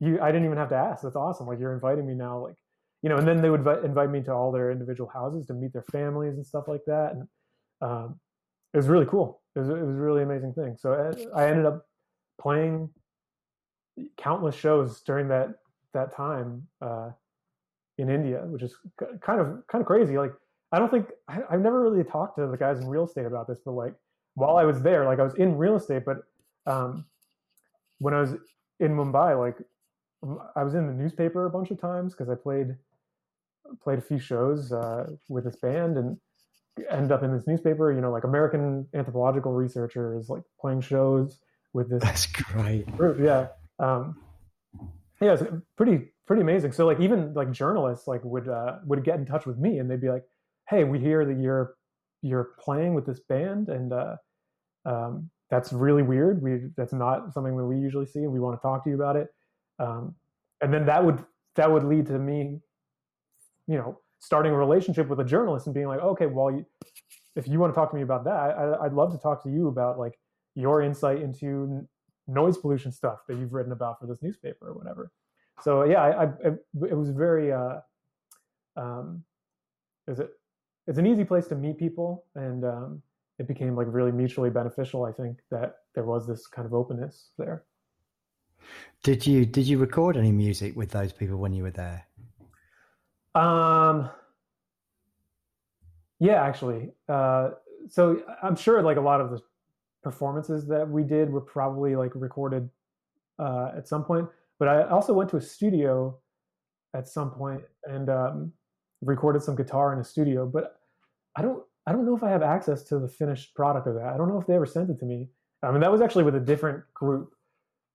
You, 0.00 0.20
I 0.20 0.28
didn't 0.28 0.46
even 0.46 0.56
have 0.56 0.70
to 0.70 0.76
ask. 0.76 1.02
That's 1.02 1.16
awesome. 1.16 1.46
Like 1.46 1.58
you're 1.58 1.74
inviting 1.74 2.06
me 2.06 2.14
now. 2.14 2.38
Like 2.38 2.56
you 3.02 3.08
know, 3.08 3.16
and 3.16 3.26
then 3.26 3.40
they 3.40 3.50
would 3.50 3.66
invite, 3.84 4.10
me 4.10 4.22
to 4.22 4.32
all 4.32 4.50
their 4.50 4.70
individual 4.70 5.08
houses 5.08 5.46
to 5.46 5.54
meet 5.54 5.72
their 5.72 5.84
families 5.92 6.34
and 6.34 6.44
stuff 6.44 6.64
like 6.66 6.84
that. 6.86 7.12
And 7.12 7.28
um, 7.80 8.20
it 8.74 8.76
was 8.76 8.88
really 8.88 9.06
cool. 9.06 9.40
It 9.54 9.60
was, 9.60 9.68
it 9.68 9.84
was 9.84 9.96
a 9.96 10.00
really 10.00 10.22
amazing 10.22 10.52
thing. 10.54 10.76
So 10.78 10.92
I, 11.34 11.40
I 11.42 11.48
ended 11.48 11.66
up 11.66 11.86
playing 12.40 12.90
countless 14.16 14.54
shows 14.54 15.00
during 15.02 15.28
that 15.28 15.54
that 15.94 16.14
time 16.14 16.66
uh, 16.80 17.10
in 17.98 18.10
India, 18.10 18.42
which 18.46 18.62
is 18.62 18.76
kind 19.20 19.40
of 19.40 19.66
kind 19.70 19.82
of 19.82 19.86
crazy. 19.86 20.18
Like 20.18 20.32
I 20.72 20.78
don't 20.78 20.90
think 20.90 21.06
I, 21.28 21.40
have 21.50 21.60
never 21.60 21.80
really 21.80 22.04
talked 22.04 22.36
to 22.38 22.46
the 22.46 22.56
guys 22.56 22.78
in 22.78 22.86
real 22.86 23.04
estate 23.04 23.26
about 23.26 23.48
this, 23.48 23.58
but 23.64 23.72
like 23.72 23.94
while 24.34 24.56
I 24.56 24.64
was 24.64 24.82
there, 24.82 25.04
like 25.04 25.18
I 25.18 25.24
was 25.24 25.34
in 25.34 25.56
real 25.56 25.76
estate, 25.76 26.04
but 26.04 26.18
um, 26.66 27.04
when 27.98 28.14
I 28.14 28.20
was 28.20 28.34
in 28.80 28.92
Mumbai, 28.92 29.38
like 29.38 29.56
I 30.54 30.62
was 30.62 30.74
in 30.74 30.86
the 30.86 30.92
newspaper 30.92 31.46
a 31.46 31.50
bunch 31.50 31.70
of 31.70 31.80
times 31.80 32.12
because 32.12 32.28
I 32.28 32.34
played 32.34 32.76
played 33.82 33.98
a 33.98 34.02
few 34.02 34.18
shows 34.18 34.72
uh, 34.72 35.06
with 35.28 35.44
this 35.44 35.56
band 35.56 35.96
and 35.96 36.16
end 36.90 37.12
up 37.12 37.22
in 37.22 37.32
this 37.32 37.46
newspaper. 37.46 37.92
You 37.92 38.00
know, 38.00 38.10
like 38.10 38.24
American 38.24 38.86
anthropological 38.94 39.52
researchers 39.52 40.28
like 40.28 40.42
playing 40.60 40.82
shows 40.82 41.38
with 41.72 41.90
this. 41.90 42.02
That's 42.02 42.26
great. 42.26 42.86
Group. 42.96 43.18
Yeah, 43.20 43.48
um, 43.78 44.16
yeah, 45.20 45.34
it's 45.34 45.42
pretty 45.76 46.12
pretty 46.26 46.42
amazing. 46.42 46.72
So 46.72 46.86
like 46.86 47.00
even 47.00 47.34
like 47.34 47.50
journalists 47.50 48.06
like 48.06 48.22
would 48.24 48.48
uh, 48.48 48.76
would 48.86 49.04
get 49.04 49.18
in 49.18 49.26
touch 49.26 49.46
with 49.46 49.58
me 49.58 49.78
and 49.78 49.90
they'd 49.90 50.00
be 50.00 50.10
like, 50.10 50.24
"Hey, 50.68 50.84
we 50.84 50.98
hear 50.98 51.24
that 51.24 51.38
you're 51.40 51.74
you're 52.22 52.50
playing 52.58 52.94
with 52.94 53.06
this 53.06 53.20
band 53.28 53.68
and 53.68 53.92
uh, 53.92 54.16
um, 54.84 55.30
that's 55.50 55.72
really 55.72 56.02
weird. 56.02 56.42
We 56.42 56.68
that's 56.76 56.92
not 56.92 57.32
something 57.32 57.56
that 57.56 57.64
we 57.64 57.76
usually 57.76 58.06
see, 58.06 58.20
and 58.20 58.32
we 58.32 58.40
want 58.40 58.60
to 58.60 58.62
talk 58.62 58.84
to 58.84 58.90
you 58.90 58.96
about 58.96 59.16
it." 59.16 59.28
Um, 59.78 60.14
and 60.60 60.72
then 60.72 60.86
that 60.86 61.04
would 61.04 61.24
that 61.56 61.70
would 61.70 61.84
lead 61.84 62.06
to 62.06 62.18
me, 62.18 62.60
you 63.68 63.76
know, 63.76 64.00
starting 64.18 64.50
a 64.50 64.56
relationship 64.56 65.06
with 65.08 65.20
a 65.20 65.24
journalist 65.24 65.66
and 65.66 65.74
being 65.74 65.86
like, 65.86 66.00
okay, 66.00 66.26
well, 66.26 66.50
you, 66.50 66.66
if 67.36 67.46
you 67.46 67.60
want 67.60 67.72
to 67.72 67.74
talk 67.74 67.90
to 67.90 67.96
me 67.96 68.02
about 68.02 68.24
that, 68.24 68.32
I, 68.32 68.86
I'd 68.86 68.94
love 68.94 69.12
to 69.12 69.18
talk 69.18 69.44
to 69.44 69.50
you 69.50 69.68
about 69.68 69.98
like 69.98 70.18
your 70.56 70.82
insight 70.82 71.22
into 71.22 71.86
noise 72.26 72.58
pollution 72.58 72.90
stuff 72.90 73.20
that 73.28 73.36
you've 73.36 73.52
written 73.52 73.72
about 73.72 74.00
for 74.00 74.06
this 74.06 74.20
newspaper 74.22 74.68
or 74.68 74.74
whatever. 74.74 75.12
So 75.62 75.84
yeah, 75.84 76.02
I, 76.02 76.24
I 76.24 76.28
it 76.90 76.94
was 76.94 77.10
very 77.10 77.52
uh, 77.52 77.80
um, 78.76 79.22
is 80.08 80.18
it 80.18 80.30
it's 80.86 80.98
an 80.98 81.06
easy 81.06 81.24
place 81.24 81.46
to 81.48 81.54
meet 81.54 81.78
people 81.78 82.24
and 82.34 82.64
um, 82.64 83.02
it 83.38 83.46
became 83.46 83.76
like 83.76 83.86
really 83.90 84.12
mutually 84.12 84.50
beneficial. 84.50 85.04
I 85.04 85.12
think 85.12 85.38
that 85.50 85.76
there 85.94 86.04
was 86.04 86.26
this 86.26 86.46
kind 86.46 86.66
of 86.66 86.74
openness 86.74 87.30
there. 87.38 87.64
Did 89.02 89.26
you 89.26 89.46
did 89.46 89.66
you 89.66 89.78
record 89.78 90.16
any 90.16 90.32
music 90.32 90.76
with 90.76 90.90
those 90.90 91.12
people 91.12 91.36
when 91.36 91.52
you 91.52 91.62
were 91.62 91.70
there? 91.70 92.07
Um, 93.38 94.10
yeah, 96.18 96.42
actually. 96.42 96.90
Uh, 97.08 97.50
so 97.88 98.22
I'm 98.42 98.56
sure 98.56 98.82
like 98.82 98.96
a 98.96 99.00
lot 99.00 99.20
of 99.20 99.30
the 99.30 99.40
performances 100.02 100.66
that 100.68 100.88
we 100.88 101.04
did 101.04 101.30
were 101.30 101.40
probably 101.40 101.94
like 101.94 102.12
recorded 102.14 102.68
uh, 103.38 103.70
at 103.76 103.86
some 103.86 104.04
point. 104.04 104.28
But 104.58 104.68
I 104.68 104.88
also 104.88 105.12
went 105.12 105.30
to 105.30 105.36
a 105.36 105.40
studio 105.40 106.18
at 106.94 107.06
some 107.06 107.30
point 107.30 107.62
and 107.84 108.10
um, 108.10 108.52
recorded 109.02 109.42
some 109.42 109.54
guitar 109.54 109.92
in 109.92 110.00
a 110.00 110.04
studio. 110.04 110.46
But 110.46 110.80
I 111.36 111.42
don't 111.42 111.62
I 111.86 111.92
don't 111.92 112.04
know 112.04 112.16
if 112.16 112.22
I 112.22 112.30
have 112.30 112.42
access 112.42 112.82
to 112.84 112.98
the 112.98 113.08
finished 113.08 113.54
product 113.54 113.86
of 113.86 113.94
that. 113.94 114.06
I 114.06 114.16
don't 114.16 114.28
know 114.28 114.40
if 114.40 114.46
they 114.46 114.54
ever 114.54 114.66
sent 114.66 114.90
it 114.90 114.98
to 114.98 115.06
me. 115.06 115.28
I 115.62 115.70
mean, 115.70 115.80
that 115.80 115.92
was 115.92 116.00
actually 116.00 116.24
with 116.24 116.34
a 116.34 116.40
different 116.40 116.82
group 116.92 117.32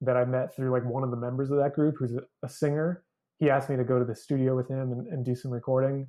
that 0.02 0.18
I 0.18 0.26
met 0.26 0.56
through 0.56 0.72
like 0.72 0.86
one 0.86 1.04
of 1.04 1.12
the 1.12 1.18
members 1.18 1.52
of 1.52 1.58
that 1.58 1.74
group 1.74 1.96
who's 2.00 2.14
a, 2.14 2.22
a 2.44 2.50
singer. 2.50 3.04
He 3.44 3.50
asked 3.50 3.70
me 3.70 3.76
to 3.76 3.84
go 3.84 4.00
to 4.00 4.06
the 4.06 4.16
studio 4.16 4.56
with 4.56 4.70
him 4.70 4.94
and, 4.94 5.06
and 5.08 5.26
do 5.26 5.36
some 5.36 5.52
recording. 5.52 6.08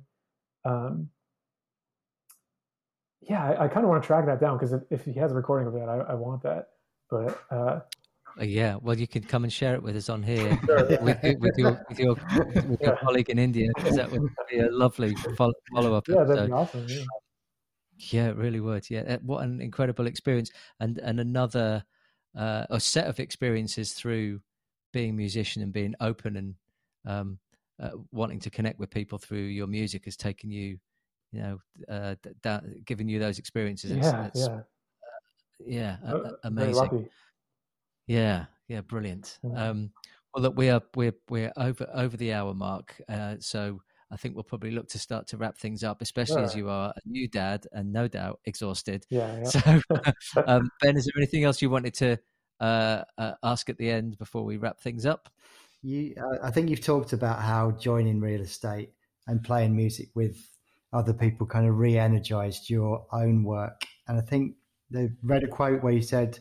Um, 0.63 1.09
yeah, 3.19 3.43
I, 3.43 3.65
I 3.65 3.67
kind 3.67 3.83
of 3.83 3.89
want 3.89 4.01
to 4.01 4.07
track 4.07 4.25
that 4.27 4.39
down 4.39 4.57
because 4.57 4.71
if, 4.71 4.83
if, 4.89 5.03
he 5.03 5.19
has 5.19 5.33
a 5.33 5.35
recording 5.35 5.67
of 5.67 5.73
that, 5.73 5.89
I, 5.89 6.11
I 6.11 6.13
want 6.13 6.43
that. 6.43 6.67
But 7.09 7.37
uh, 7.51 7.79
uh, 8.39 8.43
yeah, 8.45 8.77
well, 8.81 8.97
you 8.97 9.05
can 9.05 9.23
come 9.23 9.43
and 9.43 9.51
share 9.51 9.75
it 9.75 9.83
with 9.83 9.97
us 9.97 10.07
on 10.07 10.23
here 10.23 10.57
sure. 10.65 10.85
with, 11.01 11.41
with, 11.41 11.57
your 11.57 11.85
with 11.89 11.99
your 11.99 12.13
with 12.13 12.55
your 12.65 12.77
yeah. 12.93 12.95
colleague 13.03 13.29
in 13.29 13.37
India 13.37 13.69
because 13.75 13.97
that 13.97 14.09
would 14.09 14.21
be 14.49 14.59
a 14.59 14.71
lovely 14.71 15.13
follow, 15.35 15.93
up. 15.93 16.07
Yeah, 16.07 16.23
that'd 16.23 16.47
be 16.47 16.53
awesome. 16.53 16.85
Yeah. 16.87 17.03
yeah, 17.97 18.27
it 18.29 18.37
really 18.37 18.61
would. 18.61 18.89
Yeah, 18.89 19.01
uh, 19.01 19.17
what 19.23 19.43
an 19.43 19.59
incredible 19.59 20.07
experience, 20.07 20.51
and 20.79 20.99
and 20.99 21.19
another 21.19 21.83
uh, 22.33 22.65
a 22.69 22.79
set 22.79 23.07
of 23.07 23.19
experiences 23.19 23.91
through 23.91 24.39
being 24.93 25.09
a 25.09 25.13
musician 25.13 25.61
and 25.61 25.73
being 25.73 25.95
open 25.99 26.37
and 26.37 26.55
um, 27.05 27.39
uh, 27.81 27.91
wanting 28.11 28.39
to 28.39 28.49
connect 28.49 28.79
with 28.79 28.89
people 28.89 29.17
through 29.17 29.39
your 29.39 29.67
music 29.67 30.05
has 30.05 30.15
taken 30.15 30.49
you, 30.49 30.77
you 31.31 31.41
know, 31.41 31.57
uh, 31.89 32.15
da- 32.41 32.61
giving 32.85 33.07
you 33.09 33.19
those 33.19 33.39
experiences. 33.39 33.91
It's, 33.91 34.05
yeah, 34.05 34.27
it's, 34.27 34.49
yeah, 35.65 35.97
yeah, 36.05 36.29
amazing. 36.43 37.09
Yeah, 38.07 38.45
yeah, 38.67 38.81
brilliant. 38.81 39.39
Um, 39.55 39.91
well, 40.33 40.43
look, 40.43 40.57
we 40.57 40.69
are 40.69 40.81
we're 40.95 41.15
we're 41.29 41.51
over 41.57 41.89
over 41.93 42.17
the 42.17 42.33
hour 42.33 42.53
mark, 42.53 42.95
uh, 43.09 43.35
so 43.39 43.81
I 44.11 44.17
think 44.17 44.35
we'll 44.35 44.43
probably 44.43 44.71
look 44.71 44.87
to 44.89 44.99
start 44.99 45.27
to 45.27 45.37
wrap 45.37 45.57
things 45.57 45.83
up, 45.83 46.01
especially 46.01 46.43
as 46.43 46.55
you 46.55 46.69
are 46.69 46.93
a 46.95 47.09
new 47.09 47.27
dad 47.27 47.65
and 47.71 47.91
no 47.91 48.07
doubt 48.07 48.39
exhausted. 48.45 49.05
Yeah. 49.09 49.35
yeah. 49.41 50.11
So, 50.19 50.41
um, 50.47 50.69
Ben, 50.81 50.97
is 50.97 51.05
there 51.05 51.13
anything 51.17 51.43
else 51.43 51.61
you 51.61 51.69
wanted 51.69 51.93
to 51.95 52.17
uh, 52.59 53.03
uh, 53.17 53.33
ask 53.43 53.69
at 53.69 53.77
the 53.77 53.89
end 53.89 54.17
before 54.17 54.43
we 54.43 54.57
wrap 54.57 54.79
things 54.79 55.05
up? 55.05 55.29
You, 55.85 56.15
I 56.41 56.49
think 56.49 56.71
you've 56.71 56.81
talked 56.81 57.13
about 57.13 57.43
how 57.43 57.69
joining 57.69 58.19
real 58.19 58.41
estate 58.41 58.89
and 59.27 59.43
playing 59.43 59.75
music 59.75 60.09
with 60.15 60.35
other 60.91 61.13
people 61.13 61.45
kind 61.45 61.67
of 61.67 61.77
re-energized 61.77 62.71
your 62.71 63.05
own 63.11 63.43
work, 63.43 63.85
and 64.07 64.17
I 64.17 64.21
think 64.21 64.55
they 64.89 65.11
read 65.21 65.43
a 65.43 65.47
quote 65.47 65.83
where 65.83 65.93
you 65.93 66.01
said 66.01 66.39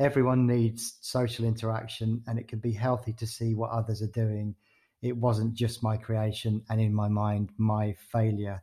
everyone 0.00 0.44
needs 0.44 0.98
social 1.02 1.44
interaction 1.44 2.24
and 2.26 2.36
it 2.36 2.48
can 2.48 2.58
be 2.58 2.72
healthy 2.72 3.12
to 3.12 3.28
see 3.28 3.54
what 3.54 3.70
others 3.70 4.02
are 4.02 4.08
doing. 4.08 4.56
It 5.02 5.16
wasn't 5.16 5.54
just 5.54 5.84
my 5.84 5.96
creation 5.96 6.60
and 6.68 6.80
in 6.80 6.92
my 6.92 7.06
mind 7.06 7.50
my 7.58 7.94
failure. 8.10 8.60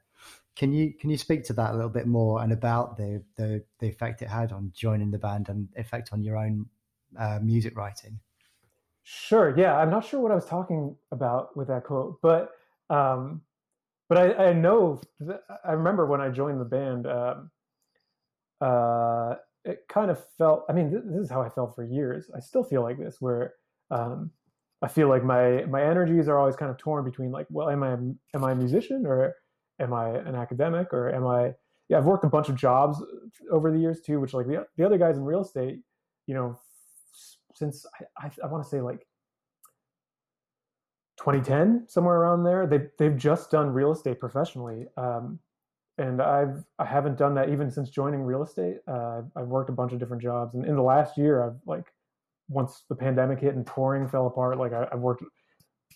Can 0.58 0.74
you 0.74 0.94
can 0.94 1.10
you 1.10 1.18
speak 1.18 1.46
to 1.46 1.54
that 1.54 1.72
a 1.72 1.76
little 1.76 1.90
bit 1.90 2.06
more 2.06 2.44
and 2.44 2.52
about 2.52 2.98
the 2.98 3.24
the, 3.38 3.64
the 3.80 3.88
effect 3.88 4.22
it 4.22 4.28
had 4.28 4.52
on 4.52 4.74
joining 4.76 5.12
the 5.12 5.20
band 5.20 5.48
and 5.48 5.70
effect 5.78 6.12
on 6.12 6.22
your 6.22 6.36
own 6.36 6.66
uh, 7.18 7.40
music 7.42 7.78
writing 7.78 8.20
sure 9.10 9.58
yeah 9.58 9.78
i'm 9.78 9.90
not 9.90 10.04
sure 10.04 10.20
what 10.20 10.34
i 10.34 10.36
was 10.36 10.44
talking 10.44 10.94
about 11.14 11.56
with 11.56 11.70
that 11.70 11.86
quote 11.86 12.20
but 12.22 12.52
um 12.90 13.40
but 14.10 14.18
i 14.18 14.50
i 14.50 14.54
know 14.54 15.00
i 15.64 15.72
remember 15.72 16.06
when 16.06 16.20
i 16.20 16.28
joined 16.28 16.60
the 16.60 16.66
band 16.66 17.08
um 17.08 17.50
uh 18.60 19.36
it 19.64 19.86
kind 19.88 20.12
of 20.12 20.22
felt 20.38 20.66
i 20.68 20.74
mean 20.74 20.92
this 20.92 21.22
is 21.22 21.30
how 21.30 21.42
i 21.42 21.48
felt 21.48 21.74
for 21.74 21.86
years. 21.86 22.30
I 22.36 22.42
still 22.42 22.66
feel 22.66 22.82
like 22.82 22.98
this 22.98 23.16
where 23.22 23.54
um, 23.92 24.30
i 24.82 24.90
feel 24.90 25.08
like 25.08 25.24
my 25.24 25.64
my 25.70 25.82
energies 25.82 26.28
are 26.28 26.38
always 26.38 26.58
kind 26.58 26.70
of 26.70 26.78
torn 26.78 27.06
between 27.06 27.32
like 27.32 27.48
well 27.50 27.70
am 27.70 27.84
i 27.84 27.92
am 27.94 28.44
i 28.44 28.52
a 28.52 28.56
musician 28.56 29.06
or 29.06 29.36
am 29.80 29.94
i 29.94 30.10
an 30.10 30.36
academic 30.36 30.92
or 30.92 31.16
am 31.16 31.26
i 31.26 31.54
yeah 31.88 31.98
i've 31.98 32.06
worked 32.06 32.26
a 32.26 32.30
bunch 32.30 32.50
of 32.50 32.56
jobs 32.56 33.02
over 33.52 33.72
the 33.72 33.80
years 33.80 34.02
too 34.02 34.20
which 34.20 34.34
like 34.34 34.48
the, 34.48 34.66
the 34.76 34.86
other 34.86 34.98
guys 34.98 35.16
in 35.16 35.24
real 35.24 35.42
estate 35.42 35.80
you 36.26 36.34
know 36.34 36.60
since 37.58 37.86
i, 38.00 38.28
I, 38.28 38.32
I 38.44 38.48
want 38.48 38.64
to 38.64 38.70
say 38.70 38.82
like 38.82 39.08
2010 41.18 41.86
somewhere 41.88 42.16
around 42.16 42.44
there 42.44 42.68
they, 42.68 42.88
they've 43.00 43.18
just 43.18 43.52
done 43.52 43.70
real 43.70 43.92
estate 43.92 44.20
professionally 44.20 44.86
um, 44.98 45.40
and 45.98 46.22
I've 46.22 46.64
I 46.78 46.86
haven't 46.86 47.18
done 47.18 47.36
that 47.36 47.50
even 47.50 47.72
since 47.72 47.90
joining 47.90 48.22
real 48.22 48.44
estate. 48.44 48.78
Uh, 48.88 49.22
I've 49.36 49.48
worked 49.48 49.70
a 49.70 49.74
bunch 49.74 49.94
of 49.94 50.00
different 50.00 50.22
jobs, 50.22 50.54
and 50.54 50.66
in 50.66 50.76
the 50.76 50.82
last 50.82 51.18
year, 51.18 51.44
I've 51.44 51.56
like 51.66 51.86
once 52.50 52.84
the 52.90 52.96
pandemic 52.96 53.40
hit 53.40 53.56
and 53.56 53.66
touring 53.66 54.08
fell 54.08 54.28
apart, 54.28 54.58
like 54.58 54.74
I, 54.74 54.88
have 54.92 55.00
worked 55.00 55.24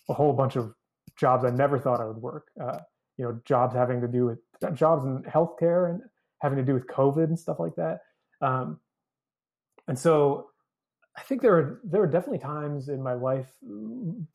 a 0.08 0.14
whole 0.14 0.32
bunch 0.32 0.56
of 0.56 0.74
jobs 1.16 1.44
I 1.44 1.50
never 1.50 1.78
thought 1.78 2.00
I 2.00 2.04
would 2.04 2.16
work. 2.16 2.48
Uh, 2.60 2.78
you 3.16 3.24
know, 3.24 3.40
jobs 3.44 3.74
having 3.74 4.00
to 4.00 4.08
do 4.08 4.26
with 4.26 4.38
jobs 4.74 5.04
in 5.04 5.22
healthcare 5.22 5.90
and 5.90 6.00
having 6.40 6.58
to 6.58 6.64
do 6.64 6.74
with 6.74 6.86
COVID 6.88 7.24
and 7.24 7.38
stuff 7.38 7.60
like 7.60 7.76
that. 7.76 8.00
Um, 8.40 8.80
and 9.86 9.98
so, 9.98 10.48
I 11.16 11.22
think 11.22 11.42
there 11.42 11.52
were 11.52 11.80
there 11.84 12.00
were 12.00 12.06
definitely 12.06 12.38
times 12.38 12.88
in 12.88 13.02
my 13.02 13.14
life 13.14 13.52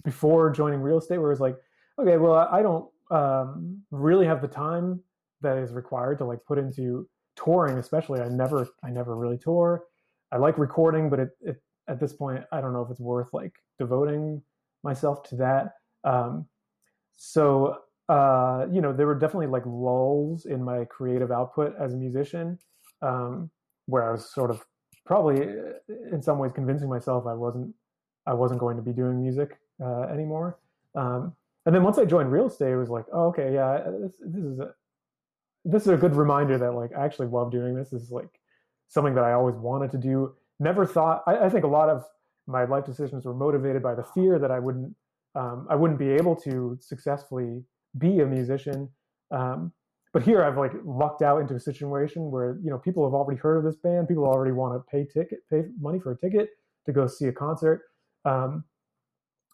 before 0.04 0.52
joining 0.52 0.80
real 0.80 0.98
estate 0.98 1.18
where 1.18 1.28
it 1.28 1.34
was 1.34 1.40
like, 1.40 1.58
okay, 2.00 2.18
well, 2.18 2.36
I 2.52 2.62
don't 2.62 2.88
um, 3.10 3.82
really 3.92 4.26
have 4.26 4.42
the 4.42 4.48
time 4.48 5.02
that 5.42 5.58
is 5.58 5.72
required 5.72 6.18
to 6.20 6.26
like 6.26 6.40
put 6.46 6.58
into 6.58 7.08
touring 7.36 7.78
especially. 7.78 8.22
I 8.22 8.30
never 8.30 8.68
i 8.84 8.90
never 8.90 9.16
really 9.16 9.38
tour. 9.38 9.84
I 10.32 10.38
like 10.38 10.58
recording 10.58 11.10
but 11.10 11.20
it, 11.20 11.30
it 11.42 11.62
at 11.88 12.02
this 12.02 12.12
point 12.12 12.44
i 12.52 12.60
don't 12.60 12.74
know 12.74 12.82
if 12.82 12.92
it's 12.92 13.00
worth 13.00 13.30
like 13.32 13.54
devoting 13.80 14.42
myself 14.84 15.24
to 15.30 15.36
that. 15.38 15.74
Um, 16.04 16.48
so 17.16 17.80
uh, 18.10 18.68
you 18.72 18.82
know 18.82 18.94
there 18.94 19.08
were 19.08 19.16
definitely 19.16 19.48
like 19.48 19.66
lulls 19.66 20.46
in 20.46 20.64
my 20.64 20.86
creative 20.86 21.32
output 21.32 21.76
as 21.80 21.94
a 21.94 21.98
musician 21.98 22.58
um, 23.02 23.50
where 23.86 24.08
i 24.08 24.12
was 24.12 24.32
sort 24.34 24.50
of 24.50 24.64
probably 25.08 25.42
uh, 25.42 26.14
in 26.14 26.22
some 26.22 26.38
ways 26.38 26.52
convincing 26.54 26.90
myself 26.90 27.26
i 27.26 27.34
wasn't 27.34 27.74
i 28.28 28.34
wasn't 28.34 28.60
going 28.60 28.76
to 28.76 28.84
be 28.84 28.92
doing 28.92 29.22
music 29.22 29.58
uh, 29.84 30.04
anymore 30.04 30.60
um, 30.96 31.34
and 31.68 31.76
then 31.76 31.84
once 31.84 31.98
I 31.98 32.06
joined 32.06 32.32
real 32.32 32.48
estate, 32.48 32.72
it 32.72 32.78
was 32.78 32.90
like, 32.90 33.06
oh, 33.12 33.28
okay, 33.28 33.54
yeah, 33.54 33.84
this, 34.00 34.14
this 34.22 34.44
is 34.44 34.60
a 34.60 34.74
this 35.66 35.82
is 35.82 35.90
a 35.90 35.98
good 35.98 36.16
reminder 36.16 36.58
that 36.58 36.72
like 36.72 36.92
I 36.98 37.04
actually 37.04 37.28
love 37.28 37.52
doing 37.52 37.76
this. 37.76 37.90
This 37.90 38.04
is 38.04 38.10
like 38.10 38.40
something 38.88 39.14
that 39.16 39.26
I 39.26 39.34
always 39.34 39.56
wanted 39.56 39.92
to 39.92 39.98
do. 39.98 40.34
Never 40.62 40.86
thought. 40.86 41.24
I, 41.28 41.40
I 41.40 41.50
think 41.50 41.66
a 41.66 41.68
lot 41.68 41.90
of 41.90 42.06
my 42.48 42.64
life 42.64 42.86
decisions 42.86 43.26
were 43.26 43.34
motivated 43.34 43.84
by 43.84 43.96
the 43.96 44.04
fear 44.16 44.40
that 44.40 44.50
I 44.50 44.60
wouldn't 44.60 44.96
um, 45.36 45.68
I 45.70 45.76
wouldn't 45.76 46.00
be 46.00 46.10
able 46.10 46.38
to 46.38 46.78
successfully 46.80 47.66
be 47.98 48.22
a 48.22 48.26
musician. 48.26 48.90
Um, 49.30 49.74
but 50.18 50.26
here 50.26 50.44
I've 50.44 50.58
like 50.58 50.72
lucked 50.84 51.22
out 51.22 51.42
into 51.42 51.54
a 51.54 51.60
situation 51.60 52.32
where 52.32 52.58
you 52.64 52.72
know 52.72 52.80
people 52.80 53.06
have 53.06 53.14
already 53.14 53.40
heard 53.40 53.56
of 53.56 53.64
this 53.64 53.76
band. 53.76 54.08
People 54.08 54.26
already 54.26 54.52
want 54.52 54.74
to 54.74 54.84
pay 54.92 55.06
ticket, 55.06 55.42
pay 55.48 55.66
money 55.80 56.00
for 56.00 56.12
a 56.12 56.18
ticket 56.18 56.50
to 56.88 56.92
go 56.92 57.06
see 57.06 57.26
a 57.26 57.32
concert. 57.32 57.84
Um, 58.26 58.64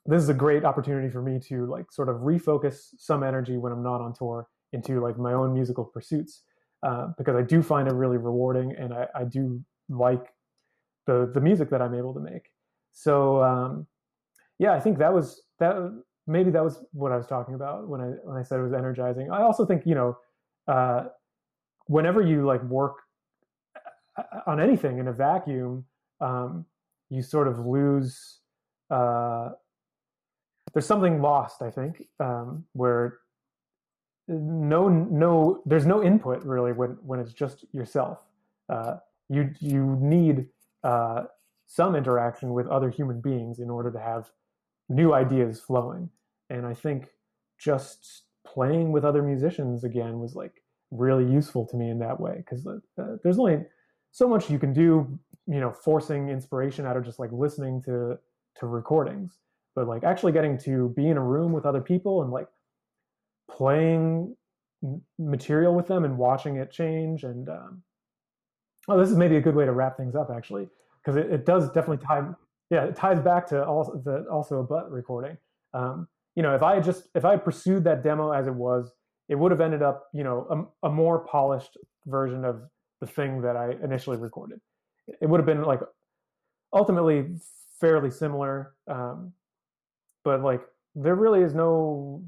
this 0.06 0.24
is 0.24 0.30
a 0.30 0.34
great 0.34 0.64
opportunity 0.64 1.10
for 1.10 1.22
me 1.22 1.38
to 1.50 1.66
like 1.66 1.92
sort 1.92 2.08
of 2.08 2.22
refocus 2.22 2.92
some 2.98 3.24
energy 3.24 3.58
when 3.58 3.74
I'm 3.74 3.84
not 3.84 4.00
on 4.00 4.14
tour 4.14 4.48
into 4.72 5.02
like 5.02 5.18
my 5.18 5.34
own 5.34 5.54
musical 5.54 5.84
pursuits 5.84 6.44
uh, 6.82 7.08
because 7.18 7.36
I 7.36 7.42
do 7.42 7.62
find 7.62 7.90
it 7.90 7.94
really 7.94 8.16
rewarding 8.16 8.74
and 8.80 8.94
I, 8.94 9.08
I, 9.14 9.24
do 9.26 9.62
like 9.90 10.28
the 11.08 11.30
the 11.34 11.42
music 11.42 11.72
that 11.72 11.82
I'm 11.82 11.94
able 11.94 12.14
to 12.14 12.22
make. 12.22 12.44
So 12.94 13.44
um, 13.44 13.86
yeah, 14.60 14.72
I 14.72 14.80
think 14.80 14.98
that 15.00 15.14
was 15.14 15.42
that. 15.60 15.76
Maybe 16.26 16.52
that 16.52 16.64
was 16.64 16.82
what 16.94 17.12
I 17.12 17.18
was 17.18 17.28
talking 17.28 17.54
about 17.54 17.90
when 17.90 18.00
I 18.00 18.12
when 18.24 18.38
I 18.38 18.44
said 18.44 18.60
it 18.60 18.64
was 18.64 18.72
energizing. 18.72 19.30
I 19.30 19.42
also 19.42 19.66
think 19.66 19.86
you 19.86 19.94
know, 19.94 20.16
uh, 20.68 21.06
whenever 21.88 22.22
you 22.22 22.46
like 22.46 22.64
work 22.64 22.98
uh, 24.18 24.24
on 24.48 24.60
anything 24.60 25.00
in 25.00 25.08
a 25.08 25.14
vacuum, 25.14 25.86
um, 26.22 26.66
you 27.10 27.22
sort 27.22 27.48
of 27.48 27.60
lose. 27.66 28.40
Uh, 28.90 29.50
there's 30.74 30.86
something 30.86 31.22
lost, 31.22 31.62
I 31.62 31.70
think, 31.70 32.08
um, 32.20 32.66
where 32.74 33.20
no 34.28 34.88
no 34.88 35.62
there's 35.66 35.86
no 35.86 36.02
input 36.02 36.44
really 36.44 36.72
when 36.72 36.98
when 37.02 37.20
it's 37.20 37.34
just 37.34 37.66
yourself. 37.74 38.20
Uh, 38.70 38.96
you 39.30 39.52
you 39.60 39.98
need 40.00 40.48
uh, 40.84 41.24
some 41.66 41.96
interaction 41.96 42.54
with 42.54 42.68
other 42.68 42.90
human 42.90 43.22
beings 43.22 43.60
in 43.60 43.70
order 43.70 43.92
to 43.92 44.00
have 44.00 44.32
new 44.90 45.14
ideas 45.14 45.60
flowing. 45.60 46.10
And 46.50 46.66
I 46.66 46.74
think 46.74 47.10
just 47.58 48.24
playing 48.46 48.92
with 48.92 49.06
other 49.06 49.22
musicians 49.22 49.84
again 49.84 50.20
was 50.20 50.36
like 50.36 50.64
really 50.92 51.30
useful 51.30 51.66
to 51.68 51.78
me 51.78 51.90
in 51.90 52.00
that 52.00 52.20
way 52.20 52.38
because 52.38 52.66
uh, 52.68 53.16
there's 53.24 53.40
only 53.40 53.60
so 54.12 54.28
much 54.28 54.50
you 54.50 54.60
can 54.60 54.74
do, 54.74 55.20
you 55.48 55.60
know, 55.60 55.72
forcing 55.72 56.30
inspiration 56.30 56.86
out 56.86 56.96
of 56.96 57.04
just 57.04 57.20
like 57.20 57.32
listening 57.32 57.82
to 57.84 58.18
to 58.58 58.68
recordings, 58.68 59.40
but 59.76 59.88
like 59.88 60.04
actually 60.04 60.32
getting 60.32 60.58
to 60.60 60.90
be 60.96 61.10
in 61.10 61.18
a 61.18 61.24
room 61.24 61.52
with 61.52 61.66
other 61.66 61.82
people 61.82 62.22
and 62.22 62.32
like 62.32 62.48
playing 63.50 64.36
material 65.18 65.74
with 65.74 65.88
them 65.88 66.04
and 66.04 66.18
watching 66.18 66.58
it 66.58 66.72
change 66.72 67.24
and 67.24 67.48
um, 67.50 67.82
oh 68.90 69.00
this 69.00 69.10
is 69.10 69.16
maybe 69.16 69.38
a 69.38 69.42
good 69.42 69.56
way 69.56 69.66
to 69.66 69.72
wrap 69.72 69.96
things 69.96 70.14
up 70.14 70.30
actually 70.30 70.68
because 71.02 71.16
it, 71.16 71.32
it 71.32 71.46
does 71.46 71.68
definitely 71.68 72.06
tie 72.06 72.22
yeah 72.70 72.84
it 72.84 72.96
ties 72.96 73.20
back 73.20 73.48
to 73.48 73.66
also 73.66 74.02
the 74.04 74.26
Also 74.30 74.60
a 74.60 74.64
But 74.64 74.92
recording. 74.92 75.38
Um, 75.74 76.08
you 76.36 76.44
know 76.44 76.56
if 76.56 76.64
i 76.64 76.76
had 76.76 76.84
just 76.84 77.08
if 77.16 77.26
i 77.26 77.32
had 77.32 77.44
pursued 77.44 77.84
that 77.84 78.04
demo 78.04 78.32
as 78.32 78.48
it 78.48 78.54
was 78.54 78.92
it 79.30 79.36
would 79.36 79.52
have 79.52 79.62
ended 79.62 79.82
up 79.82 80.08
you 80.14 80.24
know 80.24 80.70
a, 80.84 80.88
a 80.88 80.92
more 80.92 81.20
polished 81.26 81.78
version 82.06 82.44
of 82.46 82.62
the 83.02 83.08
thing 83.08 83.42
that 83.42 83.56
i 83.56 83.72
initially 83.84 84.18
recorded. 84.18 84.60
It 85.22 85.28
would 85.28 85.40
have 85.40 85.46
been 85.46 85.64
like 85.64 85.82
ultimately 86.74 87.36
fairly 87.80 88.10
similar 88.10 88.74
um, 88.88 89.34
but 90.24 90.42
like 90.42 90.62
there 90.96 91.16
really 91.16 91.42
is 91.42 91.54
no 91.54 92.24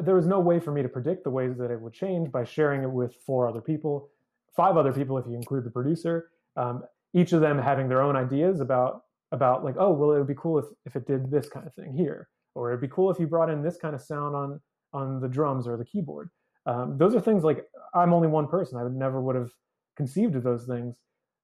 there 0.00 0.14
was 0.14 0.26
no 0.26 0.38
way 0.40 0.60
for 0.60 0.70
me 0.70 0.82
to 0.82 0.88
predict 0.88 1.24
the 1.24 1.30
ways 1.30 1.56
that 1.58 1.70
it 1.70 1.80
would 1.80 1.92
change 1.92 2.30
by 2.30 2.44
sharing 2.44 2.82
it 2.82 2.90
with 2.90 3.14
four 3.26 3.48
other 3.48 3.60
people 3.60 4.08
five 4.56 4.76
other 4.76 4.92
people 4.92 5.18
if 5.18 5.26
you 5.26 5.34
include 5.34 5.64
the 5.64 5.70
producer 5.70 6.30
um, 6.56 6.82
each 7.12 7.32
of 7.32 7.40
them 7.40 7.58
having 7.58 7.88
their 7.88 8.00
own 8.00 8.16
ideas 8.16 8.60
about 8.60 9.02
about 9.32 9.64
like 9.64 9.74
oh 9.78 9.92
well 9.92 10.12
it 10.12 10.18
would 10.18 10.28
be 10.28 10.34
cool 10.38 10.58
if, 10.58 10.66
if 10.86 10.96
it 10.96 11.06
did 11.06 11.30
this 11.30 11.48
kind 11.48 11.66
of 11.66 11.74
thing 11.74 11.92
here 11.92 12.28
or 12.54 12.70
it'd 12.70 12.80
be 12.80 12.88
cool 12.88 13.10
if 13.10 13.18
you 13.18 13.26
brought 13.26 13.50
in 13.50 13.62
this 13.62 13.76
kind 13.76 13.94
of 13.94 14.00
sound 14.00 14.34
on 14.34 14.60
on 14.92 15.20
the 15.20 15.28
drums 15.28 15.66
or 15.66 15.76
the 15.76 15.84
keyboard 15.84 16.30
um, 16.66 16.96
those 16.98 17.14
are 17.14 17.20
things 17.20 17.44
like 17.44 17.64
i'm 17.94 18.12
only 18.12 18.28
one 18.28 18.46
person 18.46 18.78
i 18.78 18.82
would 18.82 18.94
never 18.94 19.20
would 19.20 19.36
have 19.36 19.50
conceived 19.96 20.34
of 20.34 20.42
those 20.42 20.66
things 20.66 21.00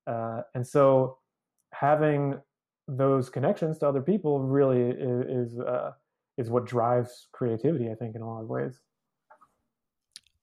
uh, 0.07 0.43
and 0.55 0.67
so 0.67 1.19
having 1.73 2.41
those 2.89 3.31
connections 3.31 3.79
to 3.79 3.87
other 3.87 4.03
people 4.03 4.41
really 4.41 4.81
is 4.81 5.53
is, 5.53 5.61
uh, 5.61 5.93
is 6.37 6.51
what 6.51 6.67
drives 6.67 7.29
creativity 7.33 7.91
i 7.91 7.95
think 7.95 8.15
in 8.15 8.23
a 8.23 8.27
lot 8.27 8.41
of 8.41 8.49
ways 8.49 8.81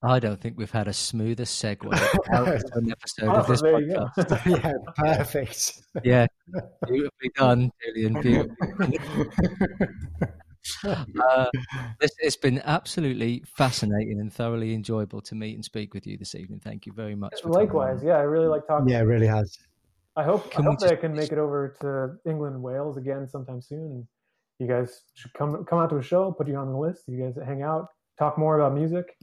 I 0.04 0.20
don't 0.20 0.40
think 0.40 0.58
we've 0.58 0.72
had 0.72 0.88
a 0.88 0.94
smoother 0.94 1.44
segue 1.44 1.92
out 2.32 2.48
of 2.48 2.64
an 2.74 2.92
episode 2.92 3.30
oh, 3.30 3.36
of 3.36 3.48
this 3.48 3.62
podcast. 3.64 4.46
yeah, 4.64 4.74
perfect. 4.96 5.82
Yeah, 6.04 6.28
beautifully 6.88 7.32
done, 7.36 7.72
Julian. 7.84 8.22
Beautifully. 8.22 9.00
uh, 10.86 11.46
this, 12.00 12.12
it's 12.20 12.36
been 12.36 12.62
absolutely 12.66 13.44
fascinating 13.56 14.20
and 14.20 14.32
thoroughly 14.32 14.74
enjoyable 14.74 15.22
to 15.22 15.36
meet 15.36 15.56
and 15.56 15.64
speak 15.64 15.94
with 15.94 16.08
you 16.08 16.18
this 16.18 16.36
evening. 16.36 16.60
Thank 16.64 16.86
you 16.86 16.94
very 16.94 17.16
much. 17.16 17.34
Likewise, 17.44 18.02
yeah, 18.04 18.18
I 18.18 18.22
really 18.22 18.48
like 18.48 18.68
talking. 18.68 18.90
Yeah, 18.90 19.00
it 19.00 19.04
really 19.04 19.28
has. 19.28 19.58
I 20.16 20.24
hope, 20.24 20.50
can 20.50 20.66
I 20.66 20.70
hope 20.70 20.80
that 20.80 20.92
I 20.92 20.96
can 20.96 21.14
make 21.14 21.32
it 21.32 21.38
over 21.38 21.76
to 21.82 22.30
England 22.30 22.56
and 22.56 22.64
Wales 22.64 22.98
again 22.98 23.28
sometime 23.28 23.62
soon. 23.62 24.08
You 24.60 24.68
guys 24.68 25.04
should 25.14 25.32
come 25.34 25.64
come 25.66 25.80
out 25.80 25.92
to 25.92 25.98
a 25.98 26.02
show, 26.02 26.32
put 26.32 26.48
you 26.48 26.56
on 26.56 26.72
the 26.72 26.78
list. 26.78 27.04
You 27.08 27.24
guys 27.24 27.38
hang 27.46 27.62
out, 27.62 27.90
talk 28.18 28.38
more 28.38 28.60
about 28.60 28.74
music. 28.74 29.16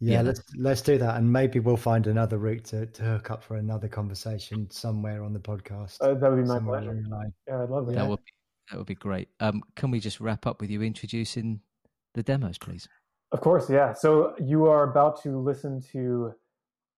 Yeah, 0.00 0.14
yeah, 0.14 0.22
let's 0.22 0.42
let's 0.56 0.80
do 0.80 0.96
that, 0.96 1.16
and 1.16 1.30
maybe 1.30 1.58
we'll 1.58 1.76
find 1.76 2.06
another 2.06 2.38
route 2.38 2.64
to, 2.66 2.86
to 2.86 3.02
hook 3.02 3.30
up 3.30 3.42
for 3.42 3.56
another 3.56 3.88
conversation 3.88 4.70
somewhere 4.70 5.24
on 5.24 5.32
the 5.32 5.40
podcast. 5.40 5.98
Uh, 6.00 6.14
that 6.14 6.30
would 6.30 6.42
be 6.42 6.48
my 6.48 6.60
pleasure. 6.60 7.02
Yeah, 7.46 7.62
I'd 7.62 7.68
love 7.68 7.86
that. 7.86 7.96
That 7.96 8.08
would 8.08 8.24
be 8.24 8.32
that 8.70 8.78
would 8.78 8.86
be 8.86 8.94
great. 8.94 9.28
Um, 9.40 9.62
can 9.76 9.90
we 9.90 10.00
just 10.00 10.20
wrap 10.20 10.46
up 10.46 10.60
with 10.60 10.70
you 10.70 10.82
introducing 10.82 11.60
the 12.14 12.22
demos, 12.22 12.58
please? 12.58 12.88
Of 13.32 13.40
course, 13.40 13.68
yeah. 13.68 13.92
So 13.92 14.34
you 14.38 14.66
are 14.66 14.90
about 14.90 15.22
to 15.22 15.38
listen 15.38 15.82
to 15.92 16.32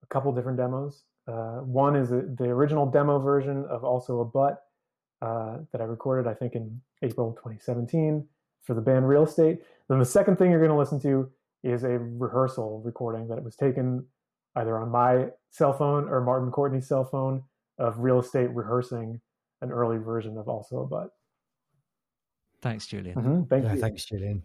a 0.03 0.07
couple 0.07 0.33
different 0.33 0.59
demos. 0.59 1.05
Uh, 1.27 1.59
one 1.59 1.97
is 1.97 2.11
the 2.11 2.45
original 2.45 2.87
demo 2.87 3.19
version 3.19 3.65
of 3.67 3.85
Also 3.85 4.21
a 4.21 4.25
But 4.25 4.63
uh, 5.23 5.59
that 5.73 5.81
I 5.81 5.85
recorded, 5.85 6.29
I 6.29 6.35
think, 6.35 6.55
in 6.55 6.81
April 7.03 7.33
2017 7.33 8.27
for 8.63 8.75
the 8.75 8.81
band 8.81 9.09
Real 9.09 9.25
Estate. 9.25 9.61
Then 9.89 9.99
the 9.99 10.05
second 10.05 10.37
thing 10.37 10.51
you're 10.51 10.61
going 10.61 10.71
to 10.71 10.79
listen 10.79 11.01
to 11.03 11.31
is 11.63 11.85
a 11.85 11.99
rehearsal 11.99 12.81
recording 12.85 13.29
that 13.29 13.43
was 13.43 13.57
taken 13.57 14.07
either 14.57 14.79
on 14.79 14.91
my 14.91 15.27
cell 15.51 15.73
phone 15.73 16.09
or 16.09 16.21
Martin 16.21 16.51
Courtney's 16.51 16.89
cell 16.89 17.05
phone 17.05 17.43
of 17.79 17.99
real 17.99 18.21
estate 18.21 18.51
rehearsing 18.55 19.21
an 19.63 19.71
early 19.71 19.99
version 19.99 20.39
of 20.39 20.49
Also 20.49 20.81
a 20.81 20.87
But. 20.87 21.11
Thanks, 22.63 22.87
Julian. 22.87 23.17
Mm-hmm. 23.17 23.43
Thank 23.45 23.65
yeah, 23.65 23.75
you. 23.75 23.81
Thanks, 23.81 24.05
Julian. 24.05 24.45